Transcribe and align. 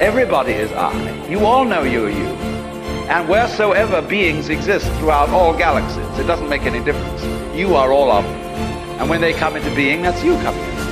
Everybody 0.00 0.52
is 0.52 0.70
I. 0.70 1.26
You 1.26 1.44
all 1.44 1.64
know 1.64 1.82
you're 1.82 2.08
you. 2.08 2.28
And 3.10 3.28
wheresoever 3.28 4.00
beings 4.00 4.48
exist 4.48 4.86
throughout 4.98 5.28
all 5.30 5.52
galaxies, 5.52 6.18
it 6.20 6.24
doesn't 6.24 6.48
make 6.48 6.62
any 6.62 6.78
difference. 6.84 7.24
You 7.56 7.74
are 7.74 7.90
all 7.90 8.12
of 8.12 8.22
them. 8.22 8.34
And 9.00 9.10
when 9.10 9.20
they 9.20 9.32
come 9.32 9.56
into 9.56 9.74
being, 9.74 10.02
that's 10.02 10.22
you 10.22 10.34
coming 10.36 10.62
into 10.62 10.84
being. 10.86 10.88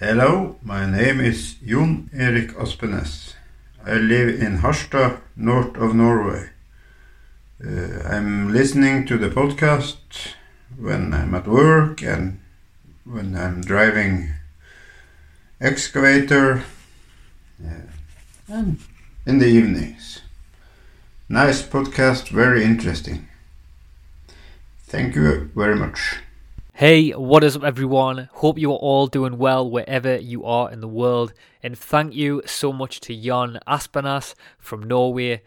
Hello, 0.00 0.56
my 0.60 0.90
name 0.90 1.20
is 1.20 1.54
Jon 1.64 2.10
Erik 2.12 2.50
Aspenes. 2.58 3.34
I 3.86 3.92
live 3.92 4.40
in 4.42 4.58
Harstad, 4.58 5.20
north 5.36 5.76
of 5.76 5.94
Norway. 5.94 6.50
Uh, 7.64 8.04
I'm 8.08 8.52
listening 8.52 9.04
to 9.06 9.18
the 9.18 9.30
podcast 9.30 9.96
when 10.76 11.12
I'm 11.12 11.34
at 11.34 11.48
work 11.48 12.00
and 12.02 12.38
when 13.04 13.34
I'm 13.34 13.62
driving 13.62 14.30
excavator 15.60 16.62
uh, 17.60 17.80
and 18.46 18.78
in 19.26 19.40
the 19.40 19.46
evenings. 19.46 20.20
Nice 21.28 21.60
podcast, 21.60 22.28
very 22.28 22.62
interesting. 22.62 23.26
Thank 24.84 25.16
you 25.16 25.50
very 25.56 25.74
much. 25.74 26.20
Hey, 26.74 27.10
what 27.10 27.42
is 27.42 27.56
up, 27.56 27.64
everyone? 27.64 28.28
Hope 28.34 28.56
you 28.56 28.70
are 28.70 28.78
all 28.78 29.08
doing 29.08 29.36
well 29.36 29.68
wherever 29.68 30.16
you 30.16 30.44
are 30.44 30.70
in 30.70 30.80
the 30.80 30.86
world. 30.86 31.32
And 31.60 31.76
thank 31.76 32.14
you 32.14 32.40
so 32.46 32.72
much 32.72 33.00
to 33.00 33.20
Jan 33.20 33.58
Aspenas 33.66 34.36
from 34.60 34.84
Norway. 34.84 35.42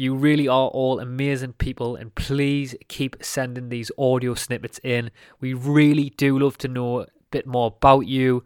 You 0.00 0.14
really 0.14 0.46
are 0.46 0.68
all 0.68 1.00
amazing 1.00 1.54
people, 1.54 1.96
and 1.96 2.14
please 2.14 2.76
keep 2.86 3.16
sending 3.20 3.68
these 3.68 3.90
audio 3.98 4.34
snippets 4.34 4.78
in. 4.84 5.10
We 5.40 5.54
really 5.54 6.10
do 6.10 6.38
love 6.38 6.56
to 6.58 6.68
know 6.68 7.00
a 7.00 7.06
bit 7.32 7.48
more 7.48 7.74
about 7.76 8.06
you, 8.06 8.44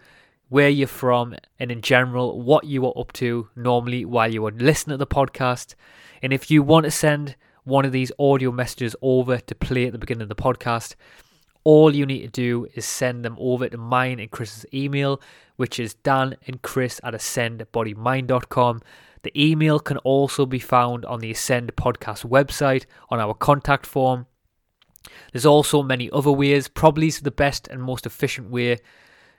where 0.49 0.71
you're 0.71 0.89
from, 0.89 1.35
and 1.61 1.71
in 1.71 1.83
general, 1.83 2.41
what 2.41 2.65
you 2.65 2.87
are 2.87 2.99
up 2.99 3.13
to 3.13 3.51
normally 3.55 4.07
while 4.07 4.33
you 4.33 4.47
are 4.47 4.51
listening 4.51 4.95
to 4.95 4.99
the 4.99 5.07
podcast. 5.07 5.75
And 6.23 6.33
if 6.33 6.51
you 6.51 6.63
want 6.63 6.85
to 6.85 6.91
send 6.91 7.37
one 7.65 7.85
of 7.85 7.93
these 7.93 8.13
audio 8.19 8.51
messages 8.51 8.97
over 9.03 9.37
to 9.37 9.55
play 9.55 9.85
at 9.85 9.93
the 9.93 9.99
beginning 9.99 10.23
of 10.23 10.31
the 10.31 10.35
podcast, 10.35 10.95
all 11.65 11.95
you 11.95 12.07
need 12.07 12.23
to 12.23 12.29
do 12.29 12.67
is 12.75 12.87
send 12.87 13.27
them 13.27 13.37
over 13.39 13.69
to 13.69 13.77
mine 13.77 14.21
and 14.21 14.31
Chris's 14.31 14.65
email, 14.73 15.21
which 15.57 15.79
is 15.79 15.93
dan 15.93 16.37
and 16.47 16.63
chris 16.63 16.99
at 17.05 17.13
ascendbodymind.com. 17.13 18.81
The 19.23 19.33
email 19.51 19.79
can 19.79 19.99
also 19.99 20.47
be 20.47 20.59
found 20.59 21.05
on 21.05 21.21
the 21.21 21.31
Ascend 21.31 21.75
podcast 21.77 22.29
website 22.29 22.87
on 23.09 23.21
our 23.21 23.35
contact 23.35 23.87
form. 23.87 24.27
There's 25.33 25.47
also 25.47 25.83
many 25.83 26.11
other 26.11 26.33
ways. 26.33 26.69
Probably 26.69 27.11
the 27.11 27.31
best 27.31 27.69
and 27.69 27.83
most 27.83 28.07
efficient 28.07 28.51
way 28.51 28.79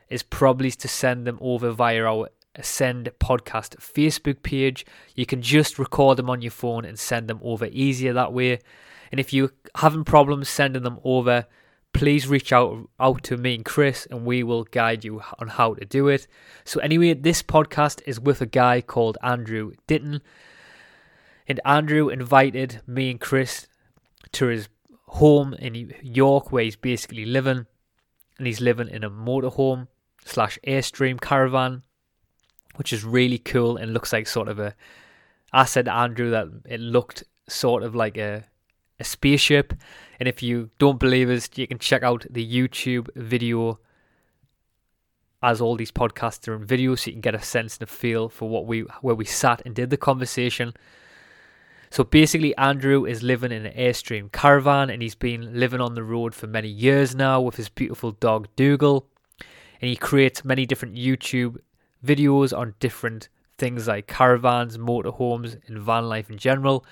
is 0.10 0.24
probably 0.24 0.72
to 0.72 0.88
send 0.88 1.26
them 1.26 1.38
over 1.42 1.72
via 1.72 2.04
our 2.06 2.30
Ascend 2.56 3.10
podcast 3.20 3.78
Facebook 3.78 4.44
page. 4.44 4.86
You 5.16 5.26
can 5.26 5.42
just 5.42 5.80
record 5.80 6.18
them 6.18 6.30
on 6.30 6.42
your 6.42 6.52
phone 6.52 6.86
and 6.86 7.00
send 7.00 7.28
them 7.28 7.40
over 7.42 7.66
easier 7.66 8.14
that 8.14 8.32
way. 8.32 8.60
And 9.12 9.20
if 9.20 9.34
you're 9.34 9.52
having 9.76 10.04
problems 10.04 10.50
sending 10.50 10.84
them 10.84 11.00
over, 11.04 11.46
please 11.94 12.28
reach 12.28 12.52
out 12.52 12.90
out 13.00 13.24
to 13.24 13.38
me 13.38 13.56
and 13.56 13.66
Chris 13.66 14.08
and 14.10 14.26
we 14.26 14.44
will 14.44 14.64
guide 14.66 15.06
you 15.06 15.22
on 15.40 15.48
how 15.48 15.76
to 15.76 15.86
do 15.86 16.08
it. 16.08 16.28
So 16.66 16.80
anyway, 16.82 17.14
this 17.14 17.42
podcast 17.42 18.02
is 18.06 18.20
with 18.20 18.42
a 18.42 18.46
guy 18.46 18.82
called 18.82 19.18
Andrew 19.24 19.74
Ditton. 19.88 20.22
And 21.48 21.60
Andrew 21.64 22.10
invited 22.10 22.82
me 22.88 23.12
and 23.12 23.22
Chris 23.22 23.68
to 24.34 24.48
his 24.48 24.70
home 25.08 25.54
in 25.54 25.94
York 26.02 26.52
where 26.52 26.64
he's 26.64 26.76
basically 26.76 27.26
living. 27.26 27.68
And 28.38 28.48
he's 28.48 28.62
living 28.62 28.90
in 28.90 29.04
a 29.04 29.12
motorhome 29.12 29.88
slash 30.26 30.58
Airstream 30.66 31.22
caravan, 31.22 31.84
which 32.76 32.92
is 32.92 33.06
really 33.06 33.38
cool 33.38 33.78
and 33.78 33.94
looks 33.94 34.12
like 34.12 34.28
sort 34.28 34.48
of 34.48 34.60
a 34.60 34.76
I 35.56 35.66
said 35.66 35.86
to 35.86 35.94
Andrew 35.94 36.32
that 36.32 36.48
it 36.66 36.80
looked 36.80 37.24
sort 37.48 37.84
of 37.84 37.94
like 37.94 38.18
a 38.18 38.46
a 39.00 39.04
spaceship. 39.04 39.74
And 40.20 40.30
if 40.30 40.44
you 40.44 40.70
don't 40.80 41.00
believe 41.00 41.30
us, 41.30 41.50
you 41.56 41.68
can 41.68 41.80
check 41.80 42.04
out 42.04 42.26
the 42.30 42.46
YouTube 42.46 43.10
video 43.16 43.80
as 45.42 45.60
all 45.60 45.76
these 45.76 45.92
podcasts 45.92 46.48
are 46.48 46.56
in 46.56 46.64
video 46.66 46.96
so 46.96 47.08
you 47.08 47.14
can 47.14 47.22
get 47.22 47.36
a 47.36 47.42
sense 47.42 47.78
and 47.78 47.84
a 47.84 47.92
feel 47.92 48.30
for 48.30 48.48
what 48.48 48.66
we 48.66 48.82
where 49.02 49.16
we 49.16 49.26
sat 49.26 49.62
and 49.66 49.76
did 49.76 49.90
the 49.90 49.98
conversation. 49.98 50.74
So 51.90 52.04
basically 52.04 52.56
Andrew 52.56 53.06
is 53.06 53.22
living 53.22 53.52
in 53.52 53.66
an 53.66 53.74
Airstream 53.74 54.32
caravan 54.32 54.90
and 54.90 55.02
he's 55.02 55.16
been 55.16 55.60
living 55.60 55.82
on 55.82 55.94
the 55.94 56.04
road 56.04 56.34
for 56.34 56.48
many 56.48 56.70
years 56.70 57.14
now 57.14 57.42
with 57.42 57.56
his 57.58 57.70
beautiful 57.70 58.14
dog 58.14 58.48
Dougal. 58.56 59.06
And 59.80 59.90
he 59.90 59.96
creates 59.96 60.46
many 60.46 60.66
different 60.66 60.96
YouTube 60.96 61.58
videos 62.04 62.58
on 62.58 62.74
different 62.80 63.28
things 63.58 63.88
like 63.88 64.08
caravans, 64.08 64.78
motorhomes, 64.78 65.60
and 65.68 65.78
van 65.78 66.08
life 66.08 66.30
in 66.30 66.38
general 66.38 66.86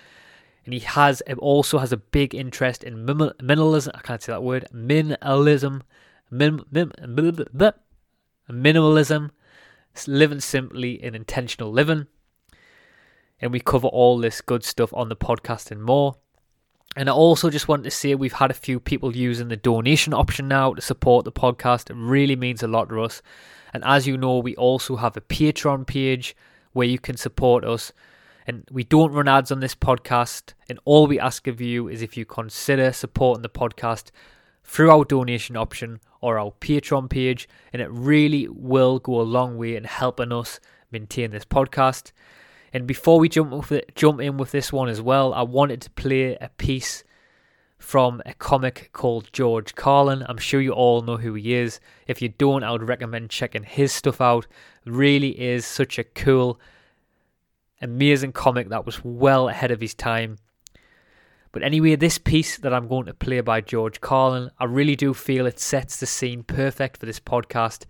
and 0.66 0.74
he 0.74 0.80
has 0.82 1.24
um, 1.28 1.40
also 1.40 1.80
has 1.80 1.92
a 1.92 1.98
big 1.98 2.36
interest 2.36 2.84
in 2.84 3.06
minimalism. 3.06 3.92
I 3.96 4.02
can't 4.02 4.22
say 4.22 4.32
that 4.32 4.44
word. 4.44 4.68
Minimalism, 4.74 5.82
min, 6.30 6.62
min, 6.72 6.92
minimalism, 8.50 9.32
living 10.08 10.40
simply 10.40 11.02
and 11.02 11.16
intentional 11.16 11.72
living. 11.72 12.08
And 13.40 13.52
we 13.52 13.60
cover 13.60 13.88
all 13.88 14.20
this 14.20 14.42
good 14.42 14.64
stuff 14.64 14.94
on 14.94 15.10
the 15.10 15.16
podcast 15.16 15.72
and 15.72 15.82
more. 15.82 16.18
And 16.96 17.10
I 17.10 17.14
also 17.14 17.50
just 17.50 17.68
wanted 17.68 17.86
to 17.86 17.92
say 17.92 18.14
we've 18.14 18.34
had 18.34 18.52
a 18.52 18.56
few 18.56 18.80
people 18.80 19.16
using 19.16 19.48
the 19.48 19.56
donation 19.56 20.14
option 20.14 20.48
now 20.48 20.74
to 20.74 20.82
support 20.82 21.26
the 21.26 21.32
podcast. 21.32 21.90
It 21.90 21.96
really 21.96 22.36
means 22.36 22.62
a 22.62 22.68
lot 22.68 22.90
to 22.90 23.02
us. 23.02 23.22
And 23.74 23.84
as 23.84 24.06
you 24.06 24.18
know, 24.18 24.38
we 24.38 24.56
also 24.58 24.98
have 24.98 25.18
a 25.18 25.22
Patreon 25.22 25.88
page 25.88 26.36
where 26.74 26.88
you 26.88 27.00
can 27.00 27.18
support 27.18 27.64
us 27.64 27.94
and 28.52 28.68
we 28.70 28.84
don't 28.84 29.14
run 29.14 29.30
ads 29.30 29.50
on 29.50 29.62
this 29.62 29.76
podcast. 29.76 30.56
And 30.68 30.78
all 30.84 31.08
we 31.08 31.18
ask 31.18 31.48
of 31.48 31.62
you 31.62 31.88
is 31.88 32.02
if 32.02 32.18
you 32.18 32.26
consider 32.26 32.92
supporting 32.92 33.44
the 33.44 33.48
podcast 33.48 34.12
through 34.62 34.92
our 34.92 35.06
donation 35.06 35.56
option 35.56 36.02
or 36.20 36.38
our 36.38 36.52
Patreon 36.60 37.10
page. 37.10 37.48
And 37.72 37.82
it 37.82 37.90
really 37.90 38.50
will 38.50 39.00
go 39.00 39.22
a 39.22 39.24
long 39.24 39.58
way 39.58 39.78
in 39.78 39.86
helping 39.86 40.34
us 40.34 40.60
maintain 40.92 41.32
this 41.32 41.46
podcast. 41.46 42.12
And 42.74 42.86
before 42.86 43.22
we 43.22 43.30
jump 43.30 43.52
with 43.52 43.72
it, 43.72 43.96
jump 43.96 44.20
in 44.20 44.36
with 44.36 44.52
this 44.52 44.74
one 44.74 44.90
as 44.90 45.02
well, 45.02 45.34
I 45.34 45.44
wanted 45.44 45.80
to 45.84 45.90
play 45.92 46.36
a 46.42 46.50
piece 46.58 47.06
from 47.78 48.22
a 48.26 48.34
comic 48.34 48.90
called 48.92 49.32
George 49.32 49.76
Carlin. 49.76 50.26
I'm 50.28 50.38
sure 50.38 50.60
you 50.60 50.74
all 50.74 51.04
know 51.04 51.16
who 51.16 51.36
he 51.36 51.54
is. 51.54 51.80
If 52.06 52.22
you 52.22 52.28
don't, 52.28 52.66
I 52.66 52.72
would 52.74 52.84
recommend 52.84 53.30
checking 53.30 53.64
his 53.64 53.94
stuff 53.94 54.20
out. 54.20 54.46
Really 54.86 55.40
is 55.40 55.66
such 55.66 55.98
a 55.98 56.04
cool 56.04 56.60
amazing 57.82 58.32
comic 58.32 58.70
that 58.70 58.86
was 58.86 59.04
well 59.04 59.50
ahead 59.50 59.72
of 59.72 59.82
his 59.82 59.94
time. 59.94 60.38
But 61.52 61.64
anyway, 61.64 61.96
this 61.96 62.18
piece 62.18 62.58
that 62.58 62.74
I'm 62.74 62.88
going 62.88 63.08
to 63.08 63.14
play 63.14 63.42
by 63.42 63.62
George 63.62 64.00
Carlin, 64.00 64.52
I 64.58 64.66
really 64.66 64.96
do 64.96 65.14
feel 65.14 65.46
it 65.46 65.60
sets 65.60 65.98
the 65.98 66.06
scene 66.06 66.44
perfect 66.44 66.98
for 66.98 67.06
this 67.06 67.20
podcast. 67.20 67.84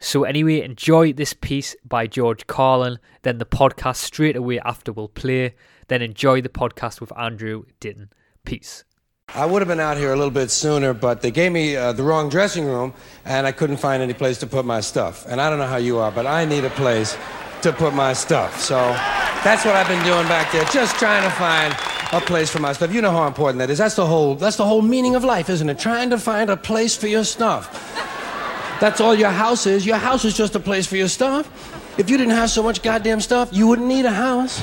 So, 0.00 0.24
anyway, 0.24 0.60
enjoy 0.60 1.12
this 1.12 1.34
piece 1.34 1.76
by 1.84 2.08
George 2.08 2.48
Carlin, 2.48 2.98
then 3.22 3.38
the 3.38 3.46
podcast 3.46 3.96
straight 3.96 4.34
away 4.34 4.58
after 4.58 4.92
will 4.92 5.08
play, 5.08 5.54
then 5.86 6.02
enjoy 6.02 6.40
the 6.40 6.48
podcast 6.48 7.00
with 7.00 7.16
Andrew 7.16 7.64
Ditton. 7.78 8.10
Peace. 8.44 8.84
I 9.32 9.46
would 9.46 9.62
have 9.62 9.68
been 9.68 9.80
out 9.80 9.96
here 9.96 10.12
a 10.12 10.16
little 10.16 10.30
bit 10.30 10.50
sooner, 10.50 10.92
but 10.92 11.22
they 11.22 11.30
gave 11.30 11.52
me 11.52 11.76
uh, 11.76 11.92
the 11.92 12.02
wrong 12.02 12.28
dressing 12.28 12.66
room, 12.66 12.92
and 13.24 13.46
I 13.46 13.52
couldn't 13.52 13.78
find 13.78 14.02
any 14.02 14.12
place 14.12 14.38
to 14.38 14.46
put 14.46 14.64
my 14.64 14.80
stuff. 14.80 15.24
And 15.28 15.40
I 15.40 15.48
don't 15.48 15.58
know 15.58 15.66
how 15.66 15.76
you 15.76 15.98
are, 15.98 16.10
but 16.10 16.26
I 16.26 16.44
need 16.44 16.64
a 16.64 16.70
place 16.70 17.16
to 17.64 17.72
put 17.72 17.94
my 17.94 18.12
stuff. 18.12 18.60
So 18.60 18.76
that's 19.42 19.64
what 19.64 19.74
I've 19.74 19.88
been 19.88 20.04
doing 20.04 20.28
back 20.28 20.52
there, 20.52 20.64
just 20.66 20.96
trying 20.96 21.22
to 21.22 21.30
find 21.30 21.74
a 22.12 22.20
place 22.20 22.50
for 22.50 22.58
my 22.58 22.74
stuff. 22.74 22.92
You 22.92 23.00
know 23.00 23.10
how 23.10 23.26
important 23.26 23.58
that 23.60 23.70
is. 23.70 23.78
That's 23.78 23.96
the 23.96 24.06
whole 24.06 24.34
that's 24.34 24.56
the 24.56 24.66
whole 24.66 24.82
meaning 24.82 25.14
of 25.16 25.24
life, 25.24 25.48
isn't 25.48 25.68
it? 25.68 25.78
Trying 25.78 26.10
to 26.10 26.18
find 26.18 26.50
a 26.50 26.58
place 26.58 26.94
for 26.94 27.06
your 27.06 27.24
stuff. 27.24 27.72
That's 28.80 29.00
all 29.00 29.14
your 29.14 29.30
house 29.30 29.66
is. 29.66 29.86
Your 29.86 29.96
house 29.96 30.26
is 30.26 30.36
just 30.36 30.54
a 30.54 30.60
place 30.60 30.86
for 30.86 30.96
your 30.96 31.08
stuff. 31.08 31.48
If 31.98 32.10
you 32.10 32.18
didn't 32.18 32.34
have 32.34 32.50
so 32.50 32.62
much 32.62 32.82
goddamn 32.82 33.22
stuff, 33.22 33.48
you 33.50 33.66
wouldn't 33.66 33.88
need 33.88 34.04
a 34.04 34.10
house. 34.10 34.60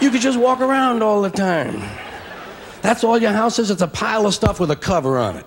You 0.00 0.10
could 0.10 0.22
just 0.22 0.38
walk 0.38 0.60
around 0.60 1.02
all 1.02 1.20
the 1.20 1.30
time. 1.30 1.82
That's 2.80 3.04
all 3.04 3.18
your 3.18 3.32
house 3.32 3.58
is. 3.58 3.70
It's 3.70 3.82
a 3.82 3.88
pile 3.88 4.26
of 4.26 4.32
stuff 4.32 4.58
with 4.58 4.70
a 4.70 4.76
cover 4.76 5.18
on 5.18 5.36
it. 5.36 5.46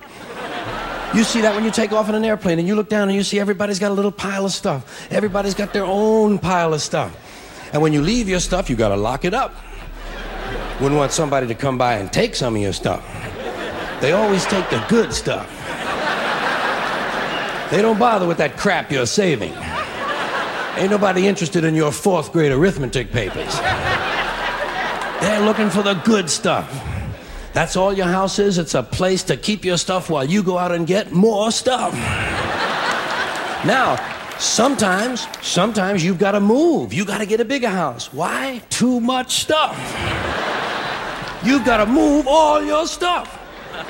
You 1.15 1.23
see 1.23 1.41
that 1.41 1.55
when 1.55 1.63
you 1.63 1.71
take 1.71 1.93
off 1.93 2.09
in 2.09 2.15
an 2.15 2.25
airplane 2.25 2.59
and 2.59 2.67
you 2.67 2.75
look 2.75 2.89
down 2.89 3.07
and 3.07 3.15
you 3.15 3.23
see 3.23 3.39
everybody's 3.39 3.79
got 3.79 3.91
a 3.91 3.93
little 3.93 4.11
pile 4.11 4.45
of 4.45 4.51
stuff. 4.51 5.09
Everybody's 5.11 5.53
got 5.53 5.73
their 5.73 5.85
own 5.85 6.37
pile 6.37 6.73
of 6.73 6.81
stuff. 6.81 7.15
And 7.73 7.81
when 7.81 7.93
you 7.93 8.01
leave 8.01 8.27
your 8.29 8.39
stuff, 8.39 8.69
you 8.69 8.75
got 8.75 8.89
to 8.89 8.95
lock 8.95 9.25
it 9.25 9.33
up. 9.33 9.55
Wouldn't 10.79 10.97
want 10.97 11.11
somebody 11.11 11.47
to 11.47 11.55
come 11.55 11.77
by 11.77 11.95
and 11.95 12.11
take 12.11 12.35
some 12.35 12.55
of 12.55 12.61
your 12.61 12.73
stuff. 12.73 13.03
They 14.01 14.11
always 14.11 14.45
take 14.45 14.69
the 14.69 14.83
good 14.89 15.11
stuff. 15.13 15.49
They 17.71 17.81
don't 17.81 17.99
bother 17.99 18.27
with 18.27 18.37
that 18.37 18.55
crap 18.57 18.91
you're 18.91 19.05
saving. 19.05 19.53
Ain't 20.77 20.91
nobody 20.91 21.27
interested 21.27 21.63
in 21.63 21.73
your 21.73 21.91
fourth 21.91 22.31
grade 22.31 22.51
arithmetic 22.51 23.11
papers. 23.11 23.59
They're 25.21 25.41
looking 25.41 25.69
for 25.69 25.81
the 25.81 25.95
good 26.05 26.29
stuff. 26.29 26.69
That's 27.57 27.75
all 27.75 27.91
your 27.91 28.05
house 28.05 28.37
is. 28.37 28.59
It's 28.59 28.75
a 28.75 28.83
place 28.83 29.23
to 29.23 29.35
keep 29.35 29.65
your 29.65 29.77
stuff 29.77 30.11
while 30.11 30.23
you 30.23 30.43
go 30.43 30.59
out 30.59 30.71
and 30.71 30.85
get 30.85 31.11
more 31.11 31.49
stuff. 31.51 31.91
Now, 33.65 33.95
sometimes, 34.37 35.25
sometimes 35.41 36.05
you've 36.05 36.19
got 36.19 36.33
to 36.33 36.39
move. 36.39 36.93
You 36.93 37.03
got 37.03 37.17
to 37.17 37.25
get 37.25 37.41
a 37.41 37.45
bigger 37.45 37.69
house. 37.69 38.13
Why? 38.13 38.61
Too 38.69 38.99
much 38.99 39.41
stuff. 39.41 39.75
You've 41.43 41.65
got 41.65 41.77
to 41.77 41.87
move 41.87 42.27
all 42.27 42.63
your 42.63 42.85
stuff. 42.85 43.41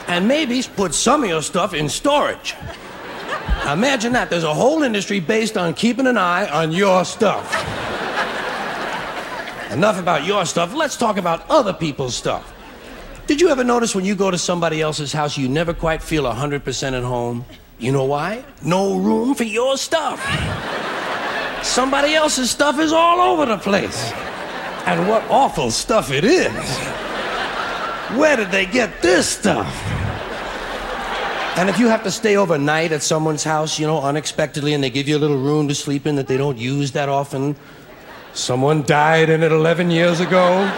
And 0.07 0.29
maybe 0.29 0.63
put 0.77 0.93
some 0.93 1.23
of 1.23 1.29
your 1.29 1.41
stuff 1.41 1.73
in 1.73 1.89
storage. 1.89 2.55
Imagine 3.69 4.13
that. 4.13 4.29
There's 4.29 4.45
a 4.45 4.53
whole 4.53 4.83
industry 4.83 5.19
based 5.19 5.57
on 5.57 5.73
keeping 5.73 6.07
an 6.07 6.17
eye 6.17 6.47
on 6.47 6.71
your 6.71 7.03
stuff. 7.03 7.51
Enough 9.73 9.99
about 9.99 10.23
your 10.23 10.45
stuff. 10.45 10.73
Let's 10.73 10.95
talk 10.95 11.17
about 11.17 11.45
other 11.49 11.73
people's 11.73 12.15
stuff. 12.15 12.53
Did 13.27 13.41
you 13.41 13.49
ever 13.49 13.65
notice 13.65 13.93
when 13.93 14.05
you 14.05 14.15
go 14.15 14.31
to 14.31 14.37
somebody 14.37 14.81
else's 14.81 15.11
house, 15.11 15.37
you 15.37 15.49
never 15.49 15.73
quite 15.73 16.01
feel 16.01 16.23
100% 16.23 16.93
at 16.93 17.03
home? 17.03 17.43
You 17.77 17.91
know 17.91 18.05
why? 18.05 18.45
No 18.63 18.97
room 18.97 19.35
for 19.35 19.43
your 19.43 19.75
stuff. 19.75 20.23
Somebody 21.61 22.15
else's 22.15 22.49
stuff 22.49 22.79
is 22.79 22.93
all 22.93 23.19
over 23.19 23.45
the 23.45 23.57
place. 23.57 24.13
And 24.85 25.09
what 25.09 25.23
awful 25.29 25.71
stuff 25.71 26.09
it 26.09 26.23
is. 26.23 26.53
Where 28.17 28.37
did 28.37 28.49
they 28.49 28.65
get 28.65 29.01
this 29.01 29.27
stuff? 29.27 29.67
And 31.57 31.69
if 31.69 31.77
you 31.79 31.89
have 31.89 32.03
to 32.03 32.11
stay 32.11 32.37
overnight 32.37 32.93
at 32.93 33.03
someone's 33.03 33.43
house, 33.43 33.77
you 33.77 33.87
know, 33.87 33.99
unexpectedly, 33.99 34.73
and 34.73 34.81
they 34.81 34.89
give 34.89 35.09
you 35.09 35.17
a 35.17 35.19
little 35.19 35.37
room 35.37 35.67
to 35.67 35.75
sleep 35.75 36.07
in 36.07 36.15
that 36.15 36.27
they 36.27 36.37
don't 36.37 36.57
use 36.57 36.93
that 36.93 37.09
often, 37.09 37.57
someone 38.31 38.83
died 38.83 39.29
in 39.29 39.43
it 39.43 39.51
11 39.51 39.91
years 39.91 40.21
ago, 40.21 40.71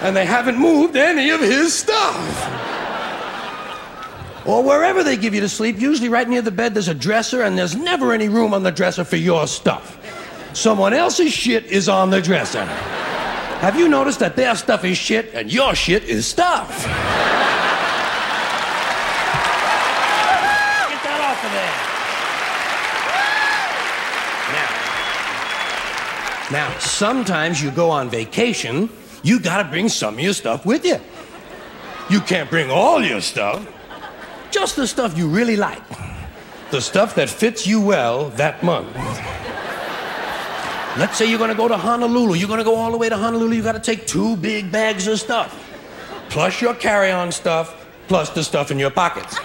and 0.00 0.16
they 0.16 0.24
haven't 0.24 0.58
moved 0.58 0.96
any 0.96 1.30
of 1.30 1.40
his 1.40 1.74
stuff. 1.74 2.66
Or 4.46 4.62
wherever 4.62 5.02
they 5.02 5.16
give 5.16 5.34
you 5.34 5.40
to 5.40 5.48
sleep, 5.48 5.78
usually 5.78 6.08
right 6.08 6.26
near 6.28 6.40
the 6.40 6.50
bed, 6.50 6.72
there's 6.74 6.88
a 6.88 6.94
dresser, 6.94 7.42
and 7.42 7.58
there's 7.58 7.76
never 7.76 8.12
any 8.12 8.28
room 8.28 8.54
on 8.54 8.62
the 8.62 8.70
dresser 8.70 9.04
for 9.04 9.16
your 9.16 9.46
stuff. 9.46 9.98
Someone 10.54 10.94
else's 10.94 11.32
shit 11.32 11.66
is 11.66 11.88
on 11.88 12.10
the 12.10 12.22
dresser. 12.22 12.64
Have 12.64 13.78
you 13.78 13.88
noticed 13.88 14.20
that 14.20 14.36
their 14.36 14.54
stuff 14.54 14.84
is 14.84 14.96
shit 14.96 15.34
and 15.34 15.52
your 15.52 15.74
shit 15.74 16.04
is 16.04 16.26
stuff? 16.26 16.68
Get 16.68 16.86
that 21.02 21.20
off 21.20 21.44
of 21.44 21.50
there. 21.52 21.74
Now, 26.54 26.70
now, 26.70 26.78
sometimes 26.78 27.60
you 27.62 27.70
go 27.72 27.90
on 27.90 28.08
vacation, 28.08 28.88
you 29.22 29.40
gotta 29.40 29.68
bring 29.68 29.88
some 29.88 30.14
of 30.14 30.20
your 30.20 30.32
stuff 30.32 30.64
with 30.64 30.84
you. 30.84 31.00
You 32.10 32.20
can't 32.20 32.48
bring 32.48 32.70
all 32.70 33.02
your 33.04 33.20
stuff, 33.20 33.66
just 34.50 34.76
the 34.76 34.86
stuff 34.86 35.16
you 35.16 35.28
really 35.28 35.56
like. 35.56 35.82
The 36.70 36.80
stuff 36.80 37.14
that 37.14 37.28
fits 37.30 37.66
you 37.66 37.80
well 37.80 38.30
that 38.30 38.62
month. 38.62 38.94
Let's 40.98 41.16
say 41.16 41.30
you're 41.30 41.38
gonna 41.38 41.54
go 41.54 41.68
to 41.68 41.76
Honolulu. 41.76 42.34
You're 42.34 42.48
gonna 42.48 42.64
go 42.64 42.74
all 42.74 42.90
the 42.90 42.98
way 42.98 43.08
to 43.08 43.16
Honolulu. 43.16 43.54
You 43.54 43.62
gotta 43.62 43.80
take 43.80 44.06
two 44.06 44.36
big 44.36 44.72
bags 44.72 45.06
of 45.06 45.20
stuff, 45.20 45.54
plus 46.28 46.60
your 46.60 46.74
carry 46.74 47.10
on 47.10 47.30
stuff, 47.30 47.86
plus 48.08 48.30
the 48.30 48.42
stuff 48.42 48.70
in 48.70 48.78
your 48.78 48.90
pockets. 48.90 49.38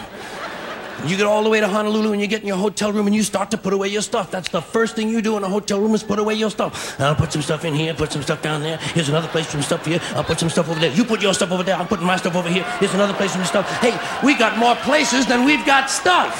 You 1.06 1.18
get 1.18 1.26
all 1.26 1.44
the 1.44 1.50
way 1.50 1.60
to 1.60 1.68
Honolulu 1.68 2.14
and 2.14 2.22
you 2.22 2.28
get 2.28 2.42
in 2.42 2.48
your 2.48 2.58
hotel 2.58 2.94
room 2.94 3.08
and 3.08 3.16
you 3.16 3.24
start 3.24 3.52
to 3.52 3.58
put 3.58 3.74
away 3.74 3.90
your 3.90 4.02
stuff. 4.02 4.32
That's 4.32 4.50
the 4.50 4.62
first 4.62 4.96
thing 4.96 5.10
you 5.10 5.22
do 5.22 5.36
in 5.36 5.44
a 5.44 5.50
hotel 5.50 5.82
room 5.82 5.94
is 5.94 6.04
put 6.04 6.18
away 6.18 6.36
your 6.36 6.50
stuff. 6.50 7.00
I'll 7.00 7.16
put 7.16 7.34
some 7.34 7.42
stuff 7.42 7.66
in 7.66 7.74
here, 7.74 7.94
put 7.94 8.12
some 8.12 8.22
stuff 8.22 8.42
down 8.42 8.62
there. 8.62 8.78
Here's 8.78 9.10
another 9.10 9.28
place 9.28 9.46
for 9.46 9.54
some 9.54 9.64
stuff 9.64 9.86
here. 9.86 10.00
I'll 10.16 10.24
put 10.24 10.40
some 10.40 10.50
stuff 10.50 10.70
over 10.70 10.80
there. 10.80 10.92
You 10.92 11.04
put 11.04 11.22
your 11.22 11.34
stuff 11.34 11.52
over 11.52 11.64
there. 11.64 11.76
I'm 11.76 11.88
putting 11.88 12.06
my 12.06 12.16
stuff 12.16 12.36
over 12.36 12.50
here. 12.50 12.64
Here's 12.80 12.94
another 12.94 13.14
place 13.14 13.32
for 13.32 13.40
some 13.44 13.46
stuff. 13.46 13.70
Hey, 13.80 14.00
we 14.26 14.38
got 14.38 14.58
more 14.58 14.76
places 14.78 15.26
than 15.26 15.44
we've 15.44 15.66
got 15.66 15.90
stuff. 15.90 16.34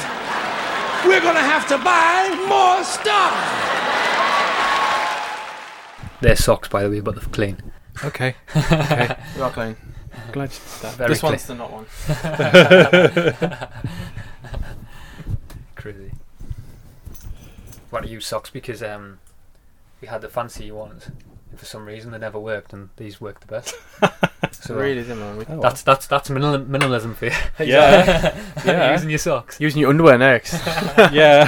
We're 1.06 1.20
gonna 1.22 1.42
have 1.42 1.68
to 1.68 1.78
buy 1.78 2.30
more 2.48 2.84
stuff. 2.86 3.34
They're 6.22 6.38
socks, 6.38 6.70
by 6.70 6.84
the 6.84 6.90
way, 6.90 7.02
but 7.02 7.16
they're 7.16 7.30
clean. 7.30 7.58
Okay. 8.04 8.36
Okay. 8.56 9.16
we 9.36 9.42
are 9.42 9.52
clean. 9.52 9.76
Glad 10.32 10.52
you 10.52 10.60
did 10.60 10.82
that. 10.82 10.94
Very 10.96 11.10
this 11.10 11.20
clean. 11.20 11.32
one's 11.34 11.48
the 11.48 11.56
not 11.56 11.72
one. 11.72 11.86
Crazy. 15.84 16.14
Do 17.92 18.08
you 18.08 18.14
use 18.14 18.26
socks? 18.26 18.50
Because 18.50 18.82
um, 18.82 19.20
we 20.00 20.08
had 20.08 20.22
the 20.22 20.30
fancy 20.30 20.72
ones, 20.72 21.12
for 21.58 21.66
some 21.66 21.86
reason 21.86 22.12
they 22.12 22.18
never 22.18 22.40
worked, 22.40 22.74
and 22.74 22.90
these 22.98 23.20
worked 23.22 23.42
the 23.42 23.48
best. 23.48 23.76
so 24.64 24.76
uh, 24.76 24.80
really, 24.80 25.02
didn't 25.04 25.38
we? 25.38 25.46
Oh, 25.50 25.60
that's 25.62 25.82
that's 25.84 26.08
that's 26.08 26.30
minimal, 26.30 26.60
minimalism 26.60 27.16
for 27.16 27.26
you. 27.26 27.32
Yeah. 27.66 28.36
Yeah. 28.66 28.94
using 28.94 29.10
your 29.10 29.20
socks. 29.20 29.60
Using 29.60 29.82
your 29.82 29.90
underwear 29.90 30.18
next. 30.18 30.54
yeah. 31.12 31.46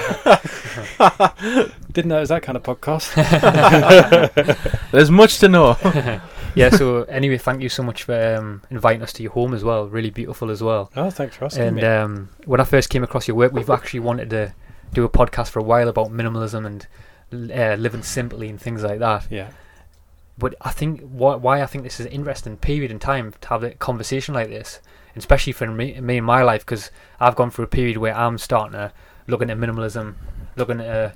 Didn't 1.91 2.09
know 2.09 2.17
it 2.17 2.21
was 2.21 2.29
that 2.29 2.43
kind 2.43 2.57
of 2.57 2.63
podcast. 2.63 3.13
There's 4.91 5.11
much 5.11 5.39
to 5.39 5.47
know. 5.47 5.77
yeah. 6.55 6.69
So 6.69 7.03
anyway, 7.03 7.37
thank 7.37 7.61
you 7.61 7.69
so 7.69 7.83
much 7.83 8.03
for 8.03 8.35
um, 8.37 8.61
inviting 8.69 9.01
us 9.01 9.13
to 9.13 9.23
your 9.23 9.31
home 9.31 9.53
as 9.53 9.63
well. 9.63 9.87
Really 9.87 10.09
beautiful 10.09 10.51
as 10.51 10.61
well. 10.61 10.91
oh, 10.95 11.09
thanks 11.09 11.35
for 11.37 11.45
asking 11.45 11.63
And 11.67 11.75
me. 11.77 11.83
um, 11.83 12.29
when 12.45 12.59
I 12.59 12.63
first 12.65 12.89
came 12.89 13.03
across 13.03 13.27
your 13.27 13.37
work, 13.37 13.53
we've 13.53 13.69
actually 13.69 14.01
wanted 14.01 14.29
to 14.31 14.53
do 14.93 15.03
a 15.05 15.09
podcast 15.09 15.49
for 15.49 15.59
a 15.59 15.63
while 15.63 15.87
about 15.89 16.09
minimalism 16.09 16.65
and 16.65 16.87
uh, 17.51 17.75
living 17.75 18.03
simply 18.03 18.49
and 18.49 18.59
things 18.61 18.83
like 18.83 18.99
that. 18.99 19.27
yeah. 19.29 19.49
But 20.37 20.55
I 20.61 20.71
think 20.71 21.01
why, 21.01 21.35
why 21.35 21.61
I 21.61 21.65
think 21.65 21.83
this 21.83 21.99
is 21.99 22.05
an 22.05 22.11
interesting 22.11 22.57
period 22.57 22.91
in 22.91 22.99
time 22.99 23.33
to 23.41 23.47
have 23.49 23.63
a 23.63 23.71
conversation 23.71 24.33
like 24.33 24.49
this, 24.49 24.79
especially 25.15 25.53
for 25.53 25.67
me, 25.67 25.99
me 26.01 26.17
in 26.17 26.23
my 26.25 26.43
life, 26.43 26.65
because 26.65 26.91
I've 27.19 27.35
gone 27.35 27.51
through 27.51 27.65
a 27.65 27.69
period 27.69 27.97
where 27.97 28.15
I'm 28.15 28.37
starting 28.37 28.73
to 28.73 28.91
looking 29.27 29.49
at 29.49 29.57
minimalism, 29.57 30.15
looking 30.57 30.81
at 30.81 30.87
uh, 30.87 31.09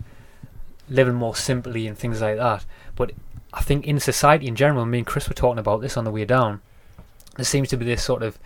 living 0.89 1.15
more 1.15 1.35
simply 1.35 1.85
and 1.85 1.97
things 1.97 2.21
like 2.21 2.37
that. 2.37 2.65
But 2.95 3.11
I 3.53 3.61
think 3.61 3.85
in 3.85 3.99
society 3.99 4.47
in 4.47 4.55
general, 4.55 4.85
me 4.85 4.99
and 4.99 5.07
Chris 5.07 5.27
were 5.27 5.35
talking 5.35 5.59
about 5.59 5.81
this 5.81 5.97
on 5.97 6.05
the 6.05 6.11
way 6.11 6.23
down. 6.23 6.61
There 7.35 7.45
seems 7.45 7.67
to 7.69 7.77
be 7.77 7.85
this 7.85 8.03
sort 8.03 8.23
of 8.23 8.39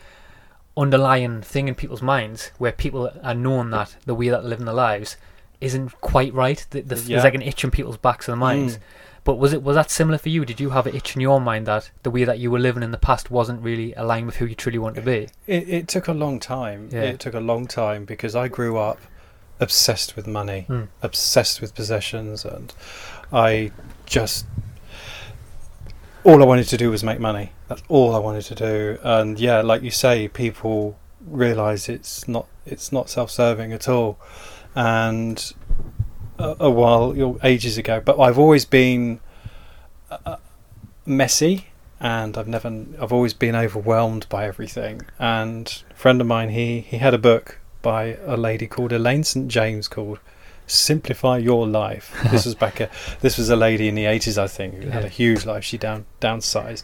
underlying 0.76 1.42
thing 1.42 1.68
in 1.68 1.76
people's 1.76 2.02
minds 2.02 2.52
where 2.58 2.72
people 2.72 3.12
are 3.22 3.34
known 3.36 3.70
that 3.72 3.96
the 4.06 4.16
way 4.16 4.30
that 4.30 4.42
they're 4.42 4.50
living 4.50 4.66
their 4.66 4.74
lives 4.74 5.18
isn't 5.62 6.00
quite 6.02 6.34
right. 6.34 6.66
Th- 6.72 6.84
There's, 6.86 7.08
Yeah. 7.08 7.18
there's 7.18 7.24
like 7.26 7.36
an 7.36 7.42
itch 7.44 7.64
in 7.64 7.72
people's 7.72 7.98
backs 7.98 8.28
and 8.28 8.40
minds. 8.40 8.78
Mm. 8.78 8.82
But 9.26 9.36
was 9.36 9.54
it 9.54 9.64
was 9.64 9.76
that 9.76 9.90
similar 9.90 10.18
for 10.18 10.30
you? 10.30 10.44
Did 10.46 10.60
you 10.60 10.72
have 10.72 10.86
an 10.86 10.96
itch 10.96 11.16
in 11.16 11.22
your 11.22 11.40
mind 11.40 11.66
that 11.68 11.92
the 12.04 12.12
way 12.12 12.26
that 12.26 12.40
you 12.40 12.52
were 12.52 12.60
living 12.60 12.84
in 12.84 12.92
the 12.92 12.98
past 12.98 13.32
wasn't 13.32 13.62
really 13.62 13.94
aligned 13.94 14.26
with 14.26 14.36
who 14.38 14.46
you 14.46 14.56
truly 14.56 14.78
want 14.80 14.96
to 14.96 15.02
be? 15.02 15.30
It, 15.48 15.70
it 15.70 15.88
took 15.88 16.08
a 16.08 16.14
long 16.14 16.40
time. 16.40 16.90
Yeah. 16.92 17.04
It 17.04 17.20
took 17.20 17.34
a 17.34 17.40
long 17.40 17.66
time 17.68 18.04
because 18.06 18.36
I 18.36 18.48
grew 18.50 18.78
up 18.78 19.00
obsessed 19.60 20.16
with 20.18 20.28
money, 20.28 20.66
Mm. 20.68 20.88
obsessed 21.02 21.62
with 21.62 21.74
possessions, 21.74 22.44
and 22.44 22.74
I 23.32 23.72
just 24.06 24.46
all 26.26 26.42
I 26.42 26.46
wanted 26.46 26.68
to 26.70 26.78
do 26.78 26.90
was 26.90 27.04
make 27.04 27.20
money. 27.20 27.52
That's 27.68 27.84
all 27.90 28.16
I 28.16 28.20
wanted 28.20 28.44
to 28.46 28.56
do. 28.56 28.98
And 29.04 29.40
yeah, 29.40 29.62
like 29.62 29.82
you 29.84 29.92
say, 29.92 30.28
people 30.28 30.98
realise 31.26 31.88
it's 31.90 32.28
not 32.28 32.48
it's 32.66 32.92
not 32.92 33.10
self-serving 33.10 33.72
at 33.74 33.88
all. 33.88 34.18
And 34.76 35.54
a, 36.38 36.56
a 36.62 36.70
while, 36.70 37.16
you 37.16 37.26
know, 37.26 37.40
ages 37.44 37.78
ago, 37.78 38.02
but 38.04 38.20
I've 38.20 38.40
always 38.40 38.66
been 38.66 39.20
uh, 40.10 40.18
uh, 40.26 40.38
messy 41.06 41.68
and 42.04 42.38
I've 42.38 42.50
never 42.50 42.68
I've 43.02 43.14
always 43.14 43.34
been 43.34 43.56
overwhelmed 43.56 44.28
by 44.30 44.46
everything. 44.46 45.02
And 45.18 45.84
a 45.90 45.96
friend 45.96 46.20
of 46.20 46.28
mine, 46.28 46.50
he 46.50 46.82
he 46.82 46.98
had 46.98 47.14
a 47.14 47.18
book 47.18 47.60
by 47.82 48.18
a 48.26 48.38
lady 48.38 48.68
called 48.68 48.92
Elaine 48.92 49.24
St 49.24 49.48
James 49.48 49.88
called 49.88 50.20
Simplify 50.68 51.38
Your 51.38 51.66
Life. 51.66 52.14
This 52.30 52.46
was 52.50 52.56
back 52.56 52.82
a 52.82 52.90
this 53.22 53.38
was 53.38 53.50
a 53.50 53.56
lady 53.56 53.88
in 53.88 53.96
the 53.96 54.06
eighties, 54.06 54.38
I 54.38 54.48
think, 54.48 54.76
who 54.76 54.90
had 54.90 55.06
a 55.06 55.10
huge 55.10 55.46
life. 55.46 55.64
She 55.64 55.78
down 55.78 56.06
downsized, 56.20 56.84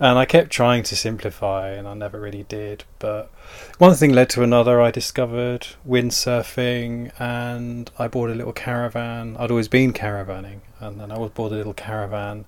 and 0.00 0.18
I 0.18 0.24
kept 0.24 0.50
trying 0.50 0.82
to 0.84 0.96
simplify, 0.96 1.70
and 1.70 1.86
I 1.88 1.94
never 1.94 2.20
really 2.20 2.44
did. 2.44 2.84
But 2.98 3.30
one 3.78 3.94
thing 3.94 4.12
led 4.12 4.30
to 4.30 4.42
another. 4.42 4.80
I 4.80 4.90
discovered 4.90 5.68
windsurfing, 5.86 7.12
and 7.20 7.90
I 7.98 8.08
bought 8.08 8.30
a 8.30 8.34
little 8.34 8.52
caravan. 8.52 9.36
I'd 9.38 9.50
always 9.50 9.68
been 9.68 9.92
caravanning, 9.92 10.60
and 10.80 11.00
then 11.00 11.10
I 11.10 11.16
bought 11.16 11.52
a 11.52 11.56
little 11.56 11.74
caravan 11.74 12.44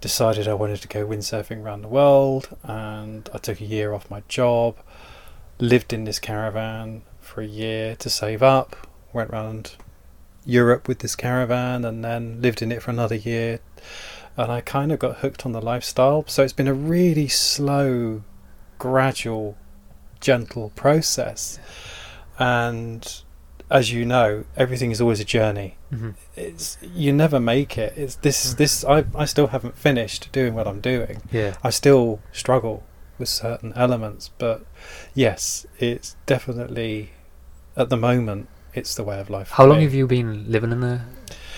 decided 0.00 0.48
I 0.48 0.54
wanted 0.54 0.80
to 0.82 0.88
go 0.88 1.06
windsurfing 1.06 1.62
around 1.62 1.82
the 1.82 1.88
world, 1.88 2.56
and 2.62 3.28
I 3.34 3.38
took 3.38 3.60
a 3.60 3.66
year 3.66 3.92
off 3.92 4.10
my 4.10 4.22
job, 4.28 4.76
lived 5.58 5.92
in 5.92 6.04
this 6.04 6.18
caravan 6.18 7.02
for 7.20 7.42
a 7.42 7.46
year 7.46 7.96
to 7.96 8.10
save 8.10 8.42
up. 8.42 8.76
Went 9.12 9.30
round 9.30 9.76
Europe 10.46 10.88
with 10.88 11.00
this 11.00 11.16
caravan, 11.16 11.84
and 11.84 12.04
then 12.04 12.40
lived 12.40 12.62
in 12.62 12.72
it 12.72 12.82
for 12.82 12.90
another 12.90 13.14
year. 13.14 13.60
And 14.40 14.50
I 14.50 14.62
kind 14.62 14.90
of 14.90 14.98
got 14.98 15.18
hooked 15.18 15.44
on 15.44 15.52
the 15.52 15.60
lifestyle. 15.60 16.24
So 16.26 16.42
it's 16.42 16.54
been 16.54 16.66
a 16.66 16.72
really 16.96 17.28
slow, 17.28 18.22
gradual, 18.78 19.58
gentle 20.18 20.70
process. 20.74 21.58
And 22.38 23.22
as 23.70 23.92
you 23.92 24.06
know, 24.06 24.44
everything 24.56 24.92
is 24.92 25.00
always 25.00 25.20
a 25.20 25.24
journey. 25.24 25.76
Mhm. 25.92 26.14
It's 26.36 26.78
you 26.82 27.12
never 27.12 27.38
make 27.38 27.76
it. 27.76 27.92
It's 27.96 28.14
this 28.16 28.46
is 28.46 28.56
this. 28.56 28.82
I 28.82 29.04
I 29.14 29.26
still 29.26 29.48
haven't 29.48 29.76
finished 29.76 30.32
doing 30.32 30.54
what 30.54 30.66
I'm 30.66 30.80
doing. 30.80 31.20
Yeah. 31.30 31.56
I 31.62 31.68
still 31.68 32.20
struggle 32.32 32.82
with 33.18 33.28
certain 33.28 33.74
elements, 33.76 34.30
but 34.38 34.64
yes, 35.14 35.66
it's 35.78 36.16
definitely 36.24 37.10
at 37.76 37.90
the 37.90 37.96
moment 37.98 38.48
it's 38.72 38.94
the 38.94 39.04
way 39.04 39.20
of 39.20 39.28
life. 39.28 39.50
How 39.50 39.66
long 39.66 39.78
me. 39.78 39.84
have 39.84 39.92
you 39.94 40.06
been 40.06 40.50
living 40.50 40.72
in 40.72 40.80
the 40.80 41.02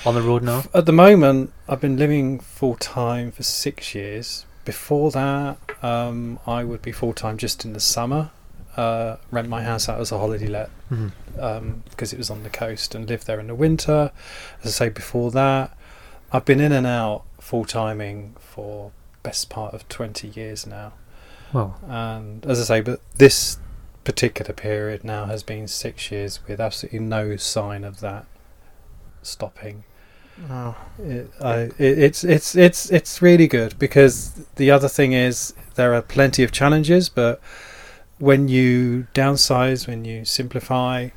on 0.04 0.14
the 0.14 0.23
road 0.23 0.42
now? 0.42 0.64
At 0.75 0.87
the 0.87 0.92
moment, 0.92 1.52
I've 1.68 1.80
been 1.80 1.97
living 1.97 2.38
full 2.40 2.75
time 2.76 3.30
for 3.32 3.42
six 3.42 3.94
years. 3.94 4.47
Before 4.64 5.11
that, 5.12 5.56
um, 5.82 6.38
I 6.47 6.64
would 6.64 6.82
be 6.82 6.92
full 6.92 7.12
time 7.12 7.37
just 7.38 7.64
in 7.64 7.73
the 7.73 7.80
summer. 7.80 8.30
Uh, 8.76 9.16
rent 9.30 9.49
my 9.49 9.62
house 9.62 9.88
out 9.88 10.00
as 10.00 10.11
a 10.12 10.18
holiday 10.18 10.47
let 10.47 10.71
Mhm. 10.90 11.12
um, 11.38 11.82
because 11.90 12.12
it 12.14 12.16
was 12.18 12.30
on 12.30 12.42
the 12.42 12.49
coast 12.49 12.94
and 12.94 13.06
live 13.09 13.25
there 13.26 13.38
in 13.38 13.49
the 13.49 13.54
winter. 13.54 14.11
As 14.64 14.68
I 14.80 14.87
say, 14.87 14.88
before 14.88 15.30
that, 15.32 15.76
I've 16.32 16.47
been 16.47 16.61
in 16.61 16.73
and 16.73 16.87
out 16.87 17.25
full 17.38 17.64
timing 17.66 18.35
for 18.40 18.90
best 19.23 19.50
part 19.50 19.75
of 19.75 19.87
twenty 19.90 20.28
years 20.28 20.66
now. 20.66 20.92
Well, 21.52 21.76
And 21.87 22.47
as 22.47 22.59
I 22.61 22.64
say, 22.64 22.80
but 22.80 23.00
this 23.14 23.59
particular 24.04 24.54
period 24.54 25.04
now 25.04 25.26
has 25.26 25.42
been 25.42 25.68
six 25.68 26.11
years 26.11 26.40
with 26.49 26.59
absolutely 26.59 27.00
no 27.00 27.37
sign 27.37 27.85
of 27.85 28.00
that 28.00 28.25
stopping. 29.23 29.85
Oh. 30.51 30.77
It, 30.99 31.31
it, 31.41 31.75
it's 31.79 32.25
it's 32.25 32.55
it's 32.55 32.91
it's 32.91 33.23
really 33.23 33.47
good 33.47 33.79
because 33.79 34.33
the 34.57 34.71
other 34.71 34.89
thing 34.89 35.13
is 35.13 35.55
there 35.75 35.95
are 35.95 36.03
plenty 36.03 36.43
of 36.43 36.53
challenges, 36.53 37.09
but 37.09 37.41
when 38.19 38.49
you 38.49 39.07
downsize, 39.15 39.87
when 39.87 40.05
you 40.05 40.25
simplify, 40.25 41.09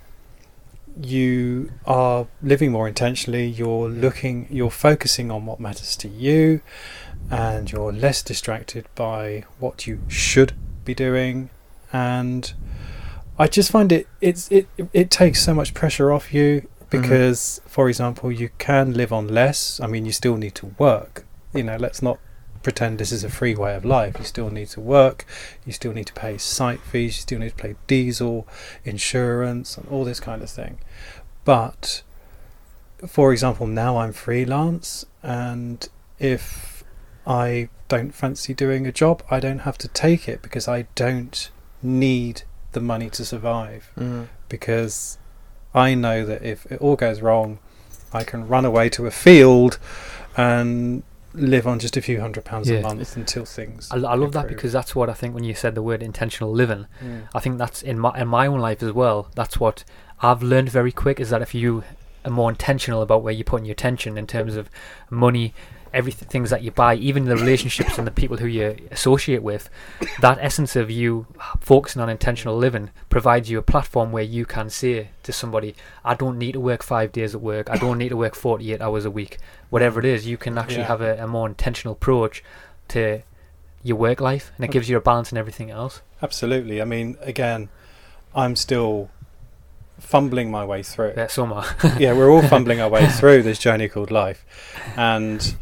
you 1.01 1.71
are 1.85 2.27
living 2.41 2.71
more 2.71 2.87
intentionally. 2.87 3.45
You're 3.45 3.89
looking, 3.89 4.47
you're 4.49 4.71
focusing 4.71 5.31
on 5.31 5.45
what 5.45 5.59
matters 5.59 5.95
to 5.97 6.07
you, 6.07 6.61
and 7.29 7.71
you're 7.71 7.91
less 7.91 8.21
distracted 8.21 8.87
by 8.95 9.43
what 9.59 9.87
you 9.87 10.01
should 10.07 10.53
be 10.83 10.93
doing. 10.93 11.49
And 11.91 12.53
I 13.37 13.47
just 13.47 13.71
find 13.71 13.91
it 13.91 14.07
it's 14.21 14.51
it 14.51 14.67
it 14.93 15.09
takes 15.09 15.41
so 15.43 15.53
much 15.53 15.73
pressure 15.73 16.11
off 16.11 16.33
you 16.33 16.67
because, 16.89 17.61
for 17.67 17.87
example, 17.89 18.31
you 18.31 18.49
can 18.57 18.93
live 18.93 19.11
on 19.13 19.27
less. 19.27 19.79
I 19.79 19.87
mean, 19.87 20.05
you 20.05 20.11
still 20.11 20.37
need 20.37 20.55
to 20.55 20.67
work. 20.77 21.25
You 21.53 21.63
know, 21.63 21.77
let's 21.77 22.01
not 22.01 22.19
pretend 22.63 22.97
this 22.97 23.11
is 23.11 23.23
a 23.23 23.29
free 23.29 23.55
way 23.55 23.75
of 23.75 23.85
life. 23.85 24.15
You 24.17 24.25
still 24.25 24.49
need 24.49 24.69
to 24.69 24.81
work. 24.81 25.25
You 25.65 25.71
still 25.73 25.93
need 25.93 26.07
to 26.07 26.13
pay 26.13 26.37
site 26.37 26.81
fees. 26.81 27.15
You 27.17 27.21
still 27.21 27.39
need 27.39 27.49
to 27.51 27.55
pay 27.55 27.75
diesel, 27.87 28.47
insurance, 28.83 29.77
and 29.77 29.87
all 29.89 30.03
this 30.03 30.19
kind 30.19 30.41
of 30.41 30.49
thing. 30.49 30.79
But, 31.43 32.01
for 33.07 33.31
example, 33.31 33.67
now 33.67 33.97
I'm 33.97 34.13
freelance, 34.13 35.05
and 35.21 35.87
if 36.19 36.83
I 37.27 37.69
don't 37.87 38.13
fancy 38.15 38.53
doing 38.53 38.87
a 38.87 38.91
job, 38.91 39.21
I 39.29 39.39
don't 39.39 39.59
have 39.59 39.77
to 39.79 39.87
take 39.87 40.27
it 40.27 40.41
because 40.41 40.67
I 40.67 40.87
don't 40.95 41.49
need 41.83 42.43
the 42.71 42.79
money 42.81 43.09
to 43.11 43.23
survive 43.23 43.89
Mm. 43.97 44.27
because 44.49 45.17
I 45.75 45.93
know 45.93 46.25
that 46.25 46.41
if 46.43 46.65
it 46.71 46.79
all 46.81 46.95
goes 46.95 47.21
wrong, 47.21 47.59
I 48.13 48.23
can 48.23 48.47
run 48.47 48.65
away 48.65 48.89
to 48.89 49.05
a 49.05 49.11
field 49.11 49.77
and 50.37 51.03
live 51.33 51.67
on 51.67 51.79
just 51.79 51.97
a 51.97 52.01
few 52.01 52.21
hundred 52.21 52.45
pounds 52.45 52.69
Yeah. 52.69 52.77
a 52.77 52.81
month 52.81 53.17
until 53.17 53.43
things. 53.45 53.89
I, 53.91 53.95
I 53.97 54.15
love 54.15 54.31
that 54.31 54.47
because 54.47 54.71
that's 54.71 54.95
what 54.95 55.09
I 55.09 55.13
think 55.13 55.35
when 55.35 55.43
you 55.43 55.53
said 55.53 55.75
the 55.75 55.81
word 55.81 56.01
intentional 56.01 56.51
living. 56.51 56.87
Mm. 57.03 57.27
I 57.35 57.39
think 57.39 57.57
that's 57.57 57.81
in 57.81 57.99
my 57.99 58.17
in 58.19 58.27
my 58.29 58.47
own 58.47 58.59
life 58.59 58.81
as 58.81 58.91
well. 58.93 59.27
That's 59.35 59.59
what 59.59 59.83
I've 60.21 60.41
learned 60.41 60.69
very 60.69 60.93
quick 60.93 61.19
is 61.19 61.29
that 61.31 61.41
if 61.41 61.53
you 61.53 61.83
are 62.23 62.31
more 62.31 62.49
intentional 62.49 63.01
about 63.01 63.21
where 63.21 63.33
you're 63.33 63.43
putting 63.43 63.65
your 63.65 63.73
attention 63.73 64.17
in 64.17 64.27
terms 64.27 64.55
of 64.55 64.69
money, 65.09 65.53
everything 65.95 66.27
things 66.29 66.49
that 66.51 66.61
you 66.61 66.69
buy, 66.71 66.93
even 66.95 67.25
the 67.25 67.35
relationships 67.35 67.97
and 67.97 68.05
the 68.05 68.11
people 68.11 68.37
who 68.37 68.47
you 68.47 68.75
associate 68.91 69.41
with, 69.41 69.69
that 70.21 70.37
essence 70.41 70.75
of 70.75 70.91
you 70.91 71.25
focusing 71.59 72.01
on 72.01 72.09
intentional 72.09 72.55
living 72.57 72.91
provides 73.09 73.49
you 73.49 73.57
a 73.57 73.61
platform 73.63 74.11
where 74.11 74.23
you 74.23 74.45
can 74.45 74.69
say 74.69 75.09
to 75.23 75.31
somebody, 75.31 75.73
I 76.03 76.13
don't 76.13 76.37
need 76.37 76.51
to 76.51 76.59
work 76.59 76.83
five 76.83 77.11
days 77.11 77.33
at 77.33 77.41
work, 77.41 77.69
I 77.69 77.77
don't 77.77 77.97
need 77.97 78.09
to 78.09 78.17
work 78.17 78.35
forty 78.35 78.73
eight 78.73 78.81
hours 78.81 79.05
a 79.05 79.11
week. 79.11 79.37
Whatever 79.69 79.99
it 79.99 80.05
is, 80.05 80.27
you 80.27 80.37
can 80.37 80.57
actually 80.57 80.77
Yeah. 80.79 80.87
have 80.87 81.01
a, 81.01 81.23
a 81.23 81.27
more 81.27 81.47
intentional 81.47 81.93
approach 81.93 82.43
to 82.89 83.21
your 83.81 83.97
work 83.97 84.19
life 84.19 84.51
and 84.57 84.65
it 84.65 84.71
gives 84.71 84.89
you 84.89 84.97
a 84.97 85.01
balance 85.01 85.31
in 85.31 85.37
everything 85.37 85.71
else. 85.71 86.01
Absolutely. 86.21 86.81
I 86.81 86.85
mean, 86.85 87.17
again, 87.21 87.69
I'm 88.35 88.55
still 88.55 89.09
fumbling 89.99 90.51
my 90.51 90.65
way 90.65 90.83
through. 90.83 91.13
Yeah, 91.15 91.27
so 91.27 91.45
am 91.45 91.53
I. 91.53 91.97
yeah, 91.99 92.13
we're 92.13 92.29
all 92.29 92.41
fumbling 92.47 92.81
our 92.81 92.89
way 92.89 93.07
through 93.07 93.43
this 93.43 93.59
journey 93.59 93.87
called 93.87 94.11
life. 94.11 94.45
And 94.97 95.55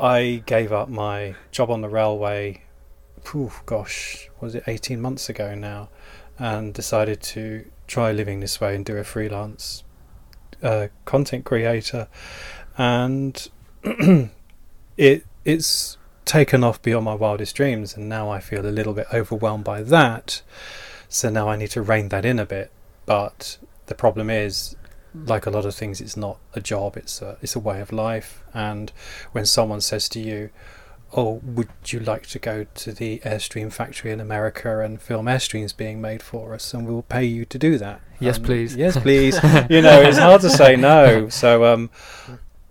I 0.00 0.42
gave 0.46 0.72
up 0.72 0.88
my 0.88 1.34
job 1.50 1.70
on 1.70 1.82
the 1.82 1.88
railway, 1.88 2.62
gosh, 3.66 4.30
was 4.40 4.54
it 4.54 4.64
18 4.66 5.00
months 5.00 5.28
ago 5.28 5.54
now, 5.54 5.90
and 6.38 6.72
decided 6.72 7.20
to 7.22 7.66
try 7.86 8.10
living 8.10 8.40
this 8.40 8.60
way 8.60 8.74
and 8.74 8.84
do 8.84 8.96
a 8.96 9.04
freelance 9.04 9.84
uh, 10.62 10.88
content 11.04 11.44
creator. 11.44 12.08
And 12.78 13.48
it 14.96 15.26
it's 15.44 15.98
taken 16.24 16.62
off 16.64 16.80
beyond 16.80 17.04
my 17.04 17.14
wildest 17.14 17.56
dreams, 17.56 17.96
and 17.96 18.08
now 18.08 18.30
I 18.30 18.40
feel 18.40 18.64
a 18.64 18.68
little 18.68 18.94
bit 18.94 19.06
overwhelmed 19.12 19.64
by 19.64 19.82
that. 19.82 20.42
So 21.08 21.28
now 21.28 21.48
I 21.48 21.56
need 21.56 21.70
to 21.72 21.82
rein 21.82 22.08
that 22.08 22.24
in 22.24 22.38
a 22.38 22.46
bit. 22.46 22.70
But 23.04 23.58
the 23.86 23.94
problem 23.94 24.30
is, 24.30 24.76
like 25.14 25.46
a 25.46 25.50
lot 25.50 25.64
of 25.64 25.74
things, 25.74 26.00
it's 26.00 26.16
not 26.16 26.38
a 26.54 26.60
job; 26.60 26.96
it's 26.96 27.20
a 27.22 27.36
it's 27.42 27.56
a 27.56 27.60
way 27.60 27.80
of 27.80 27.92
life. 27.92 28.42
And 28.54 28.92
when 29.32 29.46
someone 29.46 29.80
says 29.80 30.08
to 30.10 30.20
you, 30.20 30.50
"Oh, 31.16 31.40
would 31.44 31.68
you 31.86 32.00
like 32.00 32.26
to 32.28 32.38
go 32.38 32.64
to 32.74 32.92
the 32.92 33.18
Airstream 33.24 33.72
factory 33.72 34.10
in 34.12 34.20
America 34.20 34.80
and 34.80 35.00
film 35.00 35.26
Airstreams 35.26 35.76
being 35.76 36.00
made 36.00 36.22
for 36.22 36.54
us, 36.54 36.72
and 36.74 36.86
we'll 36.86 37.02
pay 37.02 37.24
you 37.24 37.44
to 37.46 37.58
do 37.58 37.78
that?" 37.78 38.00
Yes, 38.20 38.36
And 38.36 38.46
please. 38.46 38.76
Yes, 38.76 38.96
please. 39.02 39.34
you 39.70 39.82
know, 39.82 40.00
it's 40.02 40.18
hard 40.18 40.42
to 40.42 40.50
say 40.50 40.76
no. 40.76 41.28
So, 41.28 41.64
um, 41.64 41.90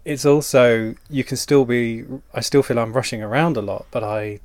it's 0.05 0.25
also 0.25 0.95
you 1.09 1.23
can 1.23 1.37
still 1.37 1.65
be. 1.65 2.05
I 2.33 2.39
still 2.41 2.63
feel 2.63 2.79
I'm 2.79 2.93
rushing 2.93 3.21
around 3.23 3.57
a 3.57 3.61
lot, 3.61 3.85
but 3.91 4.03
I, 4.03 4.39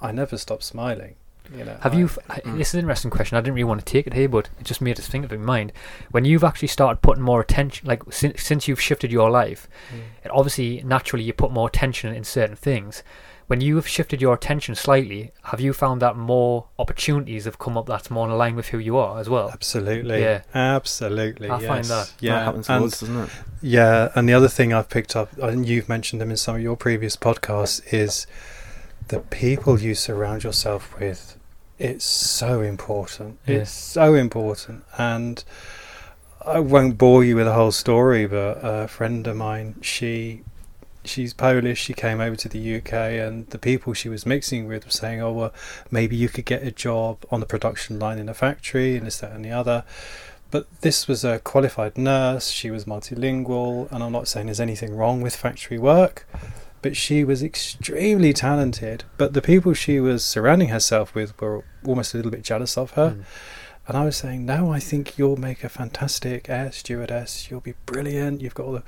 I 0.00 0.12
never 0.12 0.36
stop 0.38 0.62
smiling. 0.62 1.16
You 1.56 1.64
know, 1.64 1.76
Have 1.80 1.94
I- 1.94 1.96
you? 1.98 2.04
f- 2.06 2.18
I- 2.30 2.40
This 2.44 2.68
is 2.68 2.74
an 2.74 2.80
interesting 2.80 3.10
question. 3.10 3.36
I 3.36 3.40
didn't 3.40 3.54
really 3.54 3.64
want 3.64 3.84
to 3.84 3.92
take 3.92 4.06
it 4.06 4.14
here, 4.14 4.28
but 4.28 4.48
it 4.58 4.64
just 4.64 4.80
made 4.80 4.98
us 4.98 5.06
think 5.06 5.24
of 5.24 5.32
it 5.32 5.36
in 5.36 5.44
mind. 5.44 5.72
When 6.10 6.24
you've 6.24 6.44
actually 6.44 6.68
started 6.68 7.02
putting 7.02 7.22
more 7.22 7.40
attention, 7.40 7.86
like 7.86 8.02
since 8.10 8.42
since 8.42 8.66
you've 8.66 8.80
shifted 8.80 9.12
your 9.12 9.30
life, 9.30 9.68
Mm. 9.92 10.00
it 10.24 10.30
obviously 10.30 10.82
naturally 10.84 11.24
you 11.24 11.32
put 11.32 11.50
more 11.52 11.68
attention 11.68 12.14
in 12.14 12.24
certain 12.24 12.56
things. 12.56 13.02
When 13.46 13.60
you 13.60 13.76
have 13.76 13.86
shifted 13.86 14.22
your 14.22 14.32
attention 14.32 14.74
slightly, 14.74 15.32
have 15.42 15.60
you 15.60 15.74
found 15.74 16.00
that 16.00 16.16
more 16.16 16.64
opportunities 16.78 17.44
have 17.44 17.58
come 17.58 17.76
up 17.76 17.84
that's 17.84 18.10
more 18.10 18.26
in 18.26 18.32
line 18.38 18.56
with 18.56 18.68
who 18.68 18.78
you 18.78 18.96
are 18.96 19.20
as 19.20 19.28
well? 19.28 19.50
Absolutely. 19.52 20.22
Yeah. 20.22 20.40
Absolutely. 20.54 21.50
I 21.50 21.58
yes. 21.58 21.68
find 21.68 21.84
that. 21.84 22.12
Yeah. 22.20 22.36
that 22.38 22.44
happens 22.46 22.66
to 22.68 22.72
and, 22.72 22.84
us, 22.86 23.00
doesn't 23.00 23.18
it? 23.24 23.30
yeah. 23.60 24.08
And 24.14 24.26
the 24.26 24.32
other 24.32 24.48
thing 24.48 24.72
I've 24.72 24.88
picked 24.88 25.14
up, 25.14 25.36
and 25.36 25.66
you've 25.68 25.90
mentioned 25.90 26.22
them 26.22 26.30
in 26.30 26.38
some 26.38 26.56
of 26.56 26.62
your 26.62 26.74
previous 26.74 27.16
podcasts, 27.16 27.82
is 27.92 28.26
the 29.08 29.20
people 29.20 29.80
you 29.80 29.94
surround 29.94 30.44
yourself 30.44 30.98
with. 30.98 31.36
It's 31.78 32.04
so 32.04 32.60
important. 32.60 33.38
Yeah. 33.46 33.58
It's 33.58 33.70
so 33.70 34.14
important. 34.14 34.84
And 34.96 35.42
I 36.46 36.60
won't 36.60 36.98
bore 36.98 37.24
you 37.24 37.36
with 37.36 37.46
the 37.46 37.52
whole 37.52 37.72
story, 37.72 38.26
but 38.26 38.58
a 38.62 38.88
friend 38.88 39.26
of 39.26 39.36
mine, 39.36 39.76
she 39.80 40.42
she's 41.04 41.34
Polish. 41.34 41.78
She 41.80 41.94
came 41.94 42.20
over 42.20 42.36
to 42.36 42.48
the 42.48 42.76
UK, 42.76 42.92
and 42.92 43.46
the 43.48 43.58
people 43.58 43.92
she 43.92 44.08
was 44.08 44.26
mixing 44.26 44.66
with 44.66 44.84
were 44.84 44.90
saying, 44.90 45.20
"Oh, 45.20 45.32
well, 45.32 45.54
maybe 45.90 46.16
you 46.16 46.28
could 46.28 46.44
get 46.44 46.62
a 46.62 46.70
job 46.70 47.24
on 47.30 47.40
the 47.40 47.46
production 47.46 47.98
line 47.98 48.18
in 48.18 48.28
a 48.28 48.34
factory, 48.34 48.96
and 48.96 49.06
this, 49.06 49.18
that, 49.18 49.32
and 49.32 49.44
the 49.44 49.50
other." 49.50 49.84
But 50.50 50.66
this 50.82 51.08
was 51.08 51.24
a 51.24 51.40
qualified 51.40 51.98
nurse. 51.98 52.48
She 52.48 52.70
was 52.70 52.84
multilingual, 52.84 53.90
and 53.90 54.02
I'm 54.02 54.12
not 54.12 54.28
saying 54.28 54.46
there's 54.46 54.60
anything 54.60 54.94
wrong 54.94 55.20
with 55.20 55.34
factory 55.34 55.78
work, 55.78 56.26
but 56.84 56.98
she 56.98 57.24
was 57.24 57.42
extremely 57.42 58.34
talented. 58.34 59.04
But 59.16 59.32
the 59.32 59.40
people 59.40 59.72
she 59.72 60.00
was 60.00 60.22
surrounding 60.22 60.68
herself 60.68 61.14
with 61.14 61.32
were 61.40 61.64
almost 61.86 62.12
a 62.12 62.18
little 62.18 62.30
bit 62.30 62.42
jealous 62.42 62.76
of 62.76 62.90
her. 62.90 63.12
Mm. 63.12 63.24
And 63.88 63.96
I 63.96 64.04
was 64.04 64.16
saying, 64.18 64.44
no, 64.44 64.70
I 64.70 64.80
think 64.80 65.16
you'll 65.16 65.38
make 65.38 65.64
a 65.64 65.70
fantastic 65.70 66.50
air 66.50 66.70
stewardess. 66.72 67.50
You'll 67.50 67.60
be 67.62 67.72
brilliant. 67.86 68.42
You've 68.42 68.52
got 68.52 68.66
all 68.66 68.72
the. 68.72 68.82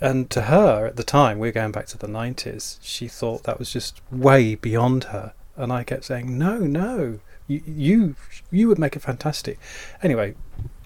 And 0.00 0.28
to 0.30 0.42
her 0.42 0.88
at 0.88 0.96
the 0.96 1.04
time, 1.04 1.38
we're 1.38 1.52
going 1.52 1.70
back 1.70 1.86
to 1.86 1.98
the 1.98 2.08
90s, 2.08 2.78
she 2.82 3.06
thought 3.06 3.44
that 3.44 3.60
was 3.60 3.72
just 3.72 4.00
way 4.10 4.56
beyond 4.56 5.04
her. 5.04 5.34
And 5.54 5.72
I 5.72 5.84
kept 5.84 6.04
saying, 6.06 6.36
no, 6.36 6.58
no, 6.58 7.20
you 7.46 7.62
you, 7.64 8.16
you 8.50 8.66
would 8.66 8.80
make 8.80 8.96
it 8.96 9.02
fantastic. 9.02 9.60
Anyway, 10.02 10.34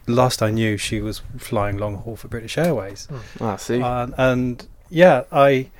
last 0.06 0.42
I 0.42 0.50
knew, 0.50 0.76
she 0.76 1.00
was 1.00 1.22
flying 1.38 1.78
long 1.78 1.94
haul 1.96 2.16
for 2.16 2.28
British 2.28 2.58
Airways, 2.58 3.08
Ah, 3.40 3.56
see. 3.56 3.80
and, 3.80 4.14
and 4.18 4.68
yeah, 4.90 5.22
I 5.32 5.70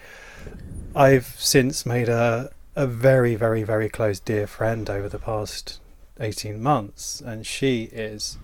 I've 0.94 1.26
since 1.38 1.84
made 1.86 2.08
a 2.08 2.50
a 2.74 2.86
very 2.86 3.34
very 3.34 3.62
very 3.62 3.88
close 3.88 4.20
dear 4.20 4.46
friend 4.46 4.88
over 4.88 5.08
the 5.08 5.18
past 5.18 5.80
eighteen 6.20 6.62
months, 6.62 7.20
and 7.20 7.46
she 7.46 7.84
is 7.92 8.38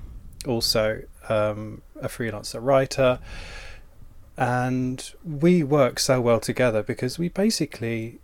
also 0.47 1.03
um, 1.29 1.83
a 2.01 2.09
freelancer 2.09 2.63
writer, 2.63 3.19
and 4.37 5.13
we 5.25 5.63
work 5.63 5.99
so 5.99 6.21
well 6.21 6.41
together 6.41 6.83
because 6.83 7.19
we 7.19 7.29
basically 7.29 8.19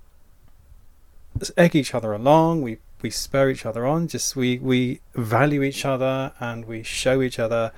egg 1.56 1.74
each 1.74 1.94
other 1.94 2.12
along. 2.12 2.62
We 2.62 2.78
we 3.02 3.10
spur 3.10 3.50
each 3.50 3.64
other 3.64 3.86
on. 3.86 4.08
Just 4.08 4.36
we 4.36 4.58
we 4.58 5.00
value 5.14 5.62
each 5.62 5.84
other 5.84 6.32
and 6.40 6.66
we 6.66 6.82
show 6.82 7.22
each 7.22 7.38
other 7.38 7.72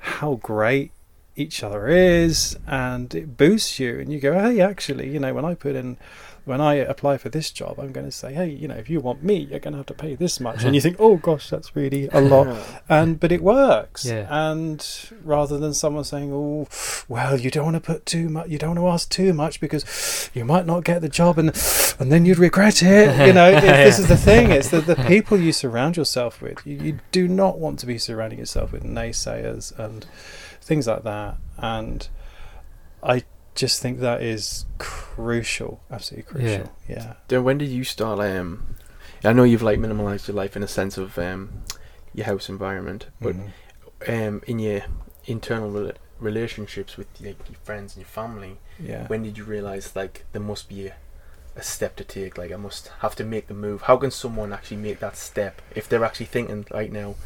how 0.00 0.34
great 0.36 0.92
each 1.38 1.62
other 1.62 1.88
is, 1.88 2.58
and 2.66 3.14
it 3.14 3.36
boosts 3.36 3.78
you. 3.78 3.98
And 4.00 4.12
you 4.12 4.20
go, 4.20 4.38
hey, 4.38 4.60
actually, 4.60 5.10
you 5.10 5.20
know, 5.20 5.32
when 5.34 5.44
I 5.44 5.54
put 5.54 5.74
in. 5.74 5.96
When 6.44 6.62
I 6.62 6.76
apply 6.76 7.18
for 7.18 7.28
this 7.28 7.50
job, 7.50 7.78
I'm 7.78 7.92
going 7.92 8.06
to 8.06 8.10
say, 8.10 8.32
"Hey, 8.32 8.48
you 8.48 8.68
know, 8.68 8.76
if 8.76 8.88
you 8.88 9.00
want 9.00 9.22
me, 9.22 9.36
you're 9.36 9.58
going 9.58 9.72
to 9.72 9.80
have 9.80 9.86
to 9.88 9.92
pay 9.92 10.14
this 10.14 10.40
much." 10.40 10.64
And 10.64 10.74
you 10.74 10.80
think, 10.80 10.96
"Oh 10.98 11.18
gosh, 11.18 11.50
that's 11.50 11.76
really 11.76 12.08
a 12.10 12.22
lot," 12.22 12.48
and 12.88 13.20
but 13.20 13.32
it 13.32 13.42
works. 13.42 14.06
Yeah. 14.06 14.26
And 14.30 14.82
rather 15.22 15.58
than 15.58 15.74
someone 15.74 16.04
saying, 16.04 16.32
"Oh, 16.32 16.66
well, 17.06 17.38
you 17.38 17.50
don't 17.50 17.64
want 17.66 17.74
to 17.74 17.82
put 17.82 18.06
too 18.06 18.30
much, 18.30 18.48
you 18.48 18.56
don't 18.56 18.76
want 18.76 18.78
to 18.78 18.88
ask 18.88 19.10
too 19.10 19.34
much 19.34 19.60
because 19.60 20.30
you 20.32 20.46
might 20.46 20.64
not 20.64 20.84
get 20.84 21.02
the 21.02 21.10
job, 21.10 21.36
and 21.36 21.48
and 22.00 22.10
then 22.10 22.24
you'd 22.24 22.38
regret 22.38 22.82
it." 22.82 23.18
You 23.28 23.34
know, 23.34 23.50
it, 23.50 23.60
this 23.60 23.98
is 23.98 24.08
the 24.08 24.16
thing. 24.16 24.50
It's 24.50 24.70
the, 24.70 24.80
the 24.80 24.96
people 24.96 25.36
you 25.38 25.52
surround 25.52 25.98
yourself 25.98 26.40
with. 26.40 26.66
You, 26.66 26.78
you 26.78 26.98
do 27.12 27.28
not 27.28 27.58
want 27.58 27.78
to 27.80 27.86
be 27.86 27.98
surrounding 27.98 28.38
yourself 28.38 28.72
with 28.72 28.84
naysayers 28.84 29.78
and 29.78 30.06
things 30.68 30.86
like 30.86 31.02
that. 31.02 31.38
And 31.56 32.06
I 33.02 33.24
just 33.54 33.82
think 33.82 33.98
that 34.00 34.22
is 34.22 34.66
crucial, 34.78 35.80
absolutely 35.90 36.30
crucial. 36.30 36.72
Yeah. 36.88 37.14
Then 37.26 37.42
when 37.42 37.58
did 37.58 37.70
you 37.70 37.82
start? 37.82 38.20
Um, 38.20 38.76
I 39.24 39.32
know 39.32 39.42
you've 39.42 39.62
like 39.62 39.80
minimalized 39.80 40.28
your 40.28 40.36
life 40.36 40.56
in 40.56 40.62
a 40.62 40.68
sense 40.68 40.96
of 40.96 41.18
um, 41.18 41.62
your 42.14 42.26
house 42.26 42.48
environment, 42.48 43.06
but 43.20 43.34
Mhm. 43.34 43.50
um, 44.08 44.42
in 44.46 44.58
your 44.60 44.82
internal 45.26 45.70
rela- 45.72 45.96
relationships 46.20 46.96
with 46.96 47.08
like, 47.20 47.38
your 47.48 47.58
friends 47.64 47.96
and 47.96 48.02
your 48.02 48.08
family, 48.08 48.58
yeah. 48.78 49.06
when 49.08 49.22
did 49.24 49.36
you 49.38 49.44
realize 49.44 49.96
like 49.96 50.24
there 50.32 50.42
must 50.42 50.68
be 50.68 50.86
a, 50.86 50.94
a 51.56 51.62
step 51.62 51.96
to 51.96 52.04
take? 52.04 52.38
Like 52.38 52.52
I 52.52 52.56
must 52.56 52.88
have 53.00 53.16
to 53.16 53.24
make 53.24 53.48
the 53.48 53.54
move. 53.54 53.82
How 53.82 53.96
can 53.96 54.10
someone 54.12 54.52
actually 54.52 54.76
make 54.76 55.00
that 55.00 55.16
step 55.16 55.60
if 55.74 55.88
they're 55.88 56.04
actually 56.04 56.26
thinking 56.26 56.66
right 56.70 56.92
now? 56.92 57.16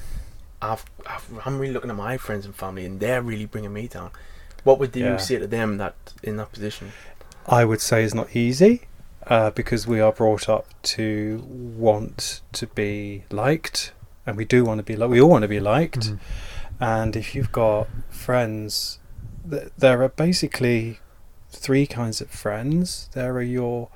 I've, 0.62 0.85
I've 1.07 1.28
I'm 1.47 1.59
really 1.59 1.73
looking 1.75 1.90
at 1.90 1.97
my 1.97 2.16
friends 2.16 2.47
and 2.47 2.54
family, 2.54 2.85
and 2.87 3.00
they're 3.00 3.23
really 3.23 3.47
bringing 3.47 3.73
me 3.73 3.88
down. 3.88 4.11
What 4.64 4.78
would 4.78 4.95
you 4.95 5.04
Yeah. 5.04 5.16
say 5.16 5.38
to 5.38 5.47
them 5.47 5.78
that 5.78 5.95
in 6.23 6.37
that 6.37 6.52
position? 6.52 6.92
I 7.47 7.64
would 7.64 7.81
say 7.81 8.04
is 8.04 8.14
not 8.14 8.35
easy 8.37 8.83
uh, 9.26 9.50
because 9.50 9.87
we 9.87 10.00
are 10.00 10.12
brought 10.12 10.49
up 10.49 10.66
to 10.95 11.42
want 11.47 12.40
to 12.52 12.66
be 12.69 13.25
liked, 13.31 13.92
and 14.25 14.37
we 14.37 14.45
do 14.45 14.64
want 14.64 14.78
to 14.78 14.85
be 14.85 14.95
like 14.97 15.11
we 15.11 15.21
all 15.21 15.31
want 15.31 15.42
to 15.42 15.49
be 15.49 15.61
liked. 15.61 16.00
Mhm. 16.11 16.19
And 16.81 17.16
if 17.16 17.35
you've 17.35 17.52
got 17.52 17.88
friends, 18.11 18.99
th- 19.50 19.69
there 19.76 20.02
are 20.02 20.09
basically 20.09 21.00
three 21.50 21.87
kinds 21.87 22.21
of 22.21 22.31
friends. 22.31 23.09
There 23.12 23.33
are 23.35 23.42
your 23.42 23.88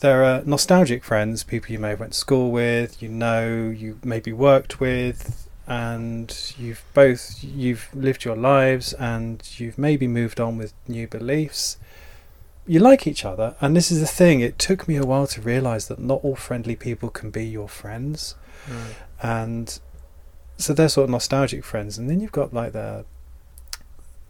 there 0.00 0.24
are 0.24 0.42
nostalgic 0.44 1.04
friends, 1.04 1.42
people 1.42 1.72
you 1.72 1.78
may 1.78 1.90
have 1.90 2.00
went 2.00 2.12
to 2.12 2.18
school 2.18 2.50
with, 2.50 3.02
you 3.02 3.08
know, 3.08 3.68
you 3.68 3.98
maybe 4.04 4.32
worked 4.32 4.78
with, 4.78 5.48
and 5.66 6.54
you've 6.58 6.84
both 6.94 7.42
you've 7.42 7.88
lived 7.92 8.24
your 8.24 8.36
lives 8.36 8.92
and 8.92 9.42
you've 9.58 9.78
maybe 9.78 10.06
moved 10.06 10.40
on 10.40 10.56
with 10.56 10.72
new 10.86 11.08
beliefs. 11.08 11.76
You 12.68 12.80
like 12.80 13.06
each 13.06 13.24
other, 13.24 13.56
and 13.60 13.76
this 13.76 13.90
is 13.90 14.00
the 14.00 14.06
thing. 14.06 14.40
It 14.40 14.58
took 14.58 14.88
me 14.88 14.96
a 14.96 15.06
while 15.06 15.26
to 15.28 15.40
realize 15.40 15.88
that 15.88 15.98
not 16.00 16.20
all 16.24 16.36
friendly 16.36 16.76
people 16.76 17.10
can 17.10 17.30
be 17.30 17.44
your 17.44 17.68
friends, 17.68 18.34
and 19.22 19.78
so 20.58 20.72
they're 20.72 20.88
sort 20.88 21.04
of 21.04 21.10
nostalgic 21.10 21.64
friends. 21.64 21.96
And 21.96 22.10
then 22.10 22.20
you've 22.20 22.32
got 22.32 22.52
like 22.52 22.72
the 22.72 23.04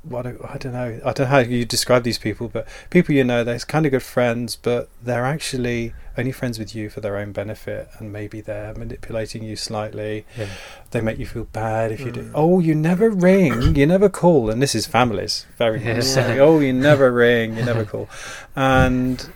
what 0.08 0.22
do- 0.22 0.46
I 0.48 0.56
don't 0.58 0.72
know. 0.72 1.00
I 1.04 1.12
don't 1.12 1.20
know 1.20 1.26
how 1.26 1.38
you 1.38 1.64
describe 1.64 2.02
these 2.04 2.18
people, 2.18 2.48
but 2.48 2.66
people 2.90 3.14
you 3.14 3.24
know, 3.24 3.42
they're 3.44 3.58
kind 3.60 3.86
of 3.86 3.92
good 3.92 4.02
friends, 4.02 4.56
but 4.56 4.88
they're 5.02 5.24
actually 5.26 5.94
only 6.18 6.32
friends 6.32 6.58
with 6.58 6.74
you 6.74 6.88
for 6.88 7.00
their 7.00 7.16
own 7.16 7.32
benefit, 7.32 7.88
and 7.98 8.12
maybe 8.12 8.40
they're 8.40 8.72
manipulating 8.74 9.42
you 9.42 9.54
slightly. 9.56 10.24
Yeah. 10.38 10.46
They 10.92 11.00
make 11.00 11.18
you 11.18 11.26
feel 11.26 11.44
bad 11.44 11.92
if 11.92 12.00
you 12.00 12.10
do. 12.12 12.22
Mm. 12.22 12.30
Oh, 12.34 12.58
you 12.60 12.74
never 12.74 13.10
ring, 13.10 13.74
you 13.76 13.86
never 13.86 14.08
call, 14.08 14.48
and 14.50 14.62
this 14.62 14.74
is 14.74 14.86
families 14.86 15.44
very 15.58 15.82
Yeah. 15.82 15.94
much 15.96 16.04
so. 16.04 16.22
Oh, 16.40 16.60
you 16.60 16.72
never 16.72 17.10
ring, 17.12 17.56
you 17.56 17.64
never 17.64 17.84
call, 17.92 18.08
and 18.54 19.28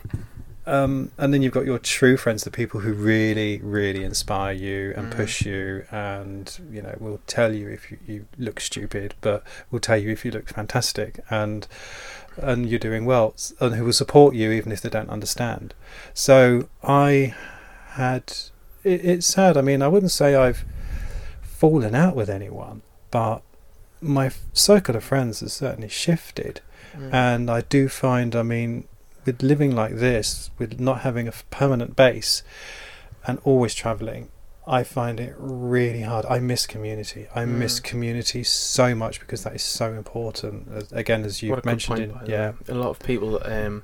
um, 0.65 1.11
and 1.17 1.33
then 1.33 1.41
you've 1.41 1.53
got 1.53 1.65
your 1.65 1.79
true 1.79 2.17
friends, 2.17 2.43
the 2.43 2.51
people 2.51 2.81
who 2.81 2.93
really, 2.93 3.59
really 3.63 4.03
inspire 4.03 4.53
you 4.53 4.93
and 4.95 5.11
Mm. 5.11 5.15
push 5.15 5.45
you, 5.45 5.85
and 5.91 6.59
you 6.71 6.81
know 6.81 6.95
will 6.99 7.19
tell 7.27 7.53
you 7.53 7.67
if 7.69 7.91
you, 7.91 7.97
you 8.05 8.25
look 8.37 8.59
stupid, 8.59 9.15
but 9.21 9.43
will 9.71 9.79
tell 9.79 9.97
you 9.97 10.09
if 10.11 10.23
you 10.25 10.31
look 10.31 10.47
fantastic, 10.49 11.19
and 11.29 11.67
and 12.37 12.69
you're 12.69 12.79
doing 12.79 13.05
well, 13.05 13.33
and 13.59 13.75
who 13.75 13.83
will 13.85 13.93
support 13.93 14.35
you 14.35 14.51
even 14.51 14.71
if 14.71 14.81
they 14.81 14.89
don't 14.89 15.09
understand. 15.09 15.73
So 16.13 16.69
I 16.83 17.33
had. 17.91 18.33
It, 18.83 19.05
it's 19.05 19.27
sad. 19.27 19.57
I 19.57 19.61
mean, 19.61 19.81
I 19.81 19.87
wouldn't 19.87 20.11
say 20.11 20.35
I've 20.35 20.63
fallen 21.41 21.93
out 21.95 22.15
with 22.15 22.29
anyone, 22.29 22.81
but 23.11 23.41
my 24.01 24.31
circle 24.53 24.95
of 24.95 25.03
friends 25.03 25.41
has 25.41 25.53
certainly 25.53 25.89
shifted 25.89 26.61
Mm. 26.97 27.13
and 27.13 27.49
I 27.51 27.61
do 27.61 27.87
find, 27.87 28.35
I 28.35 28.43
mean, 28.43 28.83
with 29.25 29.41
living 29.43 29.75
like 29.75 29.95
this, 29.95 30.49
with 30.57 30.79
not 30.79 31.01
having 31.01 31.27
a 31.27 31.33
permanent 31.49 31.95
base 31.95 32.43
and 33.27 33.39
always 33.43 33.73
traveling, 33.75 34.29
I 34.67 34.83
find 34.83 35.19
it 35.19 35.35
really 35.37 36.01
hard. 36.01 36.25
I 36.27 36.39
miss 36.39 36.65
community. 36.67 37.27
I 37.35 37.45
miss 37.45 37.79
Mm. 37.79 37.83
community 37.83 38.43
so 38.43 38.93
much 38.95 39.19
because 39.19 39.43
that 39.43 39.55
is 39.55 39.63
so 39.63 39.93
important. 39.93 40.67
As- 40.73 40.91
Again, 40.91 41.23
as 41.25 41.41
you 41.41 41.59
mentioned, 41.65 41.99
in, 41.99 42.15
yeah, 42.27 42.53
a 42.67 42.73
lot 42.75 42.89
of 42.89 42.99
people 42.99 43.41
um, 43.45 43.83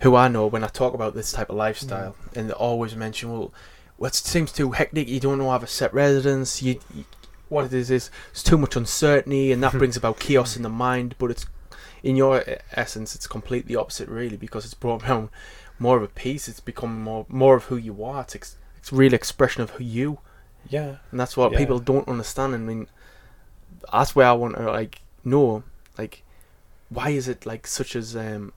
who 0.00 0.16
I 0.16 0.28
know 0.28 0.46
when 0.46 0.64
I 0.64 0.68
talk 0.68 0.94
about 0.94 1.14
this 1.14 1.32
type 1.32 1.50
of 1.50 1.56
lifestyle, 1.56 2.14
and 2.34 2.48
they 2.48 2.54
always 2.54 2.94
mention, 2.96 3.30
well, 3.32 3.52
well, 3.98 4.08
it 4.08 4.14
seems 4.14 4.52
too 4.52 4.70
hectic. 4.72 5.08
You 5.08 5.18
don't 5.20 5.38
know 5.38 5.50
have 5.50 5.62
a 5.62 5.66
set 5.66 5.92
residence. 5.92 6.62
You, 6.62 6.80
you- 6.94 7.04
what 7.50 7.64
it 7.64 7.72
is 7.72 7.90
is 7.90 8.10
it's 8.30 8.42
too 8.42 8.58
much 8.58 8.76
uncertainty, 8.76 9.52
and 9.52 9.62
that 9.62 9.72
brings 9.78 9.96
about 9.96 10.18
chaos 10.18 10.56
in 10.56 10.62
the 10.62 10.68
mind. 10.68 11.14
But 11.18 11.30
it's 11.30 11.46
in 12.08 12.16
your 12.16 12.34
essence, 12.84 13.14
it's 13.16 13.26
completely 13.26 13.74
opposite, 13.82 14.08
really, 14.08 14.36
because 14.36 14.64
it's 14.66 14.74
brought 14.84 15.00
around 15.08 15.28
more 15.78 15.96
of 15.98 16.02
a 16.02 16.08
peace. 16.24 16.48
It's 16.50 16.60
become 16.72 16.92
more 17.08 17.24
more 17.28 17.54
of 17.58 17.64
who 17.64 17.76
you 17.88 17.94
are. 18.10 18.22
It's 18.22 18.34
ex- 18.38 18.56
it's 18.78 18.92
real 18.92 19.14
expression 19.14 19.62
of 19.62 19.70
who 19.76 19.84
you, 19.84 20.18
yeah, 20.76 20.90
and 21.10 21.20
that's 21.20 21.36
what 21.36 21.52
Yeah. 21.52 21.58
people 21.58 21.78
don't 21.92 22.08
understand. 22.08 22.54
I 22.54 22.58
mean, 22.58 22.86
that's 23.92 24.14
where 24.16 24.26
I 24.28 24.32
want 24.42 24.56
to 24.56 24.66
like 24.80 24.94
know, 25.24 25.62
like, 26.00 26.22
why 26.96 27.08
is 27.10 27.28
it 27.28 27.40
like 27.46 27.66
such 27.66 27.94
as 27.96 28.16
um 28.16 28.52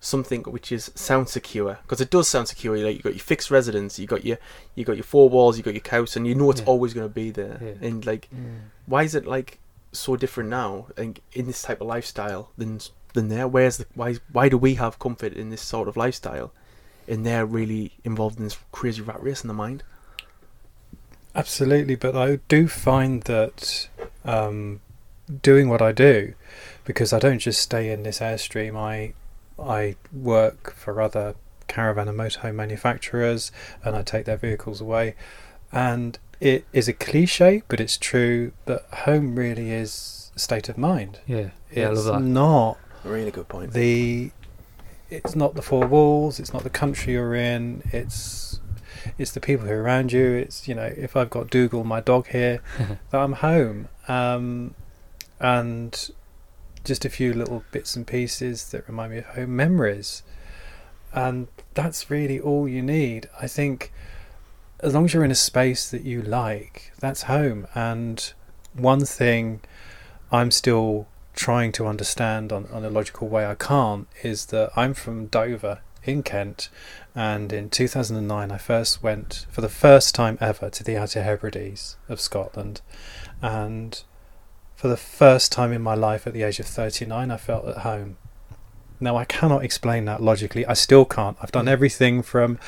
something 0.00 0.42
which 0.54 0.70
is 0.72 0.90
sound 0.94 1.28
secure? 1.28 1.78
Because 1.82 2.00
it 2.00 2.10
does 2.10 2.28
sound 2.28 2.48
secure. 2.48 2.76
Like 2.76 2.96
you 2.96 3.02
got 3.02 3.14
your 3.14 3.20
fixed 3.32 3.50
residence, 3.50 3.98
you 3.98 4.06
got 4.06 4.24
your 4.24 4.38
you 4.74 4.84
got 4.84 4.96
your 4.96 5.04
four 5.14 5.28
walls, 5.28 5.56
you 5.56 5.62
got 5.62 5.74
your 5.74 5.88
house, 5.98 6.16
and 6.16 6.26
you 6.26 6.34
know 6.34 6.50
it's 6.50 6.60
Yeah. 6.60 6.66
always 6.72 6.92
going 6.94 7.08
to 7.08 7.14
be 7.14 7.30
there. 7.30 7.58
Yeah. 7.62 7.88
And 7.88 8.04
like, 8.04 8.28
why 8.86 9.02
is 9.04 9.14
it 9.14 9.26
like 9.26 9.58
so 9.94 10.16
different 10.16 10.50
now? 10.50 10.88
In 10.96 11.46
this 11.46 11.62
type 11.62 11.80
of 11.80 11.86
lifestyle 11.86 12.50
than 12.58 12.80
than 13.14 13.28
there? 13.28 13.48
Where's 13.48 13.78
the 13.78 13.86
why? 13.94 14.16
Why 14.32 14.48
do 14.48 14.58
we 14.58 14.74
have 14.74 14.98
comfort 14.98 15.32
in 15.32 15.50
this 15.50 15.62
sort 15.62 15.88
of 15.88 15.96
lifestyle? 15.96 16.52
And 17.06 17.24
they're 17.24 17.46
really 17.46 17.92
involved 18.04 18.38
in 18.38 18.44
this 18.44 18.58
crazy 18.72 19.02
rat 19.02 19.22
race 19.22 19.42
in 19.42 19.48
the 19.48 19.54
mind. 19.54 19.82
Absolutely, 21.34 21.96
but 21.96 22.16
I 22.16 22.36
do 22.48 22.68
find 22.68 23.22
that 23.24 23.88
um, 24.24 24.80
doing 25.42 25.68
what 25.68 25.82
I 25.82 25.92
do, 25.92 26.34
because 26.84 27.12
I 27.12 27.18
don't 27.18 27.40
just 27.40 27.60
stay 27.60 27.90
in 27.90 28.04
this 28.04 28.20
airstream. 28.20 28.76
I 28.76 29.14
I 29.58 29.96
work 30.12 30.72
for 30.74 31.00
other 31.00 31.34
caravan 31.66 32.08
and 32.08 32.18
motorhome 32.18 32.54
manufacturers, 32.54 33.52
and 33.84 33.96
I 33.96 34.02
take 34.02 34.26
their 34.26 34.36
vehicles 34.36 34.80
away. 34.80 35.14
And 35.72 36.18
it 36.40 36.64
is 36.72 36.88
a 36.88 36.92
cliche, 36.92 37.62
but 37.68 37.80
it's 37.80 37.96
true 37.96 38.52
that 38.66 38.82
home 39.04 39.36
really 39.36 39.70
is 39.70 40.30
a 40.36 40.38
state 40.38 40.68
of 40.68 40.76
mind. 40.78 41.20
Yeah, 41.26 41.50
yeah, 41.72 41.88
I 41.88 41.92
it's 41.92 42.04
love 42.06 42.22
that. 42.22 42.28
not 42.28 42.78
Really 43.04 43.30
good 43.30 43.48
point. 43.48 43.72
the 43.72 44.30
it's 45.10 45.36
not 45.36 45.54
the 45.54 45.62
four 45.62 45.86
walls 45.86 46.40
it's 46.40 46.52
not 46.54 46.62
the 46.64 46.70
country 46.70 47.12
you're 47.12 47.34
in 47.34 47.82
it's 47.92 48.58
it's 49.18 49.30
the 49.32 49.38
people 49.40 49.66
who 49.66 49.72
are 49.72 49.82
around 49.82 50.10
you 50.10 50.30
it's 50.32 50.66
you 50.66 50.74
know 50.74 50.90
if 50.96 51.14
i've 51.14 51.28
got 51.28 51.50
dougal 51.50 51.84
my 51.84 52.00
dog 52.00 52.26
here 52.28 52.62
that 53.10 53.20
i'm 53.20 53.34
home 53.34 53.86
um 54.08 54.74
and 55.38 56.10
just 56.84 57.04
a 57.04 57.10
few 57.10 57.32
little 57.34 57.62
bits 57.70 57.94
and 57.94 58.06
pieces 58.06 58.70
that 58.70 58.88
remind 58.88 59.12
me 59.12 59.18
of 59.18 59.26
home 59.26 59.54
memories 59.54 60.22
and 61.12 61.46
that's 61.74 62.10
really 62.10 62.40
all 62.40 62.66
you 62.66 62.80
need 62.82 63.28
i 63.40 63.46
think 63.46 63.92
as 64.84 64.92
long 64.92 65.06
as 65.06 65.14
you're 65.14 65.24
in 65.24 65.30
a 65.30 65.34
space 65.34 65.90
that 65.90 66.02
you 66.02 66.20
like, 66.20 66.92
that's 67.00 67.22
home. 67.22 67.66
And 67.74 68.32
one 68.74 69.06
thing 69.06 69.62
I'm 70.30 70.50
still 70.50 71.08
trying 71.34 71.72
to 71.72 71.86
understand 71.86 72.52
on, 72.52 72.66
on 72.66 72.84
a 72.84 72.90
logical 72.90 73.26
way 73.28 73.46
I 73.46 73.54
can't 73.54 74.06
is 74.22 74.46
that 74.46 74.70
I'm 74.76 74.92
from 74.92 75.26
Dover 75.26 75.80
in 76.04 76.22
Kent 76.22 76.68
and 77.14 77.50
in 77.50 77.70
2009 77.70 78.52
I 78.52 78.58
first 78.58 79.02
went 79.02 79.46
for 79.50 79.62
the 79.62 79.70
first 79.70 80.14
time 80.14 80.36
ever 80.38 80.68
to 80.68 80.84
the 80.84 80.98
Outer 80.98 81.22
Hebrides 81.22 81.96
of 82.10 82.20
Scotland 82.20 82.82
and 83.40 84.02
for 84.76 84.88
the 84.88 84.98
first 84.98 85.50
time 85.50 85.72
in 85.72 85.80
my 85.80 85.94
life 85.94 86.26
at 86.26 86.34
the 86.34 86.42
age 86.42 86.60
of 86.60 86.66
39 86.66 87.30
I 87.30 87.36
felt 87.38 87.66
at 87.66 87.78
home 87.78 88.18
now 89.04 89.16
I 89.16 89.24
cannot 89.24 89.62
explain 89.64 90.06
that 90.06 90.22
logically. 90.22 90.66
I 90.66 90.72
still 90.72 91.04
can't. 91.04 91.36
I've 91.40 91.52
done 91.52 91.66
mm. 91.66 91.70
everything 91.70 92.22
from 92.22 92.58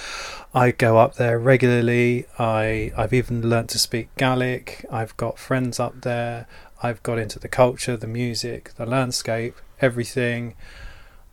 I 0.55 0.71
go 0.71 0.99
up 0.99 1.17
there 1.17 1.39
regularly. 1.39 2.27
I 2.39 2.93
I've 2.97 3.13
even 3.13 3.49
learnt 3.49 3.71
to 3.71 3.79
speak 3.79 4.15
Gaelic. 4.17 4.87
I've 4.91 5.17
got 5.17 5.39
friends 5.39 5.81
up 5.81 6.03
there. 6.03 6.47
I've 6.83 7.03
got 7.03 7.19
into 7.19 7.39
the 7.39 7.49
culture, 7.49 7.97
the 7.97 8.07
music, 8.07 8.73
the 8.77 8.87
landscape, 8.87 9.57
everything. 9.81 10.55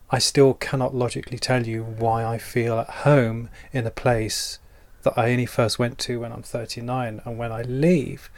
I 0.09 0.19
still 0.19 0.53
cannot 0.53 0.95
logically 0.95 1.39
tell 1.39 1.67
you 1.67 1.83
why 1.83 2.23
I 2.25 2.37
feel 2.37 2.79
at 2.79 2.89
home 2.89 3.49
in 3.71 3.85
a 3.85 3.91
place 3.91 4.59
that 5.03 5.17
I 5.17 5.31
only 5.31 5.45
first 5.45 5.77
went 5.77 5.97
to 5.99 6.21
when 6.21 6.31
I'm 6.31 6.43
39. 6.43 7.21
And 7.25 7.37
when 7.37 7.51
I 7.51 7.61
leave, 7.63 8.29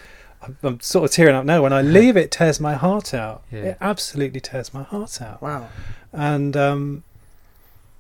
I'm, 0.46 0.58
I'm 0.64 0.80
sort 0.80 1.10
of 1.10 1.12
tearing 1.12 1.36
up 1.36 1.46
now. 1.46 1.62
When 1.62 1.74
I 1.74 1.82
leave, 1.98 2.16
it 2.18 2.32
tears 2.32 2.60
my 2.60 2.76
heart 2.76 3.14
out. 3.14 3.44
Yeah. 3.52 3.60
It 3.60 3.78
absolutely 3.82 4.40
tears 4.40 4.74
my 4.74 4.84
heart 4.84 5.22
out. 5.22 5.42
Wow. 5.42 5.70
And, 6.14 6.56
um, 6.56 7.04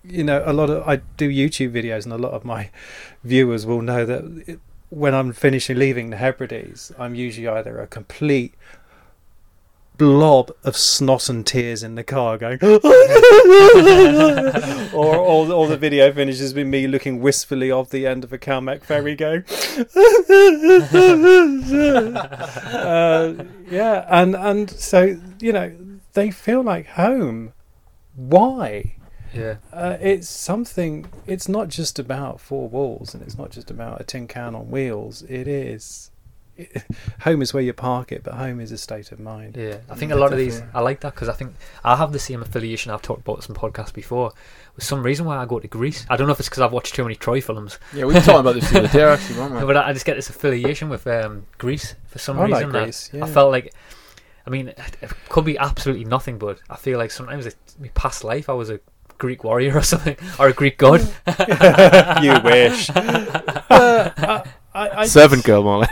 you 0.03 0.23
know, 0.23 0.43
a 0.45 0.53
lot 0.53 0.69
of 0.69 0.87
I 0.87 0.97
do 1.17 1.29
YouTube 1.29 1.71
videos, 1.71 2.03
and 2.03 2.13
a 2.13 2.17
lot 2.17 2.31
of 2.31 2.45
my 2.45 2.69
viewers 3.23 3.65
will 3.65 3.81
know 3.81 4.05
that 4.05 4.43
it, 4.47 4.59
when 4.89 5.13
I'm 5.13 5.33
finishing 5.33 5.77
leaving 5.77 6.09
the 6.09 6.17
Hebrides, 6.17 6.91
I'm 6.97 7.15
usually 7.15 7.47
either 7.47 7.79
a 7.79 7.87
complete 7.87 8.53
blob 9.97 10.51
of 10.63 10.75
snot 10.75 11.29
and 11.29 11.45
tears 11.45 11.83
in 11.83 11.95
the 11.95 12.03
car 12.03 12.37
going 12.37 12.59
or, 14.93 15.15
or 15.15 15.51
or 15.51 15.67
the 15.67 15.77
video 15.79 16.11
finishes 16.11 16.53
with 16.53 16.67
me 16.67 16.87
looking 16.87 17.21
wistfully 17.21 17.71
off 17.71 17.89
the 17.89 18.05
end 18.05 18.23
of 18.23 18.31
a 18.33 18.37
Calmac 18.37 18.83
ferry 18.83 19.15
going 19.15 19.43
uh, 22.73 23.33
yeah 23.69 24.05
and 24.09 24.35
and 24.35 24.69
so 24.69 25.17
you 25.39 25.51
know 25.51 25.75
they 26.15 26.31
feel 26.31 26.63
like 26.63 26.87
home. 26.87 27.53
Why? 28.15 28.95
Yeah. 29.33 29.57
uh, 29.73 29.97
it's 29.99 30.29
something 30.29 31.07
it's 31.27 31.49
not 31.49 31.67
just 31.67 31.99
about 31.99 32.39
four 32.39 32.69
walls 32.69 33.13
and 33.13 33.21
it's 33.21 33.37
not 33.37 33.51
just 33.51 33.69
about 33.69 33.99
a 33.99 34.05
tin 34.05 34.27
can 34.27 34.55
on 34.55 34.71
wheels. 34.71 35.23
It 35.23 35.45
is 35.47 36.09
home 37.21 37.41
is 37.41 37.53
where 37.53 37.63
you 37.63 37.73
park 37.73 38.11
it 38.11 38.23
but 38.23 38.33
home 38.35 38.59
is 38.59 38.71
a 38.71 38.77
state 38.77 39.11
of 39.11 39.19
mind 39.19 39.57
Yeah, 39.57 39.77
I 39.89 39.95
think 39.95 40.11
a 40.11 40.15
lot 40.15 40.31
of 40.31 40.37
these, 40.37 40.61
I 40.73 40.79
like 40.81 41.01
that 41.01 41.13
because 41.13 41.27
I 41.29 41.33
think 41.33 41.53
I 41.83 41.95
have 41.97 42.11
the 42.13 42.19
same 42.19 42.41
affiliation 42.41 42.91
I've 42.91 43.01
talked 43.01 43.21
about 43.21 43.43
some 43.43 43.55
podcasts 43.55 43.93
before. 43.93 44.31
With 44.75 44.83
some 44.83 45.03
reason 45.03 45.25
why 45.25 45.37
I 45.37 45.45
go 45.45 45.59
to 45.59 45.67
Greece, 45.67 46.05
I 46.09 46.15
don't 46.17 46.27
know 46.27 46.33
if 46.33 46.39
it's 46.39 46.49
because 46.49 46.61
I've 46.61 46.71
watched 46.73 46.95
too 46.95 47.03
many 47.03 47.15
Troy 47.15 47.41
films, 47.41 47.79
Yeah, 47.93 48.05
we 48.05 48.13
were 48.13 48.19
talking 48.21 48.39
about 48.41 48.55
this 48.55 48.69
the 48.69 48.79
other 48.79 48.87
day, 48.89 49.03
actually, 49.13 49.39
weren't 49.39 49.55
we? 49.55 49.65
but 49.65 49.77
I 49.77 49.89
I 49.89 49.93
just 49.93 50.05
get 50.05 50.15
this 50.15 50.29
affiliation 50.29 50.89
with 50.89 51.05
um, 51.07 51.45
Greece 51.57 51.95
for 52.07 52.19
some 52.19 52.39
I 52.39 52.45
reason. 52.45 52.71
that 52.71 52.83
Greece, 52.83 53.09
I 53.13 53.27
felt 53.27 53.51
like, 53.51 53.73
I 54.45 54.49
mean, 54.49 54.69
it 54.69 54.79
it 55.01 55.11
could 55.29 55.45
be 55.45 55.57
absolutely 55.57 56.05
nothing, 56.05 56.37
but 56.37 56.59
I 56.69 56.75
feel 56.77 56.97
like 56.97 57.11
sometimes 57.11 57.45
it, 57.45 57.55
my 57.79 57.89
past 57.95 58.23
life 58.23 58.49
I 58.49 58.53
was 58.53 58.69
a 58.69 58.79
Greek 59.17 59.43
warrior 59.45 59.77
or 59.77 59.81
something, 59.83 60.17
or 60.39 60.47
a 60.49 60.53
Greek 60.53 60.77
god. 60.77 60.99
you 62.23 62.33
wish 62.43 62.89
Uh, 62.89 64.11
I, 64.17 64.43
I, 64.75 65.01
I 65.01 65.05
Servant 65.05 65.43
girl, 65.45 65.63
Molly. 65.63 65.87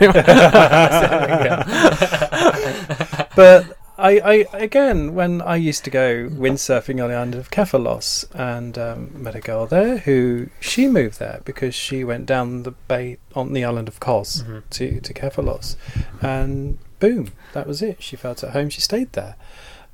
but 3.34 3.76
I, 3.96 4.18
I 4.20 4.46
again 4.52 5.14
when 5.14 5.40
I 5.40 5.56
used 5.56 5.84
to 5.84 5.90
go 5.90 6.28
windsurfing 6.28 7.02
on 7.02 7.08
the 7.10 7.16
island 7.16 7.34
of 7.34 7.50
Kefalos, 7.50 8.24
and 8.34 8.76
um, 8.78 9.10
met 9.22 9.34
a 9.34 9.40
girl 9.40 9.66
there 9.66 9.98
who 9.98 10.48
she 10.60 10.86
moved 10.88 11.18
there 11.18 11.40
because 11.44 11.74
she 11.74 12.04
went 12.04 12.26
down 12.26 12.64
the 12.64 12.72
bay 12.72 13.18
on 13.34 13.52
the 13.52 13.64
island 13.64 13.88
of 13.88 14.00
Kos 14.00 14.42
Mhm. 14.42 14.62
to 14.70 15.00
to 15.00 15.14
Kefalos. 15.14 15.76
And 16.20 16.78
boom 17.00 17.32
that 17.52 17.66
was 17.66 17.82
it. 17.82 18.02
She 18.02 18.16
felt 18.16 18.42
at 18.44 18.50
home. 18.50 18.68
She 18.68 18.80
stayed 18.80 19.12
there. 19.12 19.36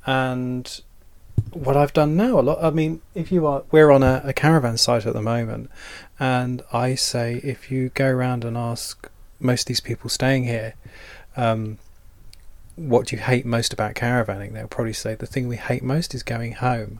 And 0.05 0.81
what 1.53 1.75
I've 1.77 1.93
done 1.93 2.15
now 2.15 2.39
a 2.39 2.41
lot 2.41 2.63
I 2.63 2.69
mean 2.69 3.01
if 3.15 3.31
you 3.31 3.45
are 3.45 3.63
we're 3.71 3.91
on 3.91 4.03
a, 4.03 4.21
a 4.25 4.33
caravan 4.33 4.77
site 4.77 5.05
at 5.05 5.13
the 5.13 5.21
moment 5.21 5.69
and 6.19 6.61
I 6.71 6.95
say 6.95 7.35
if 7.43 7.69
you 7.71 7.89
go 7.89 8.07
around 8.07 8.43
and 8.45 8.55
ask 8.57 9.09
most 9.39 9.61
of 9.63 9.65
these 9.67 9.81
people 9.81 10.09
staying 10.09 10.45
here 10.45 10.75
um, 11.35 11.77
what 12.75 13.07
do 13.07 13.15
you 13.15 13.21
hate 13.21 13.45
most 13.45 13.73
about 13.73 13.95
caravanning? 13.95 14.53
They'll 14.53 14.67
probably 14.67 14.93
say 14.93 15.13
the 15.15 15.25
thing 15.27 15.47
we 15.47 15.57
hate 15.57 15.83
most 15.83 16.15
is 16.15 16.23
going 16.23 16.53
home. 16.53 16.99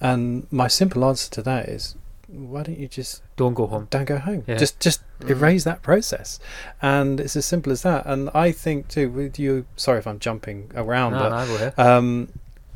And 0.00 0.46
my 0.52 0.68
simple 0.68 1.04
answer 1.04 1.30
to 1.30 1.42
that 1.42 1.68
is, 1.68 1.94
why 2.26 2.64
don't 2.64 2.78
you 2.78 2.88
just 2.88 3.22
don't 3.36 3.54
go 3.54 3.66
home. 3.66 3.86
don't 3.90 4.04
go 4.04 4.18
home? 4.18 4.44
Yeah. 4.46 4.56
Just 4.56 4.80
just 4.80 5.00
Mm. 5.20 5.30
erase 5.30 5.64
that 5.64 5.80
process. 5.82 6.40
And 6.82 7.20
it's 7.20 7.36
as 7.36 7.46
simple 7.46 7.70
as 7.72 7.82
that. 7.82 8.04
And 8.04 8.28
I 8.34 8.50
think 8.52 8.88
too, 8.88 9.08
with 9.08 9.38
you, 9.38 9.64
sorry 9.76 10.00
if 10.00 10.06
I'm 10.08 10.18
jumping 10.18 10.70
around, 10.74 11.12
No, 11.12 11.18
but 11.20 11.28
no, 11.30 11.46
go 11.46 11.54
ahead. 11.54 11.78
um, 11.78 12.28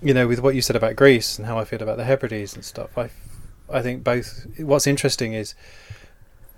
you 0.03 0.15
know, 0.15 0.27
with 0.29 0.41
what 0.41 0.55
you 0.55 0.63
said 0.63 0.77
about 0.77 0.97
Greece 0.97 1.39
and 1.39 1.47
how 1.47 1.59
I 1.59 1.65
feel 1.65 1.83
about 1.83 1.97
the 1.97 2.05
Hebrides 2.05 2.55
and 2.55 2.65
stuff, 2.65 2.97
I, 2.97 3.11
I 3.71 3.83
think 3.83 4.05
both. 4.05 4.47
What's 4.59 4.87
interesting 4.87 5.33
is 5.33 5.55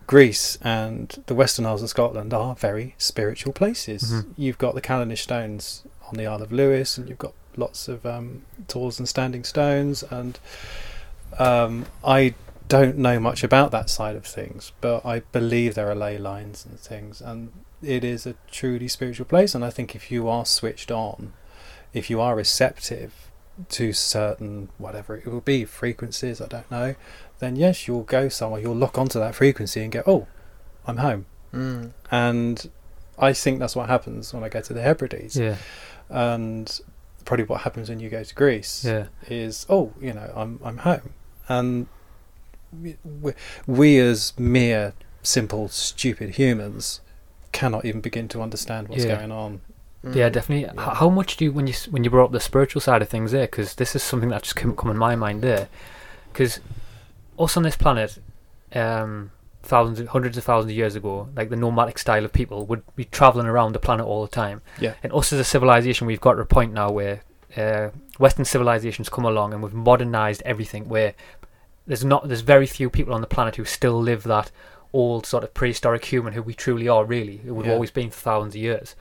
Greece 0.06 0.58
and 0.62 1.22
the 1.26 1.34
Western 1.34 1.66
Isles 1.66 1.82
of 1.82 1.88
Scotland 1.88 2.34
are 2.34 2.54
very 2.54 2.94
spiritual 2.98 3.52
places. 3.52 4.12
Mhm. 4.12 4.34
You've 4.36 4.58
got 4.58 4.74
the 4.74 4.80
Callanish 4.82 5.18
stones 5.22 5.84
on 6.08 6.14
the 6.14 6.26
Isle 6.26 6.42
of 6.42 6.52
Lewis, 6.52 6.98
and 6.98 7.08
you've 7.08 7.18
got 7.18 7.32
lots 7.56 7.88
of 7.88 8.04
um, 8.04 8.42
tools 8.68 8.98
and 8.98 9.08
standing 9.08 9.44
stones. 9.44 10.02
And 10.02 10.38
um, 11.38 11.86
I 12.04 12.34
don't 12.68 12.98
know 12.98 13.18
much 13.18 13.42
about 13.42 13.70
that 13.70 13.88
side 13.88 14.16
of 14.16 14.26
things, 14.26 14.72
but 14.80 15.04
I 15.04 15.20
believe 15.32 15.74
there 15.74 15.90
are 15.90 15.94
ley 15.94 16.18
lines 16.18 16.66
and 16.68 16.78
things, 16.78 17.20
and 17.20 17.52
it 17.82 18.04
is 18.04 18.26
a 18.26 18.34
truly 18.50 18.88
spiritual 18.88 19.26
place. 19.26 19.54
And 19.54 19.64
I 19.64 19.70
think 19.70 19.94
if 19.94 20.10
you 20.10 20.28
are 20.28 20.44
switched 20.44 20.90
on, 20.90 21.32
if 21.94 22.10
you 22.10 22.20
are 22.20 22.36
receptive 22.36 23.29
to 23.68 23.92
certain 23.92 24.68
whatever 24.78 25.16
it 25.16 25.26
will 25.26 25.40
be 25.40 25.64
frequencies, 25.64 26.40
I 26.40 26.46
don't 26.46 26.70
know, 26.70 26.94
then 27.38 27.56
yes, 27.56 27.86
you'll 27.86 28.02
go 28.04 28.28
somewhere, 28.28 28.60
you'll 28.60 28.74
lock 28.74 28.98
onto 28.98 29.18
that 29.18 29.34
frequency 29.34 29.82
and 29.82 29.92
go, 29.92 30.02
oh, 30.06 30.26
I'm 30.86 30.98
home. 30.98 31.26
Mm. 31.52 31.92
And 32.10 32.70
I 33.18 33.32
think 33.32 33.58
that's 33.58 33.76
what 33.76 33.88
happens 33.88 34.32
when 34.32 34.42
I 34.44 34.48
go 34.48 34.60
to 34.60 34.72
the 34.72 34.82
Hebrides, 34.82 35.36
Yeah, 35.36 35.56
and 36.08 36.80
probably 37.24 37.44
what 37.44 37.62
happens 37.62 37.88
when 37.88 38.00
you 38.00 38.08
go 38.08 38.22
to 38.24 38.34
Greece 38.34 38.84
yeah, 38.84 39.06
is, 39.28 39.66
oh, 39.68 39.92
you 40.00 40.12
know, 40.12 40.32
I'm 40.34 40.58
I'm 40.64 40.78
home, 40.78 41.14
and 41.48 41.86
we, 42.72 42.96
we, 43.04 43.32
we 43.66 43.98
as 43.98 44.32
mere 44.38 44.94
simple 45.22 45.68
stupid 45.68 46.36
humans 46.36 47.00
cannot 47.52 47.84
even 47.84 48.00
begin 48.00 48.28
to 48.28 48.40
understand 48.40 48.88
what's 48.88 49.04
Yeah. 49.04 49.16
going 49.16 49.32
on. 49.32 49.60
Mm. 50.04 50.14
yeah, 50.14 50.28
definitely. 50.30 50.72
Yeah. 50.74 50.94
How 50.94 51.10
much 51.10 51.36
do 51.36 51.44
you 51.44 51.52
when 51.52 51.66
you 51.66 51.74
when 51.90 52.04
you 52.04 52.10
brought 52.10 52.26
up 52.26 52.32
the 52.32 52.40
spiritual 52.40 52.80
side 52.80 53.02
of 53.02 53.08
things 53.08 53.32
there? 53.32 53.46
Because 53.46 53.74
this 53.74 53.94
is 53.94 54.02
something 54.02 54.30
that 54.30 54.42
just 54.44 54.56
came 54.56 54.74
come 54.74 54.90
in 54.90 54.96
my 54.96 55.14
mind 55.16 55.42
there. 55.42 55.68
Because 56.32 56.60
us 57.38 57.56
on 57.56 57.62
this 57.64 57.76
planet, 57.76 58.18
um, 58.74 59.30
thousands, 59.62 60.08
hundreds 60.08 60.38
of 60.38 60.44
thousands 60.44 60.70
of 60.72 60.76
years 60.76 60.96
ago, 60.96 61.28
like 61.36 61.50
the 61.50 61.56
nomadic 61.56 61.98
style 61.98 62.24
of 62.24 62.32
people 62.32 62.64
would 62.66 62.82
be 62.96 63.04
traveling 63.04 63.46
around 63.46 63.72
the 63.72 63.78
planet 63.78 64.06
all 64.06 64.22
the 64.22 64.30
time. 64.30 64.62
Yeah. 64.80 64.94
And 65.02 65.12
us 65.12 65.32
as 65.32 65.38
a 65.40 65.44
civilization, 65.44 66.06
we've 66.06 66.20
got 66.20 66.34
to 66.34 66.40
a 66.40 66.46
point 66.46 66.72
now 66.72 66.90
where 66.90 67.22
uh, 67.56 67.90
Western 68.18 68.44
civilizations 68.44 69.08
come 69.08 69.24
along 69.24 69.52
and 69.52 69.62
we've 69.62 69.74
modernized 69.74 70.42
everything. 70.46 70.88
Where 70.88 71.14
there's 71.86 72.04
not, 72.04 72.26
there's 72.28 72.40
very 72.42 72.66
few 72.66 72.88
people 72.88 73.12
on 73.12 73.20
the 73.20 73.26
planet 73.26 73.56
who 73.56 73.64
still 73.64 74.00
live 74.00 74.22
that 74.22 74.50
old 74.92 75.26
sort 75.26 75.44
of 75.44 75.52
prehistoric 75.54 76.04
human 76.06 76.32
who 76.32 76.42
we 76.42 76.54
truly 76.54 76.88
are. 76.88 77.04
Really, 77.04 77.38
who 77.38 77.54
we've 77.54 77.66
Yeah. 77.66 77.72
always 77.74 77.90
been 77.90 78.10
for 78.10 78.20
thousands 78.20 78.54
of 78.54 78.60
years. 78.62 78.94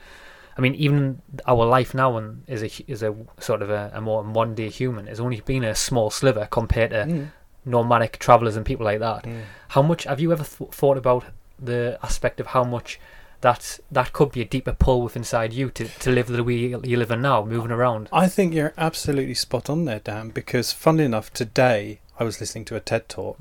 I 0.60 0.62
mean, 0.62 0.74
even 0.74 1.22
our 1.46 1.64
life 1.64 1.94
now 1.94 2.18
and 2.18 2.42
is 2.46 2.62
a 2.62 2.70
is 2.86 3.02
a 3.02 3.14
sort 3.38 3.62
of 3.62 3.70
a, 3.70 3.90
a 3.94 4.00
more 4.02 4.22
modern 4.22 4.54
day 4.54 4.68
human 4.68 5.06
has 5.06 5.18
only 5.18 5.40
been 5.40 5.64
a 5.64 5.74
small 5.74 6.10
sliver 6.10 6.46
compared 6.50 6.90
to 6.90 7.04
Mm. 7.06 7.28
nomadic 7.64 8.18
travelers 8.18 8.56
and 8.56 8.66
people 8.66 8.84
like 8.84 8.98
that. 9.00 9.22
Mm. 9.24 9.40
How 9.68 9.80
much 9.80 10.04
have 10.04 10.20
you 10.20 10.32
ever 10.32 10.44
th- 10.44 10.70
thought 10.70 10.98
about 10.98 11.24
the 11.58 11.98
aspect 12.02 12.40
of 12.40 12.48
how 12.48 12.62
much 12.64 13.00
that 13.40 13.80
that 13.90 14.12
could 14.12 14.32
be 14.32 14.42
a 14.42 14.44
deeper 14.44 14.74
pull 14.74 15.00
within 15.00 15.20
inside 15.22 15.54
you 15.54 15.70
to, 15.70 15.84
to 16.04 16.10
live 16.10 16.26
the 16.26 16.44
way 16.44 16.52
you- 16.54 16.82
you're 16.84 16.98
living 16.98 17.22
now, 17.22 17.42
moving 17.42 17.70
around? 17.70 18.10
I 18.12 18.28
think 18.28 18.52
you're 18.52 18.74
absolutely 18.76 19.32
spot 19.46 19.70
on 19.70 19.86
there, 19.86 20.00
Dan. 20.00 20.28
Because 20.28 20.72
funnily 20.74 21.06
enough, 21.06 21.32
today 21.32 22.00
I 22.20 22.24
was 22.24 22.38
listening 22.38 22.66
to 22.66 22.76
a 22.76 22.80
TED 22.80 23.08
talk, 23.08 23.38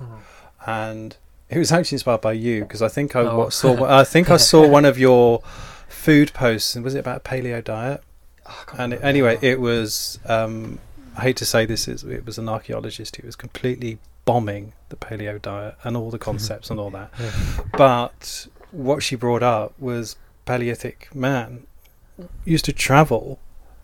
and 0.66 1.18
it 1.50 1.58
was 1.58 1.72
actually 1.74 1.98
inspired 1.98 2.22
by 2.22 2.34
you 2.34 2.62
because 2.62 2.82
I 2.82 2.88
think 2.88 3.14
I 3.16 3.22
Oh. 3.22 3.50
saw 3.50 3.84
I 4.02 4.06
think 4.06 4.30
I 4.30 4.38
saw 4.38 4.66
one 4.66 4.86
of 4.86 4.98
your 4.98 5.42
food 5.90 6.32
posts, 6.34 6.76
and 6.76 6.86
was 6.86 6.96
it 6.96 7.00
about 7.00 7.24
paleo 7.24 7.62
diet? 7.64 8.02
And 8.78 8.94
it, 8.94 9.04
anyway, 9.04 9.38
it 9.42 9.60
was. 9.60 10.20
Um, 10.26 10.80
I 11.18 11.22
hate 11.24 11.38
to 11.38 11.46
say 11.46 11.66
this, 11.66 11.88
is 11.88 12.04
it 12.04 12.26
was 12.26 12.38
an 12.38 12.48
archaeologist 12.48 13.18
who 13.18 13.26
was 13.28 13.36
completely 13.36 14.00
bombing 14.26 14.74
the 14.90 14.96
paleo 14.96 15.42
diet 15.42 15.76
and 15.84 15.98
all 15.98 16.10
the 16.12 16.20
concepts 16.30 16.70
and 16.70 16.80
all 16.80 16.90
that. 16.92 17.12
Yeah. 17.20 17.32
But 17.78 18.48
what 18.72 19.04
she 19.04 19.16
brought 19.16 19.44
up 19.44 19.74
was 19.80 20.16
Paleolithic 20.46 21.14
man 21.14 21.66
used 22.46 22.66
to 22.66 22.74
travel 22.74 23.40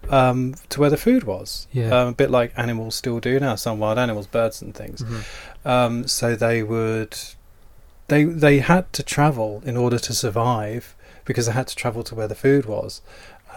um, 0.10 0.56
to 0.70 0.80
where 0.80 0.90
the 0.90 0.98
food 0.98 1.24
was. 1.24 1.68
Yeah. 1.72 1.90
Um, 1.90 2.08
a 2.10 2.14
bit 2.14 2.30
like 2.32 2.54
animals 2.58 2.96
still 2.96 3.20
do 3.20 3.40
now, 3.40 3.56
some 3.56 3.80
wild 3.80 3.98
animals, 3.98 4.28
birds 4.28 4.62
and 4.62 4.74
things. 4.74 5.02
Mhm. 5.02 5.24
Um, 5.70 6.08
so 6.08 6.36
they 6.36 6.62
would, 6.64 7.18
they 8.08 8.24
they 8.24 8.60
had 8.60 8.92
to 8.94 9.04
travel 9.04 9.62
in 9.66 9.76
order 9.78 9.98
to 10.00 10.14
survive 10.14 10.96
because 11.26 11.48
I 11.48 11.52
had 11.54 11.68
to 11.68 11.76
travel 11.76 12.04
to 12.04 12.16
where 12.16 12.28
the 12.28 12.36
food 12.36 12.66
was, 12.66 13.02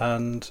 and 0.00 0.50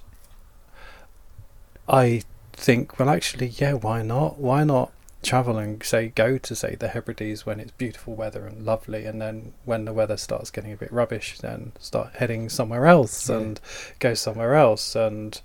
I 1.88 2.24
think, 2.54 3.00
well, 3.00 3.10
actually, 3.10 3.48
yeah, 3.48 3.74
why 3.74 4.02
not? 4.02 4.38
Why 4.40 4.64
not 4.64 4.92
travel 5.24 5.58
and 5.58 5.84
say 5.84 6.10
go 6.10 6.38
to 6.38 6.56
say 6.56 6.76
the 6.76 6.90
Hebrides 6.90 7.46
when 7.46 7.60
it's 7.60 7.72
beautiful 7.72 8.16
weather 8.16 8.46
and 8.46 8.66
lovely, 8.66 9.06
and 9.06 9.22
then 9.22 9.54
when 9.66 9.86
the 9.86 9.94
weather 9.94 10.18
starts 10.18 10.52
getting 10.52 10.72
a 10.72 10.78
bit 10.78 10.92
rubbish, 10.92 11.40
then 11.40 11.72
start 11.80 12.14
heading 12.16 12.50
somewhere 12.50 12.86
else 12.86 13.30
Yeah. 13.30 13.38
and 13.38 13.62
go 14.00 14.14
somewhere 14.14 14.56
else 14.56 14.96
and. 14.96 15.42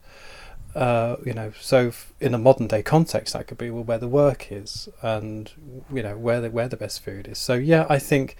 Uh, 0.74 1.16
you 1.22 1.35
know, 1.35 1.52
so 1.61 1.88
f- 1.88 2.14
in 2.18 2.32
a 2.32 2.38
modern 2.38 2.66
day 2.66 2.82
context, 2.82 3.35
that 3.35 3.46
could 3.46 3.58
be 3.58 3.68
well 3.70 3.85
where 3.85 3.98
the 3.98 4.08
work 4.08 4.50
is, 4.50 4.88
and 5.02 5.50
you 5.92 6.02
know 6.02 6.16
where 6.16 6.40
the 6.40 6.50
where 6.50 6.66
the 6.66 6.78
best 6.78 7.04
food 7.04 7.28
is. 7.28 7.37
So 7.37 7.52
yeah, 7.52 7.85
I 7.90 7.98
think 7.98 8.38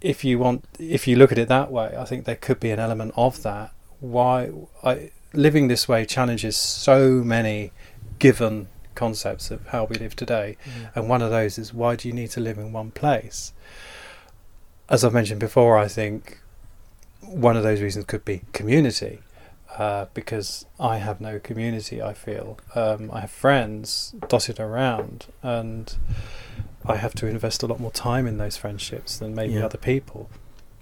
if 0.00 0.24
you 0.24 0.38
want, 0.38 0.64
if 0.78 1.06
you 1.06 1.16
look 1.16 1.32
at 1.32 1.38
it 1.38 1.48
that 1.48 1.70
way, 1.70 1.94
I 1.96 2.04
think 2.04 2.24
there 2.24 2.36
could 2.36 2.60
be 2.60 2.70
an 2.70 2.78
element 2.78 3.12
of 3.16 3.42
that. 3.42 3.72
Why 4.00 4.50
I, 4.82 5.10
living 5.32 5.68
this 5.68 5.88
way 5.88 6.04
challenges 6.04 6.56
so 6.56 7.22
many 7.24 7.72
given 8.18 8.68
concepts 8.94 9.50
of 9.50 9.66
how 9.68 9.84
we 9.84 9.96
live 9.96 10.16
today, 10.16 10.56
and 10.94 11.08
one 11.08 11.22
of 11.22 11.30
those 11.30 11.58
is 11.58 11.72
why 11.74 11.96
do 11.96 12.08
you 12.08 12.14
need 12.14 12.30
to 12.30 12.40
live 12.40 12.58
in 12.58 12.72
one 12.72 12.90
place? 12.90 13.52
As 14.88 15.04
I've 15.04 15.14
mentioned 15.14 15.40
before, 15.40 15.78
I 15.78 15.86
think 15.86 16.40
one 17.20 17.56
of 17.56 17.62
those 17.62 17.80
reasons 17.80 18.06
could 18.06 18.24
be 18.24 18.42
community. 18.52 19.20
Uh, 19.78 20.06
because 20.14 20.66
I 20.80 20.98
have 20.98 21.20
no 21.20 21.38
community, 21.38 22.02
I 22.02 22.12
feel. 22.12 22.58
Um, 22.74 23.08
I 23.12 23.20
have 23.20 23.30
friends 23.30 24.12
dotted 24.26 24.58
around, 24.58 25.26
and 25.44 25.96
I 26.86 26.96
have 26.96 27.14
to 27.16 27.26
invest 27.26 27.62
a 27.62 27.66
lot 27.66 27.78
more 27.80 27.90
time 27.90 28.26
in 28.26 28.38
those 28.38 28.56
friendships 28.56 29.18
than 29.18 29.34
maybe 29.34 29.54
Yeah. 29.54 29.66
other 29.66 29.78
people. 29.78 30.30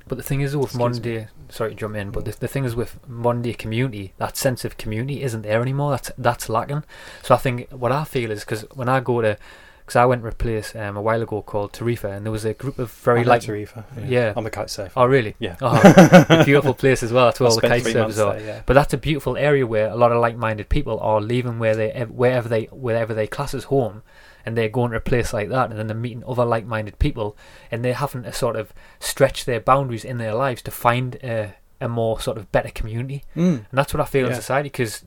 But 0.07 0.17
the 0.17 0.25
thing 0.25 0.41
is 0.41 0.57
with 0.57 0.67
Excuse 0.69 0.79
modern 0.79 0.97
me. 0.97 1.03
day, 1.03 1.29
sorry 1.51 1.71
to 1.71 1.77
jump 1.77 1.95
in, 1.97 2.11
but 2.11 2.25
the, 2.25 2.31
the 2.33 2.49
thing 2.49 2.65
is 2.65 2.75
with 2.75 2.99
modern 3.07 3.43
day 3.43 3.53
community, 3.53 4.15
that 4.17 4.37
sense 4.39 4.65
of 4.65 4.79
community 4.79 5.23
isn't 5.23 5.43
there 5.43 5.61
anymore. 5.61 5.91
That's 5.91 6.11
that's 6.17 6.49
lacking. 6.49 6.85
So 7.23 7.35
I 7.35 7.39
think 7.39 7.69
what 7.71 7.93
I 7.93 8.05
feel 8.05 8.31
is 8.31 8.41
because 8.41 8.63
when 8.75 8.89
I 8.89 9.01
go 9.01 9.21
to, 9.21 9.37
because 9.81 9.97
I 9.97 10.07
went 10.07 10.23
to 10.23 10.29
a 10.29 10.33
place 10.33 10.75
um, 10.75 10.97
a 10.97 11.03
while 11.03 11.21
ago 11.21 11.43
called 11.43 11.73
Tarifa, 11.75 12.11
and 12.17 12.25
there 12.25 12.33
was 12.33 12.47
a 12.47 12.55
group 12.55 12.79
of 12.79 12.91
very 12.91 13.21
I 13.21 13.25
like, 13.25 13.43
Tarifa, 13.43 13.85
yeah. 14.07 14.33
I'm 14.35 14.47
a 14.47 14.51
kite 14.51 14.71
surfer. 14.71 14.93
oh 14.99 15.05
really? 15.05 15.35
Yeah. 15.39 15.57
Oh, 15.61 16.25
a 16.31 16.43
beautiful 16.43 16.73
place 16.73 17.03
as 17.03 17.13
well. 17.13 17.27
That's 17.27 17.41
where 17.41 17.49
I 17.49 17.51
all 17.51 17.57
the 17.61 17.67
spent 17.67 17.73
kite 17.75 17.83
three 17.83 17.93
surfers 17.93 18.27
are. 18.27 18.39
there, 18.39 18.47
yeah. 18.47 18.63
But 18.65 18.75
that's 18.75 18.95
a 18.95 18.99
beautiful 18.99 19.37
area 19.37 19.67
where 19.67 19.89
a 19.89 19.97
lot 19.97 20.11
of 20.13 20.23
like-minded 20.23 20.71
people 20.71 20.99
are 21.01 21.21
leaving 21.21 21.59
where 21.59 21.77
they 21.77 21.91
wherever 22.09 22.49
they 22.49 22.65
wherever 22.67 23.13
they 23.13 23.27
class 23.27 23.53
as 23.53 23.65
home, 23.65 24.03
and 24.47 24.57
they're 24.57 24.69
going 24.69 24.91
to 24.93 24.97
a 24.97 25.01
place 25.01 25.33
like 25.33 25.49
that, 25.51 25.71
and 25.71 25.79
then 25.79 25.87
they're 25.89 25.97
meeting 25.97 26.25
other 26.27 26.45
like-minded 26.45 26.99
people, 26.99 27.37
and 27.71 27.85
they're 27.85 27.95
having 27.95 28.23
to 28.23 28.33
sort 28.33 28.57
of 28.57 28.73
stretch 29.01 29.45
their 29.45 29.61
boundaries 29.61 30.05
in 30.05 30.19
their 30.19 30.35
lives 30.35 30.63
to 30.63 30.71
find 30.71 31.17
a, 31.17 31.55
a 31.81 31.89
more 31.89 32.21
sort 32.21 32.39
of 32.39 32.51
better 32.53 32.71
community, 32.71 33.25
Mm. 33.37 33.57
and 33.59 33.67
that's 33.73 33.93
what 33.95 34.01
I 34.01 34.05
feel 34.07 34.27
in 34.29 34.35
society. 34.35 34.69
Because 34.69 35.05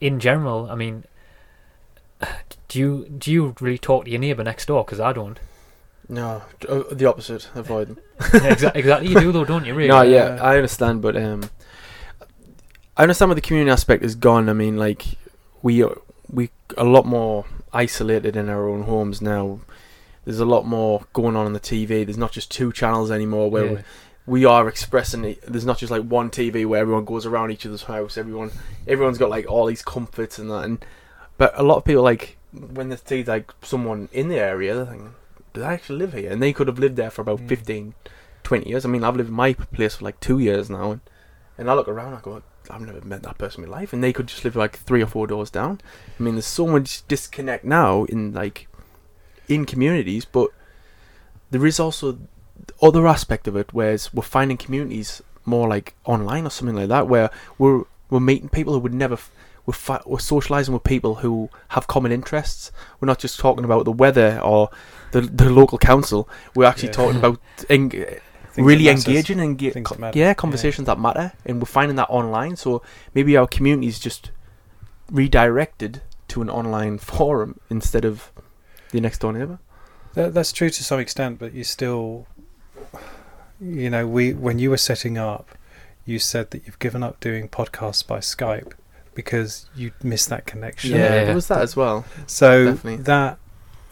in 0.00 0.18
general, 0.20 0.68
I 0.70 0.74
mean, 0.74 1.04
do 2.68 2.78
you 2.78 3.06
do 3.18 3.30
you 3.32 3.54
really 3.60 3.78
talk 3.78 4.04
to 4.04 4.10
your 4.10 4.20
neighbour 4.20 4.44
next 4.44 4.66
door? 4.66 4.84
Because 4.84 5.00
I 5.00 5.12
don't. 5.12 5.38
No, 6.08 6.42
uh, 6.68 6.82
the 6.90 7.06
opposite. 7.06 7.48
Avoid 7.54 7.88
them. 7.88 7.98
exactly, 8.44 8.80
exactly. 8.80 9.08
You 9.08 9.20
do 9.20 9.32
though, 9.32 9.44
don't 9.44 9.64
you? 9.64 9.74
Really? 9.74 9.88
No, 9.88 10.02
yeah, 10.02 10.34
Yeah. 10.36 10.42
I 10.42 10.56
understand, 10.56 11.00
but 11.00 11.16
um, 11.16 11.48
I 12.96 13.02
understand 13.02 13.28
where 13.30 13.34
the 13.36 13.40
community 13.40 13.70
aspect 13.70 14.02
is 14.04 14.14
gone. 14.14 14.48
I 14.48 14.52
mean, 14.52 14.76
like 14.76 15.04
we 15.62 15.82
are- 15.82 15.98
we 16.30 16.50
a 16.76 16.84
lot 16.84 17.04
more 17.06 17.44
isolated 17.72 18.36
in 18.36 18.48
our 18.48 18.68
own 18.68 18.82
homes 18.82 19.20
now. 19.20 19.60
There's 20.24 20.40
a 20.40 20.44
lot 20.44 20.66
more 20.66 21.04
going 21.12 21.36
on 21.36 21.46
on 21.46 21.52
the 21.52 21.60
TV. 21.60 22.04
There's 22.04 22.16
not 22.18 22.32
just 22.32 22.50
two 22.50 22.72
channels 22.72 23.10
anymore 23.10 23.50
where 23.50 23.64
Yeah. 23.72 23.82
we 24.26 24.44
are 24.44 24.68
expressing 24.68 25.24
it. 25.24 25.42
There's 25.46 25.64
not 25.66 25.78
just 25.78 25.90
like 25.90 26.02
one 26.02 26.30
TV 26.30 26.64
where 26.64 26.80
everyone 26.80 27.04
goes 27.04 27.26
around 27.26 27.50
each 27.50 27.66
other's 27.66 27.82
house. 27.84 28.16
Everyone, 28.16 28.52
everyone's 28.86 29.18
got 29.18 29.30
like 29.30 29.50
all 29.50 29.66
these 29.66 29.82
comforts 29.82 30.38
and 30.38 30.50
that. 30.50 30.64
And 30.64 30.84
but 31.38 31.52
a 31.58 31.62
lot 31.64 31.76
of 31.78 31.84
people 31.84 32.02
like 32.04 32.36
when 32.52 32.90
they 32.90 32.96
see 32.96 33.24
like 33.24 33.52
someone 33.62 34.08
in 34.12 34.28
the 34.28 34.38
area, 34.38 34.76
they 34.76 34.90
think, 34.90 35.02
"Do 35.54 35.60
they 35.60 35.66
actually 35.66 35.98
live 35.98 36.12
here?" 36.12 36.30
And 36.30 36.40
they 36.42 36.52
could 36.52 36.68
have 36.68 36.78
lived 36.78 36.96
there 36.96 37.10
for 37.10 37.22
about 37.22 37.40
Mm. 37.40 37.48
15, 37.48 37.94
20 38.44 38.68
years. 38.68 38.84
I 38.84 38.88
mean, 38.88 39.02
I've 39.02 39.16
lived 39.16 39.30
in 39.30 39.34
my 39.34 39.54
place 39.54 39.96
for 39.96 40.04
like 40.04 40.20
two 40.20 40.38
years 40.38 40.68
now, 40.70 40.92
and, 40.92 41.00
and 41.58 41.68
I 41.70 41.74
look 41.74 41.88
around, 41.88 42.14
I 42.14 42.20
go, 42.20 42.42
"I've 42.70 42.80
never 42.80 43.00
met 43.02 43.22
that 43.22 43.38
person 43.38 43.64
in 43.64 43.70
my 43.70 43.76
life," 43.78 43.92
and 43.92 44.02
they 44.02 44.12
could 44.12 44.26
just 44.28 44.44
live 44.44 44.56
like 44.56 44.76
three 44.78 45.02
or 45.02 45.06
four 45.06 45.26
doors 45.26 45.50
down. 45.50 45.80
I 46.18 46.22
mean, 46.22 46.34
there's 46.34 46.46
so 46.46 46.66
much 46.66 47.06
disconnect 47.08 47.64
now 47.64 48.04
in 48.04 48.32
like 48.32 48.68
in 49.48 49.64
communities, 49.66 50.24
but 50.24 50.50
there 51.50 51.66
is 51.66 51.78
also 51.80 52.12
the 52.12 52.74
other 52.80 53.06
aspect 53.06 53.46
of 53.48 53.56
it, 53.56 53.68
whereas 53.72 54.12
we're 54.14 54.22
finding 54.22 54.56
communities 54.56 55.22
more 55.44 55.68
like 55.68 55.94
online 56.04 56.46
or 56.46 56.50
something 56.50 56.76
like 56.76 56.88
that, 56.88 57.08
where 57.08 57.30
we're 57.58 57.84
we're 58.10 58.20
meeting 58.20 58.48
people 58.48 58.72
who 58.74 58.78
would 58.80 58.94
never. 58.94 59.14
F- 59.14 59.30
we're, 59.64 59.72
fi- 59.74 60.02
we're 60.06 60.18
socializing 60.18 60.74
with 60.74 60.82
people 60.82 61.14
who 61.16 61.48
have 61.68 61.86
common 61.86 62.10
interests. 62.10 62.72
We're 62.98 63.06
not 63.06 63.20
just 63.20 63.38
talking 63.38 63.64
about 63.64 63.84
the 63.84 63.92
weather 63.92 64.40
or 64.42 64.70
the 65.12 65.20
the 65.20 65.48
local 65.50 65.78
council. 65.78 66.28
We're 66.56 66.64
actually 66.64 66.88
Yeah. 66.88 66.92
talking 66.94 67.16
about 67.22 67.40
Things 68.52 68.66
really 68.66 68.88
engaging 68.88 69.40
and 69.40 69.58
Things 69.58 69.72
enga- 69.74 69.88
that 69.90 69.98
matter, 69.98 70.18
yeah 70.18 70.26
yeah. 70.26 70.34
conversations 70.34 70.86
that 70.86 70.98
matter, 70.98 71.32
and 71.46 71.60
we're 71.60 71.66
finding 71.66 71.96
that 71.96 72.08
online. 72.10 72.56
So 72.56 72.82
maybe 73.14 73.36
our 73.36 73.46
community 73.46 73.88
is 73.88 73.98
just 73.98 74.30
redirected 75.10 76.02
to 76.28 76.42
an 76.42 76.50
online 76.50 76.98
forum 77.12 77.58
instead 77.70 78.04
of 78.04 78.30
the 78.90 79.00
next 79.00 79.18
door 79.20 79.32
neighbor. 79.32 79.58
That, 80.14 80.34
that's 80.34 80.52
true 80.52 80.68
to 80.70 80.84
some 80.84 81.00
extent, 81.00 81.38
but 81.38 81.54
you 81.54 81.64
still, 81.64 82.26
you 83.60 83.88
know, 83.90 84.06
we 84.06 84.32
when 84.34 84.58
you 84.58 84.70
were 84.70 84.76
setting 84.76 85.16
up, 85.16 85.48
you 86.04 86.18
said 86.18 86.50
that 86.50 86.66
you've 86.66 86.78
given 86.78 87.02
up 87.02 87.20
doing 87.20 87.48
podcasts 87.48 88.06
by 88.06 88.18
Skype 88.18 88.72
because 89.14 89.66
you 89.74 89.92
missed 90.02 90.28
that 90.30 90.46
connection. 90.46 90.90
Yeah. 90.92 91.24
there 91.24 91.34
was 91.34 91.48
that 91.48 91.62
as 91.62 91.76
well. 91.76 92.04
So 92.26 92.66
Definitely. 92.66 93.04
that 93.04 93.38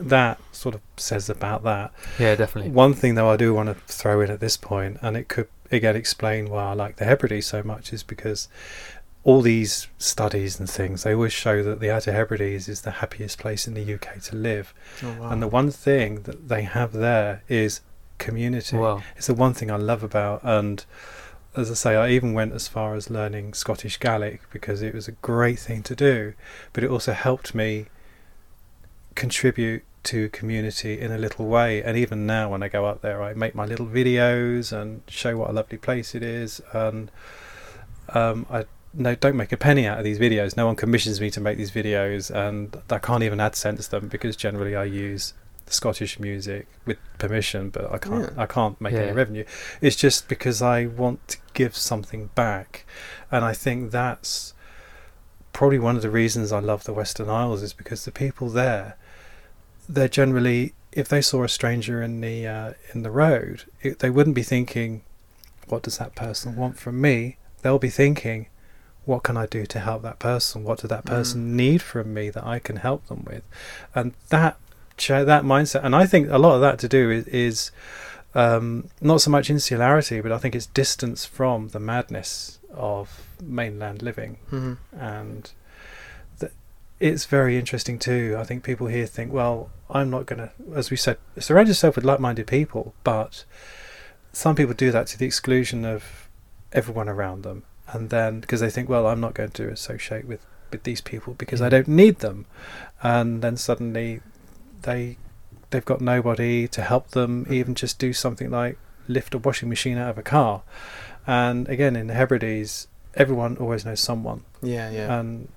that 0.00 0.40
sort 0.52 0.74
of 0.74 0.80
says 0.96 1.28
about 1.28 1.62
that. 1.64 1.92
Yeah, 2.18 2.34
definitely. 2.34 2.70
One 2.70 2.94
thing 2.94 3.14
though 3.14 3.30
I 3.30 3.36
do 3.36 3.54
want 3.54 3.68
to 3.68 3.74
throw 3.74 4.20
in 4.20 4.30
at 4.30 4.40
this 4.40 4.56
point, 4.56 4.98
and 5.02 5.16
it 5.16 5.28
could 5.28 5.48
again 5.70 5.96
explain 5.96 6.50
why 6.50 6.70
I 6.70 6.72
like 6.72 6.96
the 6.96 7.04
Hebrides 7.04 7.46
so 7.46 7.62
much, 7.62 7.92
is 7.92 8.02
because 8.02 8.48
all 9.22 9.42
these 9.42 9.86
studies 9.98 10.58
and 10.58 10.68
things 10.68 11.02
they 11.02 11.12
always 11.14 11.32
show 11.32 11.62
that 11.62 11.80
the 11.80 11.90
Outer 11.90 12.12
Hebrides 12.12 12.68
is 12.68 12.82
the 12.82 12.90
happiest 12.90 13.38
place 13.38 13.66
in 13.66 13.74
the 13.74 13.94
UK 13.94 14.20
to 14.22 14.36
live. 14.36 14.72
Oh, 15.02 15.16
wow. 15.20 15.30
And 15.30 15.42
the 15.42 15.48
one 15.48 15.70
thing 15.70 16.22
that 16.22 16.48
they 16.48 16.62
have 16.62 16.92
there 16.92 17.42
is 17.48 17.82
community. 18.18 18.76
Wow. 18.76 19.02
It's 19.16 19.26
the 19.26 19.34
one 19.34 19.54
thing 19.54 19.70
I 19.70 19.76
love 19.76 20.02
about 20.02 20.40
and 20.42 20.84
as 21.56 21.70
I 21.70 21.74
say, 21.74 21.96
I 21.96 22.10
even 22.10 22.32
went 22.32 22.52
as 22.52 22.68
far 22.68 22.94
as 22.94 23.10
learning 23.10 23.54
Scottish 23.54 23.98
Gaelic 23.98 24.42
because 24.52 24.82
it 24.82 24.94
was 24.94 25.08
a 25.08 25.12
great 25.12 25.58
thing 25.58 25.82
to 25.82 25.96
do, 25.96 26.34
but 26.72 26.84
it 26.84 26.90
also 26.90 27.12
helped 27.12 27.54
me 27.54 27.86
contribute 29.16 29.82
to 30.04 30.28
community 30.30 30.98
in 31.00 31.12
a 31.12 31.18
little 31.18 31.46
way. 31.46 31.82
And 31.82 31.96
even 31.96 32.26
now, 32.26 32.48
when 32.50 32.62
I 32.62 32.68
go 32.68 32.86
up 32.86 33.02
there, 33.02 33.22
I 33.22 33.34
make 33.34 33.54
my 33.54 33.66
little 33.66 33.86
videos 33.86 34.72
and 34.72 35.02
show 35.08 35.36
what 35.36 35.50
a 35.50 35.52
lovely 35.52 35.78
place 35.78 36.14
it 36.14 36.22
is. 36.22 36.60
And 36.72 37.10
um, 38.14 38.46
I 38.50 38.64
no, 38.92 39.14
don't 39.14 39.36
make 39.36 39.52
a 39.52 39.56
penny 39.56 39.86
out 39.86 39.98
of 39.98 40.04
these 40.04 40.18
videos. 40.18 40.56
No 40.56 40.66
one 40.66 40.74
commissions 40.76 41.20
me 41.20 41.30
to 41.30 41.40
make 41.40 41.56
these 41.56 41.70
videos, 41.70 42.30
and 42.34 42.76
I 42.90 42.98
can't 42.98 43.22
even 43.22 43.38
AdSense 43.38 43.88
them 43.88 44.08
because 44.08 44.34
generally 44.34 44.74
I 44.74 44.84
use 44.84 45.32
Scottish 45.66 46.18
music 46.18 46.66
with 46.84 46.98
permission, 47.18 47.70
but 47.70 47.92
I 47.92 47.98
can't. 47.98 48.32
Yeah. 48.34 48.42
I 48.42 48.46
can't 48.46 48.80
make 48.80 48.92
Yeah. 48.92 49.00
any 49.02 49.12
revenue. 49.12 49.44
It's 49.80 49.94
just 49.94 50.26
because 50.28 50.60
I 50.60 50.86
want 50.86 51.28
to 51.28 51.38
give 51.54 51.76
something 51.76 52.30
back, 52.34 52.84
and 53.30 53.44
I 53.44 53.52
think 53.52 53.92
that's 53.92 54.54
probably 55.52 55.78
one 55.78 55.94
of 55.96 56.02
the 56.02 56.10
reasons 56.10 56.50
I 56.50 56.58
love 56.58 56.84
the 56.84 56.92
Western 56.92 57.28
Isles 57.28 57.62
is 57.62 57.72
because 57.72 58.04
the 58.04 58.12
people 58.12 58.48
there, 58.48 58.96
they're 59.94 60.08
generally 60.08 60.74
if 60.92 61.08
they 61.08 61.20
saw 61.20 61.44
a 61.44 61.48
stranger 61.48 62.02
in 62.02 62.20
the 62.20 62.46
uh, 62.46 62.72
in 62.92 63.02
the 63.02 63.10
road, 63.10 63.64
it, 63.82 64.00
they 64.00 64.10
wouldn't 64.10 64.34
be 64.34 64.42
thinking, 64.42 65.02
"What 65.68 65.82
does 65.82 65.98
that 65.98 66.14
person 66.14 66.56
want 66.56 66.78
from 66.78 67.00
me?" 67.00 67.36
They'll 67.62 67.78
be 67.78 67.90
thinking, 67.90 68.46
"What 69.04 69.22
can 69.22 69.36
I 69.36 69.46
do 69.46 69.66
to 69.66 69.78
help 69.80 70.02
that 70.02 70.18
person? 70.18 70.64
What 70.64 70.78
does 70.80 70.90
that 70.90 71.04
person 71.04 71.56
need 71.56 71.80
from 71.82 72.12
me 72.12 72.30
that 72.30 72.44
I 72.44 72.58
can 72.58 72.76
help 72.76 73.06
them 73.06 73.24
with?" 73.26 73.42
And 73.94 74.14
that 74.30 74.56
that 75.08 75.44
mindset, 75.44 75.84
and 75.84 75.94
I 75.96 76.06
think 76.06 76.28
a 76.30 76.38
lot 76.38 76.54
of 76.56 76.60
that 76.60 76.78
to 76.80 76.88
do 76.88 77.10
is, 77.10 77.26
is 77.28 77.70
um, 78.34 78.88
not 79.00 79.20
so 79.22 79.30
much 79.30 79.48
insularity, 79.48 80.20
but 80.20 80.30
I 80.32 80.38
think 80.38 80.54
it's 80.54 80.66
distance 80.66 81.24
from 81.24 81.68
the 81.68 81.80
madness 81.80 82.58
of 82.74 83.22
mainland 83.42 84.02
living 84.02 84.36
Mhm. 84.52 84.76
and 84.92 85.50
it's 87.00 87.24
very 87.24 87.58
interesting 87.58 87.98
too. 87.98 88.36
I 88.38 88.44
think 88.44 88.62
people 88.62 88.86
here 88.86 89.06
think, 89.06 89.32
well, 89.32 89.70
I'm 89.88 90.10
not 90.10 90.26
going 90.26 90.38
to, 90.38 90.52
as 90.74 90.90
we 90.90 90.96
said, 90.96 91.16
surround 91.38 91.68
yourself 91.68 91.96
with 91.96 92.04
like-minded 92.04 92.46
people, 92.46 92.94
but 93.02 93.44
some 94.32 94.54
people 94.54 94.74
do 94.74 94.92
that 94.92 95.06
to 95.08 95.18
the 95.18 95.26
exclusion 95.26 95.84
of 95.84 96.28
everyone 96.72 97.08
around 97.08 97.42
them, 97.42 97.64
and 97.88 98.10
then 98.10 98.40
because 98.40 98.60
they 98.60 98.70
think, 98.70 98.88
well, 98.88 99.06
I'm 99.06 99.20
not 99.20 99.34
going 99.34 99.50
to 99.50 99.68
associate 99.68 100.26
with 100.26 100.46
with 100.70 100.84
these 100.84 101.00
people 101.00 101.34
because 101.34 101.60
I 101.60 101.66
mm. 101.66 101.70
don't 101.70 101.88
need 101.88 102.18
them, 102.20 102.46
and 103.02 103.42
then 103.42 103.56
suddenly 103.56 104.20
they 104.82 105.16
they've 105.70 105.84
got 105.84 106.00
nobody 106.00 106.68
to 106.68 106.82
help 106.82 107.08
them 107.08 107.46
mm. 107.46 107.52
even 107.52 107.74
just 107.74 107.98
do 107.98 108.12
something 108.12 108.50
like 108.50 108.78
lift 109.08 109.34
a 109.34 109.38
washing 109.38 109.68
machine 109.68 109.98
out 109.98 110.10
of 110.10 110.18
a 110.18 110.22
car, 110.22 110.62
and 111.26 111.68
again 111.68 111.96
in 111.96 112.06
the 112.06 112.14
Hebrides, 112.14 112.86
everyone 113.14 113.56
always 113.56 113.84
knows 113.84 114.00
someone, 114.00 114.44
Yeah, 114.62 114.90
yeah. 114.90 115.18
and 115.18 115.48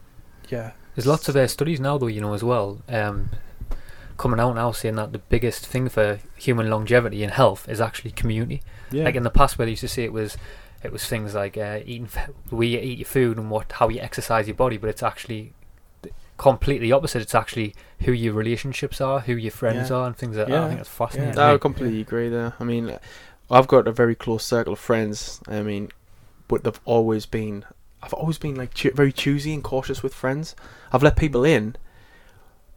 yeah, 0.49 0.71
There's 0.95 1.07
lots 1.07 1.27
of 1.29 1.35
uh, 1.35 1.47
studies 1.47 1.79
now, 1.79 1.97
though, 1.97 2.07
you 2.07 2.21
know, 2.21 2.33
as 2.33 2.43
well, 2.43 2.81
um, 2.89 3.29
coming 4.17 4.39
out 4.39 4.53
now 4.55 4.71
saying 4.71 4.95
that 4.95 5.11
the 5.11 5.17
biggest 5.19 5.65
thing 5.65 5.89
for 5.89 6.19
human 6.37 6.69
longevity 6.69 7.23
and 7.23 7.33
health 7.33 7.67
is 7.67 7.81
actually 7.81 8.11
community. 8.11 8.61
yeah, 8.91 9.05
Like 9.05 9.15
in 9.15 9.23
the 9.23 9.29
past, 9.31 9.57
where 9.57 9.65
they 9.65 9.71
used 9.71 9.81
to 9.81 9.87
say 9.87 10.03
it 10.03 10.13
was, 10.13 10.37
it 10.83 10.91
was 10.91 11.05
things 11.05 11.33
like 11.33 11.57
uh, 11.57 11.79
eating 11.85 12.09
f- 12.13 12.29
the 12.49 12.55
way 12.55 12.67
you 12.67 12.79
eat 12.79 12.99
your 12.99 13.07
food 13.07 13.37
and 13.37 13.49
what 13.49 13.71
how 13.71 13.89
you 13.89 13.99
exercise 14.01 14.47
your 14.47 14.55
body, 14.55 14.77
but 14.77 14.89
it's 14.89 15.01
actually 15.01 15.53
completely 16.37 16.91
opposite. 16.91 17.21
It's 17.21 17.35
actually 17.35 17.73
who 18.01 18.11
your 18.11 18.33
relationships 18.33 18.99
are, 19.01 19.21
who 19.21 19.33
your 19.33 19.51
friends 19.51 19.89
Yeah. 19.89 19.95
are, 19.97 20.07
and 20.07 20.15
things 20.17 20.35
like 20.37 20.47
that. 20.47 20.61
I 20.63 20.67
think 20.67 20.79
that's 20.79 20.89
fascinating. 20.89 21.35
No, 21.35 21.43
I 21.43 21.47
to 21.47 21.53
me. 21.53 21.59
completely 21.59 22.01
agree 22.01 22.29
there. 22.29 22.53
I 22.59 22.63
mean, 22.63 22.97
I've 23.49 23.67
got 23.67 23.87
a 23.87 23.91
very 23.91 24.15
close 24.15 24.45
circle 24.45 24.73
of 24.73 24.79
friends. 24.79 25.39
I 25.47 25.61
mean, 25.61 25.89
but 26.47 26.63
they've 26.63 26.79
always 26.85 27.25
been. 27.25 27.65
I've 28.03 28.13
always 28.13 28.37
been 28.37 28.55
like 28.55 28.73
choo- 28.73 28.91
very 28.93 29.11
choosy 29.13 29.53
and 29.53 29.63
cautious 29.63 30.03
with 30.03 30.13
friends. 30.13 30.55
I've 30.91 31.01
let 31.03 31.15
people 31.15 31.43
in, 31.45 31.75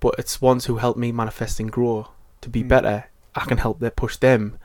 but 0.01 0.15
it's 0.19 0.41
ones 0.41 0.67
who 0.67 0.77
help 0.77 0.97
me 0.97 1.11
manifest 1.13 1.59
and 1.61 1.71
grow 1.71 2.09
to 2.43 2.49
be 2.49 2.63
Mm. 2.63 2.69
better. 2.69 3.05
I 3.35 3.45
can 3.45 3.59
help 3.59 3.81
them 3.81 3.91
push 3.91 4.17
them, 4.17 4.59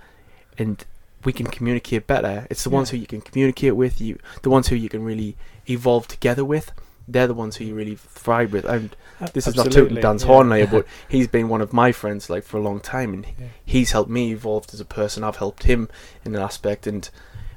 and 0.58 0.86
we 1.26 1.34
can 1.34 1.48
communicate 1.48 2.08
better. 2.08 2.48
It's 2.50 2.64
the 2.64 2.70
ones 2.70 2.90
who 2.92 2.98
you 2.98 3.08
can 3.08 3.22
communicate 3.22 3.76
with. 3.76 4.00
You, 4.00 4.18
the 4.44 4.50
ones 4.50 4.68
who 4.70 4.76
you 4.76 4.88
can 4.90 5.04
really 5.04 5.36
evolve 5.70 6.08
together 6.08 6.46
with. 6.46 6.72
They're 7.08 7.28
the 7.28 7.34
ones 7.34 7.58
who 7.58 7.66
you 7.66 7.76
really 7.76 7.96
thrive 7.96 8.54
with. 8.54 8.64
And 8.66 8.96
this 9.34 9.46
is 9.48 9.56
not 9.56 9.64
tooting 9.66 9.80
Absolutely, 9.98 10.02
Dan's 10.02 10.22
yeah. 10.24 10.28
horn 10.28 10.50
but 10.72 10.86
he's 11.10 11.28
been 11.28 11.50
one 11.50 11.62
of 11.62 11.74
my 11.74 11.92
friends 11.92 12.30
like 12.30 12.44
for 12.44 12.58
a 12.58 12.62
long 12.62 12.80
time, 12.80 13.14
and 13.14 13.26
Yeah. 13.40 13.48
he's 13.66 13.92
helped 13.92 14.10
me 14.10 14.32
evolve 14.32 14.68
as 14.74 14.80
a 14.80 14.86
person. 14.86 15.24
I've 15.24 15.38
helped 15.38 15.64
him 15.64 15.90
in 16.24 16.36
an 16.36 16.42
aspect, 16.42 16.88
and 16.88 17.10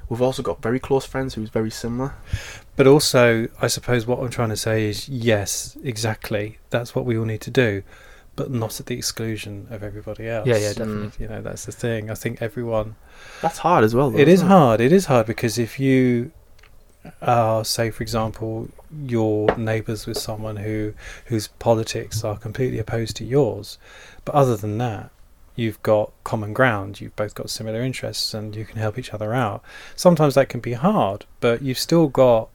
we've 0.09 0.21
also 0.21 0.43
got 0.43 0.61
very 0.61 0.79
close 0.79 1.05
friends 1.05 1.35
who's 1.35 1.49
very 1.49 1.71
similar. 1.71 2.15
But 2.75 2.87
also, 2.87 3.47
I 3.61 3.67
suppose 3.67 4.05
what 4.05 4.19
I'm 4.19 4.29
trying 4.29 4.49
to 4.49 4.57
say 4.57 4.89
is 4.89 5.07
yes, 5.07 5.77
exactly. 5.83 6.59
That's 6.69 6.93
what 6.93 7.05
we 7.05 7.17
all 7.17 7.25
need 7.25 7.41
to 7.41 7.51
do, 7.51 7.83
but 8.35 8.51
not 8.51 8.79
at 8.79 8.87
the 8.87 8.97
exclusion 8.97 9.67
of 9.69 9.81
everybody 9.81 10.27
else. 10.27 10.45
Yeah, 10.47 10.57
yeah, 10.57 10.73
definitely. 10.73 11.11
You 11.23 11.29
know, 11.29 11.41
that's 11.41 11.65
the 11.65 11.71
thing. 11.71 12.11
I 12.11 12.15
think 12.15 12.41
everyone. 12.41 12.95
That's 13.41 13.59
hard 13.59 13.83
as 13.83 13.95
well. 13.95 14.11
Though, 14.11 14.19
It 14.19 14.27
is 14.27 14.39
isn't 14.39 14.49
hard. 14.49 14.81
It 14.81 14.91
is 14.91 15.05
hard 15.05 15.25
because 15.25 15.57
if 15.57 15.79
you 15.79 16.31
are, 17.21 17.63
say, 17.63 17.91
for 17.91 18.03
example, 18.03 18.67
your 19.05 19.55
neighbours 19.57 20.05
with 20.05 20.17
someone 20.17 20.57
who 20.57 20.93
whose 21.25 21.47
politics 21.47 22.23
are 22.23 22.37
completely 22.37 22.79
opposed 22.79 23.15
to 23.17 23.25
yours, 23.25 23.77
but 24.25 24.35
other 24.35 24.57
than 24.57 24.77
that, 24.79 25.11
you've 25.55 25.81
got 25.81 26.11
common 26.25 26.51
ground. 26.51 26.99
You've 26.99 27.15
both 27.15 27.35
got 27.35 27.49
similar 27.49 27.81
interests, 27.81 28.33
and 28.33 28.53
you 28.53 28.65
can 28.65 28.79
help 28.79 28.99
each 28.99 29.13
other 29.13 29.33
out. 29.33 29.63
Sometimes 29.95 30.35
that 30.35 30.49
can 30.49 30.59
be 30.59 30.73
hard, 30.73 31.25
but 31.39 31.61
you've 31.61 31.79
still 31.79 32.07
got. 32.07 32.49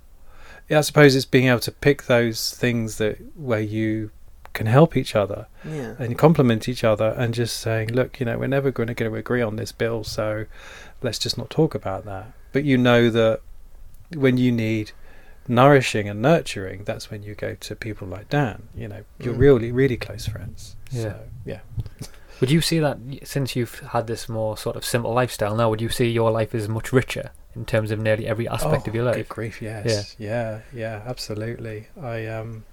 Yeah, 0.71 0.79
I 0.79 0.81
suppose 0.83 1.15
it's 1.15 1.27
being 1.27 1.49
able 1.49 1.61
to 1.61 1.73
pick 1.73 2.05
those 2.05 2.53
things 2.55 2.97
that 2.99 3.19
where 3.37 3.61
you 3.61 4.11
can 4.55 4.67
help 4.67 4.97
each 4.97 5.15
other 5.15 5.47
Yeah. 5.65 5.95
and 5.99 6.17
complement 6.19 6.69
each 6.69 6.83
other 6.85 7.15
and 7.19 7.35
just 7.35 7.59
saying, 7.59 7.93
look, 7.93 8.19
you 8.21 8.27
know, 8.27 8.39
we're 8.39 8.47
never 8.49 8.71
going 8.71 8.87
to 8.89 8.95
get 8.95 9.05
to 9.05 9.15
agree 9.15 9.43
on 9.43 9.57
this 9.57 9.71
bill, 9.73 10.03
so 10.05 10.47
let's 11.03 11.19
just 11.19 11.37
not 11.37 11.51
talk 11.51 11.75
about 11.75 12.05
that. 12.07 12.33
But 12.53 12.65
you 12.65 12.79
know 12.79 13.11
that 13.11 13.41
when 14.15 14.39
you 14.39 14.51
need 14.51 14.93
nourishing 15.47 16.09
and 16.09 16.21
nurturing, 16.23 16.85
that's 16.85 17.11
when 17.11 17.23
you 17.23 17.35
go 17.35 17.55
to 17.55 17.77
people 17.77 18.09
like 18.09 18.29
Dan. 18.29 18.65
You 18.75 18.89
know, 18.89 19.03
you're 19.21 19.35
Mm. 19.35 19.39
really, 19.39 19.73
really 19.73 19.97
close 19.97 20.27
friends. 20.27 20.77
Yeah. 20.91 21.03
So, 21.03 21.21
yeah. 21.45 21.61
Would 22.41 22.51
you 22.51 22.61
see 22.61 22.79
that 22.79 22.99
since 23.25 23.55
you've 23.55 23.79
had 23.81 24.07
this 24.07 24.29
more 24.29 24.57
sort 24.57 24.75
of 24.77 24.85
simple 24.85 25.13
lifestyle 25.13 25.55
now, 25.57 25.69
would 25.71 25.81
you 25.81 25.91
see 25.91 26.09
your 26.09 26.31
life 26.31 26.55
as 26.55 26.69
much 26.69 26.93
richer 26.93 27.31
in 27.61 27.67
terms 27.67 27.91
of 27.91 27.99
nearly 27.99 28.27
every 28.27 28.49
aspect 28.49 28.85
Oh, 28.87 28.89
of 28.89 28.95
your 28.95 29.05
Good 29.13 29.17
life? 29.19 29.29
grief, 29.29 29.61
yes. 29.63 30.17
Yeah. 30.19 30.61
yeah, 30.73 31.03
absolutely. 31.07 31.89
I 32.03 32.27
um 32.27 32.65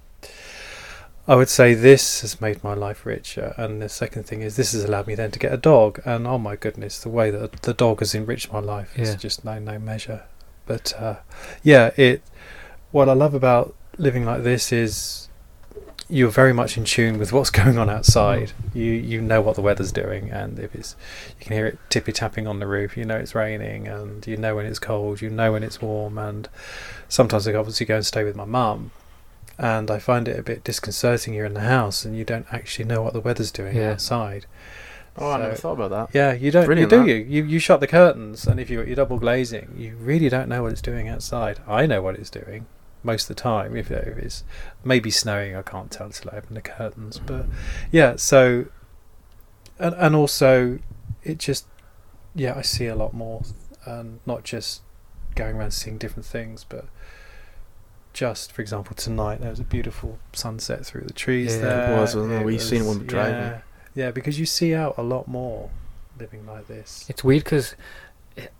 I 1.26 1.34
would 1.36 1.50
say 1.50 1.74
this 1.74 2.22
has 2.22 2.40
made 2.40 2.64
my 2.64 2.72
life 2.72 3.04
richer 3.04 3.52
and 3.58 3.82
the 3.82 3.88
second 3.90 4.22
thing 4.24 4.40
is 4.40 4.56
this 4.56 4.72
has 4.72 4.82
allowed 4.84 5.06
me 5.06 5.14
then 5.14 5.30
to 5.32 5.38
get 5.38 5.52
a 5.52 5.58
dog 5.58 6.00
and 6.06 6.26
oh 6.26 6.38
my 6.38 6.56
goodness, 6.56 6.98
the 7.00 7.10
way 7.10 7.30
that 7.30 7.52
the 7.68 7.74
dog 7.74 7.98
has 8.00 8.14
enriched 8.14 8.50
my 8.50 8.60
life 8.60 8.98
is 8.98 9.10
Yeah. 9.10 9.16
just 9.16 9.44
no 9.44 9.58
no 9.58 9.78
measure. 9.78 10.22
But 10.66 10.94
uh 10.98 11.16
yeah, 11.62 11.90
it 11.96 12.22
what 12.90 13.08
I 13.10 13.12
love 13.12 13.34
about 13.34 13.74
living 13.98 14.24
like 14.24 14.42
this 14.42 14.72
is 14.72 15.27
you're 16.10 16.30
very 16.30 16.52
much 16.52 16.78
in 16.78 16.84
tune 16.84 17.18
with 17.18 17.32
what's 17.32 17.50
going 17.62 17.78
on 17.78 17.90
outside. 17.90 18.52
You 18.74 18.92
you 18.92 19.20
know 19.20 19.40
what 19.40 19.56
the 19.56 19.62
weather's 19.62 19.92
doing, 19.92 20.30
and 20.30 20.58
if 20.58 20.74
it's 20.74 20.96
you 21.38 21.44
can 21.44 21.56
hear 21.56 21.66
it 21.66 21.78
tippy 21.90 22.12
tapping 22.12 22.46
on 22.46 22.58
the 22.60 22.66
roof. 22.66 22.96
You 22.96 23.04
know 23.04 23.16
it's 23.16 23.34
raining, 23.34 23.86
and 23.88 24.26
you 24.26 24.36
know 24.36 24.56
when 24.56 24.66
it's 24.66 24.78
cold. 24.78 25.20
You 25.20 25.30
know 25.30 25.52
when 25.52 25.62
it's 25.62 25.80
warm, 25.82 26.18
and 26.18 26.48
sometimes 27.08 27.46
I 27.46 27.54
obviously 27.54 27.86
go 27.86 27.96
and 27.96 28.06
stay 28.06 28.24
with 28.24 28.36
my 28.36 28.44
mum, 28.44 28.90
and 29.58 29.90
I 29.90 29.98
find 29.98 30.28
it 30.28 30.38
a 30.38 30.42
bit 30.42 30.64
disconcerting. 30.64 31.34
You're 31.34 31.46
in 31.46 31.54
the 31.54 31.60
house, 31.60 32.04
and 32.04 32.16
you 32.16 32.24
don't 32.24 32.46
actually 32.52 32.86
know 32.86 33.02
what 33.02 33.12
the 33.12 33.20
weather's 33.20 33.50
doing 33.52 33.76
Yeah. 33.76 33.92
outside. 33.92 34.46
Oh, 35.20 35.32
I 35.32 35.38
never 35.38 35.56
thought 35.56 35.72
about 35.72 35.90
that. 35.90 36.10
Yeah, 36.16 36.32
you 36.32 36.52
don't. 36.52 36.64
Brilliant, 36.64 36.92
you 36.92 36.98
do 36.98 37.04
that. 37.04 37.10
you? 37.10 37.16
You 37.42 37.44
you 37.44 37.58
shut 37.58 37.80
the 37.80 37.86
curtains, 37.88 38.46
and 38.46 38.60
if 38.60 38.70
you're 38.70 38.84
you're 38.86 38.94
double 38.96 39.18
glazing, 39.18 39.74
you 39.76 39.96
really 40.00 40.28
don't 40.28 40.48
know 40.48 40.62
what 40.62 40.72
it's 40.72 40.80
doing 40.80 41.08
outside. 41.08 41.58
I 41.66 41.86
know 41.86 42.00
what 42.02 42.14
it's 42.14 42.30
doing 42.30 42.66
most 43.02 43.28
of 43.30 43.36
the 43.36 43.42
time. 43.42 43.76
If, 43.76 43.90
if 43.90 44.18
it's 44.18 44.44
maybe 44.84 45.10
snowing, 45.10 45.54
I 45.56 45.62
can't 45.62 45.90
tell 45.90 46.06
until 46.06 46.30
I 46.32 46.36
open 46.38 46.54
the 46.54 46.60
curtains. 46.62 47.18
But 47.18 47.46
yeah, 47.90 48.16
so 48.16 48.66
and 49.78 49.94
and 49.94 50.14
also 50.16 50.78
it 51.22 51.38
just 51.38 51.66
yeah, 52.34 52.54
I 52.56 52.62
see 52.62 52.86
a 52.86 52.94
lot 52.94 53.14
more, 53.14 53.42
and 53.84 54.20
not 54.26 54.44
just 54.44 54.82
going 55.34 55.56
around 55.56 55.72
seeing 55.72 55.98
different 55.98 56.26
things, 56.26 56.64
but 56.68 56.86
just 58.12 58.50
for 58.52 58.62
example 58.62 58.96
tonight 58.96 59.40
there 59.40 59.50
was 59.50 59.60
a 59.60 59.64
beautiful 59.64 60.18
sunset 60.32 60.84
through 60.84 61.02
the 61.02 61.12
trees 61.12 61.52
Yeah, 61.52 61.58
it 61.58 61.62
there. 61.62 62.00
was, 62.00 62.16
wasn't 62.16 62.32
it? 62.34 62.44
We 62.44 62.58
seen 62.58 62.82
it 62.82 62.86
when 62.86 62.94
we 62.98 63.04
were 63.04 63.08
driving. 63.10 63.34
Yeah, 63.34 63.60
yeah, 63.94 64.10
because 64.10 64.40
you 64.40 64.46
see 64.46 64.74
out 64.74 64.94
a 64.98 65.02
lot 65.02 65.28
more 65.28 65.70
living 66.18 66.44
like 66.46 66.66
this. 66.66 67.04
It's 67.08 67.22
weird 67.22 67.44
because, 67.44 67.76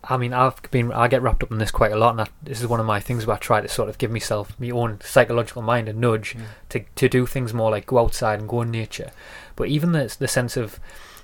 I 0.05 0.17
mean, 0.17 0.33
I've 0.33 0.61
been 0.71 0.93
I 0.93 1.09
get 1.09 1.23
wrapped 1.23 1.43
up 1.43 1.51
in 1.53 1.59
this 1.59 1.71
quite 1.71 1.93
a 1.93 1.97
lot, 1.97 2.13
and 2.13 2.21
I, 2.23 2.27
this 2.43 2.61
is 2.61 2.67
one 2.67 2.81
of 2.81 2.87
my 2.87 3.01
things 3.01 3.27
where 3.27 3.37
I 3.37 3.39
try 3.39 3.61
to 3.61 3.69
sort 3.69 3.89
of 3.89 3.99
give 3.99 4.11
myself 4.11 4.59
my 4.59 4.71
own 4.71 5.01
psychological 5.03 5.63
mind 5.63 5.89
a 5.89 5.93
nudge 5.93 6.35
Mm. 6.37 6.43
to 6.71 6.81
to 6.97 7.09
do 7.09 7.27
things 7.27 7.53
more 7.55 7.71
like 7.71 7.87
go 7.87 7.99
outside 7.99 8.41
and 8.41 8.49
go 8.49 8.63
in 8.63 8.71
nature. 8.71 9.11
But 9.57 9.69
even 9.69 9.93
the 9.93 10.15
the 10.19 10.29
sense 10.29 10.57
of, 10.57 10.79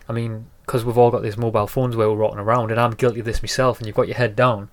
I 0.09 0.13
mean, 0.13 0.47
because 0.67 0.85
we've 0.85 0.99
all 0.99 1.11
got 1.11 1.23
these 1.23 1.37
mobile 1.37 1.67
phones 1.67 1.97
where 1.97 2.09
we're 2.09 2.17
rotting 2.17 2.39
around, 2.39 2.71
and 2.71 2.81
I'm 2.81 2.93
guilty 2.93 3.21
of 3.21 3.27
this 3.27 3.43
myself. 3.43 3.79
And 3.79 3.87
you've 3.87 3.97
got 3.97 4.09
your 4.09 4.17
head 4.17 4.35
down. 4.37 4.69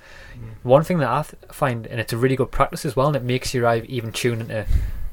One 0.63 0.83
thing 0.83 0.99
that 0.99 1.09
I 1.09 1.23
th- 1.23 1.51
find, 1.51 1.85
and 1.87 1.99
it's 1.99 2.13
a 2.13 2.17
really 2.17 2.35
good 2.35 2.51
practice 2.51 2.85
as 2.85 2.95
well, 2.95 3.07
and 3.07 3.15
it 3.15 3.23
makes 3.23 3.53
your 3.53 3.67
eye 3.67 3.81
even 3.87 4.11
tune 4.11 4.41
into 4.41 4.65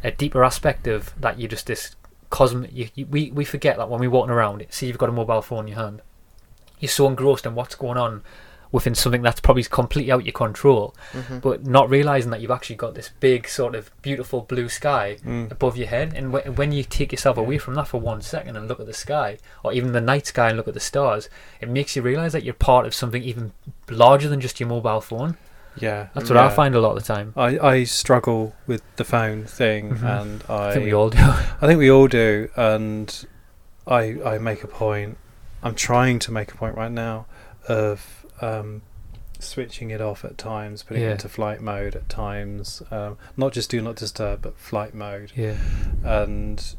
a 0.04 0.10
deeper 0.10 0.44
aspect 0.44 0.86
of 0.86 1.12
that. 1.20 1.38
You 1.38 1.48
just 1.48 1.66
this 1.66 1.96
cosmic. 2.30 2.70
You, 2.72 2.88
you, 2.94 3.06
we 3.06 3.30
we 3.30 3.44
forget 3.44 3.76
that 3.76 3.88
when 3.88 4.00
we're 4.00 4.10
walking 4.10 4.30
around. 4.32 4.64
See, 4.70 4.86
you've 4.86 4.98
got 4.98 5.08
a 5.08 5.12
mobile 5.12 5.42
phone 5.42 5.60
in 5.64 5.68
your 5.68 5.78
hand. 5.78 6.02
You're 6.80 6.88
so 6.88 7.08
engrossed 7.08 7.44
in 7.44 7.56
what's 7.56 7.74
going 7.74 7.98
on 7.98 8.22
within 8.70 8.94
something 8.94 9.22
that's 9.22 9.40
probably 9.40 9.62
completely 9.64 10.12
out 10.12 10.20
of 10.20 10.26
your 10.26 10.32
control, 10.32 10.94
Mm-hmm. 11.12 11.38
but 11.38 11.66
not 11.66 11.88
realizing 11.88 12.30
that 12.30 12.40
you've 12.40 12.50
actually 12.50 12.76
got 12.76 12.94
this 12.94 13.10
big 13.20 13.48
sort 13.48 13.74
of 13.74 13.90
beautiful 14.02 14.42
blue 14.42 14.68
sky 14.68 15.16
Mm. 15.24 15.50
above 15.50 15.76
your 15.76 15.88
head. 15.88 16.12
And 16.14 16.32
wh- 16.34 16.58
when 16.58 16.72
you 16.72 16.84
take 16.84 17.12
yourself 17.12 17.36
away 17.36 17.58
from 17.58 17.74
that 17.74 17.88
for 17.88 18.00
one 18.00 18.20
second 18.22 18.56
and 18.56 18.68
look 18.68 18.80
at 18.80 18.86
the 18.86 18.92
sky, 18.92 19.38
or 19.62 19.72
even 19.72 19.92
the 19.92 20.00
night 20.00 20.26
sky 20.26 20.48
and 20.48 20.56
look 20.56 20.68
at 20.68 20.74
the 20.74 20.80
stars, 20.80 21.28
it 21.60 21.68
makes 21.68 21.96
you 21.96 22.02
realize 22.02 22.32
that 22.32 22.44
you're 22.44 22.54
part 22.54 22.86
of 22.86 22.94
something 22.94 23.22
even 23.22 23.52
larger 23.90 24.28
than 24.28 24.40
just 24.40 24.60
your 24.60 24.68
mobile 24.68 25.00
phone. 25.00 25.36
Yeah, 25.80 26.08
That's 26.12 26.28
what 26.28 26.36
I 26.36 26.48
find 26.48 26.74
a 26.74 26.80
lot 26.80 26.96
of 26.96 27.04
the 27.04 27.14
time. 27.14 27.32
I, 27.36 27.56
I 27.58 27.84
struggle 27.84 28.54
with 28.66 28.82
the 28.96 29.04
phone 29.04 29.44
thing, 29.44 29.92
Mhm. 29.94 30.20
and 30.22 30.44
I, 30.48 30.68
I 30.68 30.72
think 30.72 30.84
we 30.86 30.92
all 30.92 31.08
do. 31.10 31.18
I 31.20 31.66
think 31.66 31.78
we 31.78 31.88
all 31.90 32.08
do, 32.08 32.48
and 32.56 33.24
I 33.86 34.16
I 34.24 34.38
make 34.38 34.64
a 34.64 34.66
point. 34.66 35.18
I'm 35.62 35.74
trying 35.76 36.18
to 36.20 36.32
make 36.32 36.52
a 36.52 36.56
point 36.56 36.74
right 36.76 36.90
now 36.90 37.26
of 37.68 38.17
um, 38.40 38.82
switching 39.38 39.90
it 39.90 40.00
off 40.00 40.24
at 40.24 40.36
times, 40.38 40.82
putting 40.82 41.02
Yeah. 41.02 41.10
it 41.10 41.12
into 41.12 41.28
flight 41.28 41.60
mode 41.60 41.94
at 41.94 42.08
times. 42.08 42.82
Um, 42.90 43.16
not 43.36 43.52
just 43.52 43.70
do 43.70 43.80
not 43.80 43.96
disturb, 43.96 44.42
but 44.42 44.58
flight 44.58 44.94
mode, 44.94 45.32
yeah. 45.36 45.56
and 46.04 46.74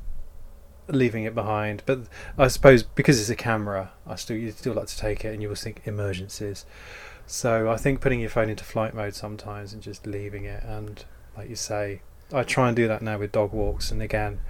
leaving 0.87 1.23
it 1.23 1.35
behind. 1.35 1.83
But 1.85 1.99
I 2.37 2.47
suppose 2.47 2.83
because 2.83 3.19
it's 3.19 3.29
a 3.29 3.35
camera, 3.35 3.91
I 4.07 4.15
still 4.15 4.37
you 4.37 4.51
still 4.51 4.73
like 4.73 4.87
to 4.87 4.97
take 4.97 5.23
it, 5.25 5.33
and 5.33 5.41
you 5.41 5.47
will 5.49 5.55
think 5.55 5.81
emergencies. 5.85 6.65
So 7.27 7.69
I 7.69 7.77
think 7.77 8.01
putting 8.01 8.19
your 8.19 8.29
phone 8.29 8.49
into 8.49 8.63
flight 8.63 8.93
mode 8.95 9.13
sometimes 9.13 9.71
and 9.71 9.81
just 9.83 10.05
leaving 10.07 10.45
it, 10.45 10.63
and 10.63 11.03
like 11.37 11.47
you 11.49 11.55
say, 11.55 12.01
I 12.33 12.43
try 12.43 12.67
and 12.67 12.75
do 12.75 12.87
that 12.87 13.01
now 13.01 13.19
with 13.19 13.31
dog 13.31 13.53
walks. 13.53 13.91
And 13.91 14.01
again, 14.01 14.41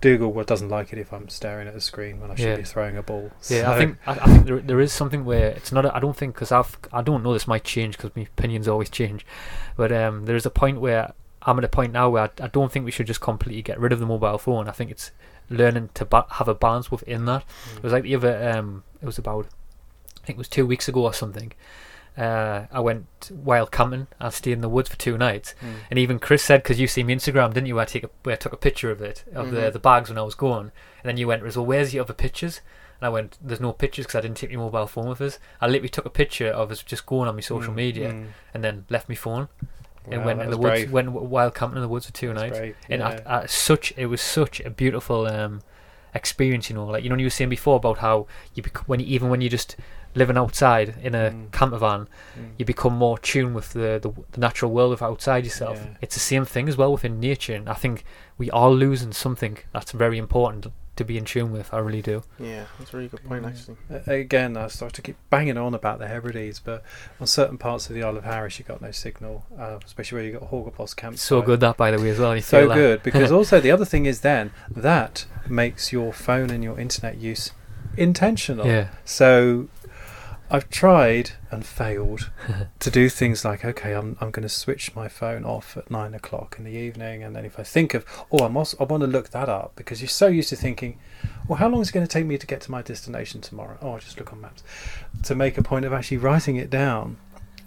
Dougal 0.00 0.44
doesn't 0.44 0.68
like 0.68 0.92
it 0.92 0.98
if 0.98 1.12
I'm 1.12 1.28
staring 1.28 1.66
at 1.68 1.74
a 1.74 1.80
screen 1.80 2.20
when 2.20 2.30
I 2.30 2.34
should 2.34 2.46
Yeah. 2.46 2.56
be 2.56 2.62
throwing 2.64 2.96
a 2.96 3.02
ball. 3.02 3.30
Yeah, 3.48 3.70
I 3.70 3.78
think 3.78 3.98
I, 4.06 4.12
I 4.12 4.26
think 4.26 4.46
there, 4.46 4.58
there 4.60 4.80
is 4.80 4.92
something 4.92 5.24
where 5.24 5.48
it's 5.50 5.72
not. 5.72 5.86
I 5.94 5.98
don't 6.00 6.16
think 6.16 6.34
because 6.34 6.52
I've 6.52 6.76
I 6.92 7.02
don't 7.02 7.22
know 7.22 7.32
this 7.32 7.46
might 7.48 7.64
change 7.64 7.96
because 7.96 8.14
my 8.14 8.22
opinions 8.22 8.68
always 8.68 8.90
change, 8.90 9.24
but 9.76 9.90
um, 9.92 10.26
there 10.26 10.36
is 10.36 10.44
a 10.46 10.50
point 10.50 10.80
where 10.80 11.12
I'm 11.42 11.58
at 11.58 11.64
a 11.64 11.68
point 11.68 11.92
now 11.92 12.10
where 12.10 12.24
I, 12.24 12.30
I 12.44 12.48
don't 12.48 12.70
think 12.70 12.84
we 12.84 12.90
should 12.90 13.06
just 13.06 13.20
completely 13.20 13.62
get 13.62 13.78
rid 13.80 13.92
of 13.92 14.00
the 14.00 14.06
mobile 14.06 14.38
phone. 14.38 14.68
I 14.68 14.72
think 14.72 14.90
it's 14.90 15.12
learning 15.48 15.90
to 15.94 16.04
ba- 16.04 16.26
have 16.32 16.48
a 16.48 16.54
balance 16.54 16.90
within 16.90 17.24
that. 17.26 17.44
It 17.76 17.82
was 17.82 17.92
like 17.92 18.02
the 18.02 18.14
other 18.16 18.50
um, 18.50 18.82
it 19.00 19.06
was 19.06 19.16
about 19.18 19.46
I 20.22 20.26
think 20.26 20.36
it 20.36 20.38
was 20.38 20.48
two 20.48 20.66
weeks 20.66 20.88
ago 20.88 21.04
or 21.04 21.14
something. 21.14 21.52
Uh, 22.16 22.66
I 22.72 22.80
went 22.80 23.06
wild 23.30 23.70
camping. 23.70 24.06
I 24.18 24.30
stayed 24.30 24.52
in 24.52 24.60
the 24.62 24.68
woods 24.70 24.88
for 24.88 24.96
two 24.96 25.18
nights, 25.18 25.54
Mm. 25.62 25.74
and 25.90 25.98
even 25.98 26.18
Chris 26.18 26.42
said, 26.42 26.62
because 26.62 26.80
you 26.80 26.86
see 26.86 27.02
me 27.02 27.14
Instagram, 27.14 27.52
didn't 27.52 27.66
you? 27.66 27.78
I 27.78 27.84
take 27.84 28.04
a, 28.04 28.10
where 28.22 28.32
I 28.34 28.36
took 28.36 28.52
a 28.54 28.56
picture 28.56 28.90
of 28.90 29.02
it 29.02 29.24
of 29.34 29.50
the 29.50 29.60
Mhm. 29.60 29.72
the 29.74 29.78
bags 29.78 30.08
when 30.08 30.18
I 30.18 30.22
was 30.22 30.34
going, 30.34 30.70
and 31.02 31.04
then 31.04 31.16
you 31.18 31.26
went, 31.28 31.42
"Well, 31.42 31.66
where's 31.66 31.92
your 31.92 32.04
other 32.04 32.14
pictures?" 32.14 32.60
And 33.00 33.06
I 33.06 33.10
went, 33.10 33.36
"There's 33.42 33.60
no 33.60 33.72
pictures 33.74 34.06
because 34.06 34.18
I 34.18 34.22
didn't 34.22 34.38
take 34.38 34.50
my 34.50 34.56
mobile 34.56 34.86
phone 34.86 35.08
with 35.10 35.20
us. 35.20 35.38
I 35.60 35.66
literally 35.66 35.90
took 35.90 36.06
a 36.06 36.10
picture 36.10 36.48
of 36.48 36.70
us 36.70 36.82
just 36.82 37.04
going 37.04 37.28
on 37.28 37.34
my 37.34 37.42
social 37.42 37.72
Mm, 37.74 37.76
media, 37.76 38.12
mm. 38.12 38.26
and 38.54 38.64
then 38.64 38.86
left 38.88 39.08
my 39.10 39.14
phone 39.14 39.48
and 40.10 40.20
Wow, 40.20 40.26
went 40.26 40.40
in 40.40 40.50
the 40.50 40.56
woods, 40.56 40.70
brave. 40.84 40.92
went 40.92 41.10
wild 41.12 41.54
camping 41.54 41.76
in 41.76 41.82
the 41.82 41.88
woods 41.88 42.06
for 42.06 42.12
two 42.12 42.32
nights. 42.32 42.56
brave, 42.58 42.76
And. 42.88 43.02
I, 43.02 43.20
I, 43.26 43.46
such 43.46 43.92
it 43.98 44.06
was 44.06 44.22
such 44.22 44.60
a 44.60 44.70
beautiful 44.70 45.26
um, 45.26 45.60
experience, 46.14 46.70
you 46.70 46.76
know. 46.76 46.86
Like 46.86 47.04
you 47.04 47.10
know, 47.10 47.16
you 47.16 47.26
were 47.26 47.30
saying 47.30 47.50
before 47.50 47.76
about 47.76 47.98
how 47.98 48.26
you 48.54 48.62
bec- 48.62 48.88
when 48.88 49.00
you, 49.00 49.06
even 49.06 49.28
when 49.28 49.40
you 49.42 49.50
just 49.50 49.76
living 50.16 50.36
outside 50.36 50.94
in 51.02 51.14
a 51.14 51.30
Mm. 51.30 51.52
camper 51.52 51.78
van, 51.78 52.08
Mm. 52.36 52.50
you 52.58 52.64
become 52.64 52.94
more 52.96 53.18
tuned 53.18 53.54
with 53.54 53.72
the, 53.72 53.98
the 54.02 54.10
the 54.32 54.40
natural 54.40 54.72
world 54.72 54.92
of 54.92 55.02
outside 55.02 55.44
yourself. 55.44 55.78
Yeah. 55.78 55.96
It's 56.00 56.14
the 56.14 56.20
same 56.20 56.44
thing 56.44 56.68
as 56.68 56.76
well 56.76 56.90
within 56.92 57.20
nature, 57.20 57.54
and 57.54 57.68
I 57.68 57.74
think 57.74 58.04
we 58.38 58.50
are 58.50 58.70
losing 58.70 59.12
something 59.12 59.58
that's 59.72 59.92
very 59.92 60.18
important 60.18 60.66
to 60.96 61.04
be 61.04 61.18
in 61.18 61.26
tune 61.26 61.52
with. 61.52 61.68
I 61.74 61.78
really 61.78 62.00
do. 62.00 62.22
Yeah, 62.38 62.64
that's 62.78 62.94
a 62.94 62.96
really 62.96 63.08
good 63.10 63.22
point, 63.28 63.42
Yeah. 63.42 63.50
actually. 63.50 63.76
A- 63.90 64.20
Again, 64.20 64.56
I 64.56 64.68
start 64.68 64.94
to 64.94 65.02
keep 65.02 65.16
banging 65.28 65.58
on 65.58 65.74
about 65.74 65.98
the 65.98 66.08
Hebrides, 66.08 66.58
but 66.58 66.82
on 67.20 67.26
certain 67.26 67.58
parts 67.58 67.90
of 67.90 67.94
the 67.94 68.02
Isle 68.02 68.16
of 68.16 68.24
Harris, 68.24 68.58
you 68.58 68.64
got 68.64 68.80
no 68.80 68.90
signal, 68.92 69.44
uh, 69.58 69.78
especially 69.84 70.16
where 70.16 70.24
you 70.26 70.32
got 70.38 70.50
Horgabost 70.50 70.96
campsite. 70.96 71.20
So 71.20 71.42
good 71.42 71.60
that, 71.60 71.76
by 71.76 71.90
the 71.90 71.98
way, 72.02 72.08
as 72.08 72.18
well. 72.18 72.34
You 72.34 72.40
so 72.40 72.60
feel 72.66 72.74
good 72.74 73.02
because 73.08 73.30
also 73.30 73.60
the 73.60 73.70
other 73.70 73.84
thing 73.84 74.06
is 74.06 74.20
then 74.22 74.52
that 74.74 75.26
makes 75.48 75.92
your 75.92 76.14
phone 76.14 76.48
and 76.48 76.64
your 76.64 76.80
internet 76.80 77.18
use 77.18 77.50
intentional. 77.98 78.66
Yeah. 78.66 78.88
So 79.04 79.68
I've 80.48 80.70
tried 80.70 81.32
and 81.50 81.66
failed 81.66 82.30
to 82.78 82.90
do 82.90 83.08
things 83.08 83.44
like 83.44 83.64
okay, 83.64 83.94
I'm 83.94 84.16
I'm 84.20 84.30
going 84.30 84.42
to 84.42 84.48
switch 84.48 84.94
my 84.94 85.08
phone 85.08 85.44
off 85.44 85.76
at 85.76 85.90
nine 85.90 86.14
o'clock 86.14 86.56
in 86.58 86.64
the 86.64 86.70
evening, 86.70 87.22
and 87.22 87.34
then 87.34 87.44
if 87.44 87.58
I 87.58 87.62
think 87.62 87.94
of 87.94 88.04
oh, 88.30 88.44
I 88.44 88.48
must 88.48 88.80
I 88.80 88.84
want 88.84 89.02
to 89.02 89.08
look 89.08 89.30
that 89.30 89.48
up 89.48 89.72
because 89.76 90.00
you're 90.00 90.08
so 90.08 90.28
used 90.28 90.50
to 90.50 90.56
thinking, 90.56 90.98
well, 91.48 91.58
how 91.58 91.68
long 91.68 91.80
is 91.80 91.88
it 91.88 91.92
going 91.92 92.06
to 92.06 92.12
take 92.12 92.26
me 92.26 92.38
to 92.38 92.46
get 92.46 92.60
to 92.62 92.70
my 92.70 92.82
destination 92.82 93.40
tomorrow? 93.40 93.76
Oh, 93.82 93.92
I'll 93.92 93.98
just 93.98 94.18
look 94.18 94.32
on 94.32 94.40
maps. 94.40 94.62
To 95.24 95.34
make 95.34 95.58
a 95.58 95.62
point 95.62 95.84
of 95.84 95.92
actually 95.92 96.18
writing 96.18 96.56
it 96.56 96.70
down, 96.70 97.16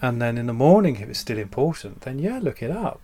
and 0.02 0.22
then 0.22 0.38
in 0.38 0.48
the 0.48 0.54
morning, 0.54 0.98
if 0.98 1.10
it's 1.10 1.20
still 1.20 1.38
important, 1.38 2.02
then 2.02 2.20
yeah, 2.20 2.40
look 2.40 2.64
it 2.64 2.72
up, 2.72 3.02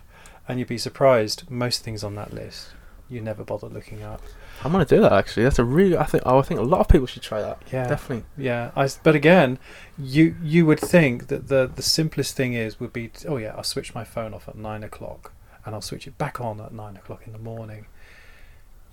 and 0.48 0.58
you'd 0.58 0.70
be 0.70 0.78
surprised. 0.78 1.50
Most 1.52 1.84
things 1.84 2.04
on 2.04 2.16
that 2.16 2.34
list 2.34 2.70
you 3.10 3.22
never 3.22 3.44
bother 3.44 3.68
looking 3.68 4.04
up. 4.04 4.22
I'm 4.64 4.72
gonna 4.72 4.86
do 4.86 5.02
that 5.02 5.12
actually. 5.14 5.44
That's 5.44 5.60
a 5.60 5.64
really. 5.64 5.98
I 5.98 6.06
think. 6.06 6.24
Oh, 6.26 6.40
I 6.40 6.42
think 6.42 6.60
a 6.60 6.64
lot 6.64 6.80
of 6.80 6.88
people 6.88 7.08
should 7.08 7.22
try 7.22 7.42
that. 7.42 7.62
Yeah. 7.72 7.88
definitely. 7.88 8.26
Yeah, 8.38 8.72
I 8.76 8.86
s 8.86 9.00
but 9.04 9.16
again, 9.16 9.60
you 9.98 10.36
you 10.44 10.66
would 10.66 10.80
think 10.80 11.28
that 11.28 11.48
the 11.50 11.70
the 11.74 11.82
simplest 11.84 12.36
thing 12.36 12.54
is 12.54 12.80
would 12.80 12.94
be 12.94 13.10
t- 13.10 13.28
oh 13.28 13.38
yeah, 13.38 13.54
I'll 13.56 13.64
switch 13.64 13.94
my 13.94 14.04
phone 14.04 14.34
off 14.34 14.48
at 14.48 14.56
nine 14.56 14.84
o'clock 14.84 15.34
and 15.66 15.76
I'll 15.76 15.82
switch 15.82 16.08
it 16.08 16.18
back 16.18 16.40
on 16.40 16.62
at 16.62 16.74
nine 16.74 16.96
o'clock 16.96 17.22
in 17.28 17.34
the 17.34 17.40
morning. 17.40 17.86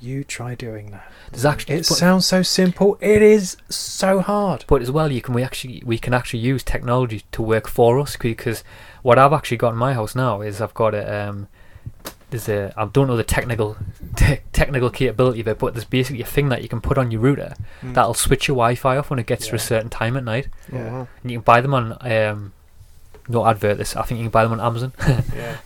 You 0.00 0.24
try 0.24 0.56
doing 0.56 0.90
that. 0.90 1.06
There's 1.30 1.44
actually 1.44 1.76
It 1.76 1.86
sounds 1.86 2.26
so 2.26 2.42
simple. 2.42 2.98
It 3.00 3.22
is 3.22 3.56
so 3.68 4.18
hard. 4.20 4.64
but 4.66 4.82
as 4.82 4.90
well 4.90 5.12
you 5.12 5.22
can 5.22 5.32
we 5.32 5.44
actually 5.44 5.80
we 5.86 5.96
can 5.96 6.12
actually 6.12 6.40
use 6.40 6.64
technology 6.64 7.22
to 7.30 7.40
work 7.40 7.68
for 7.68 8.00
us 8.00 8.16
because 8.16 8.64
what 9.02 9.16
I've 9.16 9.32
actually 9.32 9.58
got 9.58 9.74
in 9.74 9.78
my 9.78 9.94
house 9.94 10.16
now 10.16 10.40
is 10.40 10.60
I've 10.60 10.74
got 10.74 10.92
a 10.94 11.28
um 11.28 11.46
there's 12.32 12.48
a 12.48 12.74
I 12.76 12.84
don't 12.86 13.06
know 13.06 13.16
the 13.16 13.22
technical 13.24 13.76
te- 14.16 14.40
technical 14.52 14.90
capability 14.90 15.40
of 15.40 15.46
it 15.48 15.58
but 15.58 15.74
there's 15.74 15.84
basically 15.84 16.20
a 16.22 16.26
thing 16.26 16.48
that 16.48 16.62
you 16.62 16.68
can 16.68 16.80
put 16.80 16.98
on 16.98 17.10
your 17.12 17.20
router 17.20 17.54
Mm. 17.82 17.94
that'll 17.94 18.14
switch 18.14 18.48
your 18.48 18.56
Wi-Fi 18.56 18.96
off 18.96 19.10
when 19.10 19.18
it 19.20 19.26
gets 19.26 19.46
to 19.48 19.54
a 19.54 19.58
certain 19.58 19.88
time 19.90 20.16
at 20.16 20.24
night 20.24 20.48
Oh, 20.72 20.76
Yeah. 20.76 20.92
wow. 20.92 21.08
and 21.22 21.30
you 21.30 21.38
can 21.38 21.44
buy 21.44 21.60
them 21.60 21.72
on 21.74 21.96
um 22.00 22.52
no 23.28 23.46
advert 23.46 23.78
this 23.78 23.94
I 23.94 24.02
think 24.02 24.18
you 24.18 24.24
can 24.24 24.30
buy 24.32 24.42
them 24.42 24.52
on 24.52 24.60
Amazon 24.60 24.92
Yeah. 25.36 25.56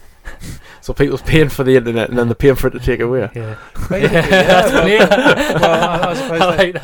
So 0.80 0.92
people's 0.92 1.22
paying 1.22 1.48
for 1.48 1.62
the 1.64 1.76
internet 1.76 2.08
and 2.10 2.18
then 2.18 2.26
they're 2.28 2.34
paying 2.34 2.56
for 2.56 2.66
it 2.66 2.72
to 2.72 2.80
take 2.80 2.98
away. 3.00 3.30
yeah 3.34 3.56
Basically, 3.88 4.00
Yeah, 4.02 4.26
yeah, 4.30 4.42
that's 4.42 4.72
well- 4.72 4.82
funny. 4.82 5.60
well, 5.60 5.64
I- 5.64 6.10
I 6.10 6.14
suppose 6.14 6.40
I 6.40 6.46
that- 6.46 6.58
like 6.58 6.74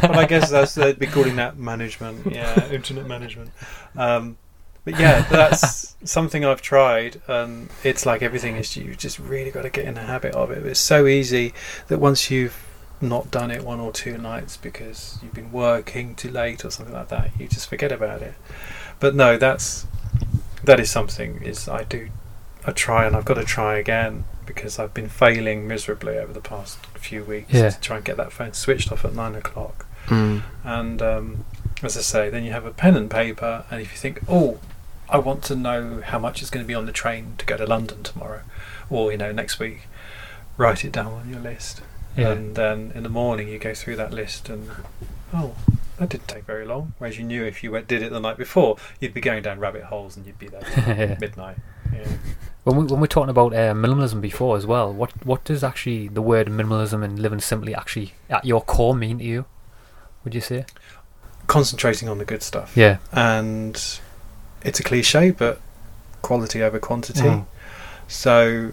that 0.00 0.10
well, 0.10 0.18
I 0.20 0.26
guess 0.26 0.50
that's 0.50 0.74
they'd 0.74 0.98
be 0.98 1.06
calling 1.06 1.36
that 1.36 1.56
management. 1.58 2.26
Yeah, 2.32 2.70
internet 2.70 3.06
management. 3.06 3.50
Um, 3.96 4.36
but 4.84 4.98
yeah, 4.98 5.22
that's 5.30 5.94
something 6.04 6.44
I've 6.44 6.62
tried, 6.62 7.20
and 7.28 7.68
it's 7.84 8.04
like 8.06 8.22
everything 8.22 8.56
is 8.56 8.76
you 8.76 8.94
just 8.94 9.18
really 9.18 9.50
got 9.50 9.62
to 9.62 9.70
get 9.70 9.84
in 9.84 9.94
the 9.94 10.02
habit 10.02 10.34
of 10.34 10.50
it. 10.50 10.64
It's 10.66 10.80
so 10.80 11.06
easy 11.06 11.54
that 11.88 11.98
once 11.98 12.30
you've 12.30 12.56
not 13.00 13.30
done 13.30 13.50
it 13.50 13.64
one 13.64 13.80
or 13.80 13.90
two 13.92 14.16
nights 14.16 14.56
because 14.56 15.18
you've 15.22 15.34
been 15.34 15.50
working 15.52 16.14
too 16.14 16.30
late 16.30 16.64
or 16.64 16.70
something 16.70 16.94
like 16.94 17.08
that, 17.08 17.30
you 17.38 17.48
just 17.48 17.68
forget 17.68 17.90
about 17.92 18.22
it. 18.22 18.34
But 19.00 19.14
no, 19.14 19.36
that's 19.36 19.86
that 20.64 20.78
is 20.78 20.90
something 20.90 21.42
is 21.42 21.68
I 21.68 21.82
do 21.82 22.08
I 22.64 22.70
try 22.70 23.04
and 23.04 23.16
I've 23.16 23.24
got 23.24 23.34
to 23.34 23.44
try 23.44 23.76
again 23.76 24.24
because 24.46 24.78
I've 24.78 24.94
been 24.94 25.08
failing 25.08 25.66
miserably 25.66 26.16
over 26.18 26.32
the 26.32 26.40
past 26.40 26.86
few 26.96 27.24
weeks 27.24 27.52
Yeah. 27.52 27.70
to 27.70 27.80
try 27.80 27.96
and 27.96 28.04
get 28.04 28.16
that 28.18 28.30
phone 28.32 28.52
switched 28.52 28.92
off 28.92 29.04
at 29.04 29.14
nine 29.14 29.34
o'clock. 29.34 29.86
Mm. 30.06 30.42
And 30.62 31.02
um, 31.02 31.44
as 31.82 31.96
I 31.96 32.00
say, 32.02 32.30
then 32.30 32.44
you 32.44 32.52
have 32.52 32.64
a 32.66 32.70
pen 32.70 32.96
and 32.96 33.10
paper, 33.10 33.64
and 33.70 33.80
if 33.80 33.90
you 33.92 33.98
think, 33.98 34.20
oh, 34.28 34.58
I 35.12 35.18
want 35.18 35.44
to 35.44 35.54
know 35.56 36.00
how 36.04 36.18
much 36.18 36.42
is 36.42 36.50
going 36.50 36.64
to 36.64 36.68
be 36.68 36.74
on 36.74 36.86
the 36.86 36.92
train 36.92 37.34
to 37.38 37.46
go 37.46 37.56
to 37.56 37.66
London 37.66 38.02
tomorrow, 38.02 38.40
or 38.90 39.12
you 39.12 39.18
know 39.18 39.30
next 39.32 39.58
week, 39.58 39.82
write 40.56 40.84
it 40.84 40.92
down 40.92 41.12
on 41.12 41.28
your 41.28 41.40
list, 41.40 41.82
yeah 42.16 42.30
and 42.32 42.54
then 42.56 42.92
in 42.94 43.02
the 43.02 43.08
morning 43.08 43.48
you 43.48 43.58
go 43.58 43.74
through 43.74 43.96
that 43.96 44.12
list, 44.12 44.48
and 44.48 44.68
oh, 45.32 45.54
that 45.98 46.08
didn't 46.08 46.28
take 46.28 46.44
very 46.44 46.64
long. 46.64 46.94
Whereas 46.98 47.18
you 47.18 47.24
knew 47.24 47.44
if 47.44 47.62
you 47.62 47.70
went, 47.70 47.86
did 47.88 48.02
it 48.02 48.10
the 48.10 48.20
night 48.20 48.38
before, 48.38 48.76
you'd 49.00 49.14
be 49.14 49.20
going 49.20 49.42
down 49.42 49.60
rabbit 49.60 49.84
holes 49.84 50.16
and 50.16 50.26
you'd 50.26 50.38
be 50.38 50.48
there 50.48 50.62
Yeah. 50.76 51.16
midnight. 51.20 51.56
Yeah. 51.92 52.08
When 52.64 52.76
we 52.76 52.84
when 52.84 53.00
we're 53.00 53.06
talking 53.08 53.28
about 53.30 53.52
uh, 53.52 53.74
minimalism 53.74 54.20
before 54.20 54.56
as 54.56 54.66
well, 54.66 54.92
what 54.92 55.10
what 55.26 55.44
does 55.44 55.62
actually 55.62 56.08
the 56.08 56.22
word 56.22 56.46
minimalism 56.46 57.04
and 57.04 57.18
living 57.18 57.40
simply 57.40 57.74
actually 57.74 58.14
at 58.30 58.44
your 58.44 58.62
core 58.62 58.94
mean 58.94 59.18
to 59.18 59.24
you? 59.24 59.44
Would 60.24 60.34
you 60.34 60.40
say? 60.40 60.64
Concentrating 61.48 62.08
on 62.08 62.18
the 62.18 62.24
good 62.24 62.42
stuff. 62.42 62.76
Yeah. 62.76 62.98
and 63.12 63.98
it's 64.64 64.80
a 64.80 64.82
cliche, 64.82 65.30
but 65.30 65.60
quality 66.22 66.62
over 66.62 66.78
quantity. 66.78 67.20
Mm. 67.20 67.46
So, 68.08 68.72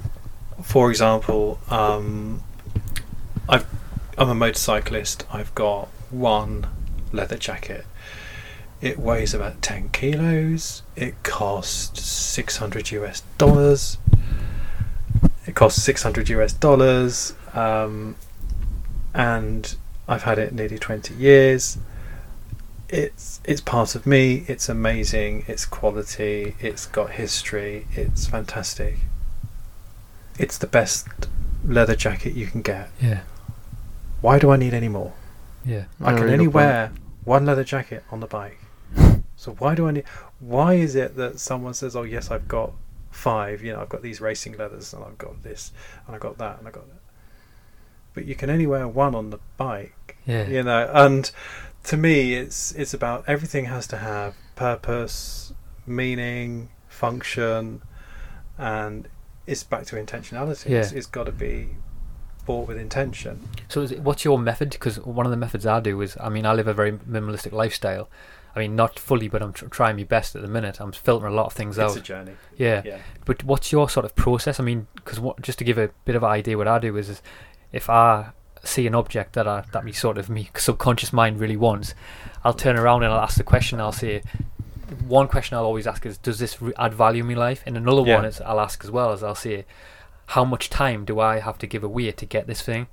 for 0.61 0.89
example, 0.89 1.59
um, 1.69 2.43
I've, 3.47 3.65
I'm 4.17 4.29
a 4.29 4.35
motorcyclist. 4.35 5.25
I've 5.31 5.53
got 5.55 5.87
one 6.09 6.67
leather 7.11 7.37
jacket. 7.37 7.85
It 8.81 8.97
weighs 8.99 9.33
about 9.33 9.61
10 9.61 9.89
kilos. 9.89 10.83
It 10.95 11.21
costs 11.23 12.01
600 12.05 12.91
US 12.91 13.23
dollars. 13.37 13.97
It 15.45 15.55
costs 15.55 15.81
600 15.83 16.29
US 16.29 16.53
dollars. 16.53 17.33
Um, 17.53 18.15
and 19.13 19.75
I've 20.07 20.23
had 20.23 20.37
it 20.37 20.53
nearly 20.53 20.77
20 20.77 21.13
years. 21.15 21.77
It's 22.89 23.39
it's 23.45 23.61
part 23.61 23.95
of 23.95 24.05
me. 24.05 24.45
It's 24.47 24.67
amazing. 24.67 25.45
It's 25.47 25.65
quality. 25.65 26.55
It's 26.59 26.85
got 26.87 27.11
history. 27.11 27.87
It's 27.93 28.25
fantastic. 28.27 28.97
It's 30.39 30.57
the 30.57 30.67
best 30.67 31.07
leather 31.63 31.95
jacket 31.95 32.33
you 32.33 32.47
can 32.47 32.61
get. 32.61 32.89
Yeah. 33.01 33.21
Why 34.21 34.39
do 34.39 34.49
I 34.49 34.57
need 34.57 34.73
any 34.73 34.89
more? 34.89 35.13
Yeah. 35.65 35.85
I 36.01 36.13
can 36.13 36.23
only 36.23 36.37
good 36.37 36.43
point. 36.45 36.55
wear 36.55 36.91
one 37.25 37.45
leather 37.45 37.63
jacket 37.63 38.03
on 38.11 38.19
the 38.19 38.27
bike. 38.27 38.59
So 39.35 39.53
why 39.53 39.73
do 39.73 39.87
I 39.87 39.91
need? 39.91 40.03
Why 40.41 40.73
is 40.73 40.95
it 40.95 41.15
that 41.15 41.39
someone 41.39 41.73
says, 41.73 41.95
"Oh 41.95 42.03
yes, 42.03 42.29
I've 42.29 42.49
got 42.49 42.73
five. 43.09 43.63
You 43.63 43.71
know, 43.71 43.79
I've 43.79 43.87
got 43.87 44.01
these 44.01 44.19
racing 44.19 44.57
leathers, 44.57 44.93
and 44.93 45.01
I've 45.01 45.17
got 45.17 45.43
this, 45.43 45.71
and 46.05 46.13
I've 46.13 46.21
got 46.21 46.37
that, 46.39 46.59
and 46.59 46.67
I've 46.67 46.73
got 46.73 46.89
that." 46.89 46.99
But 48.13 48.25
you 48.25 48.35
can 48.35 48.49
only 48.49 48.67
wear 48.67 48.85
one 48.85 49.15
on 49.15 49.29
the 49.29 49.39
bike. 49.55 50.17
Yeah. 50.25 50.45
You 50.45 50.63
know, 50.63 50.91
and 50.93 51.31
to 51.86 51.97
me, 51.97 52.34
it's 52.34 52.71
it's 52.73 52.93
about 52.93 53.23
everything 53.27 53.65
has 53.65 53.88
to 53.88 53.97
have 53.97 54.36
purpose, 54.55 55.53
meaning, 55.86 56.69
function, 56.88 57.82
and 58.57 59.07
it's 59.47 59.63
back 59.63 59.86
to 59.88 59.95
intentionality. 59.95 60.69
It's, 60.71 60.91
it's 60.91 61.07
got 61.07 61.25
to 61.25 61.32
be 61.32 61.69
bought 62.45 62.67
with 62.67 62.77
intention. 62.77 63.47
So, 63.67 63.82
is 63.82 63.91
it, 63.91 64.01
what's 64.01 64.25
your 64.25 64.38
method? 64.39 64.71
Because 64.71 64.99
one 64.99 65.25
of 65.25 65.32
the 65.32 65.38
methods 65.38 65.65
I 65.65 65.80
do 65.80 65.99
is, 66.01 66.17
I 66.19 66.30
mean, 66.30 66.45
I 66.45 66.53
live 66.53 66.67
a 66.67 66.73
very 66.73 66.91
minimalistic 66.91 67.51
lifestyle. 67.51 68.09
I 68.55 68.59
mean, 68.59 68.75
not 68.75 68.97
fully, 68.97 69.27
but 69.27 69.41
I'm 69.43 69.53
tr- 69.53 69.67
trying 69.67 69.95
my 69.95 70.03
best 70.03 70.36
at 70.36 70.41
the 70.41 70.47
minute. 70.47 70.82
I'm 70.82 70.91
filtering 70.91 71.32
a 71.32 71.36
lot 71.36 71.45
of 71.45 71.53
things 71.53 71.77
It's 71.77 71.95
a 71.95 71.99
out. 71.99 72.03
journey. 72.03 72.32
Yeah. 72.57 72.82
Yeah. 72.84 72.99
But 73.25 73.43
what's 73.43 73.71
your 73.71 73.88
sort 73.89 74.05
of 74.05 74.15
process? 74.15 74.59
I 74.59 74.63
mean, 74.63 74.88
because 74.95 75.19
just 75.41 75.59
to 75.59 75.63
give 75.63 75.77
a 75.77 75.91
bit 76.05 76.15
of 76.15 76.23
an 76.23 76.30
idea, 76.30 76.57
what 76.57 76.67
I 76.67 76.80
do 76.80 76.97
is, 76.97 77.09
is 77.09 77.21
if 77.71 77.89
I 77.89 78.32
see 78.64 78.86
an 78.88 78.95
object 78.95 79.34
that 79.34 79.47
I 79.47 79.64
that 79.72 79.84
me 79.86 79.91
sort 79.91 80.18
of 80.18 80.30
me 80.30 80.49
subconscious 80.55 81.12
mind 81.14 81.39
really 81.39 81.57
wants, 81.57 81.93
I'll 82.43 82.53
turn 82.53 82.78
around 82.78 83.03
and 83.03 83.14
I'll 83.14 83.20
ask 83.22 83.38
the 83.38 83.43
question. 83.43 83.80
I'll 83.80 83.91
say, 83.91 84.22
one 85.07 85.28
question 85.28 85.57
I'll 85.57 85.66
always 85.66 85.88
ask 85.88 86.05
is, 86.05 86.18
does 86.18 86.39
this 86.39 86.62
re- 86.62 86.74
add 86.78 86.93
value 86.93 87.22
in 87.24 87.28
my 87.28 87.34
life? 87.36 87.64
And 87.66 87.78
another 87.78 88.03
Yeah. 88.05 88.16
one 88.16 88.26
is 88.26 88.41
I'll 88.41 88.60
ask 88.60 88.84
as 88.84 88.91
well 88.91 89.12
as 89.12 89.24
I'll 89.24 89.36
say, 89.36 89.66
how 90.28 90.43
much 90.45 90.70
time 90.70 91.05
do 91.05 91.20
I 91.20 91.39
have 91.39 91.57
to 91.60 91.68
give 91.68 91.84
away 91.84 92.12
to 92.12 92.26
get 92.26 92.47
this 92.47 92.62
thing? 92.62 92.88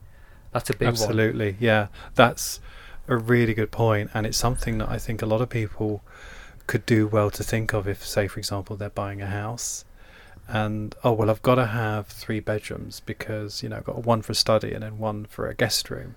That's 0.52 0.70
a 0.70 0.72
big 0.72 0.86
one. 0.88 0.92
Absolutely, 0.94 1.56
yeah. 1.58 1.88
That's 2.14 2.60
a 3.08 3.16
really 3.16 3.54
good 3.54 3.70
point, 3.70 4.10
and 4.14 4.26
it's 4.26 4.36
something 4.38 4.78
that 4.78 4.88
I 4.88 4.98
think 4.98 5.22
a 5.22 5.26
lot 5.26 5.40
of 5.40 5.48
people 5.48 6.02
could 6.66 6.84
do 6.86 7.06
well 7.06 7.30
to 7.30 7.42
think 7.44 7.72
of 7.72 7.86
if, 7.86 8.04
say, 8.06 8.26
for 8.26 8.38
example, 8.40 8.76
they're 8.76 8.90
buying 8.90 9.20
a 9.22 9.26
house, 9.26 9.84
and 10.48 10.94
oh 11.02 11.12
well, 11.12 11.30
I've 11.30 11.42
got 11.42 11.56
to 11.56 11.66
have 11.66 12.06
three 12.08 12.40
bedrooms 12.40 13.00
because 13.00 13.62
you 13.62 13.68
know 13.68 13.76
I've 13.76 13.84
got 13.84 14.04
one 14.04 14.22
for 14.22 14.32
a 14.32 14.34
study 14.36 14.72
and 14.72 14.82
then 14.82 14.98
one 14.98 15.24
for 15.26 15.48
a 15.48 15.54
guest 15.54 15.90
room, 15.90 16.14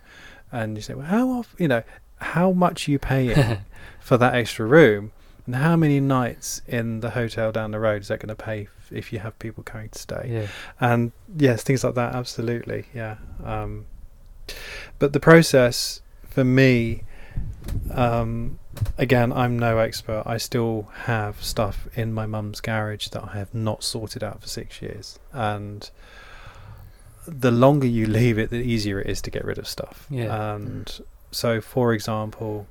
and 0.51 0.75
you 0.75 0.81
say, 0.81 0.93
well, 0.93 1.05
how 1.07 1.29
often, 1.29 1.55
you 1.59 1.67
know, 1.67 1.83
how 2.17 2.51
much 2.51 2.87
are 2.87 2.91
you 2.91 2.99
paying 2.99 3.59
for 3.99 4.17
that 4.17 4.35
extra 4.35 4.65
room, 4.65 5.11
and 5.45 5.55
how 5.55 5.75
many 5.75 5.99
nights 5.99 6.61
in 6.67 6.99
the 6.99 7.11
hotel 7.11 7.51
down 7.51 7.71
the 7.71 7.79
road 7.79 8.01
is 8.03 8.07
that 8.09 8.19
going 8.19 8.29
to 8.29 8.35
pay 8.35 8.63
f- 8.63 8.91
if 8.91 9.11
you 9.13 9.19
have 9.19 9.37
people 9.39 9.63
coming 9.63 9.89
to 9.89 9.99
stay? 9.99 10.27
Yeah. 10.29 10.47
and 10.79 11.11
yes, 11.35 11.63
things 11.63 11.83
like 11.83 11.95
that. 11.95 12.13
Absolutely, 12.15 12.85
yeah. 12.93 13.17
Um, 13.43 13.85
but 14.97 15.13
the 15.13 15.19
process 15.19 16.01
for 16.23 16.43
me, 16.43 17.03
um, 17.91 18.59
again, 18.97 19.31
I'm 19.33 19.57
no 19.57 19.79
expert. 19.79 20.23
I 20.25 20.37
still 20.37 20.89
have 21.03 21.43
stuff 21.43 21.87
in 21.95 22.13
my 22.13 22.25
mum's 22.25 22.61
garage 22.61 23.07
that 23.09 23.23
I 23.23 23.37
have 23.37 23.53
not 23.53 23.83
sorted 23.83 24.23
out 24.23 24.41
for 24.41 24.47
six 24.47 24.81
years, 24.81 25.19
and 25.33 25.89
the 27.27 27.51
longer 27.51 27.87
you 27.87 28.05
leave 28.05 28.37
it, 28.39 28.49
the 28.49 28.57
easier 28.57 28.99
it 28.99 29.07
is 29.07 29.21
to 29.23 29.31
get 29.31 29.45
rid 29.45 29.57
of 29.57 29.67
stuff. 29.67 30.07
Yeah. 30.09 30.55
And 30.55 31.01
so, 31.31 31.61
for 31.61 31.93
example, 31.93 32.67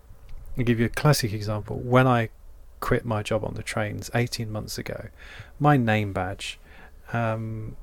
I'll 0.57 0.65
give 0.65 0.81
you 0.81 0.87
a 0.87 0.91
classic 0.91 1.33
example. 1.33 1.79
When 1.79 2.07
I 2.07 2.31
quit 2.81 3.05
my 3.05 3.23
job 3.23 3.45
on 3.45 3.55
the 3.55 3.63
trains 3.63 4.11
18 4.15 4.51
months 4.51 4.79
ago, 4.79 5.09
my 5.59 5.77
name 5.77 6.13
badge 6.13 6.59
um, 7.13 7.77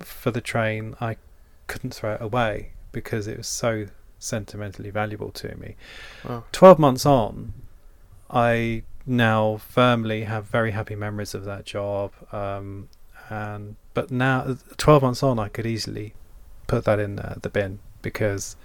for 0.00 0.30
the 0.30 0.40
train, 0.40 0.94
I 1.00 1.16
couldn't 1.66 1.94
throw 1.94 2.14
it 2.14 2.20
away 2.20 2.72
because 2.92 3.26
it 3.26 3.36
was 3.36 3.46
so 3.46 3.86
sentimentally 4.18 4.90
valuable 4.90 5.30
to 5.32 5.56
me. 5.56 5.76
Wow. 6.28 6.44
12 6.52 6.78
months 6.78 7.06
on, 7.06 7.52
I 8.30 8.82
now 9.06 9.56
firmly 9.56 10.24
have 10.24 10.44
very 10.46 10.72
happy 10.72 10.94
memories 10.94 11.34
of 11.34 11.44
that 11.44 11.64
job. 11.64 12.12
Um, 12.32 12.88
and 13.30 13.76
but 13.94 14.10
now, 14.10 14.56
12 14.76 15.02
months 15.02 15.22
on, 15.22 15.38
I 15.38 15.48
could 15.48 15.66
easily 15.66 16.14
put 16.66 16.84
that 16.84 16.98
in 16.98 17.18
uh, 17.18 17.36
the 17.40 17.48
bin 17.48 17.80
because 18.02 18.56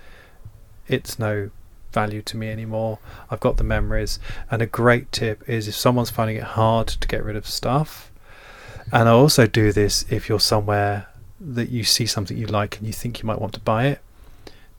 it's 0.88 1.18
no 1.18 1.49
value 1.91 2.22
to 2.24 2.38
me 2.38 2.49
anymore. 2.49 2.99
I've 3.30 3.39
got 3.39 3.58
the 3.58 3.64
memories. 3.64 4.20
And 4.51 4.62
a 4.62 4.66
great 4.66 5.12
tip 5.12 5.47
is 5.47 5.68
if 5.68 5.76
someone's 5.76 6.10
finding 6.10 6.38
it 6.38 6.43
hard 6.43 6.88
to 6.88 7.08
get 7.08 7.24
rid 7.24 7.36
of 7.36 7.47
stuff, 7.47 8.12
and 8.91 9.08
I 9.08 9.12
also 9.14 9.47
do 9.47 9.72
this 9.72 10.06
if 10.10 10.28
you're 10.28 10.39
somewhere 10.39 11.08
that 11.39 11.70
you 11.70 11.84
see 11.84 12.06
something 12.06 12.38
you 12.38 12.47
like 12.47 12.78
and 12.78 12.88
you 12.88 12.93
think 12.93 13.22
you 13.22 13.28
might 13.28 13.39
want 13.39 13.54
to 13.54 13.60
buy 13.60 13.88
it, 13.88 14.01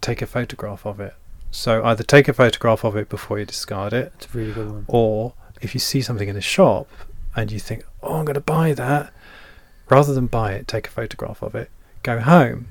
take 0.04 0.20
a 0.22 0.26
photograph 0.26 0.84
of 0.86 1.00
it. 1.00 1.14
So 1.50 1.84
either 1.84 2.02
take 2.02 2.26
a 2.28 2.32
photograph 2.32 2.84
of 2.84 2.96
it 2.96 3.08
before 3.08 3.38
you 3.38 3.44
discard 3.44 3.92
it, 3.92 4.12
It's 4.16 4.26
a 4.34 4.38
really 4.38 4.52
good 4.52 4.70
one. 4.70 4.84
or 4.88 5.34
if 5.60 5.72
you 5.74 5.80
see 5.80 6.02
something 6.02 6.28
in 6.28 6.36
a 6.36 6.40
shop 6.56 6.88
and 7.36 7.50
you 7.52 7.58
think, 7.60 7.84
oh, 8.02 8.16
I'm 8.18 8.24
going 8.24 8.34
to 8.34 8.40
buy 8.40 8.74
that, 8.74 9.12
rather 9.88 10.12
than 10.14 10.26
buy 10.26 10.52
it, 10.52 10.66
take 10.68 10.86
a 10.88 10.90
photograph 10.90 11.42
of 11.42 11.54
it, 11.54 11.70
go 12.02 12.18
home, 12.20 12.66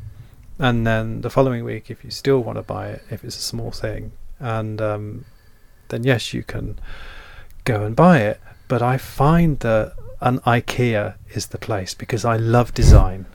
and 0.59 0.85
then 0.85 1.21
the 1.21 1.29
following 1.29 1.63
week, 1.63 1.89
if 1.89 2.03
you 2.03 2.11
still 2.11 2.39
want 2.43 2.57
to 2.57 2.61
buy 2.61 2.87
it, 2.89 3.01
if 3.09 3.23
it's 3.23 3.37
a 3.37 3.41
small 3.41 3.71
thing, 3.71 4.11
and 4.39 4.81
um, 4.81 5.25
then 5.89 6.03
yes, 6.03 6.33
you 6.33 6.43
can 6.43 6.77
go 7.63 7.83
and 7.83 7.95
buy 7.95 8.19
it. 8.19 8.39
But 8.67 8.81
I 8.81 8.97
find 8.97 9.59
that 9.59 9.93
an 10.21 10.39
IKEA 10.39 11.15
is 11.31 11.47
the 11.47 11.57
place 11.57 11.93
because 11.93 12.23
I 12.25 12.37
love 12.37 12.73
design. 12.73 13.25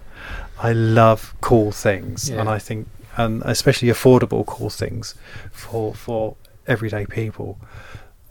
I 0.61 0.73
love 0.73 1.35
cool 1.41 1.73
things, 1.73 2.29
and 2.41 2.49
I 2.49 2.59
think, 2.59 2.87
and 3.19 3.43
especially 3.45 3.89
affordable 3.89 4.47
cool 4.47 4.71
things 4.71 5.14
for 5.53 5.95
for 5.95 6.37
everyday 6.66 7.05
people. 7.05 7.59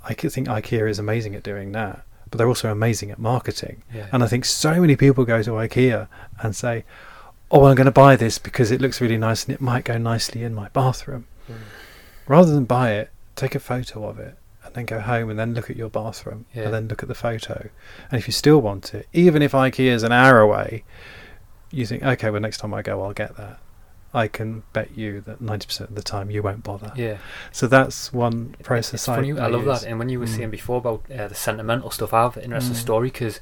I 0.03 0.13
think 0.13 0.47
IKEA 0.47 0.89
is 0.89 0.97
amazing 0.99 1.35
at 1.35 1.43
doing 1.43 1.73
that, 1.73 2.03
but 2.31 2.38
they're 2.38 2.47
also 2.47 2.71
amazing 2.71 3.11
at 3.11 3.19
marketing. 3.19 3.83
Yeah. 3.93 4.07
And 4.11 4.23
I 4.23 4.27
think 4.27 4.45
so 4.45 4.79
many 4.79 4.95
people 4.95 5.25
go 5.25 5.43
to 5.43 5.51
IKEA 5.51 6.07
and 6.41 6.55
say, 6.55 6.85
"Oh, 7.51 7.65
I'm 7.65 7.75
going 7.75 7.85
to 7.85 7.91
buy 7.91 8.15
this 8.15 8.39
because 8.39 8.71
it 8.71 8.79
looks 8.81 9.01
really 9.01 9.17
nice 9.17 9.43
and 9.45 9.53
it 9.53 9.61
might 9.61 9.83
go 9.83 9.97
nicely 9.97 10.43
in 10.43 10.55
my 10.55 10.69
bathroom." 10.69 11.27
Hmm. 11.47 11.53
Rather 12.25 12.53
than 12.53 12.65
buy 12.65 12.91
it, 12.93 13.09
take 13.35 13.53
a 13.55 13.59
photo 13.59 14.07
of 14.07 14.17
it 14.19 14.38
and 14.63 14.73
then 14.75 14.85
go 14.85 14.99
home 14.99 15.29
and 15.29 15.38
then 15.38 15.53
look 15.53 15.69
at 15.69 15.75
your 15.77 15.89
bathroom 15.89 16.45
Yeah. 16.53 16.63
and 16.65 16.73
then 16.73 16.88
look 16.88 17.01
at 17.03 17.09
the 17.09 17.15
photo. 17.15 17.69
And 18.11 18.19
if 18.19 18.27
you 18.27 18.33
still 18.33 18.61
want 18.61 18.93
it, 18.93 19.07
even 19.13 19.41
if 19.41 19.51
IKEA 19.51 19.91
is 19.91 20.03
an 20.03 20.11
hour 20.11 20.39
away, 20.39 20.83
you 21.71 21.85
think, 21.85 22.03
"Okay, 22.03 22.29
well 22.29 22.41
next 22.41 22.57
time 22.59 22.73
I 22.73 22.81
go, 22.81 23.03
I'll 23.03 23.13
get 23.13 23.35
that." 23.38 23.59
I 24.13 24.27
can 24.27 24.63
bet 24.73 24.97
you 24.97 25.21
that 25.21 25.41
90% 25.41 25.81
of 25.81 25.95
the 25.95 26.01
time 26.01 26.31
you 26.31 26.41
won't 26.41 26.63
bother. 26.63 26.91
Yeah. 26.95 27.17
So 27.51 27.67
that's 27.67 28.11
one 28.13 28.55
process 28.63 28.93
It's 28.95 29.05
funny, 29.05 29.33
I, 29.33 29.45
I 29.45 29.47
love 29.47 29.65
use. 29.65 29.81
that. 29.81 29.87
And 29.89 29.99
when 29.99 30.09
you 30.09 30.19
were 30.19 30.25
Mm. 30.25 30.35
saying 30.37 30.49
before 30.49 30.77
about 30.77 31.03
uh, 31.11 31.27
the 31.27 31.35
sentimental 31.35 31.91
stuff, 31.91 32.13
I 32.13 32.23
have 32.23 32.37
an 32.37 32.43
interesting 32.43 32.75
Mm. 32.75 32.79
story 32.81 33.07
because 33.09 33.39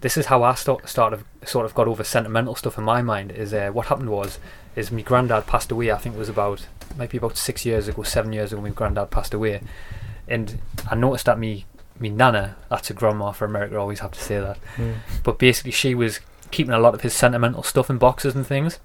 this 0.00 0.16
is 0.16 0.26
how 0.26 0.42
I 0.42 0.54
start, 0.54 0.88
started, 0.88 1.24
sort 1.44 1.66
of 1.66 1.74
got 1.74 1.88
over 1.88 2.04
sentimental 2.04 2.54
stuff 2.54 2.78
in 2.78 2.84
my 2.84 3.02
mind. 3.02 3.32
Is 3.32 3.52
uh, 3.52 3.70
what 3.72 3.86
happened 3.86 4.10
was, 4.10 4.38
is 4.76 4.90
my 4.92 5.00
granddad 5.02 5.46
passed 5.46 5.70
away. 5.72 5.90
I 5.90 5.98
think 5.98 6.14
it 6.14 6.18
was 6.18 6.28
about 6.28 6.66
maybe 6.96 7.18
about 7.18 7.36
six 7.36 7.66
years 7.66 7.88
ago, 7.88 8.02
seven 8.04 8.32
years 8.32 8.52
ago. 8.52 8.62
My 8.62 8.70
granddad 8.70 9.10
passed 9.10 9.34
away, 9.34 9.60
and 10.28 10.58
I 10.90 10.94
noticed 10.94 11.24
that 11.26 11.38
me, 11.38 11.66
me 11.98 12.08
nana, 12.10 12.56
that's 12.70 12.88
a 12.90 12.94
grandma 12.94 13.32
for 13.32 13.44
America. 13.46 13.74
I 13.74 13.78
always 13.78 14.00
have 14.00 14.12
to 14.12 14.20
say 14.20 14.38
that. 14.38 14.58
Mm. 14.76 14.94
But 15.24 15.38
basically, 15.38 15.72
she 15.72 15.94
was 15.94 16.20
keeping 16.50 16.72
a 16.72 16.78
lot 16.78 16.94
of 16.94 17.00
his 17.00 17.12
sentimental 17.14 17.62
stuff 17.62 17.90
in 17.90 17.98
boxes 17.98 18.34
and 18.36 18.46
things. 18.46 18.78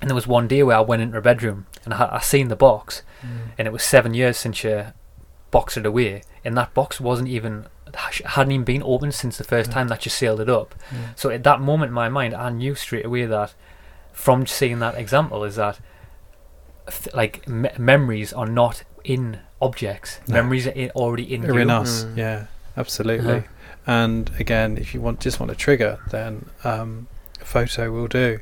And 0.00 0.10
there 0.10 0.14
was 0.14 0.26
one 0.26 0.48
day 0.48 0.62
where 0.62 0.76
I 0.76 0.80
went 0.80 1.02
into 1.02 1.14
her 1.14 1.20
bedroom 1.20 1.66
and 1.84 1.94
I, 1.94 2.16
I 2.16 2.20
seen 2.20 2.48
the 2.48 2.56
box, 2.56 3.02
and 3.58 3.66
it 3.66 3.72
was 3.72 3.82
seven 3.82 4.12
years 4.14 4.36
since 4.36 4.56
she 4.58 4.82
boxed 5.50 5.76
it 5.76 5.86
away, 5.86 6.22
and 6.44 6.56
that 6.56 6.74
box 6.74 7.00
wasn't 7.00 7.28
even 7.28 7.66
hadn't 8.24 8.50
even 8.52 8.64
been 8.64 8.82
opened 8.82 9.14
since 9.14 9.38
the 9.38 9.44
first 9.44 9.70
time 9.70 9.86
that 9.88 10.02
she 10.02 10.10
sealed 10.10 10.40
it 10.40 10.48
up. 10.50 10.74
So 11.16 11.30
at 11.30 11.44
that 11.44 11.60
moment 11.60 11.90
in 11.90 11.94
my 11.94 12.08
mind, 12.08 12.34
I 12.34 12.50
knew 12.50 12.74
straight 12.74 13.04
away 13.06 13.24
that 13.26 13.54
from 14.12 14.46
seeing 14.46 14.78
that 14.80 14.94
example 14.96 15.44
is 15.44 15.56
that 15.56 15.78
like 17.14 17.46
me- 17.48 17.70
memories 17.78 18.32
are 18.32 18.46
not 18.46 18.82
in 19.04 19.38
objects. 19.62 20.20
No. 20.28 20.34
Memories 20.34 20.66
are 20.66 20.70
in, 20.70 20.90
already 20.90 21.32
in 21.34 21.42
They're 21.42 21.54
you. 21.54 21.60
in 21.60 21.70
us, 21.70 22.04
Mm. 22.04 22.16
yeah, 22.16 22.46
absolutely. 22.76 23.34
Uh-huh. 23.38 23.48
And 23.86 24.30
again, 24.38 24.76
if 24.78 24.94
you 24.94 25.00
want 25.00 25.20
just 25.20 25.40
want 25.40 25.50
a 25.52 25.54
trigger, 25.54 25.98
then 26.10 26.46
um, 26.64 27.06
a 27.40 27.44
photo 27.44 27.90
will 27.92 28.06
do. 28.08 28.40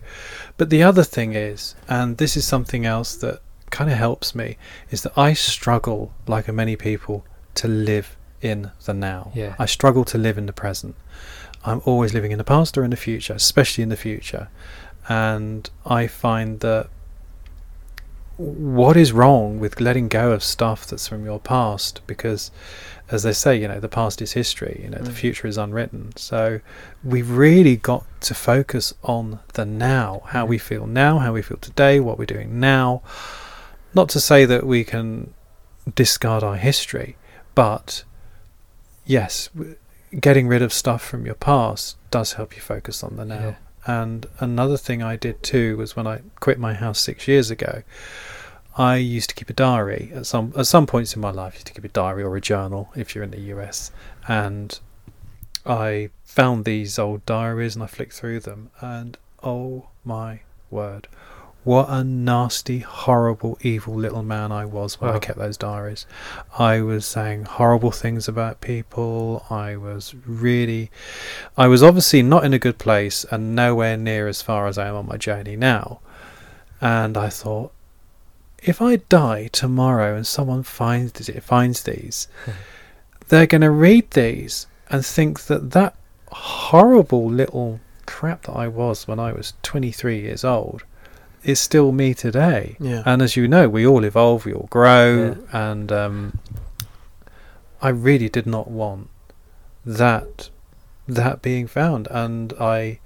But 0.57 0.71
the 0.71 0.83
other 0.83 1.05
thing 1.05 1.35
is, 1.35 1.75
and 1.89 2.19
this 2.19 2.37
is 2.37 2.45
something 2.45 2.87
else 2.87 3.17
that 3.17 3.41
kind 3.71 3.91
of 3.91 3.97
helps 3.97 4.35
me, 4.35 4.59
is 4.91 5.03
that 5.03 5.17
I 5.17 5.33
struggle, 5.33 6.13
like 6.27 6.47
many 6.53 6.77
people, 6.77 7.25
to 7.55 7.69
live 7.69 8.17
in 8.41 8.71
the 8.85 8.95
now. 8.95 9.33
Yeah. 9.35 9.55
I 9.59 9.67
struggle 9.67 10.05
to 10.07 10.19
live 10.19 10.37
in 10.37 10.47
the 10.47 10.53
present. 10.53 10.95
I'm 11.65 11.81
always 11.85 12.13
living 12.13 12.33
in 12.33 12.39
the 12.39 12.45
past 12.45 12.77
or 12.77 12.85
in 12.85 12.91
the 12.91 12.97
future, 12.97 13.35
especially 13.35 13.83
in 13.83 13.89
the 13.89 13.97
future. 13.97 14.49
And 15.09 15.69
I 15.87 16.07
find 16.07 16.61
that 16.61 16.89
what 18.37 18.97
is 18.97 19.13
wrong 19.13 19.61
with 19.61 19.81
letting 19.81 20.09
go 20.09 20.33
of 20.33 20.43
stuff 20.43 20.87
that's 20.87 21.07
from 21.07 21.25
your 21.25 21.39
past 21.39 22.01
because 22.07 22.51
as 23.13 23.23
they 23.25 23.33
say 23.33 23.55
you 23.61 23.69
know 23.69 23.79
the 23.81 23.89
past 23.89 24.23
is 24.23 24.33
history 24.33 24.81
you 24.83 24.89
know 24.89 24.99
the 24.99 25.11
Mm. 25.11 25.15
future 25.15 25.47
is 25.47 25.59
unwritten 25.59 26.13
so 26.17 26.61
we've 27.05 27.31
really 27.31 27.77
got 27.77 28.05
to 28.23 28.35
focus 28.35 28.95
on 29.03 29.41
the 29.55 29.65
now 29.65 30.23
how 30.29 30.45
we 30.47 30.59
feel 30.59 30.87
now 30.87 31.19
how 31.19 31.33
we 31.33 31.43
feel 31.43 31.59
today 31.59 32.01
what 32.01 32.19
we're 32.19 32.25
doing 32.25 32.59
now 32.61 33.03
not 33.95 34.09
to 34.11 34.21
say 34.21 34.45
that 34.45 34.65
we 34.67 34.85
can 34.85 35.33
discard 35.95 36.43
our 36.43 36.57
history 36.57 37.17
but 37.55 38.05
yes 39.05 39.49
getting 40.21 40.47
rid 40.49 40.63
of 40.63 40.73
stuff 40.73 41.03
from 41.03 41.27
your 41.27 41.35
past 41.35 41.97
does 42.11 42.35
help 42.35 42.55
you 42.55 42.63
focus 42.63 43.03
on 43.03 43.17
the 43.17 43.25
now 43.25 43.41
Yeah. 43.41 43.55
and 44.03 44.27
another 44.39 44.77
thing 44.77 45.03
I 45.03 45.17
did 45.17 45.43
too 45.43 45.77
was 45.77 45.97
when 45.97 46.07
I 46.07 46.21
quit 46.41 46.59
my 46.59 46.75
house 46.75 47.01
six 47.01 47.27
years 47.27 47.51
ago, 47.51 47.83
I 48.77 48.97
used 48.97 49.29
to 49.31 49.35
keep 49.35 49.51
a 49.51 49.55
diary 49.55 50.13
at 50.15 50.27
some 50.27 50.53
at 50.57 50.67
some 50.67 50.87
points 50.87 51.15
in 51.15 51.21
my 51.21 51.31
life. 51.31 51.55
I 51.55 51.57
used 51.57 51.67
to 51.67 51.75
keep 51.75 51.85
a 51.85 51.89
diary 51.89 52.23
or 52.23 52.37
a 52.37 52.41
journal 52.41 52.91
if 52.97 53.15
you're 53.15 53.25
in 53.25 53.31
the 53.31 53.41
US, 53.57 53.91
and 54.27 54.79
I 55.67 56.11
found 56.25 56.65
these 56.65 56.99
old 56.99 57.25
diaries 57.27 57.75
and 57.75 57.83
I 57.83 57.87
flicked 57.87 58.15
through 58.15 58.41
them, 58.41 58.71
and 58.81 59.19
oh 59.43 59.89
my 60.05 60.41
word, 60.71 61.07
what 61.65 61.89
a 61.91 62.03
nasty, 62.03 62.81
horrible, 62.81 63.57
evil 63.61 63.95
little 63.95 64.23
man 64.23 64.51
I 64.51 64.65
was 64.65 65.01
when 65.01 65.11
I 65.11 65.19
kept 65.21 65.39
those 65.39 65.57
diaries. 65.57 66.07
I 66.59 66.81
was 66.81 67.07
saying 67.07 67.45
horrible 67.45 67.93
things 67.93 68.27
about 68.27 68.61
people. 68.61 69.47
I 69.49 69.77
was 69.77 70.15
really 70.27 70.91
I 71.57 71.69
was 71.69 71.83
obviously 71.83 72.23
not 72.23 72.45
in 72.45 72.53
a 72.53 72.59
good 72.59 72.79
place 72.79 73.25
and 73.31 73.55
nowhere 73.55 73.97
near 73.97 74.27
as 74.27 74.43
far 74.43 74.67
as 74.67 74.79
I 74.79 74.89
am 74.89 74.97
on 74.97 75.07
my 75.07 75.17
journey 75.17 75.55
now. 75.57 76.01
And 76.81 77.17
I 77.17 77.29
thought, 77.29 77.73
if 78.63 78.81
I 78.81 78.97
die 78.97 79.49
tomorrow 79.53 80.17
and 80.17 80.27
someone 80.27 80.63
finds 80.63 81.29
it, 81.29 81.43
finds 81.43 81.83
these, 81.83 82.29
they're 83.29 83.47
going 83.47 83.63
to 83.63 83.71
read 83.71 84.11
these 84.13 84.67
and 84.89 85.05
think 85.05 85.43
that 85.43 85.73
that 85.73 85.97
horrible 86.31 87.29
little 87.29 87.81
crap 88.07 88.43
that 88.43 88.53
I 88.53 88.69
was 88.69 89.09
when 89.09 89.19
I 89.19 89.33
was 89.33 89.55
23 89.63 90.21
years 90.21 90.45
old 90.45 90.85
is 91.43 91.59
still 91.59 91.93
me 91.93 92.15
today. 92.15 92.77
Yeah. 92.79 93.03
And 93.05 93.21
as 93.21 93.37
you 93.37 93.49
know, 93.49 93.69
we 93.69 93.87
all 93.87 94.05
evolve, 94.05 94.45
we 94.45 94.53
all 94.55 94.69
grow, 94.71 95.37
and 95.53 95.91
um, 95.91 96.39
I 97.81 97.89
really 97.89 98.29
did 98.29 98.47
not 98.47 98.71
want 98.71 99.09
that 99.85 100.51
that 101.09 101.43
being 101.43 101.67
found, 101.67 102.07
and 102.13 102.53
I 102.61 103.01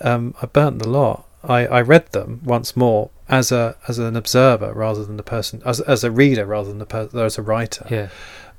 um, 0.00 0.34
I 0.40 0.46
burnt 0.46 0.78
the 0.78 0.88
lot. 0.88 1.26
I, 1.42 1.66
I 1.66 1.80
read 1.82 2.12
them 2.12 2.40
once 2.44 2.76
more 2.76 3.10
as 3.28 3.52
a 3.52 3.76
as 3.86 3.98
an 3.98 4.16
observer 4.16 4.72
rather 4.72 5.04
than 5.04 5.16
the 5.16 5.22
person 5.22 5.62
as 5.64 5.80
as 5.80 6.02
a 6.04 6.10
reader 6.10 6.46
rather 6.46 6.68
than 6.68 6.78
the 6.78 6.86
per, 6.86 7.08
as 7.14 7.38
a 7.38 7.42
writer. 7.42 7.86
Yeah. 7.90 8.08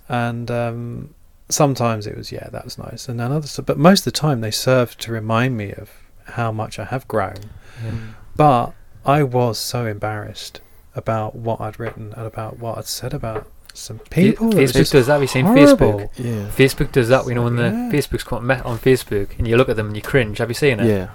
And 0.08 0.50
um, 0.50 1.14
sometimes 1.50 2.08
it 2.08 2.18
was 2.18 2.32
yeah 2.32 2.48
that 2.52 2.66
was 2.66 2.78
nice, 2.78 3.08
and 3.10 3.20
then 3.20 3.32
others. 3.32 3.60
But 3.66 3.78
most 3.78 4.02
of 4.02 4.06
the 4.06 4.12
time 4.20 4.42
they 4.42 4.52
served 4.52 5.00
to 5.02 5.12
remind 5.12 5.58
me 5.58 5.72
of 5.74 5.92
how 6.26 6.52
much 6.52 6.80
I 6.80 6.86
have 6.86 7.08
grown. 7.08 7.38
Yeah. 7.84 7.92
But 8.36 8.74
I 9.06 9.24
was 9.24 9.58
so 9.58 9.86
embarrassed 9.86 10.62
about 10.96 11.36
what 11.36 11.62
I'd 11.62 11.80
written 11.80 12.14
and 12.16 12.26
about 12.26 12.60
what 12.60 12.78
I'd 12.78 12.86
said 12.86 13.14
about 13.14 13.48
some 13.74 14.00
people. 14.10 14.52
It 14.58 14.70
Facebook 14.70 14.92
does 14.92 15.08
that. 15.08 15.14
Have 15.14 15.22
you 15.22 15.28
seen 15.28 15.46
horrible. 15.46 16.00
Facebook? 16.00 16.10
Yeah. 16.18 16.48
Facebook 16.50 16.92
does 16.92 17.08
that. 17.10 17.26
You 17.28 17.36
know 17.36 17.44
when 17.44 17.56
the 17.56 17.64
Yeah. 17.64 17.90
Facebook's 17.92 18.24
come 18.24 18.46
met 18.46 18.66
on 18.66 18.78
Facebook 18.78 19.38
and 19.38 19.48
you 19.48 19.58
look 19.58 19.70
at 19.70 19.76
them 19.76 19.88
and 19.88 19.96
you 19.96 20.02
cringe. 20.02 20.40
Have 20.40 20.50
you 20.50 20.56
seen 20.56 20.80
it? 20.80 20.88
Yeah. 20.88 21.10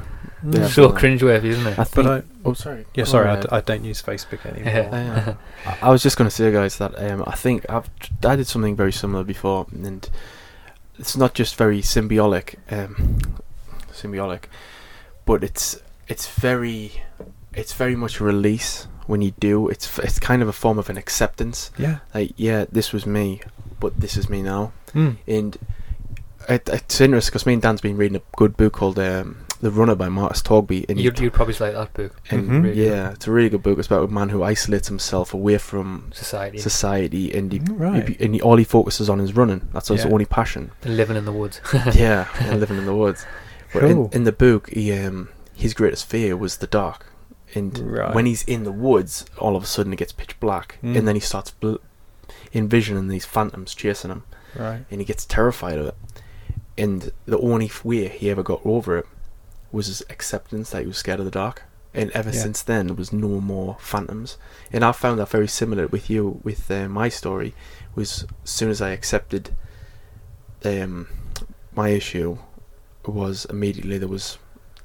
Mm. 0.44 0.58
Yeah. 0.58 0.68
So 0.68 0.90
cringeworthy, 0.90 1.44
isn't 1.44 1.66
it? 1.66 1.78
I 1.78 1.84
think. 1.84 2.06
I- 2.06 2.22
oh, 2.44 2.52
sorry. 2.52 2.84
Yeah, 2.94 3.04
sorry, 3.04 3.28
I, 3.30 3.34
ahead. 3.38 3.64
don't 3.64 3.84
use 3.84 4.02
Facebook 4.02 4.44
anymore. 4.44 4.72
Yeah. 4.72 5.34
I- 5.66 5.78
I 5.88 5.90
was 5.90 6.02
just 6.02 6.16
going 6.18 6.28
to 6.28 6.34
say, 6.34 6.52
guys, 6.52 6.76
that 6.78 6.92
um, 7.10 7.24
I 7.26 7.34
think 7.34 7.64
I've 7.70 7.88
I 8.24 8.36
did 8.36 8.46
something 8.46 8.76
very 8.76 8.92
similar 8.92 9.24
before, 9.24 9.66
and 9.72 10.08
it's 10.98 11.16
not 11.16 11.34
just 11.34 11.56
very 11.56 11.80
symbiotic, 11.80 12.56
um, 12.70 13.18
symbiotic, 13.92 14.44
but 15.24 15.42
it's 15.42 15.80
it's 16.08 16.26
very 16.28 17.02
it's 17.54 17.72
very 17.72 17.96
much 17.96 18.20
a 18.20 18.24
release 18.24 18.86
when 19.06 19.22
you 19.22 19.32
do. 19.40 19.68
It's 19.68 19.86
f- 19.86 20.04
it's 20.04 20.18
kind 20.18 20.42
of 20.42 20.48
a 20.48 20.52
form 20.52 20.78
of 20.78 20.90
an 20.90 20.96
acceptance. 20.98 21.70
Yeah. 21.78 21.98
Like, 22.14 22.32
yeah, 22.36 22.66
this 22.70 22.92
was 22.92 23.06
me, 23.06 23.40
but 23.80 23.98
this 24.00 24.16
is 24.16 24.28
me 24.28 24.42
now, 24.42 24.72
Mm. 24.94 25.16
and 25.26 25.56
it, 26.48 26.68
it's 26.70 27.00
interesting 27.00 27.32
because 27.32 27.46
me 27.46 27.54
and 27.54 27.62
Dan's 27.62 27.80
been 27.80 27.96
reading 27.96 28.16
a 28.16 28.22
good 28.36 28.56
book 28.56 28.74
called 28.74 28.98
um, 28.98 29.43
The 29.64 29.70
Runner 29.70 29.94
by 29.94 30.10
Markus 30.10 30.42
Torgeby, 30.42 30.84
and 30.90 31.00
You'd, 31.00 31.18
you'd 31.18 31.32
probably 31.32 31.54
like 31.58 31.72
that 31.72 31.94
book. 31.94 32.20
and 32.30 32.50
Mhm. 32.50 32.62
Really 32.64 32.86
yeah, 32.86 33.12
it's 33.12 33.26
a 33.26 33.30
really 33.32 33.48
good 33.48 33.62
book. 33.62 33.78
It's 33.78 33.86
about 33.86 34.04
a 34.10 34.12
man 34.12 34.28
who 34.28 34.42
isolates 34.42 34.88
himself 34.88 35.32
away 35.32 35.56
from 35.56 36.10
Society. 36.12 36.58
society, 36.58 37.32
and 37.32 37.50
he, 37.50 37.60
right. 37.72 38.06
he- 38.06 38.22
and 38.22 38.34
he, 38.34 38.42
all 38.42 38.56
he 38.58 38.64
focuses 38.64 39.08
on 39.08 39.20
is 39.20 39.34
running. 39.34 39.62
That's 39.72 39.88
his 39.88 40.04
Yeah. 40.04 40.10
only 40.10 40.26
passion. 40.26 40.70
living 40.84 41.16
in 41.16 41.24
the 41.24 41.32
woods. 41.32 41.62
yeah, 41.94 42.28
and 42.40 42.60
living 42.64 42.76
in 42.76 42.84
the 42.84 42.94
woods. 42.94 43.24
But 43.72 43.84
in, 43.84 43.94
Cool. 43.96 44.10
in 44.12 44.24
the 44.24 44.32
book, 44.32 44.68
he 44.68 44.92
um, 44.92 45.30
his 45.54 45.72
greatest 45.72 46.04
fear 46.10 46.36
was 46.36 46.58
the 46.58 46.66
dark, 46.66 47.06
and 47.54 47.78
Right. 47.78 48.14
when 48.14 48.26
he's 48.26 48.42
in 48.42 48.64
the 48.64 48.70
woods, 48.72 49.24
all 49.38 49.56
of 49.56 49.62
a 49.62 49.66
sudden 49.66 49.94
it 49.94 49.96
gets 49.96 50.12
pitch 50.12 50.38
black, 50.40 50.76
Mm. 50.84 50.94
and 50.98 51.08
then 51.08 51.14
he 51.16 51.20
starts 51.20 51.52
bl- 51.52 51.76
envisioning 52.52 53.08
these 53.08 53.24
phantoms 53.24 53.74
chasing 53.74 54.10
him, 54.10 54.24
Right. 54.54 54.84
and 54.90 55.00
he 55.00 55.04
gets 55.06 55.24
terrified 55.24 55.78
of 55.78 55.86
it. 55.86 55.94
And 56.76 57.12
the 57.24 57.38
only 57.38 57.66
f- 57.66 57.82
way 57.84 58.08
he 58.08 58.28
ever 58.30 58.42
got 58.42 58.60
over 58.64 58.98
it 58.98 59.06
was 59.74 59.86
his 59.88 60.00
acceptance 60.08 60.70
that 60.70 60.80
he 60.82 60.86
was 60.88 60.98
scared 60.98 61.18
of 61.20 61.24
the 61.26 61.30
dark. 61.44 61.62
And 61.96 62.10
ever 62.10 62.30
Yeah. 62.30 62.42
since 62.46 62.60
then, 62.62 62.86
there 62.88 62.96
was 62.96 63.12
no 63.12 63.40
more 63.40 63.76
phantoms. 63.80 64.36
And 64.72 64.84
I 64.84 64.90
found 64.92 65.18
that 65.20 65.28
very 65.28 65.46
similar 65.48 65.86
with 65.86 66.10
you, 66.10 66.40
with 66.42 66.70
uh, 66.70 66.88
my 66.88 67.08
story. 67.08 67.54
Was 67.94 68.24
as 68.44 68.50
soon 68.50 68.70
as 68.70 68.80
I 68.82 68.90
accepted 68.90 69.50
um, 70.64 71.08
my 71.74 71.88
issue, 71.90 72.38
was 73.06 73.44
immediately 73.50 73.98
there 73.98 74.08
was 74.08 74.38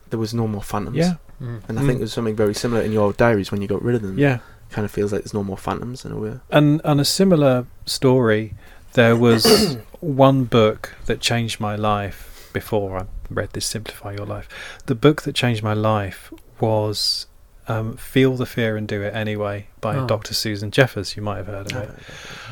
there 0.10 0.20
was 0.20 0.34
no 0.34 0.48
more 0.48 0.62
phantoms. 0.64 0.98
Yeah. 0.98 1.14
Mm. 1.42 1.62
And 1.68 1.80
I 1.80 1.82
Mm. 1.82 1.86
think 1.88 1.98
there's 2.00 2.14
something 2.14 2.36
very 2.36 2.54
similar 2.54 2.82
in 2.82 2.92
your 2.92 3.14
diaries 3.14 3.52
when 3.52 3.62
you 3.62 3.68
got 3.68 3.82
rid 3.84 3.96
of 3.96 4.02
them. 4.02 4.18
Yeah. 4.18 4.40
Kind 4.72 4.86
of 4.86 4.92
feels 4.92 5.12
like 5.12 5.22
there's 5.24 5.34
no 5.34 5.44
more 5.44 5.58
phantoms 5.58 6.04
in 6.06 6.12
a 6.12 6.18
way. 6.18 6.40
And 6.52 6.82
on 6.84 7.00
a 7.00 7.06
similar 7.06 7.66
story, 7.86 8.56
there 8.94 9.16
was 9.16 9.78
one 10.02 10.44
book 10.46 10.96
that 11.06 11.20
changed 11.22 11.60
my 11.60 11.76
life 11.76 12.29
before 12.54 12.98
I 12.98 13.06
read 13.30 13.52
this 13.54 13.66
Simplify 13.66 14.14
Your 14.14 14.26
Life. 14.26 14.48
The 14.86 14.96
book 14.96 15.22
that 15.24 15.34
changed 15.36 15.64
my 15.64 15.74
life 15.74 16.34
was 16.60 17.28
um, 17.68 17.96
Feel 17.98 18.36
the 18.36 18.46
Fear 18.46 18.78
and 18.78 18.88
Do 18.88 19.02
It 19.02 19.14
Anyway 19.14 19.68
by 19.82 19.96
Oh. 19.98 20.08
Dr. 20.08 20.34
Susan 20.34 20.72
Jeffers. 20.72 21.16
You 21.16 21.22
might 21.24 21.38
have 21.38 21.48
heard 21.48 21.72
of 21.72 21.78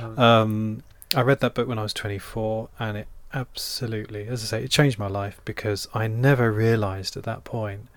it. 0.06 0.18
Um, 0.20 0.84
I 1.16 1.22
read 1.22 1.40
that 1.40 1.54
book 1.54 1.68
when 1.68 1.80
I 1.80 1.84
was 1.84 1.94
24, 1.94 2.70
and 2.80 2.98
it 2.98 3.08
absolutely, 3.34 4.28
as 4.28 4.44
I 4.44 4.46
say, 4.60 4.64
it 4.64 4.72
changed 4.72 5.00
my 5.00 5.08
life 5.08 5.40
because 5.46 5.88
I 5.94 6.08
never 6.08 6.52
realised 6.52 7.18
at 7.18 7.24
that 7.24 7.44
point 7.44 7.88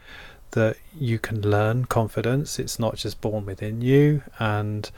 that 0.52 0.76
you 0.98 1.18
can 1.18 1.40
learn 1.42 1.84
confidence. 1.84 2.58
It's 2.58 2.78
not 2.78 2.96
just 2.96 3.20
born 3.20 3.46
within 3.46 3.80
you. 3.82 4.22
And 4.38 4.90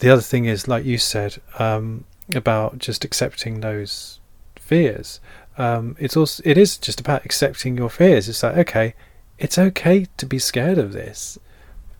the 0.00 0.10
other 0.10 0.20
thing 0.22 0.44
is, 0.44 0.68
like 0.68 0.84
you 0.84 0.98
said, 0.98 1.38
um, 1.58 2.04
about 2.34 2.78
just 2.78 3.04
accepting 3.04 3.60
those 3.60 4.20
fears. 4.56 5.20
Um, 5.58 5.96
it's 5.98 6.16
also 6.16 6.42
it 6.44 6.58
is 6.58 6.76
just 6.76 7.00
about 7.00 7.24
accepting 7.24 7.76
your 7.76 7.90
fears. 7.90 8.28
It's 8.28 8.42
like 8.42 8.56
okay, 8.58 8.94
it's 9.38 9.58
okay 9.58 10.06
to 10.16 10.26
be 10.26 10.38
scared 10.38 10.78
of 10.78 10.92
this, 10.92 11.38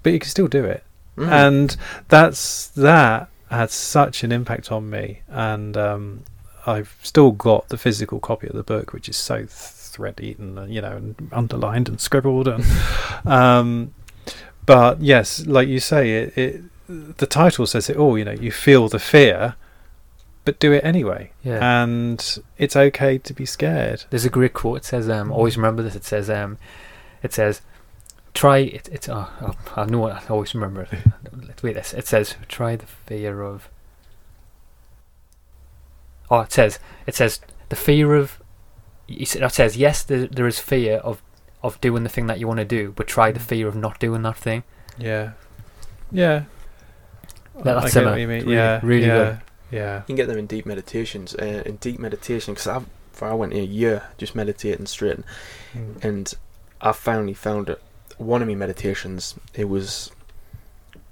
but 0.02 0.12
you 0.12 0.18
can 0.18 0.28
still 0.30 0.48
do 0.48 0.64
it 0.64 0.82
Mm. 1.16 1.30
and 1.30 1.76
that's 2.08 2.66
that 2.66 3.30
had 3.50 3.70
such 3.70 4.22
an 4.22 4.32
impact 4.32 4.70
on 4.70 4.90
me 4.90 5.22
and 5.28 5.74
um, 5.74 6.24
I've 6.66 6.94
still 7.02 7.30
got 7.30 7.70
the 7.70 7.78
physical 7.78 8.20
copy 8.20 8.48
of 8.48 8.52
the 8.54 8.62
book 8.62 8.92
which 8.92 9.08
is 9.08 9.16
so 9.16 9.46
thread 9.48 10.20
eaten 10.20 10.58
and 10.58 10.74
you 10.74 10.82
know 10.82 10.92
and 10.94 11.30
underlined 11.32 11.88
and 11.88 11.98
scribbled 11.98 12.48
and 12.48 12.62
um, 13.24 13.94
but 14.66 15.00
yes 15.00 15.46
like 15.46 15.68
you 15.68 15.80
say 15.80 16.24
it, 16.24 16.36
it 16.36 16.62
the 17.16 17.26
title 17.26 17.66
says 17.66 17.88
it 17.88 17.96
all 17.96 18.18
you 18.18 18.24
know 18.26 18.32
you 18.32 18.50
feel 18.52 18.86
the 18.90 18.98
fear 18.98 19.54
but 20.46 20.58
do 20.58 20.72
it 20.72 20.82
anyway 20.84 21.30
Yeah. 21.42 21.82
and 21.82 22.38
it's 22.56 22.74
okay 22.76 23.18
to 23.18 23.34
be 23.34 23.44
scared 23.44 24.04
There's 24.10 24.24
a 24.24 24.30
great 24.30 24.54
quote. 24.54 24.78
It 24.78 24.84
says, 24.86 25.10
um, 25.10 25.30
always 25.30 25.56
remember 25.58 25.82
this. 25.82 25.94
It 25.96 26.04
says, 26.04 26.30
um, 26.30 26.56
it 27.22 27.34
says, 27.34 27.60
try 28.32 28.58
it. 28.58 28.88
It's 28.90 29.08
oh, 29.08 29.28
oh, 29.42 29.54
I 29.76 29.84
know. 29.84 30.08
I 30.08 30.22
always 30.30 30.54
remember 30.54 30.82
it. 30.82 30.90
Let's 31.46 31.62
wait. 31.62 31.74
This. 31.74 31.92
It 31.92 32.06
says, 32.06 32.36
try 32.48 32.76
the 32.76 32.86
fear 32.86 33.42
of. 33.42 33.68
Oh, 36.30 36.40
it 36.40 36.52
says, 36.52 36.78
it 37.06 37.14
says 37.14 37.40
the 37.68 37.76
fear 37.76 38.14
of. 38.14 38.40
It 39.08 39.28
says 39.52 39.76
yes, 39.76 40.02
there, 40.02 40.26
there 40.26 40.46
is 40.46 40.58
fear 40.58 40.96
of 40.98 41.22
of 41.62 41.80
doing 41.80 42.02
the 42.02 42.08
thing 42.08 42.26
that 42.28 42.38
you 42.40 42.46
want 42.48 42.58
to 42.58 42.64
do, 42.64 42.92
but 42.96 43.06
try 43.06 43.30
the 43.32 43.40
fear 43.40 43.66
of 43.68 43.74
not 43.76 43.98
doing 44.00 44.22
that 44.22 44.36
thing. 44.36 44.62
yeah 44.98 45.32
yeah 46.12 46.44
That- 47.64 47.76
I 47.78 47.80
that's 47.80 47.94
get 47.94 48.04
what 48.04 48.20
you 48.20 48.28
mean 48.28 48.42
Really- 48.44 48.54
yeah 48.54 48.80
really 48.82 49.06
yeah 49.06 49.16
good. 49.24 49.40
Yeah 49.70 49.98
You 49.98 50.04
can 50.06 50.16
get 50.16 50.28
them 50.28 50.38
in 50.38 50.46
deep 50.46 50.66
meditations. 50.66 51.34
Uh, 51.34 51.62
in 51.66 51.76
deep 51.76 51.98
meditation, 51.98 52.54
because 52.54 52.66
I've 52.66 52.86
for 53.12 53.28
I 53.28 53.34
went 53.34 53.54
a 53.54 53.64
year 53.64 54.02
just 54.18 54.34
meditating 54.34 54.86
straight, 54.86 55.20
Mm. 55.74 56.04
and 56.04 56.34
I 56.80 56.92
finally 56.92 57.32
found 57.34 57.70
it. 57.70 57.80
One 58.18 58.42
of 58.42 58.48
my 58.48 58.54
meditations, 58.54 59.34
it 59.54 59.68
was, 59.70 60.10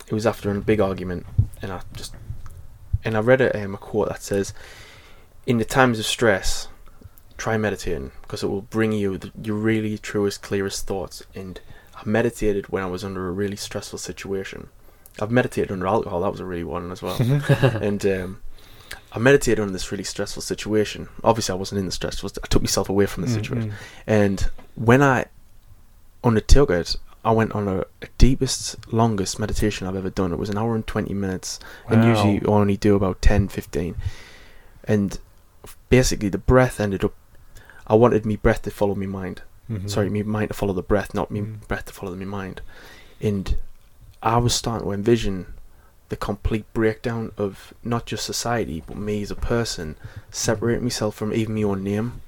it 0.07 0.13
was 0.13 0.27
after 0.27 0.51
a 0.51 0.61
big 0.61 0.81
argument, 0.81 1.25
and 1.63 1.73
I 1.73 1.81
just, 1.95 2.15
and 3.05 3.17
I 3.17 3.21
read 3.21 3.41
a, 3.41 3.65
um, 3.65 3.75
a 3.75 3.79
quote 3.79 4.09
that 4.09 4.23
says, 4.23 4.53
"In 5.47 5.57
the 5.59 5.65
times 5.65 5.99
of 5.99 6.05
stress, 6.05 6.69
try 7.39 7.57
meditating 7.57 8.13
because 8.23 8.43
it 8.43 8.49
will 8.49 8.63
bring 8.63 8.93
you 8.93 9.17
the, 9.19 9.33
your 9.43 9.57
really 9.57 9.97
truest, 9.99 10.43
clearest 10.43 10.87
thoughts." 10.87 11.23
And 11.35 11.59
I 11.97 12.03
meditated 12.05 12.69
when 12.69 12.83
I 12.83 12.87
was 12.87 13.03
under 13.03 13.29
a 13.29 13.33
really 13.33 13.57
stressful 13.57 13.99
situation. 13.99 14.69
I've 15.21 15.31
meditated 15.31 15.71
under 15.71 15.87
alcohol. 15.87 16.21
That 16.23 16.31
was 16.33 16.41
a 16.41 16.45
really 16.45 16.65
one 16.65 16.91
as 16.93 17.01
well 17.03 17.17
and 17.81 18.05
um, 18.07 18.41
I 19.13 19.19
meditated 19.19 19.61
on 19.61 19.73
this 19.73 19.91
really 19.93 20.05
stressful 20.05 20.43
situation. 20.43 21.09
Obviously, 21.23 21.53
I 21.53 21.57
wasn't 21.57 21.79
in 21.81 21.87
the 21.87 21.93
stressful. 21.93 22.31
I 22.43 22.47
took 22.49 22.63
myself 22.63 22.89
away 22.89 23.07
from 23.07 23.23
the 23.23 23.29
Mm, 23.29 23.35
situation. 23.35 23.73
And 24.07 24.51
when 24.75 25.03
I 25.03 25.27
undertook 26.25 26.71
it, 26.71 26.97
I 27.25 27.31
went 27.31 27.53
on 27.53 27.69
a, 27.69 27.81
a 28.03 28.09
deepest, 28.19 28.93
longest 28.93 29.39
meditation 29.39 29.87
I've 29.87 29.97
ever 29.97 30.11
done. 30.11 30.33
It 30.33 30.39
was 30.39 30.51
an 30.51 30.59
hour 30.59 30.75
and 30.75 30.87
twenty 30.87 31.15
minutes, 31.15 31.59
and 31.89 32.05
usually 32.05 32.41
I 32.43 32.47
only 32.47 32.77
do 32.77 32.95
about 32.97 33.23
10, 33.23 33.49
15. 33.49 33.95
And 34.87 35.19
basically, 35.89 36.29
the 36.29 36.39
breath 36.39 36.81
ended 36.81 37.05
up. 37.05 37.15
I 37.87 37.95
wanted 37.95 38.27
me 38.27 38.37
breath 38.37 38.63
to 38.63 38.71
follow 38.71 38.95
me 38.95 39.07
mind. 39.07 39.43
Mhm. 39.71 39.89
Sorry, 39.89 40.11
me 40.11 40.23
mind 40.23 40.49
to 40.49 40.55
follow 40.55 40.73
the 40.75 40.83
breath, 40.83 41.15
not 41.15 41.31
me 41.31 41.41
Mm. 41.41 41.67
breath 41.69 41.87
to 41.87 41.93
follow 41.95 42.15
me 42.15 42.25
mind. 42.27 42.61
And 43.23 43.57
I 44.25 44.39
was 44.39 44.55
starting 44.55 44.87
to 44.87 44.93
envision 44.93 45.55
the 46.09 46.17
complete 46.17 46.65
breakdown 46.73 47.33
of 47.37 47.75
not 47.85 48.07
just 48.07 48.25
society, 48.25 48.83
but 48.87 48.97
me 48.97 49.23
as 49.23 49.31
a 49.31 49.37
person, 49.37 49.97
separating 50.31 50.83
myself 50.83 51.15
from 51.15 51.33
even 51.33 51.55
my 51.55 51.63
own 51.63 51.85
name. 51.85 52.23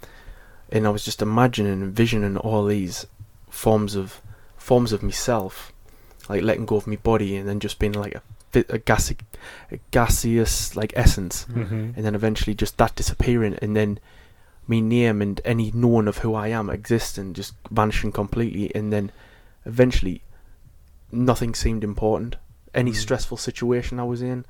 And 0.71 0.87
I 0.87 0.91
was 0.91 1.05
just 1.05 1.23
imagining 1.23 1.73
and 1.73 1.83
envisioning 1.83 2.37
all 2.37 2.67
these 2.67 3.07
forms 3.49 3.95
of 3.95 4.21
forms 4.57 4.93
of 4.93 5.03
myself, 5.03 5.73
like 6.29 6.43
letting 6.43 6.67
go 6.67 6.77
of 6.77 6.87
my 6.87 6.97
body 6.97 7.37
and 7.37 7.49
then 7.49 7.61
just 7.61 7.79
being 7.79 7.93
like 7.93 8.15
a 8.15 8.23
a 8.71 8.79
gassy, 8.79 9.17
a 9.71 9.79
gaseous 9.91 10.75
like 10.77 10.93
essence, 10.97 11.45
hmm 11.45 11.91
and 11.95 12.05
then 12.05 12.15
eventually 12.15 12.55
just 12.55 12.79
that 12.79 12.95
disappearing, 12.95 13.55
and 13.61 13.77
then 13.77 13.99
me 14.67 14.81
name 14.81 15.21
and 15.21 15.41
any 15.45 15.71
knowing 15.75 16.09
of 16.09 16.19
who 16.19 16.35
I 16.35 16.49
am 16.49 16.71
existing 16.71 17.35
just 17.35 17.55
vanishing 17.71 18.13
completely, 18.13 18.75
and 18.75 18.93
then 18.93 19.13
eventually 19.67 20.23
nothing 21.13 21.55
seemed 21.55 21.85
important. 21.85 22.37
Any 22.75 22.93
Mm. 22.93 22.97
stressful 22.97 23.37
situation 23.39 23.99
I 24.01 24.05
was 24.05 24.21
in, 24.23 24.45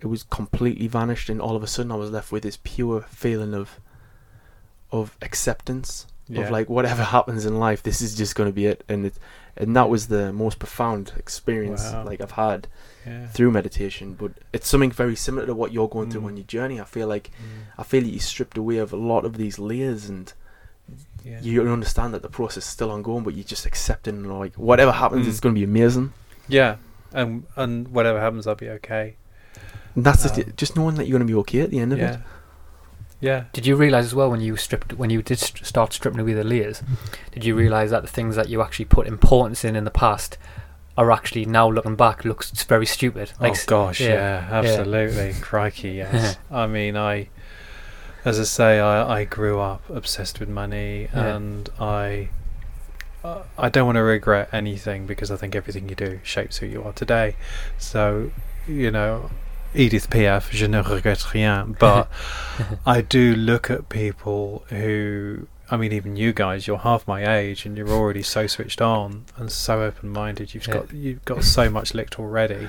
it 0.00 0.06
was 0.06 0.22
completely 0.24 0.88
vanished, 0.88 1.28
and 1.28 1.40
all 1.40 1.56
of 1.56 1.62
a 1.62 1.66
sudden 1.66 1.92
I 1.92 1.96
was 1.96 2.10
left 2.10 2.32
with 2.32 2.42
this 2.42 2.58
pure 2.62 3.02
feeling 3.08 3.54
of 3.54 3.78
of 4.90 5.16
acceptance 5.22 6.06
Yeah. 6.28 6.42
of 6.42 6.50
like 6.50 6.68
whatever 6.68 7.02
happens 7.16 7.46
in 7.46 7.58
life, 7.58 7.82
this 7.82 8.00
is 8.02 8.14
just 8.14 8.34
going 8.34 8.48
to 8.48 8.52
be 8.54 8.66
it, 8.66 8.84
and 8.88 9.06
it 9.06 9.14
and 9.56 9.74
that 9.76 9.88
was 9.90 10.08
the 10.08 10.32
most 10.32 10.58
profound 10.58 11.12
experience 11.16 11.82
Wow. 11.92 12.04
like 12.04 12.20
I've 12.20 12.32
had 12.32 12.68
yeah. 13.06 13.26
through 13.28 13.50
meditation. 13.50 14.14
But 14.14 14.32
it's 14.52 14.68
something 14.68 14.90
very 14.90 15.16
similar 15.16 15.46
to 15.46 15.54
what 15.54 15.72
you're 15.72 15.88
going 15.88 16.10
through 16.10 16.22
Mm. 16.22 16.26
on 16.26 16.36
your 16.38 16.46
journey. 16.46 16.80
I 16.80 16.84
feel 16.84 17.06
like 17.08 17.30
Mm. 17.38 17.64
I 17.78 17.82
feel 17.82 18.02
that 18.02 18.10
you 18.10 18.18
stripped 18.20 18.56
away 18.58 18.78
of 18.78 18.92
a 18.92 18.96
lot 18.96 19.24
of 19.24 19.36
these 19.38 19.58
layers, 19.58 20.08
and 20.08 20.32
yeah. 21.24 21.38
you 21.40 21.70
understand 21.72 22.12
that 22.14 22.22
the 22.22 22.28
process 22.28 22.64
is 22.64 22.70
still 22.70 22.90
ongoing, 22.90 23.24
but 23.24 23.34
you're 23.34 23.44
just 23.44 23.66
accepting 23.66 24.24
like 24.24 24.54
whatever 24.54 24.92
happens, 24.92 25.26
Mm. 25.26 25.30
it's 25.30 25.40
going 25.40 25.54
to 25.54 25.58
be 25.58 25.64
amazing. 25.64 26.12
yeah, 26.48 26.76
and 27.12 27.44
and 27.56 27.88
whatever 27.88 28.20
happens, 28.20 28.46
I'll 28.46 28.54
be 28.54 28.68
okay. 28.70 29.16
And 29.94 30.04
that's 30.04 30.22
just, 30.22 30.34
Um, 30.36 30.40
it, 30.40 30.56
just 30.56 30.74
knowing 30.76 30.94
that 30.96 31.06
you're 31.06 31.18
going 31.18 31.26
to 31.28 31.32
be 31.32 31.38
okay 31.40 31.60
at 31.60 31.70
the 31.70 31.78
end 31.78 31.92
of 31.92 31.98
Yeah, 31.98 32.12
it. 32.14 32.20
yeah. 33.20 33.44
Did 33.52 33.66
you 33.66 33.76
realize 33.76 34.06
as 34.06 34.14
well 34.14 34.30
when 34.30 34.40
you 34.40 34.56
stripped 34.56 34.94
when 34.94 35.10
you 35.10 35.22
did 35.22 35.38
st- 35.38 35.64
start 35.66 35.92
stripping 35.92 36.20
away 36.20 36.32
the 36.32 36.44
layers? 36.44 36.82
Did 37.32 37.44
you 37.44 37.54
realize 37.54 37.90
that 37.90 38.02
the 38.02 38.08
things 38.08 38.34
that 38.36 38.48
you 38.48 38.62
actually 38.62 38.86
put 38.86 39.06
importance 39.06 39.64
in 39.64 39.76
in 39.76 39.84
the 39.84 39.90
past 39.90 40.38
are 40.96 41.10
actually 41.10 41.44
now 41.46 41.68
looking 41.70 41.96
back 41.96 42.24
looks 42.24 42.50
very 42.64 42.86
stupid? 42.86 43.32
oh 43.40 43.46
s- 43.50 43.64
gosh, 43.66 44.00
yeah, 44.00 44.08
yeah, 44.08 44.48
absolutely, 44.50 45.34
crikey, 45.40 45.90
yes. 45.92 46.36
I 46.50 46.66
mean, 46.66 46.96
I, 46.96 47.28
as 48.24 48.38
I 48.38 48.44
say, 48.44 48.80
I, 48.80 49.20
I 49.20 49.24
grew 49.24 49.60
up 49.60 49.88
obsessed 49.90 50.40
with 50.40 50.48
money, 50.48 51.08
Yeah. 51.14 51.36
and 51.36 51.68
I, 51.80 52.28
I 53.56 53.68
don't 53.68 53.86
want 53.86 53.96
to 53.96 54.02
regret 54.02 54.48
anything 54.52 55.06
because 55.06 55.30
I 55.30 55.36
think 55.36 55.54
everything 55.54 55.88
you 55.88 55.94
do 55.94 56.20
shapes 56.22 56.58
who 56.58 56.66
you 56.66 56.82
are 56.82 56.92
today. 56.92 57.36
So, 57.78 58.32
you 58.66 58.90
know, 58.90 59.30
Edith 59.74 60.10
Piaf, 60.10 60.50
je 60.50 60.66
ne 60.66 60.82
regrette 60.82 61.32
rien, 61.32 61.76
but 61.78 62.08
I 62.84 63.00
do 63.00 63.34
look 63.34 63.70
at 63.70 63.88
people 63.88 64.64
who. 64.68 65.46
I 65.70 65.78
mean, 65.78 65.92
even 65.92 66.16
you 66.16 66.34
guys, 66.34 66.66
you're 66.66 66.78
half 66.78 67.08
my 67.08 67.24
age, 67.38 67.64
and 67.64 67.78
you're 67.78 67.88
already 67.88 68.22
so 68.22 68.46
switched 68.46 68.82
on 68.82 69.24
and 69.38 69.50
so 69.50 69.82
open-minded. 69.82 70.52
You've 70.52 70.66
Yeah. 70.66 70.74
got 70.74 70.92
you've 70.92 71.24
got 71.24 71.44
so 71.44 71.70
much 71.70 71.94
licked 71.94 72.18
already, 72.18 72.68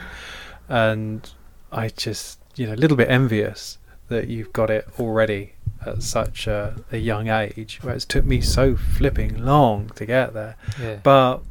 and 0.70 1.30
I 1.72 1.90
just, 1.90 2.40
you 2.56 2.68
know, 2.68 2.74
a 2.74 2.80
little 2.84 2.96
bit 2.96 3.10
envious 3.10 3.78
that 4.14 4.28
you've 4.28 4.54
got 4.54 4.70
it 4.70 4.88
already 5.00 5.54
at 5.86 6.02
such 6.02 6.48
a, 6.48 6.76
a 6.92 6.98
young 6.98 7.28
age. 7.28 7.80
Whereas 7.82 8.04
it 8.04 8.10
took 8.10 8.26
me 8.26 8.42
so 8.42 8.76
flipping 8.76 9.44
long 9.44 9.90
to 9.96 10.06
get 10.06 10.34
there. 10.34 10.56
Yeah. 10.82 10.98
But 11.04 11.42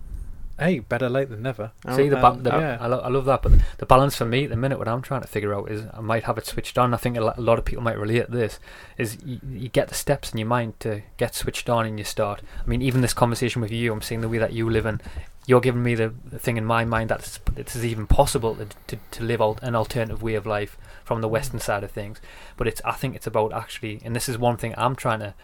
hey, 0.58 0.78
better 0.78 1.08
late 1.08 1.28
than 1.28 1.42
never. 1.42 1.72
See 1.96 2.08
the, 2.08 2.16
ba- 2.16 2.38
the 2.40 2.50
yeah. 2.50 2.78
I, 2.80 2.86
lo- 2.86 3.00
I 3.00 3.08
love 3.08 3.24
that, 3.24 3.42
but 3.42 3.52
the 3.78 3.86
balance 3.86 4.16
for 4.16 4.24
me 4.24 4.44
at 4.44 4.50
the 4.50 4.56
minute, 4.56 4.78
what 4.78 4.86
I'm 4.86 5.02
trying 5.02 5.22
to 5.22 5.28
figure 5.28 5.54
out 5.54 5.70
is 5.70 5.84
I 5.92 6.00
might 6.00 6.24
have 6.24 6.38
it 6.38 6.46
switched 6.46 6.78
on. 6.78 6.94
I 6.94 6.98
think 6.98 7.16
a 7.16 7.20
lo- 7.20 7.34
a 7.36 7.40
lot 7.40 7.58
of 7.58 7.64
people 7.64 7.82
might 7.82 7.98
relate 7.98 8.26
to 8.26 8.30
this. 8.30 8.60
Is 8.96 9.18
you, 9.24 9.40
you 9.48 9.68
get 9.68 9.88
the 9.88 9.94
steps 9.94 10.32
in 10.32 10.38
your 10.38 10.48
mind 10.48 10.78
to 10.80 11.02
get 11.16 11.34
switched 11.34 11.68
on, 11.68 11.86
and 11.86 11.98
you 11.98 12.04
start. 12.04 12.42
I 12.64 12.68
mean, 12.68 12.82
even 12.82 13.00
this 13.00 13.14
conversation 13.14 13.60
with 13.60 13.72
you, 13.72 13.92
I'm 13.92 14.02
seeing 14.02 14.20
the 14.20 14.28
way 14.28 14.38
that 14.38 14.52
you 14.52 14.68
live, 14.70 14.86
and 14.86 15.02
you're 15.46 15.60
giving 15.60 15.82
me 15.82 15.94
the, 15.94 16.14
the 16.24 16.38
thing 16.38 16.56
in 16.56 16.64
my 16.64 16.84
mind 16.84 17.10
that 17.10 17.20
it's, 17.20 17.40
it 17.56 17.74
is 17.74 17.84
even 17.84 18.06
possible 18.06 18.54
to, 18.54 18.68
to, 18.86 18.98
to 19.10 19.24
live 19.24 19.40
an 19.40 19.74
alternative 19.74 20.22
way 20.22 20.34
of 20.34 20.46
life 20.46 20.78
from 21.04 21.20
the 21.20 21.28
Western 21.28 21.60
side 21.60 21.84
of 21.84 21.90
things. 21.90 22.20
But 22.56 22.66
it's 22.66 22.80
I 22.84 22.92
think 22.92 23.14
it's 23.16 23.26
about 23.26 23.52
actually, 23.52 24.00
and 24.04 24.14
this 24.16 24.28
is 24.28 24.38
one 24.38 24.56
thing 24.56 24.74
I'm 24.76 24.96
trying 24.96 25.20
to 25.20 25.34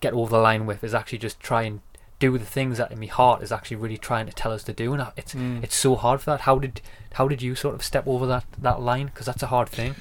get 0.00 0.12
over 0.12 0.30
the 0.30 0.38
line 0.42 0.66
with, 0.66 0.84
is 0.84 0.94
actually 0.94 1.18
just 1.18 1.40
try 1.40 1.62
and 1.62 1.80
do 2.18 2.38
the 2.38 2.44
things 2.46 2.78
that 2.78 2.90
in 2.90 2.98
my 2.98 3.06
heart 3.06 3.42
is 3.42 3.52
actually 3.52 3.76
really 3.76 3.98
trying 3.98 4.26
to 4.26 4.32
tell 4.32 4.52
us 4.52 4.62
to 4.64 4.72
do, 4.72 4.92
and 4.94 5.06
it's 5.16 5.34
Mm. 5.34 5.62
it's 5.62 5.76
so 5.76 5.96
hard 5.96 6.20
for 6.20 6.30
that. 6.30 6.40
How 6.42 6.58
did 6.58 6.80
how 7.14 7.28
did 7.28 7.42
you 7.42 7.54
sort 7.54 7.74
of 7.74 7.82
step 7.84 8.06
over 8.06 8.26
that 8.26 8.44
that 8.58 8.80
line? 8.80 9.06
Because 9.06 9.26
that's 9.26 9.42
a 9.42 9.48
hard 9.48 9.68
thing. 9.68 9.94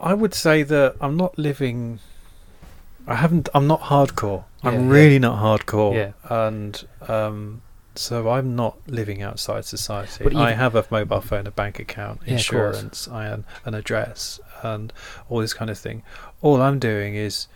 I 0.00 0.12
would 0.14 0.34
say 0.34 0.62
that 0.64 0.96
I'm 1.00 1.16
not 1.16 1.38
living. 1.38 2.00
I 3.06 3.14
haven't. 3.16 3.48
I'm 3.54 3.66
not 3.66 3.82
hardcore. 3.82 4.44
Yeah, 4.62 4.70
I'm 4.70 4.86
yeah. 4.88 4.94
really 4.94 5.18
not 5.18 5.38
hardcore. 5.40 5.94
Yeah. 5.94 6.12
And 6.46 6.84
um, 7.08 7.62
so 7.94 8.30
I'm 8.30 8.56
not 8.56 8.76
living 8.86 9.22
outside 9.22 9.64
society. 9.64 10.34
I 10.34 10.52
have 10.52 10.74
a 10.74 10.84
mobile 10.90 11.20
phone, 11.20 11.46
a 11.46 11.50
bank 11.50 11.78
account, 11.78 12.20
Yeah, 12.26 12.34
insurance, 12.34 13.08
I 13.08 13.26
an, 13.26 13.44
an 13.64 13.74
address, 13.74 14.40
and 14.62 14.92
all 15.28 15.40
this 15.40 15.54
kind 15.54 15.70
of 15.70 15.78
thing. 15.78 16.02
All 16.42 16.60
I'm 16.60 16.78
doing 16.78 17.14
is 17.14 17.46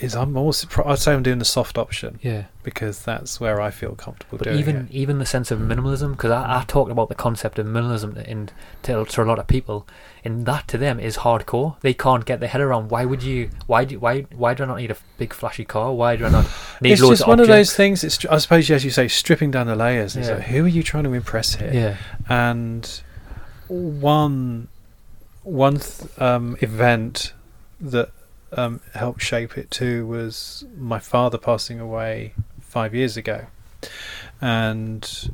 is 0.00 0.14
I'm 0.16 0.32
pro- 0.32 0.84
I'd 0.86 0.98
say 0.98 1.12
I'm 1.12 1.22
doing 1.22 1.38
the 1.38 1.44
soft 1.44 1.76
option 1.76 2.18
Yeah. 2.22 2.44
because 2.62 3.02
that's 3.02 3.38
where 3.40 3.60
I 3.60 3.70
feel 3.70 3.94
comfortable 3.94 4.38
But 4.38 4.44
doing 4.44 4.58
even 4.58 4.76
it. 4.76 4.90
even 4.90 5.18
the 5.18 5.26
sense 5.26 5.50
of 5.50 5.58
minimalism, 5.58 6.12
because 6.12 6.30
I, 6.30 6.60
I 6.60 6.64
talked 6.66 6.90
about 6.90 7.08
the 7.10 7.14
concept 7.14 7.58
of 7.58 7.66
minimalism 7.66 8.16
in 8.26 8.48
to, 8.84 9.04
to 9.04 9.22
a 9.22 9.24
lot 9.24 9.38
of 9.38 9.46
people, 9.46 9.86
and 10.24 10.46
that 10.46 10.66
to 10.68 10.78
them 10.78 10.98
is 10.98 11.18
hardcore. 11.18 11.78
They 11.80 11.92
can't 11.94 12.24
get 12.24 12.40
their 12.40 12.48
head 12.48 12.60
around 12.62 12.90
why 12.90 13.04
would 13.04 13.22
you 13.22 13.50
why 13.66 13.84
do 13.84 13.98
why 13.98 14.22
why 14.34 14.54
do 14.54 14.62
I 14.62 14.66
not 14.66 14.78
need 14.78 14.90
a 14.90 14.96
big 15.18 15.34
flashy 15.34 15.64
car? 15.66 15.92
Why 15.92 16.16
do 16.16 16.24
I 16.24 16.30
not 16.30 16.46
need 16.80 16.92
It's 16.92 17.02
loads 17.02 17.12
just 17.18 17.22
of 17.22 17.28
one 17.28 17.40
of 17.40 17.46
those 17.48 17.74
things. 17.74 18.02
It's 18.02 18.24
I 18.26 18.38
suppose 18.38 18.70
as 18.70 18.84
you 18.84 18.90
say, 18.90 19.08
stripping 19.08 19.50
down 19.50 19.66
the 19.66 19.76
layers. 19.76 20.16
Yeah. 20.16 20.34
like, 20.36 20.42
who 20.44 20.64
are 20.64 20.68
you 20.68 20.82
trying 20.82 21.04
to 21.04 21.12
impress 21.12 21.56
here? 21.56 21.70
Yeah. 21.72 21.96
and 22.28 23.02
one 23.68 24.68
one 25.42 25.78
th- 25.78 26.18
um, 26.20 26.56
event 26.60 27.32
that 27.80 28.10
um, 28.52 28.80
helped 28.94 29.22
shape 29.22 29.56
it 29.56 29.70
too 29.70 30.06
was 30.06 30.64
my 30.76 30.98
father 30.98 31.38
passing 31.38 31.80
away 31.80 32.34
five 32.60 32.94
years 32.94 33.16
ago, 33.16 33.46
and 34.40 35.30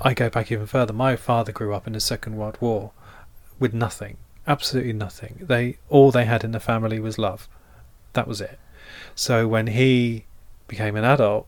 I 0.00 0.14
go 0.14 0.28
back 0.30 0.50
even 0.52 0.66
further. 0.66 0.92
My 0.92 1.16
father 1.16 1.52
grew 1.52 1.74
up 1.74 1.86
in 1.86 1.92
the 1.92 2.00
Second 2.00 2.36
World 2.36 2.58
War 2.60 2.92
with 3.58 3.74
nothing, 3.74 4.16
absolutely 4.46 4.92
nothing. 4.92 5.40
They 5.40 5.78
all 5.88 6.10
they 6.10 6.24
had 6.24 6.44
in 6.44 6.52
the 6.52 6.60
family 6.60 7.00
was 7.00 7.18
love. 7.18 7.48
That 8.12 8.28
was 8.28 8.40
it. 8.40 8.58
So 9.14 9.46
when 9.46 9.68
he 9.68 10.24
became 10.66 10.96
an 10.96 11.04
adult, 11.04 11.46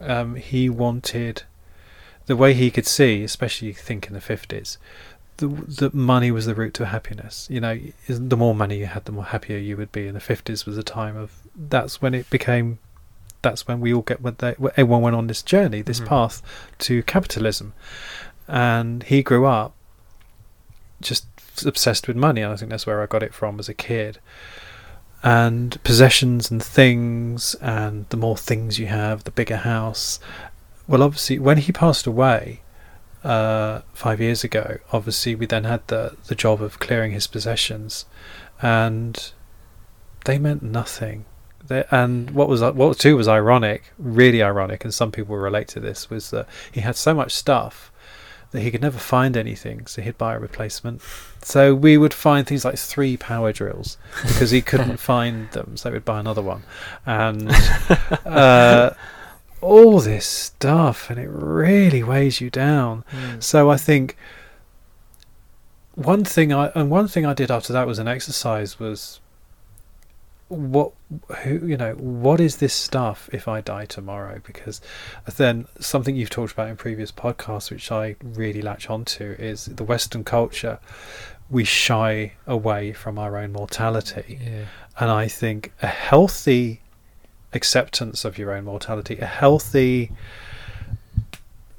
um, 0.00 0.34
he 0.36 0.68
wanted 0.68 1.44
the 2.26 2.36
way 2.36 2.54
he 2.54 2.70
could 2.70 2.86
see, 2.86 3.22
especially 3.22 3.72
think 3.72 4.06
in 4.06 4.14
the 4.14 4.20
fifties, 4.20 4.78
the 5.38 5.48
the 5.48 5.90
money 5.92 6.30
was 6.30 6.46
the 6.46 6.54
route 6.54 6.74
to 6.74 6.86
happiness. 6.86 7.46
You 7.50 7.60
know, 7.60 7.78
the 8.08 8.36
more 8.36 8.54
money 8.54 8.78
you 8.78 8.86
had, 8.86 9.04
the 9.04 9.12
more 9.12 9.24
happier 9.24 9.58
you 9.58 9.76
would 9.76 9.92
be. 9.92 10.06
And 10.06 10.16
the 10.16 10.20
fifties 10.20 10.66
was 10.66 10.78
a 10.78 10.82
time 10.82 11.16
of 11.16 11.32
that's 11.56 12.00
when 12.00 12.14
it 12.14 12.28
became. 12.30 12.78
That's 13.42 13.66
when 13.68 13.80
we 13.80 13.92
all 13.92 14.02
get 14.02 14.20
when 14.22 14.36
they 14.38 14.54
everyone 14.76 15.02
went 15.02 15.16
on 15.16 15.26
this 15.26 15.42
journey, 15.42 15.82
this 15.82 16.00
Mhm. 16.00 16.06
path 16.06 16.42
to 16.80 17.02
capitalism, 17.02 17.74
and 18.48 19.02
he 19.02 19.22
grew 19.22 19.44
up 19.46 19.74
just 21.02 21.26
obsessed 21.66 22.08
with 22.08 22.16
money. 22.16 22.40
And 22.40 22.52
I 22.52 22.56
think 22.56 22.70
that's 22.70 22.86
where 22.86 23.02
I 23.02 23.06
got 23.06 23.22
it 23.22 23.34
from 23.34 23.58
as 23.58 23.68
a 23.68 23.74
kid. 23.74 24.18
And 25.22 25.82
possessions 25.84 26.50
and 26.50 26.62
things, 26.62 27.54
and 27.60 28.06
the 28.10 28.16
more 28.16 28.36
things 28.36 28.78
you 28.78 28.86
have, 28.86 29.24
the 29.24 29.30
bigger 29.30 29.56
house. 29.58 30.20
Well, 30.86 31.02
obviously, 31.02 31.38
when 31.38 31.58
he 31.58 31.72
passed 31.72 32.06
away, 32.06 32.60
uh, 33.24 33.80
five 33.94 34.20
years 34.20 34.44
ago, 34.44 34.78
obviously 34.92 35.34
we 35.34 35.46
then 35.46 35.64
had 35.64 35.86
the 35.88 36.16
the 36.26 36.34
job 36.34 36.62
of 36.62 36.78
clearing 36.78 37.12
his 37.12 37.26
possessions, 37.26 38.04
and 38.60 39.32
they 40.24 40.38
meant 40.38 40.62
nothing. 40.62 41.24
They, 41.66 41.84
and 41.90 42.30
what 42.32 42.48
was 42.48 42.60
what 42.60 42.98
too 42.98 43.16
was 43.16 43.26
ironic, 43.26 43.92
really 43.98 44.42
ironic, 44.42 44.84
and 44.84 44.92
some 44.92 45.10
people 45.10 45.36
relate 45.36 45.68
to 45.68 45.80
this 45.80 46.10
was 46.10 46.30
that 46.30 46.46
he 46.70 46.80
had 46.82 46.96
so 46.96 47.14
much 47.14 47.32
stuff 47.32 47.90
that 48.50 48.60
he 48.60 48.70
could 48.70 48.82
never 48.82 48.98
find 48.98 49.36
anything, 49.36 49.84
so 49.86 50.00
he'd 50.00 50.16
buy 50.16 50.34
a 50.34 50.38
replacement. 50.38 51.02
So 51.42 51.74
we 51.74 51.96
would 51.96 52.14
find 52.14 52.46
things 52.46 52.64
like 52.64 52.78
three 52.78 53.16
power 53.16 53.52
drills 53.52 53.98
because 54.22 54.52
he 54.52 54.62
couldn't 54.62 54.98
find 55.12 55.50
them, 55.50 55.76
so 55.76 55.90
we'd 55.90 56.04
buy 56.04 56.20
another 56.20 56.42
one, 56.42 56.62
and 57.04 57.50
uh, 58.24 58.90
all 59.64 60.00
this 60.00 60.26
stuff, 60.26 61.10
and 61.10 61.18
it 61.18 61.28
really 61.30 62.02
weighs 62.02 62.40
you 62.40 62.50
down. 62.50 63.04
Hmm. 63.08 63.40
So 63.40 63.70
I 63.70 63.76
think 63.76 64.16
one 65.94 66.24
thing 66.24 66.52
I 66.52 66.66
and 66.74 66.90
one 66.90 67.08
thing 67.08 67.24
I 67.24 67.34
did 67.34 67.50
after 67.50 67.72
that 67.72 67.86
was 67.86 67.98
an 67.98 68.08
exercise 68.08 68.78
was 68.78 69.20
what 70.48 70.92
who 71.42 71.66
you 71.66 71.76
know 71.76 71.92
what 71.94 72.40
is 72.40 72.58
this 72.58 72.74
stuff 72.74 73.30
if 73.32 73.48
I 73.48 73.60
die 73.60 73.86
tomorrow 73.86 74.40
because 74.44 74.80
then 75.36 75.66
something 75.80 76.14
you've 76.14 76.30
talked 76.30 76.52
about 76.52 76.68
in 76.68 76.76
previous 76.76 77.10
podcasts 77.10 77.70
which 77.70 77.90
I 77.90 78.16
really 78.22 78.60
latch 78.60 78.90
onto 78.90 79.36
is 79.38 79.64
the 79.66 79.84
Western 79.84 80.22
culture 80.22 80.78
we 81.50 81.64
shy 81.64 82.32
away 82.46 82.92
from 82.92 83.18
our 83.18 83.36
own 83.38 83.52
mortality 83.52 84.38
Yeah. 84.44 84.64
and 85.00 85.10
I 85.10 85.28
think 85.28 85.72
a 85.80 85.86
healthy 85.86 86.80
acceptance 87.54 88.24
of 88.24 88.36
your 88.36 88.52
own 88.52 88.64
mortality, 88.64 89.18
a 89.18 89.26
healthy 89.26 90.10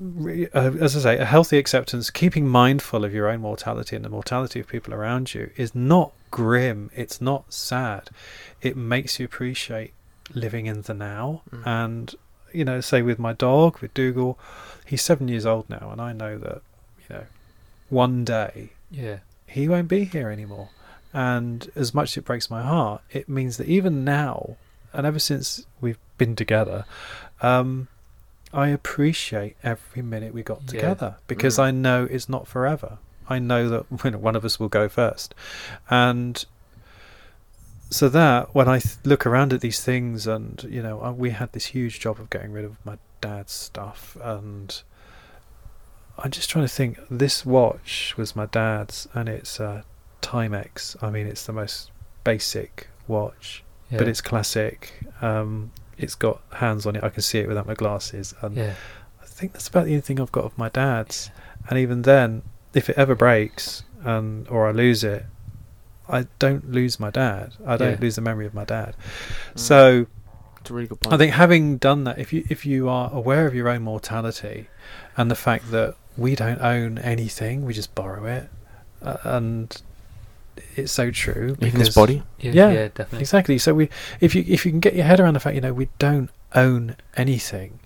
uh, 0.02 0.72
as 0.82 0.96
I 0.98 1.00
say, 1.00 1.18
a 1.18 1.26
healthy 1.26 1.58
acceptance, 1.58 2.10
keeping 2.10 2.48
mindful 2.48 3.06
of 3.06 3.14
your 3.14 3.30
own 3.30 3.42
mortality 3.42 3.96
and 3.96 4.04
the 4.04 4.10
mortality 4.10 4.60
of 4.60 4.68
people 4.68 4.94
around 4.94 5.34
you, 5.34 5.52
is 5.56 5.74
not 5.74 6.12
grim. 6.32 6.92
It's 6.94 7.22
not 7.22 7.54
sad. 7.54 8.10
It 8.62 8.76
makes 8.76 9.20
you 9.20 9.26
appreciate 9.26 9.94
living 10.34 10.66
in 10.66 10.82
the 10.82 10.94
now. 10.94 11.44
Mm. 11.50 11.64
And 11.66 12.16
you 12.52 12.66
know, 12.66 12.82
say 12.82 13.02
with 13.02 13.20
my 13.20 13.34
dog, 13.34 13.80
with 13.80 13.94
Dougal, 13.94 14.38
he's 14.86 15.02
seven 15.02 15.28
years 15.28 15.46
old 15.46 15.70
now, 15.70 15.90
and 15.92 16.02
I 16.02 16.14
know 16.14 16.38
that 16.38 16.62
you 17.10 17.16
know, 17.16 17.24
one 17.90 18.26
day 18.26 18.72
Yeah. 18.92 19.20
he 19.48 19.68
won't 19.68 19.88
be 19.88 20.06
here 20.06 20.30
anymore. 20.30 20.70
And 21.14 21.70
as 21.76 21.94
much 21.94 22.12
as 22.12 22.18
it 22.18 22.26
breaks 22.26 22.50
my 22.50 22.62
heart, 22.62 23.02
it 23.12 23.30
means 23.30 23.56
that 23.58 23.68
even 23.68 24.04
now, 24.04 24.58
and 24.96 25.06
ever 25.06 25.20
since 25.20 25.66
we've 25.82 26.00
been 26.18 26.36
together, 26.36 26.86
um, 27.41 27.88
I 28.54 28.70
appreciate 28.70 29.58
every 29.64 30.02
minute 30.02 30.34
we 30.34 30.41
got 30.43 30.62
Yeah. 30.64 30.68
together 30.72 31.16
because 31.28 31.58
Mm. 31.58 31.64
I 31.64 31.72
know 31.72 32.08
it's 32.10 32.30
not 32.30 32.48
forever. 32.48 32.98
I 33.28 33.39
know 33.39 33.68
that 33.70 33.86
you 34.06 34.12
know, 34.12 34.18
one 34.18 34.36
of 34.36 34.46
us 34.46 34.60
will 34.60 34.70
go 34.70 34.88
first, 34.88 35.34
and 35.89 36.43
so 37.89 38.08
that 38.10 38.54
when 38.56 38.68
I 38.68 38.80
th- 38.80 38.96
look 39.04 39.26
around 39.26 39.54
at 39.54 39.62
these 39.62 39.82
things, 39.84 40.26
and 40.28 40.64
you 40.70 40.82
know, 40.82 41.04
uh, 41.04 41.12
we 41.12 41.32
had 41.32 41.52
this 41.54 41.68
huge 41.68 42.00
job 42.00 42.20
of 42.20 42.30
getting 42.30 42.52
rid 42.52 42.66
of 42.66 42.78
my 42.86 42.98
dad's 43.22 43.52
stuff, 43.54 44.18
and 44.24 44.82
I'm 46.18 46.32
just 46.32 46.50
trying 46.50 46.66
to 46.66 46.74
think. 46.74 46.98
This 47.12 47.46
watch 47.46 48.16
was 48.18 48.36
my 48.36 48.46
dad's, 48.46 49.08
and 49.14 49.28
it's 49.28 49.60
a 49.60 49.84
Timex. 50.22 50.96
I 51.04 51.10
mean, 51.10 51.28
it's 51.28 51.46
the 51.46 51.54
most 51.54 51.91
basic 52.24 52.88
watch, 53.08 53.64
Yeah. 53.92 54.00
but 54.00 54.08
it's 54.08 54.22
classic. 54.22 54.94
Um, 55.22 55.72
it's 55.98 56.16
got 56.16 56.42
hands 56.54 56.86
on 56.86 56.96
it. 56.96 57.04
I 57.04 57.10
can 57.10 57.22
see 57.22 57.40
it 57.40 57.48
without 57.48 57.68
my 57.68 57.74
glasses, 57.76 58.34
and 58.42 58.56
yeah. 58.56 58.74
I 59.22 59.26
think 59.26 59.54
that's 59.54 59.68
about 59.68 59.86
the 59.86 59.92
only 59.92 60.02
thing 60.02 60.20
I've 60.20 60.32
got 60.32 60.44
of 60.46 60.58
my 60.58 60.70
dad's. 60.70 61.30
And 61.70 61.80
even 61.80 62.02
then, 62.04 62.42
if 62.74 62.90
it 62.90 62.98
ever 62.98 63.16
breaks 63.16 63.84
and 64.04 64.48
or 64.50 64.68
I 64.68 64.72
lose 64.72 65.04
it, 65.04 65.26
I 66.08 66.28
don't 66.40 66.72
lose 66.72 67.00
my 67.00 67.10
dad. 67.10 67.54
I 67.66 67.78
don't 67.78 67.94
Yeah. 67.94 67.98
lose 68.02 68.16
the 68.16 68.22
memory 68.22 68.46
of 68.46 68.54
my 68.54 68.66
dad. 68.66 68.96
Mm. 69.56 69.60
So 69.60 70.06
It's 70.62 70.70
a 70.70 70.74
really 70.74 70.88
good 70.88 71.00
point. 71.00 71.14
I 71.14 71.18
think 71.18 71.34
having 71.34 71.78
done 71.78 72.04
that, 72.06 72.20
if 72.20 72.32
you 72.34 72.44
if 72.50 72.66
you 72.66 72.90
are 72.90 73.10
aware 73.14 73.48
of 73.48 73.56
your 73.56 73.68
own 73.70 73.82
mortality 73.84 74.68
and 75.18 75.32
the 75.32 75.36
fact 75.36 75.72
that 75.72 75.96
we 76.18 76.36
don't 76.36 76.62
own 76.62 76.98
anything, 77.00 77.66
we 77.66 77.74
just 77.74 77.94
borrow 77.96 78.26
it, 78.26 78.50
uh, 79.02 79.18
and 79.24 79.82
it's 80.76 80.91
so 80.91 81.12
true. 81.12 81.58
even 81.62 81.80
this 81.80 81.93
body. 81.95 82.24
Yeah, 82.39 82.51
Yeah, 82.53 82.72
yeah, 82.72 82.88
definitely. 82.88 83.20
Exactly. 83.20 83.58
So 83.58 83.74
we, 83.74 83.89
if 84.22 84.36
you 84.36 84.43
if 84.47 84.66
you 84.66 84.72
can 84.72 84.80
get 84.80 84.95
your 84.95 85.06
head 85.06 85.20
around 85.20 85.34
the 85.36 85.39
fact, 85.39 85.56
you 85.56 85.62
know, 85.62 85.74
we 85.74 85.89
don't 85.99 86.30
own 86.53 86.95
anything. 87.18 87.80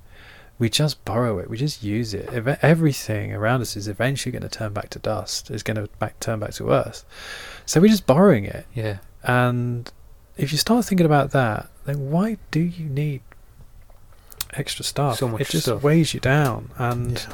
We 0.59 0.69
just 0.69 1.05
borrow 1.05 1.39
it. 1.39 1.49
We 1.49 1.55
just 1.57 1.83
use 1.83 2.13
it. 2.13 2.27
Ev- 2.33 2.59
Everything 2.61 3.33
around 3.33 3.61
us 3.61 3.77
is 3.77 3.87
eventually 3.87 4.31
going 4.33 4.41
to 4.41 4.49
turn 4.49 4.73
back 4.73 4.89
to 4.89 4.99
dust. 4.99 5.49
Is 5.49 5.63
going 5.63 5.77
to 5.77 5.87
back 5.99 6.19
turn 6.19 6.39
back 6.39 6.51
to 6.55 6.69
earth. 6.71 7.05
So 7.65 7.79
we're 7.79 7.87
just 7.87 8.05
borrowing 8.05 8.43
it. 8.45 8.65
Yeah, 8.73 8.97
And 9.23 9.89
if 10.37 10.51
you 10.51 10.57
start 10.57 10.83
thinking 10.85 11.05
about 11.05 11.31
that, 11.31 11.69
then 11.85 12.09
why 12.11 12.37
do 12.51 12.59
you 12.59 12.89
need 12.89 13.21
extra 14.53 14.83
stuff? 14.83 15.17
So 15.17 15.27
much 15.27 15.41
it 15.41 15.47
just 15.49 15.63
stuff. 15.65 15.83
weighs 15.83 16.13
you 16.13 16.19
down, 16.19 16.71
and 16.77 17.25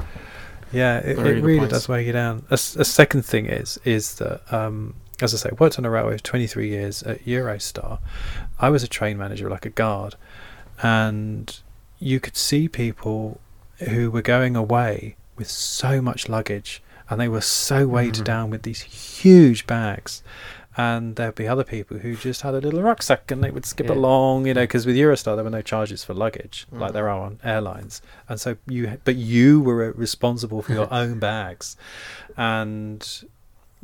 yeah, 0.71 0.97
it, 0.99 1.17
it 1.17 1.41
really 1.43 1.59
points. 1.59 1.73
does 1.73 1.89
weigh 1.89 2.05
you 2.05 2.13
down. 2.13 2.45
A 2.49 2.57
second 2.57 3.23
thing 3.25 3.45
is 3.47 3.79
is 3.85 4.15
that 4.15 4.41
um, 4.53 4.95
as 5.23 5.33
I 5.33 5.37
say, 5.37 5.49
worked 5.59 5.77
on 5.79 5.85
a 5.85 5.89
railway 5.89 6.17
for 6.17 6.23
23 6.23 6.69
years 6.69 7.03
at 7.03 7.23
Eurostar. 7.25 7.99
I 8.59 8.69
was 8.69 8.83
a 8.83 8.87
train 8.87 9.17
manager, 9.17 9.49
like 9.49 9.65
a 9.65 9.69
guard, 9.69 10.15
and 10.81 11.59
you 11.99 12.19
could 12.19 12.35
see 12.37 12.67
people 12.67 13.39
who 13.89 14.11
were 14.11 14.21
going 14.21 14.55
away 14.55 15.15
with 15.37 15.49
so 15.49 16.01
much 16.01 16.29
luggage, 16.29 16.81
and 17.09 17.19
they 17.19 17.27
were 17.27 17.41
so 17.41 17.87
weighted 17.87 18.23
Mhm. 18.23 18.25
down 18.25 18.49
with 18.49 18.63
these 18.63 18.81
huge 18.81 19.67
bags. 19.67 20.23
And 20.77 21.15
there'd 21.15 21.35
be 21.35 21.47
other 21.47 21.63
people 21.63 21.99
who 21.99 22.17
just 22.17 22.41
had 22.41 22.53
a 22.53 22.59
little 22.59 22.81
rucksack 22.81 23.31
and 23.31 23.41
they 23.41 23.49
would 23.49 23.65
skip 23.65 23.87
Yeah. 23.87 23.93
along, 23.93 24.45
you 24.47 24.53
know, 24.53 24.63
because 24.63 24.85
with 24.85 24.97
Eurostar 24.97 25.35
there 25.35 25.43
were 25.45 25.49
no 25.49 25.61
charges 25.61 26.03
for 26.03 26.13
luggage 26.13 26.67
like 26.69 26.89
Mhm. 26.89 26.93
there 26.93 27.09
are 27.09 27.21
on 27.21 27.39
airlines, 27.45 28.01
and 28.27 28.41
so 28.41 28.57
you, 28.67 28.97
but 29.05 29.15
you 29.15 29.61
were 29.61 29.93
responsible 29.93 30.61
for 30.61 30.73
your 30.73 30.89
own 30.93 31.17
bags, 31.19 31.77
and 32.35 33.23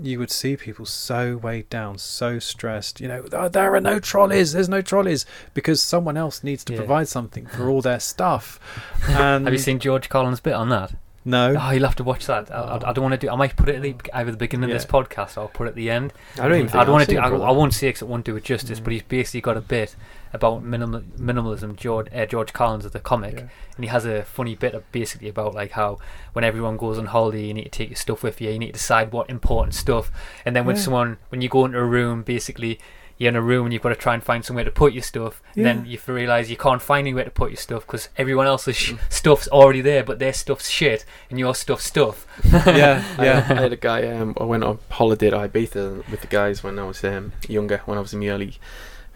you 0.02 0.20
would 0.20 0.32
see 0.32 0.56
people 0.58 0.86
so 0.86 1.38
weighed 1.38 1.70
down, 1.70 1.97
so 1.97 2.39
stressed. 2.39 2.99
You 2.99 3.08
know, 3.08 3.26
"Oh, 3.34 3.47
there 3.47 3.74
are 3.76 3.82
no 3.82 3.99
trolleys. 3.99 4.54
There's 4.54 4.70
no 4.70 4.82
trolleys 4.82 5.26
because 5.54 5.82
someone 5.82 6.18
else 6.18 6.43
needs 6.43 6.64
to 6.66 6.74
Yeah. 6.74 6.80
provide 6.80 7.08
something 7.08 7.45
for 7.45 7.70
all 7.70 7.82
their 7.82 7.99
stuff. 7.99 8.60
And 9.08 9.45
have 9.45 9.54
you 9.54 9.60
seen 9.60 9.80
George 9.80 10.10
Carlin's 10.10 10.39
bit 10.39 10.54
on 10.54 10.70
that? 10.70 10.93
No. 11.24 11.56
Oh, 11.60 11.70
you'll 11.72 11.86
have 11.86 11.95
to 11.97 12.04
watch 12.04 12.26
that. 12.26 12.52
I, 12.52 12.56
I, 12.56 12.89
I 12.89 12.93
don't 12.93 13.04
want 13.04 13.14
to 13.14 13.18
do. 13.28 13.32
I 13.32 13.36
might 13.36 13.56
put 13.56 13.70
it 13.70 13.76
at 13.76 13.82
the, 13.84 13.95
either 14.16 14.32
the 14.32 14.38
beginning 14.38 14.72
of 14.72 14.74
this 14.74 14.88
podcast 14.88 15.38
or 15.38 15.41
I'll 15.41 15.47
put 15.49 15.68
it 15.68 15.72
at 15.72 15.76
the 15.76 15.89
end. 15.91 16.14
I 16.39 16.47
don't 16.47 16.54
even. 16.58 16.68
Think 16.68 16.76
I 16.76 16.84
don't 16.84 16.93
want 16.93 17.06
to 17.06 17.12
do. 17.12 17.16
seen 17.18 17.24
I, 17.24 17.28
it 17.28 17.30
for 17.30 17.36
a 17.36 17.39
I 17.39 17.41
while. 17.43 17.56
won't 17.56 17.74
say 17.76 17.89
because 17.89 18.02
it 18.02 18.08
won't 18.08 18.26
do 18.26 18.36
it 18.36 18.43
justice. 18.43 18.80
Mm. 18.80 18.84
But 18.86 18.93
he's 18.93 19.04
basically 19.04 19.41
got 19.41 19.56
a 19.56 19.62
bit 19.62 19.95
about 20.34 20.64
minimal, 20.64 21.02
minimalism. 21.18 21.76
George 21.76 22.08
uh, 22.14 22.26
George 22.26 22.54
Carlin 22.54 22.86
of 22.86 22.92
the 22.92 23.00
comic, 23.00 23.34
Yeah. 23.36 23.48
and 23.76 23.84
he 23.86 23.88
has 23.88 24.06
a 24.06 24.24
funny 24.24 24.56
bit 24.56 24.74
of 24.74 24.90
basically 24.92 25.30
about 25.30 25.54
like 25.54 25.72
how 25.72 25.98
when 26.34 26.44
everyone 26.46 26.78
goes 26.78 26.98
on 26.98 27.08
holiday, 27.08 27.46
you 27.46 27.54
need 27.54 27.64
to 27.66 27.70
take 27.70 27.90
your 27.90 27.96
stuff 27.98 28.24
with 28.24 28.40
you. 28.42 28.50
You 28.52 28.60
need 28.60 28.68
to 28.68 28.74
decide 28.74 29.12
what 29.12 29.30
important 29.30 29.74
stuff, 29.76 30.12
and 30.46 30.56
then 30.56 30.66
when 30.66 30.76
Yeah. 30.76 30.82
someone 30.84 31.18
when 31.30 31.42
you 31.42 31.50
go 31.50 31.66
into 31.66 31.78
a 31.80 31.84
room, 31.86 32.24
basically. 32.24 32.80
You're 33.18 33.30
in 33.30 33.36
a 33.36 33.42
room 33.42 33.68
and 33.68 33.74
you've 33.74 33.84
got 33.84 33.90
to 33.90 33.96
try 33.96 34.16
and 34.16 34.24
find 34.24 34.44
somewhere 34.44 34.66
to 34.66 34.72
put 34.72 34.94
your 34.94 35.04
stuff. 35.04 35.44
And 35.56 35.64
then 35.64 35.86
Yeah. 35.86 35.92
you 36.08 36.14
realise 36.16 36.50
you 36.50 36.58
can't 36.58 36.82
find 36.82 37.06
anywhere 37.06 37.26
to 37.26 37.30
put 37.30 37.52
your 37.52 37.58
stuff 37.58 37.86
because 37.86 38.10
everyone 38.18 38.48
else's 38.48 38.76
sh- 38.76 38.94
stuff's 39.10 39.48
already 39.50 39.82
there, 39.82 40.04
but 40.04 40.18
their 40.18 40.34
stuff's 40.34 40.68
shit 40.70 41.06
and 41.30 41.38
your 41.38 41.54
stuff's 41.54 41.86
stuff. 41.86 42.26
yeah, 42.52 43.04
I, 43.20 43.24
yeah. 43.26 43.46
I 43.48 43.54
had 43.54 43.74
a 43.74 43.76
guy. 43.76 44.08
Um, 44.08 44.36
I 44.42 44.44
went 44.46 44.64
on 44.64 44.80
holiday 44.90 45.30
to 45.30 45.36
Ibiza 45.38 46.10
with 46.10 46.22
the 46.22 46.28
guys 46.28 46.64
when 46.64 46.80
I 46.80 46.84
was 46.84 47.04
um, 47.04 47.34
younger, 47.48 47.84
when 47.86 48.00
I 48.00 48.02
was 48.02 48.12
in 48.12 48.22
my 48.22 48.30
early 48.30 48.58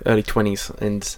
early 0.05 0.23
twenties, 0.23 0.71
and 0.79 1.17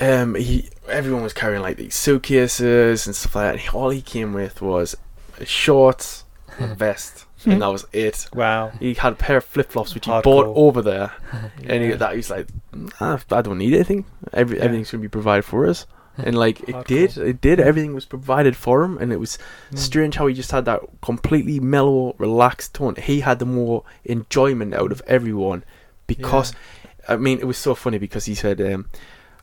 um, 0.00 0.34
he 0.34 0.68
everyone 0.88 1.22
was 1.22 1.32
carrying 1.32 1.62
like 1.62 1.76
these 1.76 1.94
suitcases 1.94 3.06
and 3.06 3.14
stuff 3.16 3.34
like 3.34 3.56
that. 3.56 3.66
And 3.66 3.74
all 3.74 3.90
he 3.90 4.02
came 4.02 4.32
with 4.32 4.60
was 4.62 4.96
shorts, 5.44 6.24
a 6.58 6.66
vest, 6.74 7.24
and 7.44 7.62
that 7.62 7.68
was 7.68 7.86
it. 7.92 8.28
Wow. 8.34 8.72
He 8.78 8.94
had 8.94 9.14
a 9.14 9.16
pair 9.16 9.38
of 9.38 9.44
flip 9.44 9.70
flops 9.70 9.94
which 9.94 10.06
he 10.06 10.10
Hardcore. 10.10 10.22
bought 10.22 10.46
over 10.56 10.82
there, 10.82 11.12
and 11.64 11.82
he, 11.82 11.90
Yeah. 11.90 11.96
that 11.96 12.14
he's 12.16 12.30
like, 12.30 12.48
"Ah, 13.00 13.20
I 13.30 13.42
don't 13.42 13.58
need 13.58 13.74
anything. 13.74 14.04
Every, 14.32 14.58
Yeah. 14.58 14.64
Everything's 14.64 14.90
gonna 14.90 15.02
be 15.02 15.08
provided 15.08 15.44
for 15.44 15.66
us. 15.66 15.86
And 16.18 16.34
like 16.38 16.60
it 16.60 16.74
Hardcore. 16.74 16.86
did, 16.86 17.18
it 17.18 17.40
did. 17.42 17.60
Everything 17.60 17.92
was 17.94 18.06
provided 18.06 18.56
for 18.56 18.82
him, 18.82 18.96
and 18.96 19.12
it 19.12 19.20
was 19.20 19.36
Mm. 19.70 19.78
strange 19.78 20.16
how 20.16 20.26
he 20.26 20.34
just 20.34 20.50
had 20.50 20.64
that 20.64 20.80
completely 21.02 21.60
mellow, 21.60 22.14
relaxed 22.16 22.72
tone. 22.74 22.94
He 22.96 23.20
had 23.20 23.38
the 23.38 23.44
more 23.44 23.84
enjoyment 24.02 24.72
out 24.72 24.92
of 24.92 25.02
everyone 25.06 25.62
because, 26.06 26.54
I 27.08 27.16
mean, 27.16 27.38
it 27.38 27.46
was 27.46 27.58
so 27.58 27.74
funny 27.74 27.98
because 27.98 28.24
he 28.26 28.34
said, 28.34 28.60
um, 28.60 28.86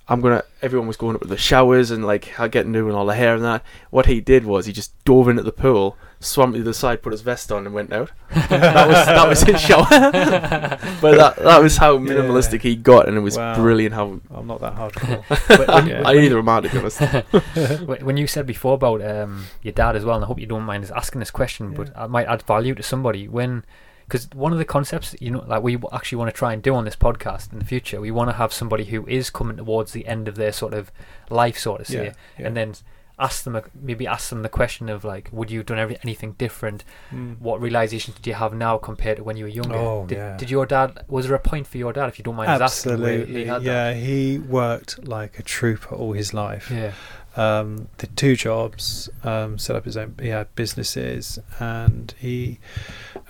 "I'm 0.07 0.21
gonna." 0.21 0.43
Everyone 0.61 0.87
was 0.87 0.97
going 0.97 1.15
up 1.15 1.21
to 1.21 1.27
the 1.27 1.37
showers 1.37 1.91
and 1.91 2.05
like 2.05 2.29
ha- 2.31 2.47
getting 2.47 2.71
doing 2.73 2.93
all 2.95 3.05
the 3.05 3.15
hair 3.15 3.35
and 3.35 3.43
that. 3.43 3.63
What 3.89 4.05
he 4.05 4.21
did 4.21 4.45
was 4.45 4.65
he 4.65 4.73
just 4.73 4.91
dove 5.05 5.27
in 5.29 5.37
at 5.39 5.45
the 5.45 5.51
pool, 5.51 5.97
swam 6.21 6.53
to 6.53 6.63
the 6.63 6.73
side, 6.73 7.01
put 7.01 7.11
his 7.11 7.21
vest 7.21 7.51
on, 7.51 7.65
and 7.65 7.73
went 7.75 7.91
out. 7.91 8.11
that 8.33 8.87
was 8.87 9.05
that 9.05 9.27
was 9.27 9.41
his 9.43 9.59
shower. 9.61 9.85
but 9.89 11.17
that 11.17 11.35
that 11.37 11.61
was 11.61 11.77
how 11.77 11.97
minimalistic 11.97 12.61
he 12.61 12.75
got, 12.75 13.07
and 13.07 13.17
it 13.17 13.21
was 13.21 13.37
Wow. 13.37 13.55
brilliant. 13.55 13.93
How 13.95 14.19
I'm 14.33 14.47
not 14.47 14.61
that 14.61 14.75
hardcore. 14.75 15.23
But 15.47 15.67
when- 15.67 15.87
Yeah. 15.87 16.03
I 16.07 16.13
need 16.15 16.31
a 16.31 16.41
man 16.43 16.63
to. 16.63 17.85
When 17.85 18.05
when 18.05 18.17
you 18.17 18.27
said 18.27 18.45
before 18.45 18.73
about 18.75 19.01
um, 19.01 19.45
your 19.61 19.73
dad 19.73 19.95
as 19.95 20.05
well, 20.05 20.15
and 20.15 20.23
I 20.23 20.27
hope 20.27 20.39
you 20.39 20.45
don't 20.47 20.63
mind 20.63 20.83
us 20.83 20.91
asking 20.91 21.19
this 21.19 21.31
question, 21.31 21.73
but 21.73 21.91
I 21.97 22.07
might 22.07 22.27
add 22.27 22.41
value 22.43 22.73
to 22.75 22.83
somebody 22.83 23.27
when, 23.27 23.63
because 24.07 24.29
one 24.33 24.51
of 24.51 24.57
the 24.57 24.65
concepts 24.65 25.15
you 25.19 25.31
know, 25.31 25.43
like 25.47 25.63
we 25.63 25.77
actually 25.91 26.17
want 26.17 26.29
to 26.33 26.37
try 26.37 26.53
and 26.53 26.61
do 26.61 26.73
on 26.75 26.85
this 26.85 26.95
podcast 26.95 27.51
in 27.53 27.59
the 27.59 27.65
future, 27.65 27.99
we 28.01 28.11
want 28.11 28.29
to 28.29 28.35
have 28.35 28.53
somebody 28.53 28.85
who 28.85 29.05
is 29.07 29.29
coming 29.29 29.57
towards 29.57 29.91
the 29.93 30.05
end 30.07 30.27
of 30.27 30.35
their 30.35 30.51
sort 30.51 30.73
of 30.73 30.91
life, 31.29 31.57
sort 31.57 31.81
of 31.81 31.87
say, 31.87 32.05
Yeah, 32.05 32.13
yeah. 32.39 32.47
and 32.47 32.57
then 32.57 32.75
ask 33.19 33.43
them 33.43 33.55
a, 33.55 33.63
maybe 33.79 34.07
ask 34.07 34.29
them 34.29 34.41
the 34.41 34.49
question 34.49 34.89
of 34.89 35.03
like, 35.05 35.29
would 35.31 35.51
you 35.51 35.59
have 35.59 35.67
done 35.67 35.77
every, 35.77 35.97
anything 36.03 36.33
different? 36.33 36.83
Mm. 37.11 37.39
What 37.39 37.61
realizations 37.61 38.15
did 38.17 38.25
you 38.25 38.33
have 38.33 38.53
now 38.53 38.77
compared 38.79 39.17
to 39.17 39.23
when 39.23 39.37
you 39.37 39.45
were 39.45 39.49
younger? 39.49 39.75
Oh, 39.75 40.05
did, 40.07 40.17
yeah. 40.17 40.35
did 40.37 40.49
your 40.49 40.65
dad? 40.65 41.05
Was 41.07 41.27
there 41.27 41.35
a 41.35 41.39
point 41.39 41.67
for 41.67 41.77
your 41.77 41.93
dad, 41.93 42.09
if 42.09 42.17
you 42.17 42.23
don't 42.23 42.35
mind 42.35 42.49
us 42.49 42.61
asking, 42.85 42.97
he 42.97 43.03
Absolutely. 43.03 43.45
had 43.45 43.61
that? 43.61 43.63
Yeah, 43.63 43.93
he 43.93 44.39
worked 44.39 45.07
like 45.07 45.37
a 45.39 45.43
trooper 45.43 45.93
all 45.95 46.13
his 46.13 46.33
life. 46.33 46.71
Yeah. 46.71 46.93
um, 47.35 47.87
did 47.99 48.17
two 48.17 48.35
jobs, 48.35 49.09
um, 49.23 49.57
set 49.59 49.75
up 49.75 49.85
his 49.85 49.95
own. 49.95 50.15
He 50.19 50.29
had 50.29 50.53
businesses, 50.55 51.37
and 51.59 52.13
he 52.19 52.59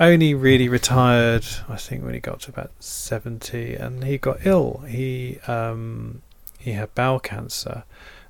only 0.03 0.33
really 0.33 0.69
retired. 0.69 1.45
I 1.67 1.77
think 1.77 2.03
when 2.03 2.13
he 2.13 2.19
got 2.19 2.41
to 2.41 2.51
about 2.51 2.71
seventy, 2.79 3.75
and 3.75 4.03
he 4.03 4.17
got 4.17 4.45
ill. 4.45 4.83
He 4.87 5.39
um, 5.47 6.21
he 6.59 6.73
had 6.73 6.93
bowel 6.95 7.19
cancer, 7.19 7.83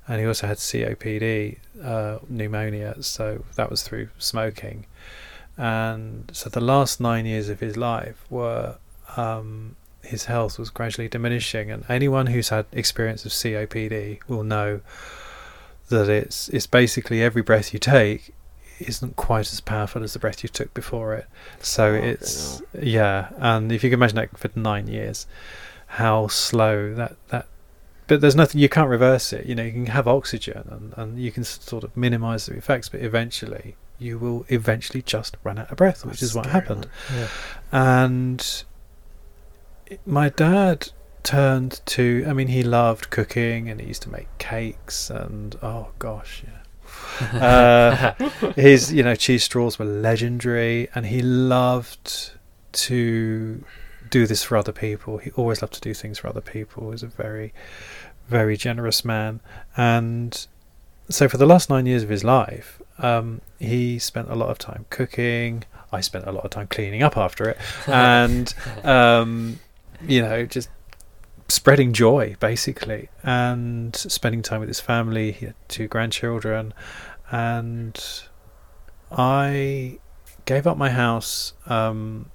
and 0.08 0.20
he 0.20 0.26
also 0.26 0.46
had 0.46 0.58
COPD, 0.58 1.58
uh, 1.82 2.18
pneumonia. 2.28 3.02
So 3.02 3.44
that 3.56 3.70
was 3.70 3.82
through 3.82 4.08
smoking, 4.18 4.86
and 5.56 6.30
so 6.32 6.48
the 6.48 6.60
last 6.60 7.00
nine 7.00 7.26
years 7.26 7.48
of 7.48 7.60
his 7.60 7.76
life 7.76 8.24
were. 8.30 8.76
Um, 9.16 9.76
his 10.02 10.26
health 10.26 10.58
was 10.58 10.68
gradually 10.68 11.08
diminishing, 11.08 11.70
and 11.70 11.82
anyone 11.88 12.26
who's 12.26 12.50
had 12.50 12.66
experience 12.72 13.24
of 13.24 13.32
COPD 13.32 14.18
will 14.28 14.42
know 14.42 14.80
that 15.88 16.10
it's 16.10 16.50
it's 16.50 16.66
basically 16.66 17.22
every 17.22 17.40
breath 17.40 17.72
you 17.72 17.78
take 17.78 18.34
isn't 18.78 19.16
quite 19.16 19.52
as 19.52 19.60
powerful 19.60 20.02
as 20.02 20.12
the 20.12 20.18
breath 20.18 20.42
you 20.42 20.48
took 20.48 20.72
before 20.74 21.14
it. 21.14 21.26
So 21.60 21.92
Oh, 21.92 21.94
it's 21.94 22.62
yeah, 22.80 23.30
and 23.38 23.72
if 23.72 23.84
you 23.84 23.90
can 23.90 23.98
imagine 23.98 24.16
that 24.16 24.38
for 24.38 24.50
nine 24.58 24.86
years, 24.86 25.26
how 25.86 26.28
slow 26.28 26.94
that 26.94 27.16
that. 27.28 27.46
But 28.06 28.20
there's 28.20 28.36
nothing 28.36 28.60
you 28.60 28.68
can't 28.68 28.90
reverse 28.90 29.32
it. 29.32 29.46
You 29.46 29.54
know, 29.54 29.62
you 29.62 29.72
can 29.72 29.86
have 29.86 30.06
oxygen 30.06 30.68
and, 30.70 30.94
and 30.96 31.18
you 31.18 31.32
can 31.32 31.42
sort 31.42 31.84
of 31.84 31.96
minimize 31.96 32.44
the 32.44 32.54
effects, 32.54 32.90
but 32.90 33.00
eventually 33.00 33.76
you 33.98 34.18
will 34.18 34.44
eventually 34.48 35.00
just 35.00 35.36
run 35.42 35.58
out 35.58 35.70
of 35.70 35.78
breath, 35.78 36.04
which 36.04 36.20
That's 36.20 36.22
is 36.22 36.34
what 36.34 36.46
happened. 36.46 36.86
Yeah. 37.14 37.28
And 37.72 38.64
my 40.04 40.28
dad 40.28 40.90
turned 41.22 41.80
to. 41.86 42.24
I 42.28 42.32
mean, 42.34 42.48
he 42.48 42.62
loved 42.62 43.10
cooking 43.10 43.70
and 43.70 43.80
he 43.80 43.86
used 43.86 44.02
to 44.02 44.10
make 44.10 44.28
cakes 44.38 45.10
and 45.10 45.56
oh 45.62 45.88
gosh, 45.98 46.42
yeah. 46.46 46.58
Uh, 47.34 48.12
his 48.56 48.92
you 48.92 49.02
know 49.02 49.14
cheese 49.14 49.44
straws 49.44 49.78
were 49.78 49.84
legendary 49.84 50.88
and 50.94 51.06
he 51.06 51.22
loved 51.22 52.32
to 52.72 53.64
do 54.10 54.26
this 54.26 54.42
for 54.44 54.56
other 54.56 54.72
people. 54.72 55.18
He 55.18 55.30
always 55.32 55.62
loved 55.62 55.74
to 55.74 55.80
do 55.80 55.94
things 55.94 56.18
for 56.18 56.28
other 56.28 56.40
people. 56.40 56.84
He 56.84 56.90
was 56.90 57.02
a 57.02 57.08
very 57.08 57.52
very 58.28 58.56
generous 58.56 59.04
man. 59.04 59.40
And 59.76 60.46
so 61.08 61.28
for 61.28 61.36
the 61.36 61.46
last 61.46 61.68
nine 61.70 61.86
years 61.86 62.02
of 62.02 62.08
his 62.08 62.24
life 62.24 62.80
um, 62.98 63.40
he 63.58 63.98
spent 63.98 64.28
a 64.30 64.34
lot 64.34 64.48
of 64.50 64.58
time 64.58 64.86
cooking. 64.90 65.64
I 65.92 66.00
spent 66.00 66.26
a 66.26 66.32
lot 66.32 66.44
of 66.44 66.50
time 66.50 66.68
cleaning 66.68 67.02
up 67.02 67.16
after 67.16 67.48
it. 67.50 67.58
And 67.86 68.52
um, 68.84 69.60
you 70.06 70.22
know 70.22 70.46
just 70.46 70.68
spreading 71.54 71.92
joy 71.92 72.34
basically 72.40 73.08
and 73.22 73.94
spending 73.94 74.42
time 74.42 74.60
with 74.60 74.68
his 74.68 74.80
family 74.80 75.32
he 75.32 75.46
had 75.46 75.54
two 75.68 75.86
grandchildren 75.86 76.74
and 77.30 78.24
i 79.12 79.98
gave 80.44 80.66
up 80.66 80.76
my 80.76 80.90
house 80.90 81.52
um, 81.66 82.30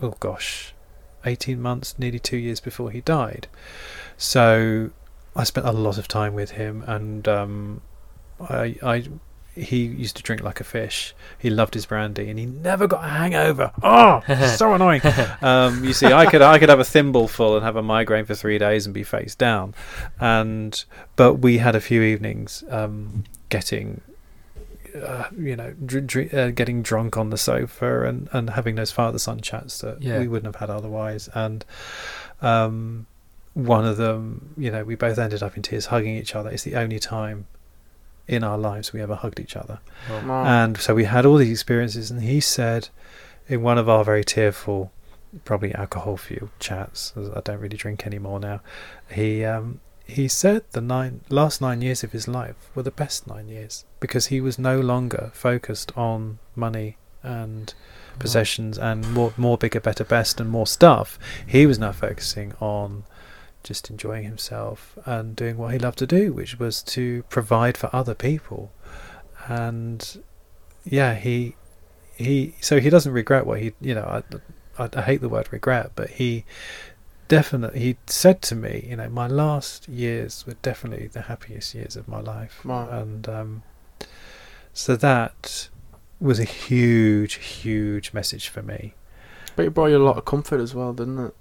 oh 0.00 0.14
gosh 0.20 0.74
18 1.24 1.60
months 1.60 1.98
nearly 1.98 2.18
two 2.18 2.36
years 2.36 2.60
before 2.60 2.90
he 2.90 3.00
died. 3.00 3.46
So 4.16 4.90
i 5.34 5.44
spent 5.44 5.66
a 5.66 5.72
lot 5.72 5.96
of 5.96 6.08
time 6.08 6.34
with 6.34 6.52
him 6.52 6.84
and 6.86 7.26
um, 7.26 7.80
I, 8.40 8.76
I 8.82 9.04
he 9.54 9.84
used 9.84 10.16
to 10.16 10.22
drink 10.22 10.42
like 10.42 10.60
a 10.60 10.64
fish. 10.64 11.14
He 11.38 11.50
loved 11.50 11.74
his 11.74 11.84
brandy, 11.86 12.30
and 12.30 12.38
he 12.38 12.46
never 12.46 12.86
got 12.86 13.04
a 13.04 13.08
hangover. 13.08 13.70
Oh, 13.82 14.22
so 14.56 14.72
annoying. 14.74 15.02
Um, 15.42 15.84
you 15.84 15.92
see, 15.92 16.06
I 16.06 16.26
could 16.26 16.40
I 16.42 16.58
could 16.58 16.68
have 16.68 16.80
a 16.80 16.84
thimble 16.84 17.28
full 17.28 17.56
and 17.56 17.64
have 17.64 17.76
a 17.76 17.82
migraine 17.82 18.24
for 18.24 18.34
three 18.34 18.58
days 18.58 18.86
and 18.86 18.94
be 18.94 19.02
face 19.02 19.34
down, 19.34 19.74
and 20.20 20.84
but 21.16 21.34
we 21.36 21.58
had 21.58 21.74
a 21.74 21.80
few 21.80 22.02
evenings 22.02 22.64
um, 22.70 23.24
getting. 23.48 24.00
Uh, 24.94 25.24
you 25.38 25.56
know, 25.56 25.72
dr- 25.86 26.06
dr- 26.06 26.34
uh, 26.34 26.50
getting 26.50 26.82
drunk 26.82 27.16
on 27.16 27.30
the 27.30 27.38
sofa 27.38 28.02
and, 28.06 28.28
and 28.32 28.50
having 28.50 28.74
those 28.74 28.90
father 28.92 29.18
son 29.18 29.40
chats 29.40 29.80
that 29.80 30.02
Yeah. 30.02 30.18
we 30.18 30.28
wouldn't 30.28 30.54
have 30.54 30.60
had 30.60 30.68
otherwise. 30.68 31.30
And 31.34 31.64
um, 32.42 33.06
one 33.54 33.86
of 33.86 33.96
them, 33.96 34.52
you 34.58 34.70
know, 34.70 34.84
we 34.84 34.94
both 34.94 35.18
ended 35.18 35.42
up 35.42 35.56
in 35.56 35.62
tears 35.62 35.86
hugging 35.86 36.16
each 36.16 36.34
other. 36.34 36.50
It's 36.50 36.64
the 36.64 36.74
only 36.76 36.98
time 36.98 37.46
in 38.28 38.44
our 38.44 38.58
lives 38.58 38.92
we 38.92 39.00
ever 39.00 39.14
hugged 39.14 39.40
each 39.40 39.56
other. 39.56 39.80
Oh. 40.10 40.30
And 40.30 40.76
so 40.78 40.94
we 40.94 41.04
had 41.04 41.26
all 41.26 41.36
these 41.36 41.50
experiences, 41.50 42.10
and 42.10 42.22
he 42.22 42.40
said 42.40 42.88
in 43.48 43.62
one 43.62 43.78
of 43.78 43.88
our 43.88 44.04
very 44.04 44.24
tearful, 44.24 44.92
probably 45.44 45.74
alcohol 45.74 46.16
fueled 46.16 46.50
chats, 46.58 47.12
I 47.16 47.40
don't 47.40 47.60
really 47.60 47.76
drink 47.76 48.06
anymore 48.06 48.40
now, 48.40 48.60
he 49.10 49.44
um, 49.44 49.80
he 50.06 50.28
said 50.28 50.64
the 50.72 50.80
nine 50.80 51.22
last 51.28 51.60
nine 51.60 51.80
years 51.82 52.04
of 52.04 52.12
his 52.12 52.28
life 52.28 52.70
were 52.74 52.82
the 52.82 52.90
best 52.90 53.26
nine 53.26 53.48
years 53.48 53.84
because 54.00 54.26
he 54.26 54.40
was 54.40 54.58
no 54.58 54.80
longer 54.80 55.30
focused 55.34 55.96
on 55.96 56.38
money 56.54 56.96
and 57.22 57.72
possessions 58.18 58.78
and 58.78 59.12
more 59.12 59.32
more 59.36 59.56
bigger, 59.56 59.80
better, 59.80 60.04
best, 60.04 60.40
and 60.40 60.50
more 60.50 60.66
stuff. 60.66 61.18
He 61.46 61.66
was 61.66 61.78
now 61.78 61.92
focusing 61.92 62.54
on 62.60 63.04
just 63.62 63.90
enjoying 63.90 64.24
himself 64.24 64.96
and 65.04 65.34
doing 65.36 65.56
what 65.56 65.72
he 65.72 65.78
loved 65.78 65.98
to 65.98 66.06
do, 66.06 66.32
which 66.32 66.58
was 66.58 66.82
to 66.82 67.22
provide 67.28 67.76
for 67.76 67.88
other 67.94 68.14
people. 68.14 68.72
And 69.48 70.22
yeah, 70.84 71.14
he 71.14 71.56
he 72.16 72.54
so 72.60 72.78
he 72.80 72.90
doesn't 72.90 73.12
regret 73.12 73.46
what 73.46 73.60
he 73.60 73.72
you 73.80 73.94
know 73.94 74.22
I, 74.78 74.82
I, 74.84 74.88
I 74.96 75.02
hate 75.02 75.20
the 75.20 75.28
word 75.28 75.48
regret, 75.52 75.92
but 75.94 76.10
he 76.10 76.44
definitely 77.28 77.80
he 77.80 77.96
said 78.06 78.42
to 78.42 78.54
me, 78.54 78.86
you 78.88 78.96
know, 78.96 79.08
my 79.08 79.26
last 79.26 79.88
years 79.88 80.44
were 80.46 80.56
definitely 80.62 81.06
the 81.08 81.22
happiest 81.22 81.74
years 81.74 81.96
of 81.96 82.06
my 82.08 82.20
life, 82.20 82.64
Wow. 82.64 82.88
and 82.90 83.28
um, 83.28 83.62
so 84.72 84.96
that 84.96 85.68
was 86.20 86.38
a 86.38 86.44
huge, 86.44 87.34
huge 87.34 88.12
message 88.12 88.48
for 88.48 88.62
me. 88.62 88.94
But 89.56 89.66
it 89.66 89.74
brought 89.74 89.88
you 89.88 89.98
a 89.98 90.04
lot 90.04 90.16
of 90.16 90.24
comfort 90.24 90.60
as 90.60 90.74
well, 90.74 90.92
didn't 90.92 91.18
it? 91.26 91.34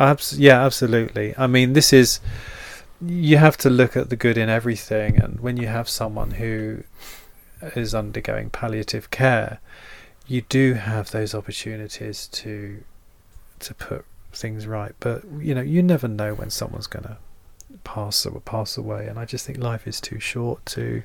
Abs- 0.00 0.38
yeah, 0.38 0.64
absolutely. 0.64 1.34
I 1.36 1.46
mean, 1.46 1.74
this 1.74 1.92
is 1.92 2.20
you 3.04 3.36
have 3.36 3.56
to 3.58 3.70
look 3.70 3.96
at 3.96 4.08
the 4.08 4.16
good 4.16 4.38
in 4.38 4.48
everything, 4.48 5.20
and 5.20 5.40
when 5.40 5.58
you 5.58 5.66
have 5.66 5.88
someone 5.88 6.32
who 6.32 6.84
is 7.76 7.94
undergoing 7.94 8.48
palliative 8.48 9.10
care, 9.10 9.60
you 10.26 10.40
do 10.42 10.74
have 10.74 11.10
those 11.10 11.34
opportunities 11.34 12.26
to 12.28 12.82
to 13.60 13.74
put 13.74 14.06
things 14.32 14.66
right. 14.66 14.92
But 15.00 15.22
you 15.38 15.54
know, 15.54 15.60
you 15.60 15.82
never 15.82 16.08
know 16.08 16.32
when 16.32 16.48
someone's 16.48 16.86
going 16.86 17.04
to 17.04 17.18
pass 17.84 18.26
or 18.26 18.40
pass 18.40 18.76
away, 18.76 19.06
and 19.06 19.18
I 19.18 19.24
just 19.24 19.46
think 19.46 19.58
life 19.58 19.86
is 19.86 20.00
too 20.00 20.20
short 20.20 20.64
to. 20.66 21.02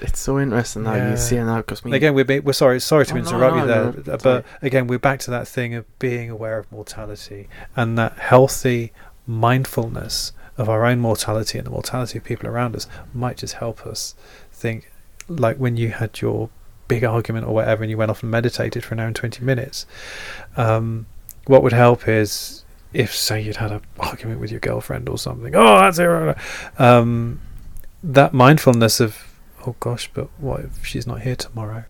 It's 0.00 0.18
so 0.20 0.38
interesting 0.38 0.84
how 0.84 0.94
Yeah. 0.94 1.10
you 1.10 1.16
see 1.16 1.36
it 1.36 1.44
now 1.44 1.58
because 1.58 1.84
me. 1.84 1.94
Again, 1.96 2.14
we're 2.14 2.40
we're 2.42 2.52
sorry 2.52 2.80
sorry 2.80 3.06
to 3.06 3.12
Oh, 3.12 3.16
no, 3.16 3.20
interrupt 3.22 3.54
you 3.56 3.60
no, 3.62 3.66
there, 3.66 3.84
no, 4.14 4.18
but 4.22 4.44
it's 4.44 4.62
again, 4.62 4.86
we're 4.86 4.98
back 4.98 5.20
to 5.20 5.30
that 5.30 5.48
thing 5.48 5.74
of 5.74 5.84
being 5.98 6.30
aware 6.30 6.58
of 6.58 6.70
mortality 6.70 7.48
and 7.74 7.96
that 7.98 8.18
healthy 8.18 8.92
mindfulness 9.26 10.32
of 10.58 10.68
our 10.68 10.84
own 10.86 10.98
mortality 11.00 11.58
and 11.58 11.66
the 11.66 11.70
mortality 11.70 12.18
of 12.18 12.24
people 12.24 12.48
around 12.48 12.74
us 12.74 12.86
might 13.12 13.36
just 13.36 13.54
help 13.54 13.86
us 13.86 14.14
think. 14.52 14.90
Like 15.28 15.56
when 15.56 15.76
you 15.76 15.90
had 15.90 16.20
your 16.20 16.50
big 16.88 17.02
argument 17.04 17.46
or 17.46 17.54
whatever, 17.54 17.82
and 17.82 17.90
you 17.90 17.96
went 17.96 18.10
off 18.12 18.22
and 18.22 18.30
meditated 18.30 18.84
for 18.84 18.94
an 18.94 19.00
hour 19.00 19.06
and 19.08 19.16
twenty 19.16 19.44
minutes. 19.44 19.86
Um, 20.56 21.06
what 21.46 21.62
would 21.62 21.72
help 21.72 22.06
is 22.08 22.64
if, 22.96 23.14
say, 23.14 23.40
you'd 23.40 23.56
had 23.56 23.72
an 23.72 23.82
argument 23.98 24.40
with 24.40 24.50
your 24.50 24.60
girlfriend 24.60 25.08
or 25.08 25.18
something. 25.18 25.54
Oh, 25.54 25.80
that's 25.80 25.98
it. 25.98 26.80
Um, 26.80 27.40
that 28.02 28.32
mindfulness 28.32 29.00
of 29.00 29.26
oh 29.66 29.76
gosh, 29.80 30.10
but 30.12 30.28
what 30.38 30.60
if 30.60 30.86
she's 30.86 31.06
not 31.06 31.22
here 31.22 31.36
tomorrow? 31.36 31.84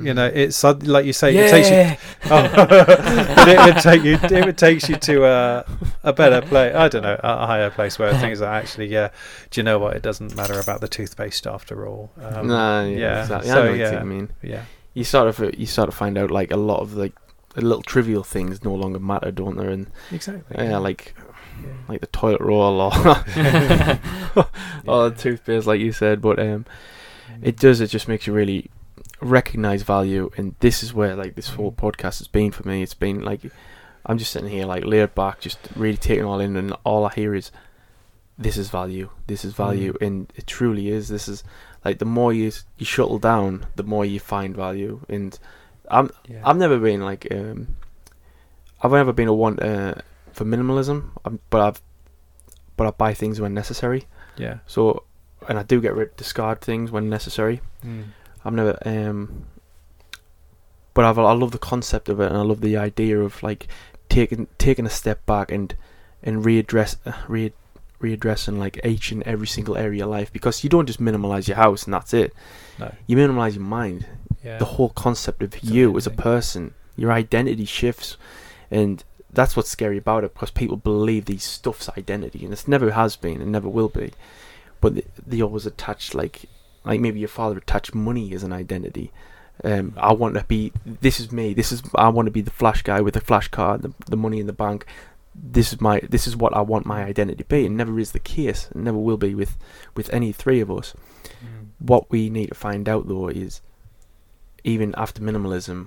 You 0.00 0.14
know, 0.14 0.24
it's 0.26 0.64
like 0.64 1.04
you 1.04 1.12
say, 1.12 1.36
it 1.36 1.50
takes 1.50 1.70
you. 1.70 1.98
Oh, 2.30 2.50
but 2.54 3.48
it 3.48 3.74
would 3.74 3.82
take 3.82 4.02
you. 4.02 4.14
It 4.14 4.46
would 4.46 4.56
take 4.56 4.88
you 4.88 4.96
to 4.96 5.26
a, 5.26 5.66
a 6.02 6.12
better 6.14 6.40
place. 6.40 6.74
I 6.74 6.88
don't 6.88 7.02
know, 7.02 7.20
a 7.22 7.46
higher 7.46 7.68
place 7.68 7.98
where 7.98 8.16
things 8.18 8.40
are 8.40 8.54
actually. 8.54 8.86
Yeah, 8.86 9.10
do 9.50 9.60
you 9.60 9.64
know 9.64 9.78
what? 9.78 9.94
It 9.94 10.02
doesn't 10.02 10.34
matter 10.34 10.58
about 10.58 10.80
the 10.80 10.88
toothpaste 10.88 11.46
after 11.46 11.86
all. 11.86 12.10
Um, 12.22 12.46
nah, 12.46 12.84
yeah, 12.84 12.96
yeah, 12.96 13.20
exactly. 13.20 13.50
I 13.50 13.54
so, 13.54 13.64
know 13.64 13.70
what 13.70 13.80
yeah. 13.80 14.00
you 14.00 14.06
mean. 14.06 14.30
yeah, 14.42 14.64
You 14.94 15.04
sort 15.04 15.28
of 15.28 15.58
you 15.58 15.66
sort 15.66 15.88
of 15.88 15.94
find 15.94 16.16
out 16.16 16.30
like 16.30 16.50
a 16.50 16.56
lot 16.56 16.80
of 16.80 16.94
like 16.94 17.12
the 17.21 17.21
little 17.60 17.82
trivial 17.82 18.22
things 18.22 18.64
no 18.64 18.74
longer 18.74 18.98
matter, 18.98 19.30
don't 19.30 19.56
they? 19.56 19.72
And 19.72 19.90
exactly. 20.10 20.56
yeah, 20.64 20.78
like 20.78 21.14
Yeah. 21.62 21.68
like 21.88 22.00
the 22.00 22.06
toilet 22.08 22.40
roll 22.40 22.80
or 22.80 22.92
or 24.86 25.10
the 25.10 25.16
toothpaste, 25.16 25.66
like 25.66 25.80
you 25.80 25.92
said. 25.92 26.20
But 26.20 26.38
um, 26.38 26.64
mm. 27.30 27.38
it 27.42 27.56
does. 27.56 27.80
It 27.80 27.88
just 27.88 28.08
makes 28.08 28.26
you 28.26 28.32
really 28.32 28.70
recognize 29.20 29.82
value, 29.82 30.30
and 30.36 30.54
this 30.60 30.82
is 30.82 30.94
where 30.94 31.14
like 31.14 31.34
this 31.34 31.50
whole 31.50 31.72
mm. 31.72 31.76
podcast 31.76 32.18
has 32.18 32.28
been 32.28 32.50
for 32.50 32.66
me. 32.66 32.82
It's 32.82 32.94
been 32.94 33.22
like 33.22 33.40
I'm 34.06 34.18
just 34.18 34.32
sitting 34.32 34.48
here 34.50 34.66
like 34.66 34.84
laid 34.84 35.14
back, 35.14 35.40
just 35.40 35.58
really 35.76 35.96
taking 35.96 36.24
all 36.24 36.40
in, 36.40 36.56
and 36.56 36.74
all 36.84 37.06
I 37.06 37.14
hear 37.14 37.34
is 37.34 37.50
this 38.38 38.56
is 38.56 38.70
value. 38.70 39.10
This 39.26 39.44
is 39.44 39.52
value, 39.54 39.92
mm. 39.94 40.06
and 40.06 40.32
it 40.34 40.46
truly 40.46 40.88
is. 40.88 41.08
This 41.08 41.28
is 41.28 41.44
like 41.84 41.98
the 41.98 42.04
more 42.04 42.32
you 42.32 42.50
you 42.78 42.86
shuttle 42.86 43.18
down, 43.18 43.66
the 43.76 43.84
more 43.84 44.04
you 44.04 44.20
find 44.20 44.56
value. 44.56 45.00
And 45.08 45.38
I'm 45.92 46.10
yeah. 46.28 46.40
I've 46.44 46.56
never 46.56 46.78
been 46.78 47.02
like 47.02 47.26
um, 47.30 47.76
I've 48.82 48.92
never 48.92 49.12
been 49.12 49.28
a 49.28 49.34
one 49.34 49.60
uh, 49.60 50.00
for 50.32 50.44
minimalism, 50.44 51.10
but 51.50 51.60
I've 51.60 51.82
but 52.76 52.86
I 52.86 52.90
buy 52.90 53.14
things 53.14 53.40
when 53.40 53.54
necessary. 53.54 54.06
yeah. 54.36 54.58
So 54.66 55.04
and 55.48 55.58
I 55.58 55.62
do 55.62 55.80
get 55.80 55.94
rid 55.94 56.16
discard 56.16 56.60
things 56.60 56.90
when 56.90 57.08
necessary. 57.08 57.60
Mm. 57.84 58.06
I've 58.44 58.52
never 58.54 58.78
um, 58.84 59.46
but 60.94 61.04
I've 61.04 61.18
I 61.18 61.32
love 61.32 61.52
the 61.52 61.58
concept 61.58 62.08
of 62.08 62.20
it, 62.20 62.26
and 62.26 62.36
I 62.36 62.42
love 62.42 62.60
the 62.60 62.76
idea 62.76 63.20
of 63.20 63.42
like 63.42 63.68
taking 64.08 64.48
taking 64.58 64.86
a 64.86 64.90
step 64.90 65.24
back 65.26 65.52
and 65.52 65.74
and 66.22 66.44
readdress 66.44 66.96
uh, 67.06 67.12
re 67.28 67.52
readdressing 68.02 68.58
like 68.58 68.78
each 68.84 69.10
and 69.12 69.22
every 69.22 69.46
single 69.46 69.76
area 69.76 70.04
of 70.04 70.10
life 70.10 70.32
because 70.32 70.62
you 70.62 70.68
don't 70.70 70.86
just 70.86 71.00
minimalize 71.00 71.48
your 71.48 71.56
house 71.56 71.84
and 71.84 71.94
that's 71.94 72.12
it. 72.12 72.34
No. 72.78 72.92
You 73.06 73.16
minimalize 73.16 73.54
your 73.54 73.64
mind 73.64 74.06
Yeah. 74.44 74.58
the 74.58 74.64
whole 74.64 74.90
concept 74.90 75.42
of 75.42 75.58
you 75.62 75.96
as 75.96 76.06
a 76.06 76.10
person, 76.10 76.74
your 76.96 77.12
identity 77.12 77.64
shifts, 77.64 78.16
and 78.70 79.02
that's 79.32 79.56
what's 79.56 79.70
scary 79.70 79.96
about 79.96 80.24
it 80.24 80.34
because 80.34 80.50
people 80.50 80.76
believe 80.76 81.24
these 81.24 81.44
stuff's 81.44 81.88
identity, 81.96 82.44
and 82.44 82.52
it's 82.52 82.68
never 82.68 82.90
has 82.90 83.16
been 83.16 83.40
and 83.40 83.50
never 83.52 83.68
will 83.68 83.88
be. 83.88 84.12
But 84.80 84.94
they, 84.96 85.04
they 85.26 85.40
always 85.42 85.64
attach 85.64 86.12
like 86.14 86.42
like 86.84 87.00
maybe 87.00 87.20
your 87.20 87.28
father 87.28 87.56
attached 87.58 87.94
money 87.94 88.34
as 88.34 88.42
an 88.42 88.52
identity. 88.52 89.12
Um, 89.64 89.94
I 89.96 90.12
want 90.12 90.34
to 90.34 90.44
be. 90.44 90.72
This 90.84 91.20
is 91.20 91.30
me. 91.30 91.54
This 91.54 91.70
is. 91.70 91.82
I 91.94 92.08
want 92.08 92.26
to 92.26 92.32
be 92.32 92.40
the 92.40 92.50
flash 92.50 92.82
guy 92.82 93.00
with 93.00 93.14
the 93.14 93.20
flash 93.20 93.46
card, 93.48 93.82
the, 93.82 93.92
the 94.06 94.16
money 94.16 94.40
in 94.40 94.46
the 94.48 94.52
bank. 94.52 94.84
This 95.34 95.72
is 95.72 95.80
my. 95.80 96.00
This 96.00 96.26
is 96.26 96.36
what 96.36 96.54
I 96.54 96.60
want 96.60 96.86
my 96.86 97.04
identity 97.04 97.42
to 97.42 97.48
be. 97.48 97.64
It 97.64 97.72
never 97.72 97.98
is 97.98 98.12
the 98.12 98.18
case. 98.18 98.68
It 98.70 98.76
never 98.76 98.98
will 98.98 99.16
be 99.16 99.34
with 99.34 99.56
with 99.94 100.12
any 100.12 100.32
three 100.32 100.60
of 100.60 100.70
us. 100.70 100.94
Mm. 101.44 101.68
What 101.78 102.10
we 102.10 102.28
need 102.28 102.48
to 102.48 102.54
find 102.54 102.88
out 102.88 103.08
though 103.08 103.28
is, 103.28 103.62
even 104.62 104.94
after 104.96 105.22
minimalism, 105.22 105.86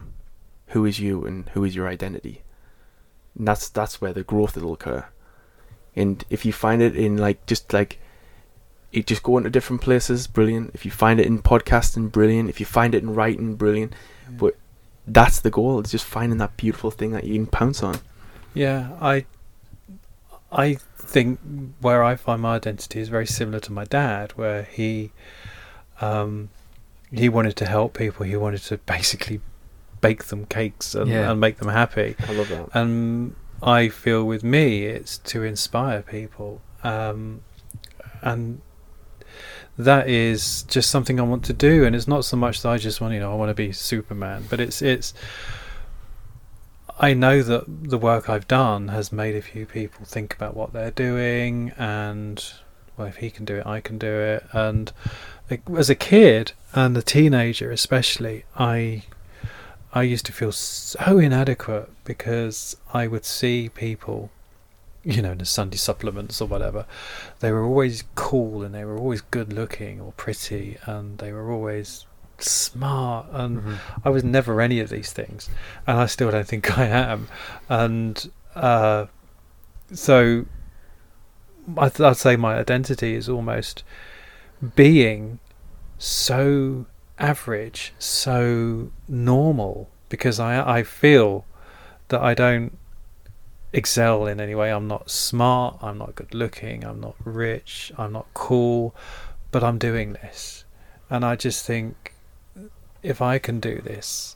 who 0.67 0.85
is 0.85 0.99
you 0.99 1.25
and 1.25 1.47
who 1.49 1.63
is 1.63 1.75
your 1.75 1.87
identity. 1.87 2.43
And 3.37 3.47
that's 3.47 3.69
that's 3.69 4.01
where 4.01 4.13
the 4.13 4.23
growth 4.23 4.57
will 4.57 4.73
occur. 4.73 5.05
And 5.95 6.25
if 6.29 6.45
you 6.45 6.51
find 6.51 6.81
it 6.81 6.95
in 6.95 7.17
like 7.17 7.45
just 7.45 7.71
like 7.71 7.99
you 8.91 9.03
just 9.03 9.23
go 9.23 9.37
into 9.37 9.49
different 9.49 9.81
places, 9.81 10.25
brilliant. 10.25 10.71
If 10.73 10.85
you 10.85 10.91
find 10.91 11.19
it 11.19 11.27
in 11.27 11.41
podcasting, 11.41 12.11
brilliant. 12.11 12.49
If 12.49 12.59
you 12.59 12.65
find 12.65 12.95
it 12.95 13.03
in 13.03 13.13
writing, 13.13 13.55
brilliant. 13.55 13.93
But 14.29 14.55
that's 15.05 15.39
the 15.39 15.51
goal. 15.51 15.79
It's 15.79 15.91
just 15.91 16.05
finding 16.05 16.39
that 16.39 16.57
beautiful 16.57 16.91
thing 16.91 17.11
that 17.11 17.25
you 17.25 17.35
can 17.35 17.47
pounce 17.47 17.83
on. 17.83 17.99
Yeah, 18.53 18.91
I 19.01 19.25
I 20.57 20.77
think 20.97 21.39
where 21.81 22.01
I 22.03 22.15
find 22.15 22.41
my 22.41 22.55
identity 22.55 22.99
is 23.01 23.09
very 23.09 23.27
similar 23.27 23.59
to 23.59 23.71
my 23.73 23.83
dad, 23.83 24.31
where 24.37 24.63
he 24.63 25.11
um, 26.01 26.49
he 27.11 27.27
wanted 27.29 27.55
to 27.57 27.65
help 27.65 27.97
people. 27.97 28.25
He 28.25 28.35
wanted 28.35 28.61
to 28.63 28.77
basically 28.79 29.41
bake 30.01 30.25
them 30.25 30.45
cakes 30.45 30.95
and, 30.95 31.09
Yeah. 31.09 31.31
and 31.31 31.39
make 31.39 31.57
them 31.57 31.67
happy. 31.69 32.15
I 32.27 32.31
love 32.33 32.49
that. 32.49 32.69
And 32.73 33.35
I 33.61 33.89
feel 33.89 34.23
with 34.25 34.43
me, 34.43 34.85
it's 34.85 35.17
to 35.19 35.43
inspire 35.43 36.01
people, 36.01 36.61
um, 36.83 37.41
and 38.21 38.61
that 39.77 40.07
is 40.07 40.63
just 40.63 40.89
something 40.89 41.19
I 41.19 41.23
want 41.23 41.43
to 41.45 41.53
do. 41.53 41.83
And 41.85 41.95
it's 41.95 42.07
not 42.07 42.23
so 42.25 42.37
much 42.37 42.61
that 42.61 42.69
I 42.69 42.77
just 42.77 43.01
want, 43.01 43.13
you 43.13 43.19
know, 43.19 43.31
I 43.31 43.35
want 43.35 43.49
to 43.49 43.55
be 43.55 43.71
Superman, 43.71 44.45
but 44.49 44.59
it's 44.59 44.81
it's. 44.81 45.13
I 46.97 47.13
know 47.13 47.41
that 47.43 47.65
the 47.67 47.97
work 47.97 48.29
I've 48.29 48.47
done 48.47 48.87
has 48.87 49.11
made 49.11 49.35
a 49.35 49.41
few 49.41 49.65
people 49.65 50.05
think 50.05 50.33
about 50.33 50.55
what 50.55 50.71
they're 50.71 50.91
doing, 50.91 51.71
and 51.77 52.43
well, 52.95 53.07
if 53.07 53.17
he 53.17 53.29
can 53.29 53.43
do 53.43 53.55
it, 53.57 53.65
I 53.65 53.81
can 53.81 53.97
do 53.97 54.07
it. 54.07 54.45
And 54.53 54.91
like, 55.49 55.61
as 55.75 55.89
a 55.89 55.95
kid 55.95 56.53
and 56.73 56.95
a 56.97 57.01
teenager, 57.01 57.69
especially, 57.71 58.45
I 58.55 59.03
I 59.93 60.03
used 60.03 60.25
to 60.25 60.33
feel 60.33 60.51
so 60.51 61.19
inadequate 61.19 61.89
because 62.03 62.75
I 62.93 63.07
would 63.07 63.23
see 63.23 63.69
people, 63.69 64.29
you 65.03 65.21
know, 65.21 65.31
in 65.31 65.37
the 65.37 65.45
Sunday 65.45 65.77
supplements 65.77 66.41
or 66.41 66.47
whatever. 66.49 66.85
They 67.39 67.51
were 67.51 67.63
always 67.63 68.03
cool 68.15 68.61
and 68.61 68.75
they 68.75 68.83
were 68.83 68.97
always 68.97 69.21
good 69.21 69.53
looking 69.53 70.01
or 70.01 70.11
pretty 70.13 70.77
and 70.85 71.17
they 71.19 71.31
were 71.31 71.49
always 71.49 72.05
smart 72.41 73.27
and 73.31 73.79
I 74.03 74.09
was 74.09 74.23
never 74.23 74.61
any 74.61 74.79
of 74.79 74.89
these 74.89 75.11
things 75.11 75.49
and 75.87 75.97
I 75.97 76.05
still 76.05 76.31
don't 76.31 76.47
think 76.47 76.77
I 76.77 76.85
am 76.85 77.27
and 77.69 78.29
uh, 78.55 79.05
so 79.93 80.45
I 81.77 81.89
th- 81.89 82.01
I'd 82.01 82.17
say 82.17 82.35
my 82.35 82.55
identity 82.55 83.15
is 83.15 83.27
almost 83.27 83.83
being 84.75 85.39
so 85.97 86.85
average, 87.17 87.93
so 87.97 88.91
normal 89.07 89.89
because 90.09 90.39
I 90.39 90.79
I 90.79 90.83
feel 90.83 91.45
that 92.09 92.21
I 92.21 92.33
don't 92.33 92.77
excel 93.73 94.25
in 94.27 94.39
any 94.39 94.55
way. 94.55 94.71
I'm 94.71 94.87
not 94.87 95.09
smart, 95.09 95.77
I'm 95.81 95.97
not 95.97 96.15
good 96.15 96.33
looking, 96.33 96.83
I'm 96.83 97.01
not 97.01 97.15
rich, 97.23 97.91
I'm 97.97 98.13
not 98.13 98.27
cool, 98.33 98.95
but 99.51 99.63
I'm 99.63 99.77
doing 99.77 100.13
this. 100.13 100.65
And 101.09 101.25
I 101.25 101.35
just 101.35 101.65
think 101.65 102.13
if 103.05 103.21
I 103.21 103.37
can 103.39 103.59
do 103.59 103.81
this, 103.81 104.35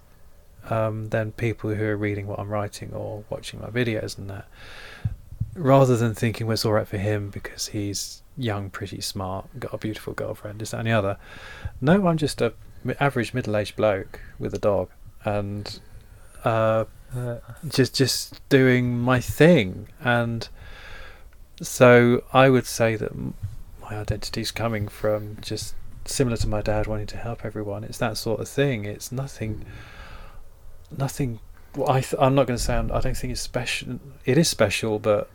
um, 0.69 1.09
then 1.09 1.31
people 1.31 1.73
who 1.73 1.83
are 1.83 1.97
reading 1.97 2.27
what 2.27 2.39
I'm 2.39 2.49
writing 2.49 2.93
or 2.93 3.23
watching 3.29 3.59
my 3.59 3.69
videos 3.69 4.17
and 4.17 4.29
that, 4.29 4.47
rather 5.55 5.97
than 5.97 6.13
thinking 6.13 6.47
well, 6.47 6.53
it's 6.53 6.65
all 6.65 6.73
right 6.73 6.87
for 6.87 6.97
him 6.97 7.29
because 7.29 7.67
he's 7.67 8.21
young, 8.37 8.69
pretty 8.69 9.01
smart, 9.01 9.47
got 9.59 9.73
a 9.73 9.77
beautiful 9.77 10.13
girlfriend, 10.13 10.59
this, 10.59 10.71
that, 10.71 10.77
and 10.77 10.87
the 10.87 10.91
other. 10.91 11.17
No, 11.81 12.07
I'm 12.07 12.17
just 12.17 12.41
a 12.41 12.53
average 12.99 13.33
middle-aged 13.33 13.75
bloke 13.75 14.21
with 14.37 14.53
a 14.53 14.59
dog, 14.59 14.89
and 15.25 15.79
uh, 16.43 16.85
just 17.67 17.95
just 17.95 18.47
doing 18.49 18.99
my 18.99 19.19
thing. 19.19 19.87
And 20.01 20.47
so 21.61 22.23
I 22.31 22.49
would 22.49 22.65
say 22.65 22.95
that 22.95 23.15
my 23.15 23.33
identity 23.97 24.41
is 24.41 24.51
coming 24.51 24.87
from 24.87 25.37
just 25.41 25.75
similar 26.11 26.37
to 26.37 26.47
my 26.47 26.61
dad 26.61 26.87
wanting 26.87 27.07
to 27.07 27.17
help 27.17 27.45
everyone. 27.45 27.83
It's 27.83 27.97
that 27.99 28.17
sort 28.17 28.39
of 28.39 28.47
thing. 28.47 28.85
It's 28.85 29.11
nothing. 29.11 29.65
Nothing. 30.95 31.39
Well, 31.75 31.89
I 31.89 32.01
th- 32.01 32.15
I'm 32.19 32.35
not 32.35 32.47
going 32.47 32.57
to 32.57 32.63
sound. 32.63 32.91
I 32.91 32.99
don't 32.99 33.15
think 33.15 33.31
it's 33.31 33.41
special. 33.41 33.99
It 34.25 34.37
is 34.37 34.47
special, 34.47 34.97
but 34.99 35.29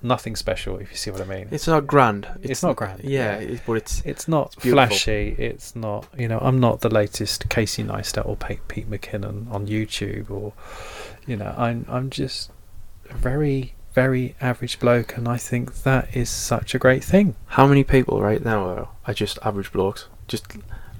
nothing 0.00 0.36
special. 0.36 0.78
If 0.78 0.90
you 0.90 0.96
see 0.96 1.10
what 1.10 1.20
I 1.20 1.24
mean. 1.24 1.48
It's 1.50 1.66
not 1.66 1.86
grand. 1.86 2.28
It's 2.42 2.62
not 2.62 2.76
grand, 2.76 3.00
Yeah, 3.02 3.38
yeah. 3.40 3.48
It, 3.54 3.60
but 3.66 3.74
it's 3.74 4.02
It's 4.04 4.28
not 4.28 4.52
beautiful. 4.60 4.72
flashy. 4.88 5.34
It's 5.38 5.74
not, 5.74 6.06
you 6.16 6.28
know, 6.28 6.38
I'm 6.40 6.60
not 6.60 6.80
the 6.80 6.88
latest 6.88 7.48
Casey 7.48 7.82
Neistat 7.82 8.26
or 8.26 8.36
Pete, 8.36 8.66
Pete 8.68 8.88
McKinnon 8.90 9.50
on 9.52 9.66
YouTube, 9.66 10.30
or, 10.30 10.52
you 11.26 11.36
know, 11.36 11.52
I'm 11.56 11.84
I'm 11.88 12.10
just 12.10 12.50
a 13.10 13.14
very 13.14 13.74
very 13.92 14.34
average 14.40 14.78
bloke, 14.80 15.18
and 15.18 15.28
I 15.28 15.36
think 15.36 15.82
that 15.82 16.16
is 16.16 16.30
such 16.30 16.74
a 16.74 16.78
great 16.78 17.04
thing. 17.04 17.34
how 17.48 17.66
many 17.66 17.84
people 17.84 18.22
right 18.22 18.42
now 18.42 18.66
are, 18.66 18.88
are 19.06 19.12
just 19.12 19.38
average 19.44 19.70
blokes, 19.70 20.08
just 20.32 20.46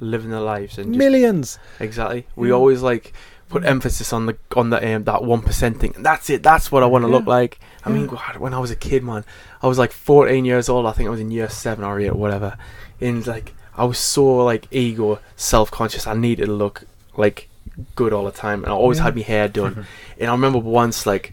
living 0.01 0.30
their 0.30 0.41
lives 0.55 0.78
and 0.78 0.87
just, 0.95 0.99
Millions. 0.99 1.59
exactly. 1.80 2.26
We 2.37 2.49
Yeah. 2.49 2.55
always 2.55 2.80
like 2.83 3.12
put 3.49 3.64
emphasis 3.64 4.12
on 4.12 4.26
the 4.26 4.37
on 4.57 4.70
the 4.70 4.78
um, 4.97 5.05
that 5.05 5.24
one 5.24 5.43
percent 5.43 5.78
thing. 5.80 5.93
And 5.97 6.05
that's 6.07 6.30
it. 6.30 6.43
That's 6.43 6.70
what 6.72 6.83
I 6.83 6.87
want 6.87 7.03
to 7.05 7.09
look 7.09 7.26
like. 7.26 7.59
I 7.85 7.91
mean, 7.91 8.03
Yeah. 8.05 8.11
God, 8.16 8.37
when 8.39 8.55
I 8.55 8.59
was 8.61 8.70
a 8.70 8.76
kid, 8.76 9.03
man, 9.03 9.24
I 9.62 9.66
was 9.66 9.78
like 9.78 9.93
14 9.93 10.45
years 10.45 10.68
old. 10.68 10.87
I 10.87 10.93
think 10.93 11.07
I 11.09 11.11
was 11.11 11.20
in 11.20 11.30
year 11.30 11.49
seven 11.49 11.85
or 11.85 11.99
eight 12.01 12.09
or 12.11 12.14
whatever. 12.24 12.57
And 13.01 13.26
like, 13.26 13.55
I 13.76 13.85
was 13.85 13.99
so 13.99 14.24
like 14.53 14.66
ego, 14.70 15.18
self 15.37 15.70
conscious. 15.70 16.07
I 16.07 16.14
needed 16.14 16.47
to 16.47 16.53
look 16.53 16.85
like 17.16 17.49
good 17.95 18.12
all 18.12 18.24
the 18.24 18.30
time, 18.47 18.62
and 18.64 18.72
I 18.72 18.76
always 18.76 18.99
Yeah. 18.99 19.05
had 19.05 19.16
my 19.16 19.22
hair 19.22 19.49
done. 19.49 19.87
and 20.18 20.28
I 20.30 20.33
remember 20.33 20.59
once 20.59 21.07
like, 21.07 21.33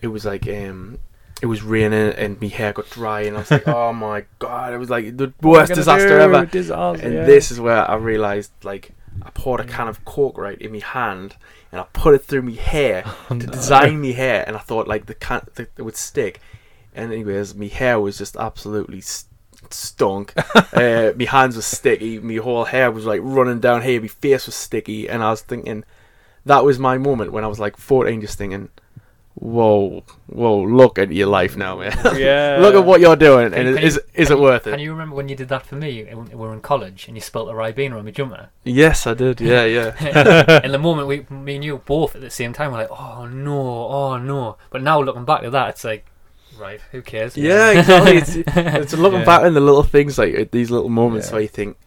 it 0.00 0.08
was 0.08 0.24
like 0.24 0.46
um. 0.48 0.98
It 1.42 1.46
was 1.46 1.62
raining 1.62 2.12
and 2.14 2.40
my 2.40 2.46
hair 2.46 2.72
got 2.72 2.88
dry, 2.88 3.22
and 3.22 3.36
I 3.36 3.40
was 3.40 3.50
like, 3.50 3.66
"Oh 3.78 3.92
my 3.92 4.24
god!" 4.38 4.72
It 4.72 4.78
was 4.78 4.88
like 4.88 5.16
the 5.16 5.32
worst 5.42 5.74
disaster 5.74 6.18
ever. 6.20 6.46
Disaster, 6.46 7.04
And 7.04 7.14
yeah. 7.14 7.24
this 7.24 7.50
is 7.50 7.60
where 7.60 7.90
I 7.90 7.96
realised, 7.96 8.52
like, 8.62 8.92
I 9.22 9.30
poured 9.30 9.60
a 9.60 9.64
can 9.64 9.88
of 9.88 10.04
Coke 10.04 10.38
right 10.38 10.56
in 10.58 10.72
my 10.72 10.78
hand, 10.78 11.36
and 11.72 11.80
I 11.80 11.84
put 11.92 12.14
it 12.14 12.24
through 12.24 12.42
my 12.42 12.52
hair 12.52 13.02
Oh, 13.30 13.38
to 13.38 13.46
no. 13.46 13.52
design 13.52 14.00
my 14.00 14.12
hair, 14.12 14.44
and 14.46 14.56
I 14.56 14.60
thought 14.60 14.86
like 14.88 15.06
the 15.06 15.14
can 15.14 15.42
th- 15.56 15.68
it 15.76 15.82
would 15.82 15.96
stick. 15.96 16.40
And 16.94 17.12
anyways, 17.12 17.54
my 17.56 17.66
hair 17.66 17.98
was 17.98 18.18
just 18.18 18.36
absolutely 18.36 19.00
st- 19.00 19.28
stunk. 19.70 20.32
uh, 20.74 21.12
my 21.16 21.24
hands 21.28 21.56
were 21.56 21.62
sticky. 21.62 22.20
My 22.20 22.36
whole 22.36 22.66
hair 22.66 22.90
was 22.92 23.04
like 23.06 23.20
running 23.22 23.60
down 23.60 23.82
here. 23.82 24.00
My 24.00 24.08
face 24.08 24.46
was 24.46 24.54
sticky, 24.54 25.08
and 25.08 25.22
I 25.24 25.30
was 25.30 25.42
thinking 25.42 25.84
that 26.44 26.64
was 26.64 26.78
my 26.78 26.98
moment 26.98 27.32
when 27.32 27.42
I 27.44 27.48
was 27.48 27.58
like 27.58 27.76
14, 27.76 28.20
just 28.20 28.38
thinking. 28.38 28.68
Whoa, 29.42 30.04
whoa! 30.28 30.62
Look 30.62 31.00
at 31.00 31.10
your 31.10 31.26
life 31.26 31.56
now, 31.56 31.80
man. 31.80 31.90
Yeah. 32.16 32.58
look 32.60 32.76
at 32.76 32.84
what 32.84 33.00
you're 33.00 33.16
doing, 33.16 33.46
and 33.46 33.54
Can- 33.54 33.66
is 33.66 33.74
can 33.76 33.84
is, 33.84 33.94
you- 33.96 34.02
is 34.22 34.30
it 34.30 34.36
you- 34.36 34.42
worth 34.42 34.68
it? 34.68 34.70
Can 34.70 34.78
you 34.78 34.92
remember 34.92 35.16
when 35.16 35.28
you 35.28 35.34
did 35.34 35.48
that 35.48 35.66
for 35.66 35.74
me? 35.74 36.06
We 36.14 36.36
were 36.36 36.52
in 36.52 36.60
college 36.60 37.08
and 37.08 37.16
you 37.16 37.20
spilt 37.20 37.48
a 37.48 37.52
Ribena 37.52 37.98
on 37.98 38.04
my 38.04 38.12
jumper. 38.12 38.50
Yes, 38.62 39.04
I 39.04 39.14
did. 39.14 39.40
Yeah, 39.40 39.64
yeah. 39.76 40.60
in 40.62 40.70
the 40.70 40.78
moment, 40.78 41.08
we, 41.08 41.26
me 41.28 41.56
and 41.56 41.64
you 41.64 41.78
both 41.84 42.14
at 42.14 42.20
the 42.20 42.30
same 42.30 42.52
time 42.52 42.70
were 42.70 42.78
like, 42.78 42.90
"Oh 42.92 43.26
no, 43.26 43.58
oh 43.88 44.16
no!" 44.16 44.58
But 44.70 44.82
now 44.82 45.02
looking 45.02 45.24
back 45.24 45.42
at 45.42 45.50
that, 45.50 45.70
it's 45.70 45.82
like, 45.82 46.06
right, 46.56 46.80
who 46.92 47.02
cares? 47.02 47.36
Yeah, 47.36 47.70
exactly. 47.80 48.18
It's, 48.18 48.36
it's 48.46 48.92
looking 48.94 49.20
Yeah. 49.20 49.24
back 49.26 49.42
in 49.44 49.54
the 49.54 49.60
little 49.60 49.82
things 49.82 50.18
like 50.18 50.52
these 50.52 50.70
little 50.70 50.88
moments 50.88 51.26
Yeah. 51.28 51.32
where 51.32 51.42
you 51.42 51.48
think 51.48 51.78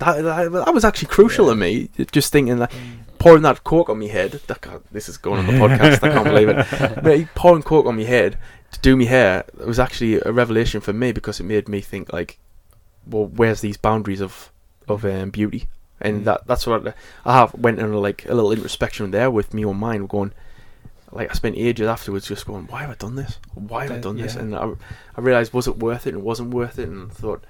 that, 0.00 0.20
that 0.22 0.52
that 0.52 0.74
was 0.74 0.84
actually 0.84 1.08
crucial 1.08 1.46
Yeah. 1.46 1.52
to 1.52 1.56
me. 1.56 1.88
Just 2.12 2.30
thinking 2.30 2.58
that 2.58 2.70
mm. 2.72 2.99
Pouring 3.20 3.42
that 3.42 3.62
coke 3.62 3.88
on 3.88 4.00
my 4.00 4.06
head. 4.06 4.40
God, 4.60 4.82
this 4.90 5.08
is 5.08 5.16
going 5.16 5.38
on 5.38 5.46
the 5.46 5.52
podcast. 5.52 6.02
I 6.02 6.08
can't 6.12 6.24
believe 6.24 6.48
it. 6.48 7.02
But 7.04 7.34
pouring 7.36 7.62
coke 7.62 7.86
on 7.86 7.96
my 7.96 8.02
head 8.04 8.36
to 8.72 8.80
do 8.80 8.96
my 8.96 9.04
hair 9.04 9.44
it 9.60 9.66
was 9.66 9.78
actually 9.78 10.20
a 10.20 10.32
revelation 10.32 10.80
for 10.80 10.92
me 10.92 11.12
because 11.12 11.38
it 11.40 11.44
made 11.44 11.68
me 11.68 11.80
think 11.80 12.12
like, 12.12 12.38
well, 13.06 13.26
where's 13.26 13.60
these 13.60 13.76
boundaries 13.76 14.20
of 14.20 14.50
of 14.88 15.04
um, 15.04 15.30
beauty? 15.30 15.68
And 16.00 16.22
Mm. 16.22 16.24
that 16.24 16.46
that's 16.46 16.66
what 16.66 16.94
I 17.26 17.32
have 17.34 17.54
went 17.54 17.78
in 17.78 17.92
like 17.92 18.24
a 18.26 18.34
little 18.34 18.52
introspection 18.52 19.10
there 19.10 19.30
with 19.30 19.52
me 19.54 19.64
on 19.64 19.76
mine, 19.76 20.06
going 20.06 20.32
like 21.12 21.28
I 21.30 21.34
spent 21.34 21.56
ages 21.56 21.88
afterwards 21.88 22.26
just 22.28 22.46
going, 22.46 22.68
why 22.68 22.82
have 22.82 22.90
I 22.90 22.94
done 22.94 23.16
this? 23.16 23.38
Why 23.54 23.82
have 23.82 23.92
I 23.92 23.98
done 23.98 24.16
this? 24.16 24.36
And 24.36 24.54
I, 24.54 24.70
I 25.16 25.20
realized 25.20 25.52
was 25.52 25.66
it 25.68 25.76
worth 25.78 26.06
it 26.06 26.14
and 26.14 26.22
it 26.22 26.24
wasn't 26.24 26.54
worth 26.54 26.78
it, 26.78 26.88
and 26.88 27.10
I 27.10 27.14
thought 27.14 27.44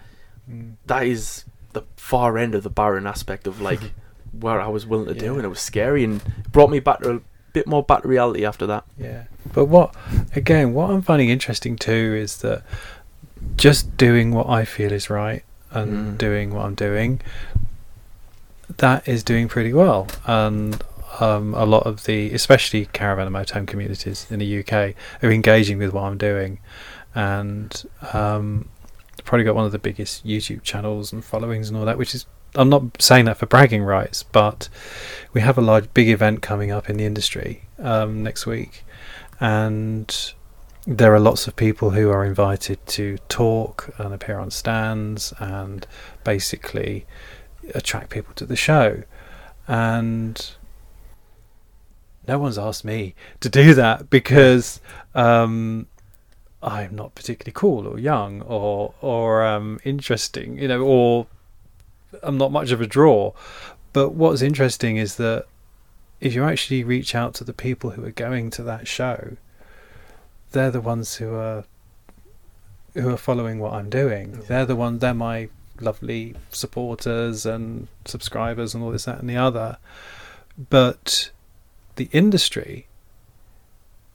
Mm. 0.51 0.73
that 0.87 1.03
is 1.05 1.45
the 1.75 1.83
far 1.97 2.39
end 2.39 2.55
of 2.57 2.63
the 2.65 2.71
barren 2.71 3.07
aspect 3.07 3.47
of 3.47 3.61
like 3.61 3.93
where 4.39 4.61
I 4.61 4.69
was 4.69 4.87
willing 4.87 5.07
to 5.07 5.15
do, 5.15 5.35
and 5.37 5.45
it 5.45 5.49
was 5.49 5.61
scary 5.61 6.05
and 6.05 6.21
brought 6.53 6.71
me 6.71 6.81
back 6.81 7.01
to 7.01 7.17
a 7.17 7.21
bit 7.53 7.67
more 7.67 7.83
back 7.83 8.03
to 8.03 8.09
reality 8.09 8.45
after 8.45 8.67
that. 8.67 8.85
Yeah. 8.99 9.25
But 9.53 9.65
what, 9.67 9.95
again, 10.37 10.73
what 10.75 10.91
I'm 10.91 11.03
finding 11.03 11.29
interesting 11.29 11.77
too 11.77 12.15
is 12.19 12.39
that 12.39 12.63
just 13.57 13.97
doing 13.97 14.33
what 14.33 14.49
I 14.49 14.65
feel 14.65 14.93
is 14.93 15.11
right 15.11 15.43
and 15.73 16.15
Mm. 16.15 16.19
doing 16.19 16.55
what 16.55 16.65
I'm 16.67 16.75
doing 16.75 17.21
that 18.79 19.07
is 19.09 19.23
doing 19.25 19.49
pretty 19.49 19.73
well, 19.73 20.07
and 20.27 20.83
um, 21.19 21.55
a 21.55 21.65
lot 21.67 21.87
of 21.87 22.05
the, 22.05 22.33
especially 22.33 22.87
caravan 22.87 23.27
and 23.27 23.35
motorhome 23.35 23.67
communities 23.67 24.27
in 24.31 24.39
the 24.39 24.61
UK, 24.61 24.95
are 25.23 25.31
engaging 25.33 25.79
with 25.79 25.93
what 25.93 26.03
I'm 26.05 26.17
doing, 26.19 26.61
and 27.15 27.85
um, 28.13 28.69
probably 29.25 29.45
got 29.45 29.55
one 29.57 29.65
of 29.65 29.73
the 29.73 29.79
biggest 29.79 30.25
YouTube 30.25 30.63
channels 30.63 31.13
and 31.13 31.25
followings 31.25 31.69
and 31.69 31.77
all 31.77 31.85
that, 31.85 31.99
which 31.99 32.15
is. 32.15 32.27
I'm 32.55 32.69
not 32.69 33.01
saying 33.01 33.27
that 33.27 33.37
for 33.37 33.47
bragging 33.47 33.83
rights, 33.83 34.23
but 34.23 34.69
we 35.33 35.41
have 35.41 35.57
a 35.57 35.61
large, 35.61 35.93
big 35.95 36.09
event 36.09 36.43
coming 36.43 36.71
up 36.71 36.91
in 36.91 36.97
the 36.97 37.05
industry 37.05 37.63
um, 37.79 38.23
next 38.23 38.47
week, 38.47 38.85
and 39.39 40.33
there 40.87 41.15
are 41.15 41.21
lots 41.21 41.47
of 41.47 41.55
people 41.55 41.91
who 41.91 42.11
are 42.11 42.25
invited 42.25 42.85
to 42.87 43.19
talk 43.29 43.95
and 43.99 44.13
appear 44.13 44.39
on 44.39 44.51
stands 44.51 45.33
and 45.39 45.87
basically 46.25 47.07
attract 47.75 48.11
people 48.11 48.35
to 48.35 48.47
the 48.47 48.57
show. 48.57 49.03
And 49.69 50.51
no 52.27 52.39
one's 52.39 52.59
asked 52.59 52.85
me 52.85 53.15
to 53.41 53.49
do 53.49 53.75
that 53.75 54.11
because 54.11 54.81
um, 55.15 55.87
I'm 56.63 56.97
not 56.97 57.15
particularly 57.15 57.53
cool 57.55 57.87
or 57.87 57.99
young 57.99 58.43
or 58.43 58.95
or 59.01 59.45
um, 59.45 59.81
interesting, 59.85 60.59
you 60.59 60.69
know, 60.69 60.83
or 60.83 61.27
I'm 62.23 62.39
not 62.39 62.53
much 62.53 62.71
of 62.71 62.81
a 62.81 62.87
draw. 62.87 63.33
But 63.93 64.11
what's 64.11 64.43
interesting 64.43 64.97
is 64.97 65.17
that 65.17 65.47
if 66.21 66.35
you 66.35 66.45
actually 66.45 66.85
reach 66.85 67.15
out 67.15 67.35
to 67.35 67.45
the 67.45 67.53
people 67.53 67.91
who 67.91 68.05
are 68.05 68.11
going 68.11 68.51
to 68.51 68.63
that 68.63 68.87
show, 68.87 69.37
they're 70.53 70.71
the 70.71 70.81
ones 70.81 71.17
who 71.17 71.35
are 71.35 71.65
who 72.95 73.09
are 73.09 73.17
following 73.17 73.59
what 73.59 73.73
I'm 73.73 73.89
doing. 73.89 74.33
Mm. 74.33 74.47
They're 74.47 74.67
the 74.67 74.77
ones. 74.77 75.01
They're 75.01 75.15
my 75.15 75.49
lovely 75.81 76.35
supporters 76.51 77.47
and 77.47 77.89
subscribers 78.05 78.75
and 78.75 78.85
all 78.85 78.91
this, 78.91 79.05
that, 79.05 79.21
and 79.21 79.31
the 79.31 79.37
other. 79.37 79.79
But 80.69 81.31
the 81.97 82.09
industry 82.13 82.87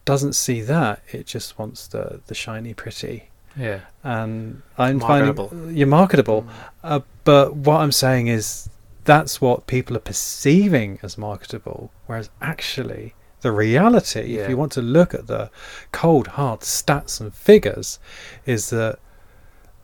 doesn't 0.04 0.34
see 0.34 0.62
that. 0.62 1.02
It 1.12 1.26
just 1.26 1.58
wants 1.58 1.88
the 1.88 2.22
the 2.28 2.36
shiny, 2.36 2.74
pretty. 2.74 3.30
Yeah. 3.58 3.82
And 4.04 4.62
I'm 4.78 4.98
Marketable. 4.98 5.48
finding 5.50 5.78
you're 5.78 5.88
marketable. 5.88 6.48
Uh, 6.84 7.02
but 7.24 7.56
what 7.56 7.82
I'm 7.82 7.92
saying 7.92 8.28
is 8.28 8.70
that's 9.06 9.40
what 9.40 9.68
people 9.68 9.96
are 9.96 10.02
perceiving 10.02 11.00
as 11.04 11.18
marketable, 11.18 11.92
whereas 12.08 12.30
actually 12.42 13.14
the 13.42 13.52
reality, 13.52 14.38
if 14.38 14.50
you 14.50 14.58
want 14.58 14.72
to 14.74 14.82
look 14.82 15.14
at 15.14 15.28
the 15.28 15.52
cold 15.92 16.28
hard 16.28 16.62
stats 16.62 17.22
and 17.22 17.34
figures, 17.34 18.00
is 18.46 18.72
that 18.72 18.98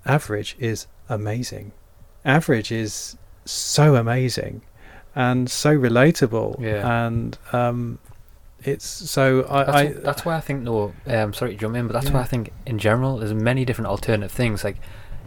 average 0.06 0.56
is 0.60 0.88
amazing. 1.10 1.72
Average 2.26 2.72
is 2.72 3.18
so 3.46 3.96
amazing 3.96 4.62
and 5.16 5.50
so 5.50 5.78
relatable. 5.78 6.60
Yeah. 6.60 7.06
And 7.06 7.38
um, 7.52 8.00
it's 8.64 8.86
so 8.86 9.46
I, 9.50 9.64
That's, 9.64 9.78
I 9.78 9.86
wh- 9.88 10.04
that's 10.04 10.26
why 10.26 10.36
I 10.36 10.40
think 10.42 10.62
no. 10.64 10.94
Um, 11.08 11.34
sorry 11.34 11.52
to 11.54 11.58
jump 11.58 11.76
in, 11.76 11.88
but 11.88 11.94
that's 11.94 12.10
why 12.12 12.22
I 12.22 12.26
think 12.26 12.52
in 12.66 12.78
general 12.80 13.18
there's 13.18 13.34
many 13.34 13.66
different 13.66 13.88
alternative 13.88 14.32
things. 14.32 14.64
Like 14.64 14.78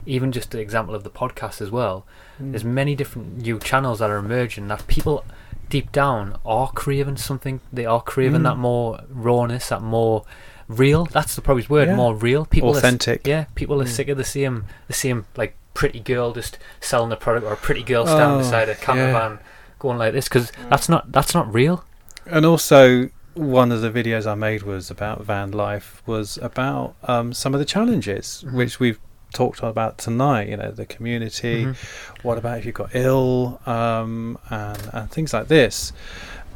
even 0.07 0.33
just 0.33 0.51
the 0.51 0.61
example 0.61 0.95
of 0.95 1.03
the 1.05 1.11
podcast 1.11 1.61
as 1.61 1.71
well. 1.71 2.07
Mm. 2.41 2.53
There's 2.53 2.65
many 2.65 2.95
different 2.95 3.39
new 3.39 3.59
channels 3.59 3.99
that 4.01 4.11
are 4.11 4.19
emerging 4.19 4.69
that 4.69 4.87
people 4.87 5.25
deep 5.71 5.91
down 5.93 6.39
are 6.45 6.69
craving 6.73 7.17
something. 7.17 7.61
They 7.73 7.87
are 7.87 8.03
craving 8.03 8.41
Mm. 8.43 8.45
that 8.45 8.57
more 8.59 9.01
rawness, 9.09 9.71
that 9.71 9.81
more 9.83 10.25
real. 10.69 11.07
That's 11.07 11.35
the 11.35 11.43
probably 11.43 11.67
word. 11.69 11.89
Yeah. 11.89 11.97
More 11.97 12.15
real. 12.15 12.45
People 12.47 12.75
are 12.75 12.79
Authentic. 12.79 13.27
yeah, 13.27 13.47
people 13.55 13.81
are 13.81 13.87
Mm. 13.87 13.89
sick 13.89 14.09
of 14.09 14.17
the 14.19 14.25
same, 14.25 14.67
the 14.89 14.93
same 14.95 15.25
like 15.37 15.57
pretty 15.73 16.01
girl 16.01 16.33
just 16.33 16.59
selling 16.81 17.11
a 17.11 17.17
product 17.17 17.45
or 17.47 17.53
a 17.53 17.57
pretty 17.57 17.83
girl 17.83 18.07
standing 18.07 18.37
Oh, 18.37 18.39
beside 18.39 18.69
a 18.69 18.75
camper 18.77 19.01
yeah. 19.03 19.13
van 19.19 19.39
going 19.81 19.99
like 19.99 20.13
this 20.13 20.29
because 20.29 20.53
that's 20.71 20.89
not 20.89 21.11
that's 21.13 21.35
not 21.35 21.53
real. 21.53 21.85
and 22.27 22.47
also 22.47 23.09
one 23.35 23.73
of 23.73 23.81
the 23.81 23.91
videos 23.91 24.27
I 24.31 24.35
made 24.35 24.63
was 24.63 24.91
about 24.91 25.23
van 25.25 25.51
life 25.53 26.03
was 26.07 26.39
about 26.39 26.95
um, 27.05 27.33
some 27.33 27.53
of 27.55 27.59
the 27.61 27.65
challenges 27.67 28.45
Mhm. 28.47 28.53
which 28.55 28.79
we've 28.81 28.99
talked 29.33 29.61
about 29.63 29.99
tonight 29.99 30.49
you 30.49 30.57
know 30.57 30.71
the 30.71 30.87
community 30.87 31.65
Mhm. 31.67 31.77
what 32.23 32.39
about 32.39 32.59
if 32.59 32.65
you 32.67 32.71
got 32.73 32.91
ill 32.95 33.61
um, 33.67 34.39
and, 34.51 34.89
and 34.93 35.11
things 35.11 35.33
like 35.33 35.49
this 35.49 35.93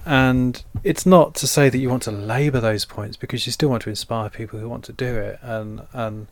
and 0.06 0.62
it's 0.84 1.04
not 1.04 1.34
to 1.34 1.46
say 1.46 1.68
that 1.68 1.78
you 1.78 1.90
want 1.90 2.04
to 2.04 2.10
labour 2.12 2.60
those 2.60 2.84
points 2.84 3.16
because 3.16 3.46
you 3.46 3.52
still 3.52 3.68
want 3.68 3.82
to 3.82 3.90
inspire 3.90 4.30
people 4.30 4.58
who 4.60 4.68
want 4.68 4.84
to 4.84 4.92
do 4.92 5.16
it 5.16 5.38
and 5.42 5.82
and 5.92 6.28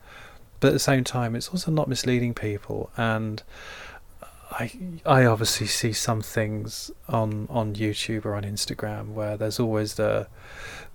but 0.60 0.68
at 0.68 0.73
the 0.73 0.78
same 0.78 1.02
time 1.05 1.35
it's 1.35 1.48
also 1.48 1.70
not 1.70 1.89
misleading 1.89 2.32
people 2.32 2.90
and 2.97 3.43
I 4.51 4.70
I 5.05 5.24
obviously 5.24 5.66
see 5.66 5.93
some 5.93 6.23
things 6.23 6.90
on 7.09 7.47
on 7.51 7.74
YouTube 7.74 8.24
or 8.24 8.35
on 8.35 8.44
Instagram 8.44 9.12
where 9.12 9.36
there's 9.36 9.59
always 9.59 9.94
the 9.94 10.28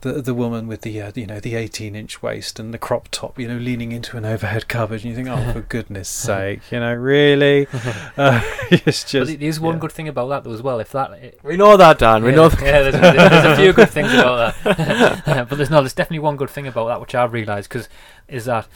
the 0.01 0.13
the 0.21 0.33
woman 0.33 0.67
with 0.67 0.81
the 0.81 1.01
uh, 1.01 1.11
you 1.15 1.27
know 1.27 1.39
the 1.39 1.55
18 1.55 1.95
inch 1.95 2.23
waist 2.23 2.59
and 2.59 2.73
the 2.73 2.77
crop 2.77 3.09
top 3.11 3.37
you 3.37 3.47
know 3.47 3.57
leaning 3.57 3.91
into 3.91 4.17
an 4.17 4.25
overhead 4.25 4.67
cupboard 4.67 5.01
and 5.01 5.09
you 5.09 5.15
think 5.15 5.27
oh 5.27 5.53
for 5.53 5.61
goodness 5.69 6.09
sake 6.09 6.59
you 6.71 6.79
know 6.79 6.93
really 6.93 7.67
uh, 8.17 8.41
it's 8.71 9.11
But 9.11 9.39
there's 9.39 9.59
one 9.59 9.75
yeah. 9.75 9.79
good 9.79 9.91
thing 9.91 10.07
about 10.07 10.29
that 10.29 10.43
though 10.43 10.53
as 10.53 10.61
well. 10.61 10.79
If 10.79 10.91
that 10.93 11.39
We 11.43 11.57
know 11.57 11.77
that, 11.77 11.99
Dan. 11.99 12.23
We 12.23 12.31
yeah, 12.31 12.35
know 12.35 12.49
that. 12.49 12.61
yeah, 12.61 12.81
there's, 12.89 12.93
there's 12.93 13.45
a 13.45 13.55
few 13.55 13.73
good 13.73 13.89
things 13.89 14.13
about 14.13 14.55
that. 14.63 15.49
but 15.49 15.57
there's 15.57 15.69
no, 15.69 15.81
there's 15.81 15.93
definitely 15.93 16.19
one 16.19 16.37
good 16.37 16.49
thing 16.49 16.67
about 16.67 16.87
that 16.87 17.01
which 17.01 17.13
I've 17.13 17.33
realised 17.33 17.69
because 17.69 17.89
is 18.27 18.45
that 18.45 18.67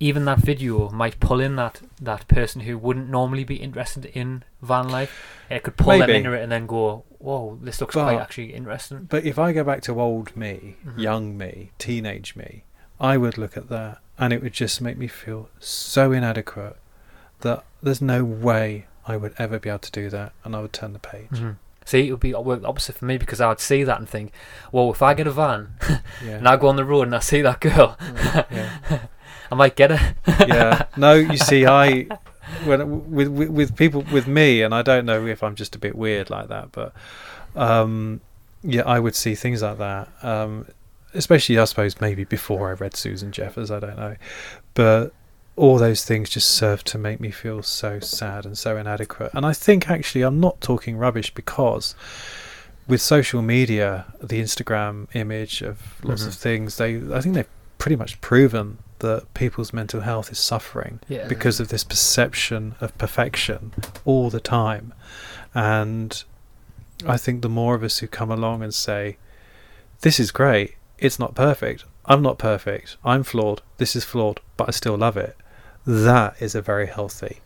even 0.00 0.24
that 0.24 0.38
video 0.38 0.88
might 0.90 1.20
pull 1.20 1.40
in 1.40 1.56
that 1.56 1.80
that 2.00 2.26
person 2.26 2.62
who 2.62 2.78
wouldn't 2.78 3.08
normally 3.10 3.44
be 3.44 3.56
interested 3.56 4.06
in 4.06 4.42
van 4.62 4.88
life. 4.88 5.12
It 5.50 5.62
could 5.62 5.76
pull 5.76 5.90
them 5.98 6.00
Maybe. 6.00 6.14
into 6.16 6.32
it 6.32 6.42
and 6.42 6.50
then 6.50 6.66
go, 6.66 7.04
"Whoa, 7.18 7.58
this 7.62 7.80
looks 7.80 7.94
quite 7.94 8.18
actually 8.18 8.54
interesting." 8.54 9.04
But 9.10 9.24
if 9.24 9.38
I 9.38 9.52
go 9.52 9.62
back 9.62 9.82
to 9.82 10.00
old 10.00 10.34
me, 10.36 10.76
Mhm. 10.86 10.98
young 10.98 11.36
me, 11.38 11.70
teenage 11.78 12.34
me, 12.34 12.64
I 12.98 13.16
would 13.18 13.36
look 13.38 13.56
at 13.56 13.68
that 13.68 13.98
and 14.18 14.32
it 14.32 14.42
would 14.42 14.52
just 14.54 14.80
make 14.80 14.96
me 14.98 15.06
feel 15.06 15.48
so 15.58 16.12
inadequate 16.12 16.76
that 17.40 17.64
there's 17.82 18.02
no 18.02 18.24
way 18.24 18.86
I 19.06 19.16
would 19.16 19.34
ever 19.38 19.58
be 19.58 19.68
able 19.68 19.78
to 19.80 19.90
do 19.92 20.08
that 20.10 20.32
and 20.44 20.54
I 20.56 20.60
would 20.60 20.72
turn 20.72 20.92
the 20.92 20.98
page. 20.98 21.30
Mhm. 21.30 21.56
See, 21.86 22.06
it 22.06 22.10
would 22.12 22.20
be 22.20 22.34
work 22.34 22.62
opposite 22.64 22.96
for 22.96 23.04
me 23.06 23.16
because 23.18 23.40
I 23.40 23.48
would 23.48 23.58
see 23.60 23.82
that 23.84 23.98
and 23.98 24.08
think, 24.08 24.32
"Well, 24.70 24.90
if 24.92 25.02
I 25.02 25.14
get 25.14 25.26
a 25.26 25.30
van 25.32 25.74
Yeah. 26.24 26.36
and 26.36 26.46
I 26.48 26.56
go 26.56 26.68
on 26.68 26.76
the 26.76 26.84
road 26.84 27.02
and 27.08 27.16
I 27.16 27.20
see 27.20 27.42
that 27.42 27.60
girl, 27.60 27.96
yeah. 28.00 28.44
I 29.50 29.54
might 29.54 29.76
get 29.76 29.90
her." 29.90 30.14
yeah. 30.46 30.84
No, 30.96 31.14
you 31.14 31.36
see, 31.36 31.66
I 31.66 32.06
when 32.64 33.10
with, 33.10 33.28
with 33.28 33.48
with 33.50 33.76
people 33.76 34.04
with 34.12 34.26
me, 34.26 34.62
and 34.62 34.74
I 34.74 34.82
don't 34.82 35.06
know 35.06 35.26
if 35.26 35.42
I'm 35.42 35.54
just 35.54 35.74
a 35.76 35.78
bit 35.78 35.94
weird 35.96 36.30
like 36.30 36.48
that, 36.48 36.72
but 36.72 36.92
um, 37.56 38.20
yeah, 38.62 38.82
I 38.86 38.98
would 39.00 39.14
see 39.14 39.34
things 39.34 39.62
like 39.62 39.78
that. 39.78 40.08
Um, 40.22 40.66
especially, 41.14 41.58
I 41.58 41.64
suppose, 41.64 42.00
maybe 42.00 42.24
before 42.24 42.68
I 42.70 42.72
read 42.74 42.96
Susan 42.96 43.32
Jeffers, 43.32 43.70
I 43.70 43.80
don't 43.80 43.96
know, 43.96 44.16
but 44.74 45.12
all 45.56 45.76
those 45.78 46.04
things 46.04 46.30
just 46.30 46.50
serve 46.52 46.82
to 46.84 46.96
make 46.96 47.20
me 47.20 47.30
feel 47.30 47.62
so 47.62 48.00
sad 48.00 48.46
and 48.46 48.56
so 48.56 48.76
inadequate. 48.78 49.30
And 49.34 49.44
I 49.44 49.52
think 49.52 49.90
actually, 49.90 50.22
I'm 50.22 50.40
not 50.40 50.60
talking 50.60 50.96
rubbish 50.96 51.34
because 51.34 51.94
with 52.88 53.02
social 53.02 53.42
media, 53.42 54.06
the 54.22 54.40
Instagram 54.40 55.06
image 55.14 55.60
of 55.62 55.80
lots 56.02 56.22
Mhm. 56.24 56.28
of 56.28 56.34
things, 56.34 56.76
they 56.76 56.96
I 57.12 57.20
think 57.20 57.34
they've 57.34 57.48
pretty 57.78 57.96
much 57.96 58.20
proven 58.20 58.78
that 59.00 59.32
people's 59.34 59.72
mental 59.72 60.00
health 60.00 60.30
is 60.30 60.38
suffering 60.38 61.00
Yeah. 61.08 61.26
because 61.26 61.60
of 61.60 61.68
this 61.68 61.84
perception 61.84 62.74
of 62.80 62.96
perfection 62.96 63.72
all 64.04 64.30
the 64.30 64.40
time. 64.40 64.94
And 65.54 66.22
I 67.06 67.16
think 67.16 67.42
the 67.42 67.48
more 67.48 67.74
of 67.74 67.82
us 67.82 67.98
who 67.98 68.06
come 68.06 68.30
along 68.30 68.62
and 68.62 68.74
say, 68.74 69.16
This 70.00 70.20
is 70.20 70.30
great, 70.30 70.76
it's 70.98 71.18
not 71.18 71.34
perfect, 71.34 71.84
I'm 72.06 72.22
not 72.22 72.38
perfect, 72.38 72.96
I'm 73.04 73.22
flawed, 73.22 73.62
this 73.78 73.94
is 73.94 74.04
flawed, 74.04 74.40
but 74.56 74.68
I 74.68 74.72
still 74.72 74.96
love 74.96 75.16
it, 75.16 75.36
that 75.86 76.36
is 76.40 76.54
a 76.54 76.62
very 76.62 76.86
healthy 76.86 77.40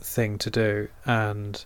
thing 0.00 0.38
to 0.38 0.50
do. 0.50 0.88
And 1.04 1.64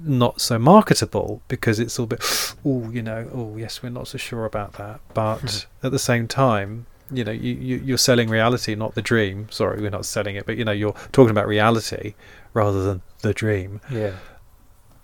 not 0.00 0.40
so 0.40 0.58
marketable 0.58 1.40
because 1.48 1.78
it's 1.78 1.98
all 1.98 2.04
a 2.04 2.08
bit, 2.08 2.54
oh, 2.64 2.90
you 2.90 3.02
know, 3.02 3.28
oh, 3.32 3.56
yes, 3.56 3.82
we're 3.82 3.90
not 3.90 4.08
so 4.08 4.18
sure 4.18 4.44
about 4.44 4.74
that. 4.74 5.00
But 5.14 5.66
hmm. 5.80 5.86
at 5.86 5.92
the 5.92 5.98
same 5.98 6.26
time, 6.26 6.86
you 7.10 7.24
know, 7.24 7.32
you, 7.32 7.54
you, 7.54 7.76
you're 7.84 7.98
selling 7.98 8.28
reality, 8.28 8.74
not 8.74 8.94
the 8.94 9.02
dream. 9.02 9.48
Sorry, 9.50 9.80
we're 9.80 9.90
not 9.90 10.04
selling 10.06 10.36
it, 10.36 10.46
but 10.46 10.56
you 10.56 10.64
know, 10.64 10.72
you're 10.72 10.94
talking 11.12 11.30
about 11.30 11.46
reality 11.46 12.14
rather 12.54 12.82
than 12.82 13.02
the 13.22 13.32
dream, 13.32 13.80
yeah. 13.90 14.12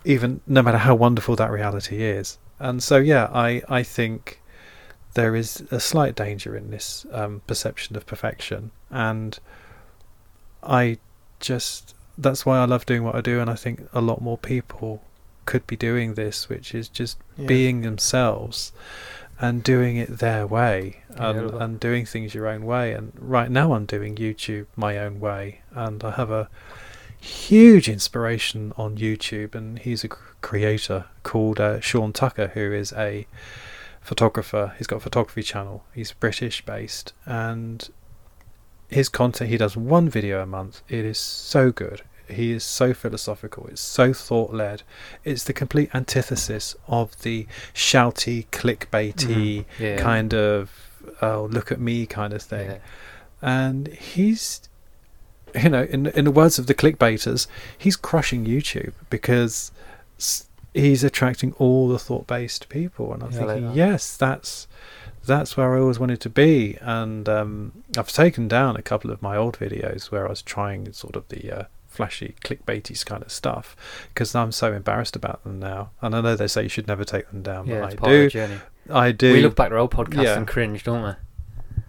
even 0.03 0.41
no 0.47 0.61
matter 0.61 0.77
how 0.77 0.95
wonderful 0.95 1.35
that 1.35 1.51
reality 1.51 2.03
is. 2.03 2.37
And 2.59 2.81
so, 2.81 2.97
yeah, 2.97 3.29
I, 3.33 3.61
I 3.67 3.83
think 3.83 4.41
there 5.13 5.35
is 5.35 5.63
a 5.71 5.79
slight 5.79 6.15
danger 6.15 6.55
in 6.55 6.71
this 6.71 7.05
um, 7.11 7.41
perception 7.47 7.95
of 7.95 8.05
perfection. 8.05 8.71
And 8.89 9.39
I 10.63 10.97
just, 11.39 11.95
that's 12.17 12.45
why 12.45 12.59
I 12.59 12.65
love 12.65 12.85
doing 12.85 13.03
what 13.03 13.15
I 13.15 13.21
do. 13.21 13.39
And 13.39 13.49
I 13.49 13.55
think 13.55 13.87
a 13.93 14.01
lot 14.01 14.21
more 14.21 14.37
people 14.37 15.01
could 15.45 15.65
be 15.67 15.75
doing 15.75 16.15
this, 16.15 16.49
which 16.49 16.73
is 16.73 16.87
just 16.89 17.17
Yeah. 17.37 17.47
being 17.47 17.81
themselves 17.81 18.71
and 19.39 19.63
doing 19.63 19.97
it 19.97 20.19
their 20.19 20.47
way 20.47 21.03
and, 21.09 21.51
Yeah. 21.51 21.63
and 21.63 21.79
doing 21.79 22.05
things 22.05 22.33
your 22.33 22.47
own 22.47 22.65
way. 22.65 22.93
And 22.93 23.11
right 23.17 23.51
now 23.51 23.73
I'm 23.73 23.85
doing 23.85 24.15
YouTube 24.15 24.67
my 24.75 24.97
own 24.97 25.19
way, 25.19 25.61
and 25.73 26.03
I 26.03 26.11
have 26.11 26.31
a 26.31 26.49
huge 27.19 27.89
inspiration 27.89 28.71
on 28.77 28.97
YouTube, 28.97 29.55
and 29.55 29.79
he's 29.79 30.03
a 30.03 30.09
creator 30.09 31.05
called 31.23 31.59
uh, 31.59 31.79
Sean 31.79 32.13
Tucker, 32.13 32.47
who 32.53 32.71
is 32.71 32.93
a 32.93 33.27
photographer. 34.01 34.73
He's 34.77 34.87
got 34.87 34.97
a 34.97 35.01
photography 35.01 35.43
channel. 35.43 35.83
He's 35.93 36.11
British 36.11 36.63
based, 36.65 37.13
and 37.25 37.89
his 38.87 39.09
content. 39.09 39.49
He 39.49 39.57
does 39.57 39.75
one 39.75 40.09
video 40.09 40.41
a 40.41 40.45
month. 40.45 40.81
It 40.87 41.03
is 41.05 41.17
so 41.17 41.71
good. 41.71 42.03
He 42.27 42.51
is 42.51 42.63
so 42.63 42.93
philosophical. 42.93 43.67
It's 43.67 43.81
so 43.81 44.13
thought 44.13 44.53
led. 44.53 44.83
It's 45.23 45.43
the 45.43 45.53
complete 45.53 45.89
antithesis 45.93 46.75
of 46.87 47.21
the 47.21 47.47
shouty, 47.73 48.47
clickbaity 48.51 49.65
Yeah. 49.79 49.97
kind 49.97 50.33
of 50.33 50.71
"oh 51.21 51.47
look 51.51 51.71
at 51.71 51.79
me" 51.79 52.05
kind 52.05 52.33
of 52.33 52.41
thing. 52.41 52.71
Yeah. 52.71 52.77
And 53.41 53.87
he's, 53.89 54.61
you 55.53 55.69
know, 55.69 55.83
in 55.83 56.07
in 56.07 56.25
the 56.25 56.31
words 56.31 56.57
of 56.59 56.67
the 56.67 56.73
clickbaiters, 56.73 57.47
he's 57.77 57.95
crushing 57.95 58.45
YouTube 58.45 58.93
because 59.09 59.71
he's 60.73 61.03
attracting 61.03 61.53
all 61.53 61.87
the 61.87 61.99
thought 61.99 62.27
based 62.27 62.67
people. 62.69 63.13
And 63.13 63.23
I'm 63.23 63.31
Yeah, 63.31 63.39
like 63.39 63.47
thinking, 63.49 63.67
that. 63.69 63.75
yes, 63.75 64.17
that's 64.17 64.67
that's 65.25 65.57
where 65.57 65.75
I 65.75 65.79
always 65.79 65.99
wanted 65.99 66.21
to 66.21 66.29
be. 66.29 66.77
And 66.81 67.27
um, 67.27 67.71
I've 67.97 68.11
taken 68.11 68.47
down 68.47 68.75
a 68.77 68.81
couple 68.81 69.09
of 69.11 69.21
my 69.21 69.35
old 69.35 69.57
videos 69.57 70.11
where 70.11 70.25
I 70.27 70.29
was 70.29 70.41
trying 70.43 70.91
sort 70.93 71.15
of 71.15 71.27
the 71.29 71.51
uh, 71.51 71.63
flashy, 71.95 72.35
clickbaity 72.43 73.03
kind 73.05 73.23
of 73.23 73.31
stuff 73.31 73.75
because 74.13 74.35
I'm 74.35 74.51
so 74.51 74.73
embarrassed 74.73 75.15
about 75.15 75.43
them 75.43 75.59
now. 75.59 75.91
And 76.01 76.15
I 76.15 76.21
know 76.21 76.35
they 76.35 76.47
say 76.47 76.63
you 76.63 76.69
should 76.69 76.87
never 76.87 77.03
take 77.03 77.29
them 77.31 77.41
down, 77.41 77.67
Yeah, 77.67 77.79
but 77.81 77.85
it's 77.85 77.93
I 77.93 77.97
part 77.97 78.11
of 78.11 78.17
the 78.17 78.23
do. 78.25 78.29
journey. 78.29 78.59
I 78.91 79.11
do. 79.11 79.33
We 79.33 79.41
look 79.41 79.55
back 79.55 79.67
at 79.67 79.71
our 79.73 79.79
old 79.79 79.91
podcasts 79.91 80.23
Yeah. 80.23 80.37
and 80.37 80.47
cringe, 80.47 80.83
don't 80.83 81.03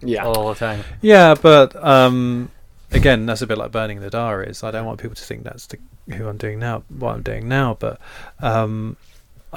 we? 0.01 0.11
Yeah. 0.13 0.25
All 0.25 0.49
the 0.49 0.55
time. 0.55 0.83
Yeah, 1.01 1.35
but 1.39 1.75
um, 1.83 2.49
again, 2.91 3.25
that's 3.25 3.41
a 3.41 3.47
bit 3.47 3.57
like 3.57 3.71
burning 3.71 3.99
the 3.99 4.09
diaries. 4.09 4.63
I 4.63 4.71
don't 4.71 4.85
want 4.85 4.99
people 4.99 5.15
to 5.15 5.23
think 5.23 5.43
that's 5.43 5.67
the, 5.67 5.77
who 6.15 6.27
I'm 6.27 6.37
doing 6.37 6.59
now, 6.59 6.83
what 6.89 7.13
I'm 7.15 7.21
doing 7.23 7.47
now. 7.47 7.75
But 7.79 7.99
um, 8.39 8.95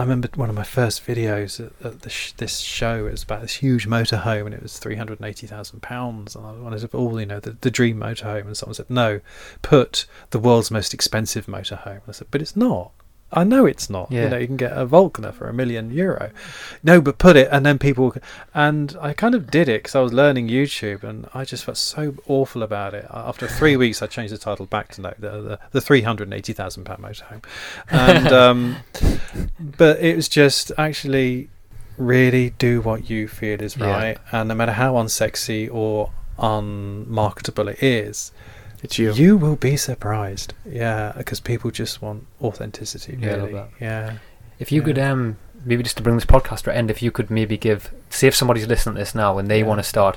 I 0.00 0.02
remember 0.02 0.30
one 0.34 0.48
of 0.48 0.56
my 0.56 0.62
first 0.64 1.06
videos 1.06 1.60
at, 1.62 1.72
at 1.84 2.00
the 2.00 2.08
sh- 2.08 2.32
this 2.32 2.60
show. 2.60 3.06
It 3.06 3.10
was 3.10 3.22
about 3.22 3.42
this 3.42 3.56
huge 3.56 3.86
motorhome, 3.86 4.46
and 4.46 4.54
it 4.54 4.62
was 4.62 4.78
three 4.78 4.96
hundred 4.96 5.20
and 5.20 5.28
eighty 5.28 5.46
thousand 5.46 5.82
pounds. 5.82 6.34
And 6.34 6.46
I 6.46 6.52
wanted 6.52 6.80
to 6.80 6.96
all 6.96 7.20
you 7.20 7.26
know 7.26 7.38
the, 7.38 7.58
the 7.60 7.70
dream 7.70 7.98
motorhome, 7.98 8.46
and 8.46 8.56
someone 8.56 8.72
said, 8.72 8.88
"No, 8.88 9.20
put 9.60 10.06
the 10.30 10.38
world's 10.38 10.70
most 10.70 10.94
expensive 10.94 11.44
motorhome." 11.44 12.00
I 12.08 12.12
said, 12.12 12.28
"But 12.30 12.40
it's 12.40 12.56
not." 12.56 12.92
I 13.32 13.44
know 13.44 13.64
it's 13.64 13.88
not. 13.88 14.10
Yeah. 14.10 14.24
You 14.24 14.28
know, 14.30 14.36
you 14.38 14.46
can 14.48 14.56
get 14.56 14.72
a 14.72 14.86
Volkner 14.86 15.32
for 15.32 15.48
a 15.48 15.52
million 15.52 15.90
euro. 15.92 16.30
No, 16.82 17.00
but 17.00 17.18
put 17.18 17.36
it, 17.36 17.48
and 17.52 17.64
then 17.64 17.78
people, 17.78 18.14
and 18.54 18.96
I 19.00 19.12
kind 19.12 19.34
of 19.36 19.50
did 19.50 19.68
it 19.68 19.82
because 19.84 19.94
I 19.94 20.00
was 20.00 20.12
learning 20.12 20.48
YouTube, 20.48 21.04
and 21.04 21.28
I 21.32 21.44
just 21.44 21.64
felt 21.64 21.76
so 21.76 22.14
awful 22.26 22.62
about 22.62 22.92
it. 22.94 23.06
After 23.10 23.46
three 23.46 23.76
weeks, 23.84 24.02
I 24.02 24.06
changed 24.08 24.32
the 24.34 24.38
title 24.38 24.66
back 24.66 24.88
to 24.94 25.00
no, 25.00 25.14
the 25.18 25.30
the, 25.30 25.58
the 25.70 25.80
three 25.80 26.02
hundred 26.02 26.24
and 26.24 26.34
eighty 26.34 26.52
thousand 26.52 26.84
pound 26.84 27.02
motorhome, 27.04 27.44
and 27.90 28.26
um, 28.32 28.76
but 29.60 30.00
it 30.00 30.16
was 30.16 30.28
just 30.28 30.72
actually 30.76 31.48
really 31.96 32.50
do 32.50 32.80
what 32.80 33.10
you 33.10 33.28
feel 33.28 33.60
is 33.62 33.76
Yeah. 33.76 33.90
right, 33.90 34.18
and 34.32 34.48
no 34.48 34.54
matter 34.54 34.72
how 34.72 34.94
unsexy 34.94 35.68
or 35.72 36.10
unmarketable 36.38 37.68
it 37.68 37.82
is, 37.82 38.32
It's 38.82 38.98
you. 38.98 39.12
you 39.12 39.36
will 39.36 39.56
be 39.56 39.76
surprised. 39.76 40.54
Yeah, 40.66 41.12
because 41.16 41.40
people 41.40 41.70
just 41.70 42.00
want 42.00 42.26
authenticity. 42.40 43.18
Yeah, 43.20 43.32
I 43.32 43.36
love 43.36 43.52
that. 43.52 43.68
Yeah. 43.80 44.12
If 44.58 44.72
you 44.72 44.80
Yeah. 44.80 44.84
could, 44.86 44.98
um, 44.98 45.36
maybe 45.64 45.82
just 45.82 45.96
to 45.98 46.02
bring 46.02 46.16
this 46.16 46.24
podcast 46.24 46.62
to 46.62 46.70
an 46.70 46.76
end, 46.76 46.90
if 46.90 47.02
you 47.02 47.10
could 47.10 47.30
maybe 47.30 47.56
give, 47.58 47.90
say, 48.08 48.26
if 48.28 48.34
somebody's 48.34 48.66
listening 48.66 48.94
to 48.94 49.00
this 49.00 49.14
now 49.14 49.38
and 49.38 49.48
they 49.50 49.60
Yeah. 49.60 49.66
want 49.66 49.78
to 49.80 49.84
start, 49.84 50.16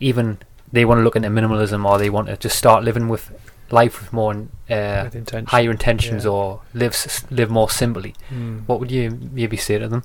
even 0.00 0.38
they 0.72 0.84
want 0.84 0.98
to 0.98 1.02
look 1.02 1.16
into 1.16 1.28
minimalism 1.28 1.84
or 1.84 1.98
they 1.98 2.10
want 2.10 2.28
to 2.28 2.36
just 2.36 2.56
start 2.56 2.84
living 2.84 3.08
with 3.08 3.32
life 3.70 4.00
with 4.00 4.12
more 4.12 4.32
uh, 4.32 5.02
With 5.04 5.14
intention. 5.16 5.46
higher 5.46 5.70
intentions 5.70 6.24
Yeah. 6.24 6.30
or 6.30 6.60
live 6.74 6.94
live 7.30 7.50
more 7.50 7.68
simply, 7.70 8.14
Mm. 8.30 8.62
what 8.66 8.78
would 8.80 8.90
you 8.90 9.18
maybe 9.32 9.56
say 9.56 9.78
to 9.78 9.88
them? 9.88 10.02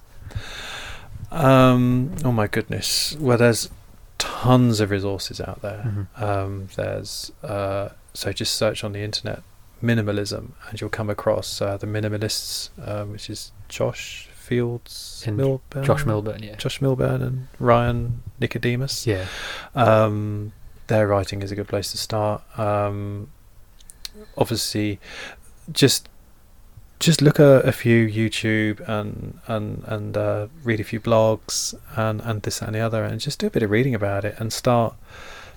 Um, 1.32 2.12
oh 2.26 2.32
my 2.32 2.48
goodness. 2.48 3.16
Well, 3.20 3.38
there's 3.38 3.70
tons 4.18 4.80
of 4.80 4.90
resources 4.92 5.40
out 5.40 5.62
there. 5.62 6.08
Mhm. 6.18 6.22
Um, 6.22 6.68
there's 6.76 7.32
uh, 7.44 7.90
so 8.14 8.32
just 8.32 8.56
search 8.56 8.84
on 8.84 8.94
the 8.94 9.02
internet 9.02 9.44
minimalism, 9.82 10.52
and 10.68 10.80
you'll 10.80 10.90
come 10.90 11.10
across 11.10 11.62
uh, 11.62 11.78
the 11.78 11.88
minimalists, 11.88 12.70
um, 12.86 13.12
which 13.12 13.30
is 13.30 13.52
Josh 13.68 14.28
Fields, 14.34 15.24
And 15.26 15.40
Millburn, 15.40 15.84
Josh 15.84 16.04
Millburn, 16.04 16.44
yeah. 16.44 16.56
Josh 16.56 16.80
Millburn, 16.80 17.22
and 17.22 17.48
Ryan 17.60 18.24
Nicodemus. 18.40 19.06
Yeah. 19.06 19.26
Um, 19.76 20.54
their 20.88 21.08
writing 21.08 21.42
is 21.44 21.52
a 21.52 21.56
good 21.56 21.68
place 21.68 21.92
to 21.92 21.98
start. 21.98 22.42
Um, 22.60 23.30
obviously, 24.38 25.00
just 25.72 26.10
just 27.00 27.22
look 27.22 27.40
at 27.40 27.66
a 27.66 27.72
few 27.72 28.08
YouTube 28.08 28.82
and 28.90 29.40
and 29.48 29.84
and 29.86 30.18
uh, 30.18 30.48
read 30.64 30.80
a 30.80 30.84
few 30.84 31.00
blogs 31.00 31.74
and 31.96 32.20
and 32.22 32.42
this 32.42 32.60
that, 32.60 32.68
and 32.68 32.76
the 32.76 32.82
other, 32.82 33.04
and 33.04 33.22
just 33.22 33.40
do 33.40 33.48
a 33.48 33.52
bit 33.52 33.64
of 33.64 33.70
reading 33.70 33.96
about 33.96 34.26
it 34.26 34.36
and 34.40 34.52
start 34.52 34.96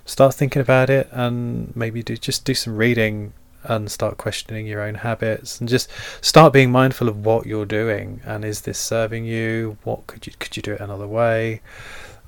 start 0.05 0.33
thinking 0.33 0.61
about 0.61 0.89
it 0.89 1.07
and 1.11 1.75
maybe 1.75 2.03
do 2.03 2.17
just 2.17 2.45
do 2.45 2.53
some 2.53 2.75
reading 2.75 3.33
and 3.63 3.89
start 3.89 4.17
questioning 4.17 4.67
your 4.67 4.81
own 4.81 4.95
habits 4.95 5.59
and 5.59 5.69
just 5.69 5.89
start 6.21 6.51
being 6.51 6.71
mindful 6.71 7.07
of 7.07 7.25
what 7.25 7.45
you're 7.45 7.65
doing 7.65 8.21
and 8.25 8.43
is 8.43 8.61
this 8.61 8.77
serving 8.77 9.25
you? 9.25 9.77
What 9.83 10.07
could 10.07 10.27
you 10.27 10.33
could 10.39 10.55
you 10.57 10.63
do 10.63 10.73
it 10.73 10.81
another 10.81 11.07
way? 11.07 11.61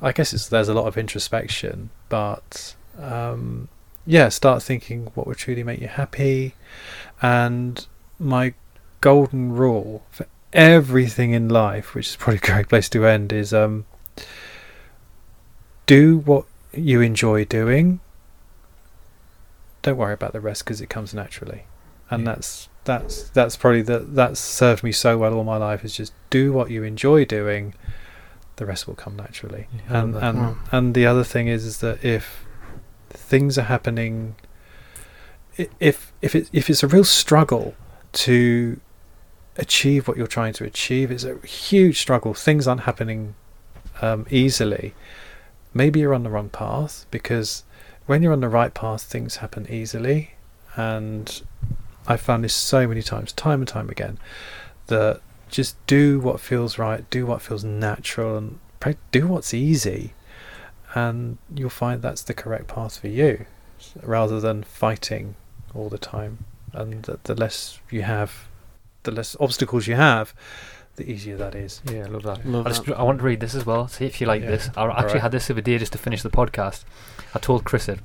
I 0.01 0.11
guess 0.11 0.33
it's 0.33 0.47
there's 0.47 0.69
a 0.69 0.73
lot 0.73 0.87
of 0.87 0.97
introspection 0.97 1.89
but 2.09 2.75
um 2.97 3.67
yeah 4.05 4.29
start 4.29 4.63
thinking 4.63 5.11
what 5.13 5.27
would 5.27 5.37
truly 5.37 5.63
make 5.63 5.81
you 5.81 5.87
happy. 5.87 6.55
And 7.21 7.85
my 8.17 8.53
golden 9.01 9.51
rule 9.51 10.03
for 10.09 10.25
everything 10.53 11.31
in 11.31 11.49
life 11.49 11.93
which 11.93 12.07
is 12.07 12.15
probably 12.15 12.37
a 12.37 12.39
great 12.39 12.69
place 12.69 12.87
to 12.87 13.05
end 13.05 13.33
is 13.33 13.53
um 13.53 13.85
do 15.85 16.17
what 16.19 16.45
you 16.75 17.01
enjoy 17.01 17.45
doing 17.45 17.99
don't 19.81 19.97
worry 19.97 20.13
about 20.13 20.33
the 20.33 20.39
rest 20.41 20.63
because 20.65 20.81
it 20.81 20.89
comes 20.89 21.13
naturally. 21.13 21.65
And 22.09 22.23
Yeah. 22.25 22.33
that's 22.33 22.69
that's 22.85 23.29
that's 23.29 23.55
probably 23.55 23.81
the 23.81 23.99
that's 23.99 24.39
served 24.39 24.83
me 24.83 24.91
so 24.91 25.17
well 25.17 25.33
all 25.35 25.43
my 25.43 25.57
life 25.57 25.83
is 25.85 25.95
just 25.95 26.13
do 26.29 26.51
what 26.53 26.69
you 26.69 26.83
enjoy 26.83 27.25
doing 27.25 27.73
the 28.57 28.65
rest 28.65 28.87
will 28.87 28.95
come 28.95 29.15
naturally. 29.15 29.67
Yeah, 29.89 30.01
and 30.03 30.15
and 30.15 30.37
Wow. 30.39 30.57
and 30.71 30.93
the 30.95 31.05
other 31.05 31.23
thing 31.23 31.47
is 31.47 31.65
is 31.65 31.79
that 31.79 32.03
if 32.03 32.45
things 33.09 33.57
are 33.57 33.63
happening 33.63 34.35
if 35.79 36.11
if 36.21 36.35
it 36.35 36.49
if 36.51 36.69
it's 36.69 36.83
a 36.83 36.87
real 36.87 37.03
struggle 37.03 37.75
to 38.13 38.79
achieve 39.57 40.07
what 40.07 40.17
you're 40.17 40.27
trying 40.27 40.53
to 40.53 40.63
achieve 40.65 41.11
it's 41.11 41.23
a 41.23 41.37
huge 41.45 41.99
struggle. 41.99 42.33
Things 42.33 42.67
aren't 42.67 42.81
happening 42.81 43.35
um, 44.01 44.25
easily 44.29 44.93
maybe 45.75 45.99
you're 45.99 46.15
on 46.15 46.23
the 46.23 46.29
wrong 46.31 46.49
path 46.49 47.05
because 47.11 47.63
when 48.07 48.23
you're 48.23 48.33
on 48.33 48.41
the 48.41 48.49
right 48.49 48.73
path 48.73 49.03
things 49.03 49.37
happen 49.37 49.67
easily. 49.69 50.31
And 50.75 51.43
I've 52.07 52.21
found 52.21 52.43
this 52.43 52.53
so 52.53 52.87
many 52.87 53.03
times 53.03 53.31
time 53.31 53.61
and 53.61 53.67
time 53.67 53.89
again 53.89 54.17
that 54.87 55.21
just 55.49 55.75
do 55.85 56.19
what 56.19 56.39
feels 56.39 56.77
right 56.79 57.07
do 57.11 57.25
what 57.25 57.41
feels 57.41 57.63
natural 57.63 58.35
and 58.35 58.59
do 59.11 59.27
what's 59.27 59.53
easy 59.53 60.13
and 60.95 61.37
you'll 61.53 61.69
find 61.69 62.01
that's 62.01 62.23
the 62.23 62.33
correct 62.33 62.67
path 62.67 62.97
for 62.97 63.07
you 63.07 63.45
rather 64.01 64.39
than 64.39 64.63
fighting 64.63 65.35
all 65.73 65.89
the 65.89 65.97
time. 65.97 66.45
And 66.73 67.03
the, 67.03 67.35
less 67.35 67.79
you 67.91 68.01
have 68.01 68.47
the 69.03 69.11
less 69.11 69.35
obstacles 69.39 69.87
you 69.87 69.95
have 69.95 70.33
the 70.95 71.09
easier 71.09 71.35
that 71.37 71.55
is 71.55 71.81
Yeah, 71.91 72.03
I 72.03 72.05
love 72.05 72.23
that. 72.23 72.45
Love 72.45 72.65
I, 72.65 72.69
just, 72.69 72.85
that. 72.85 72.97
I 72.97 73.03
want 73.03 73.19
to 73.19 73.25
read 73.25 73.39
this 73.39 73.53
as 73.55 73.65
well. 73.65 73.87
See 73.87 74.05
if 74.05 74.19
you 74.21 74.27
like 74.27 74.41
Yeah. 74.41 74.51
this. 74.51 74.69
I 74.77 74.85
actually 74.87 75.03
Alright. 75.05 75.21
had 75.21 75.31
this 75.31 75.47
the 75.47 75.53
other 75.53 75.61
day 75.61 75.77
just 75.77 75.91
to 75.93 75.97
finish 75.97 76.21
the 76.21 76.29
podcast. 76.29 76.83
I 77.33 77.39
told 77.39 77.63
Chris 77.65 77.87
it, 77.89 77.99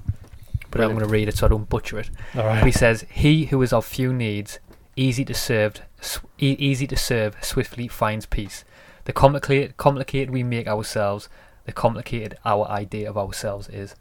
but 0.70 0.80
I'm 0.80 0.88
going 0.90 1.00
to 1.00 1.06
read 1.06 1.28
it 1.28 1.36
so 1.36 1.46
I 1.46 1.48
don't 1.50 1.68
butcher 1.68 1.98
it. 2.00 2.10
all 2.36 2.52
He 2.64 2.72
says, 2.72 3.04
"He 3.10 3.46
who 3.46 3.60
is 3.62 3.72
of 3.72 3.84
few 3.84 4.12
needs, 4.12 4.58
easy 4.96 5.24
to 5.24 5.34
serve, 5.34 5.80
sw- 6.00 6.18
e- 6.38 6.56
easy 6.58 6.86
to 6.88 6.96
serve, 6.96 7.36
swiftly 7.42 7.86
finds 7.88 8.26
peace. 8.26 8.64
The 9.04 9.12
complicated, 9.12 9.76
complicated 9.76 10.30
we 10.30 10.42
make 10.42 10.66
ourselves, 10.68 11.28
the 11.66 11.72
complicated 11.72 12.36
our 12.44 12.66
idea 12.68 13.08
of 13.08 13.16
ourselves 13.16 13.68
is." 13.68 13.94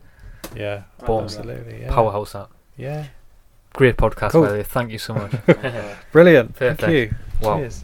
yeah 0.56 0.84
Boom. 1.06 1.26
absolutely 1.26 1.82
yeah. 1.82 1.94
Powerhouse 1.94 2.32
that. 2.34 2.48
yeah 2.78 3.08
Great 3.74 3.98
podcast, 3.98 4.32
Cool. 4.32 4.42
by 4.44 4.48
the 4.50 4.54
way. 4.56 4.64
Thank 4.64 4.90
you 4.92 4.98
so 4.98 5.14
much. 5.14 5.32
brilliant 6.12 6.56
Perfect. 6.56 6.82
thank 6.82 6.94
you 6.94 7.16
Wow. 7.42 7.58
cheers 7.58 7.78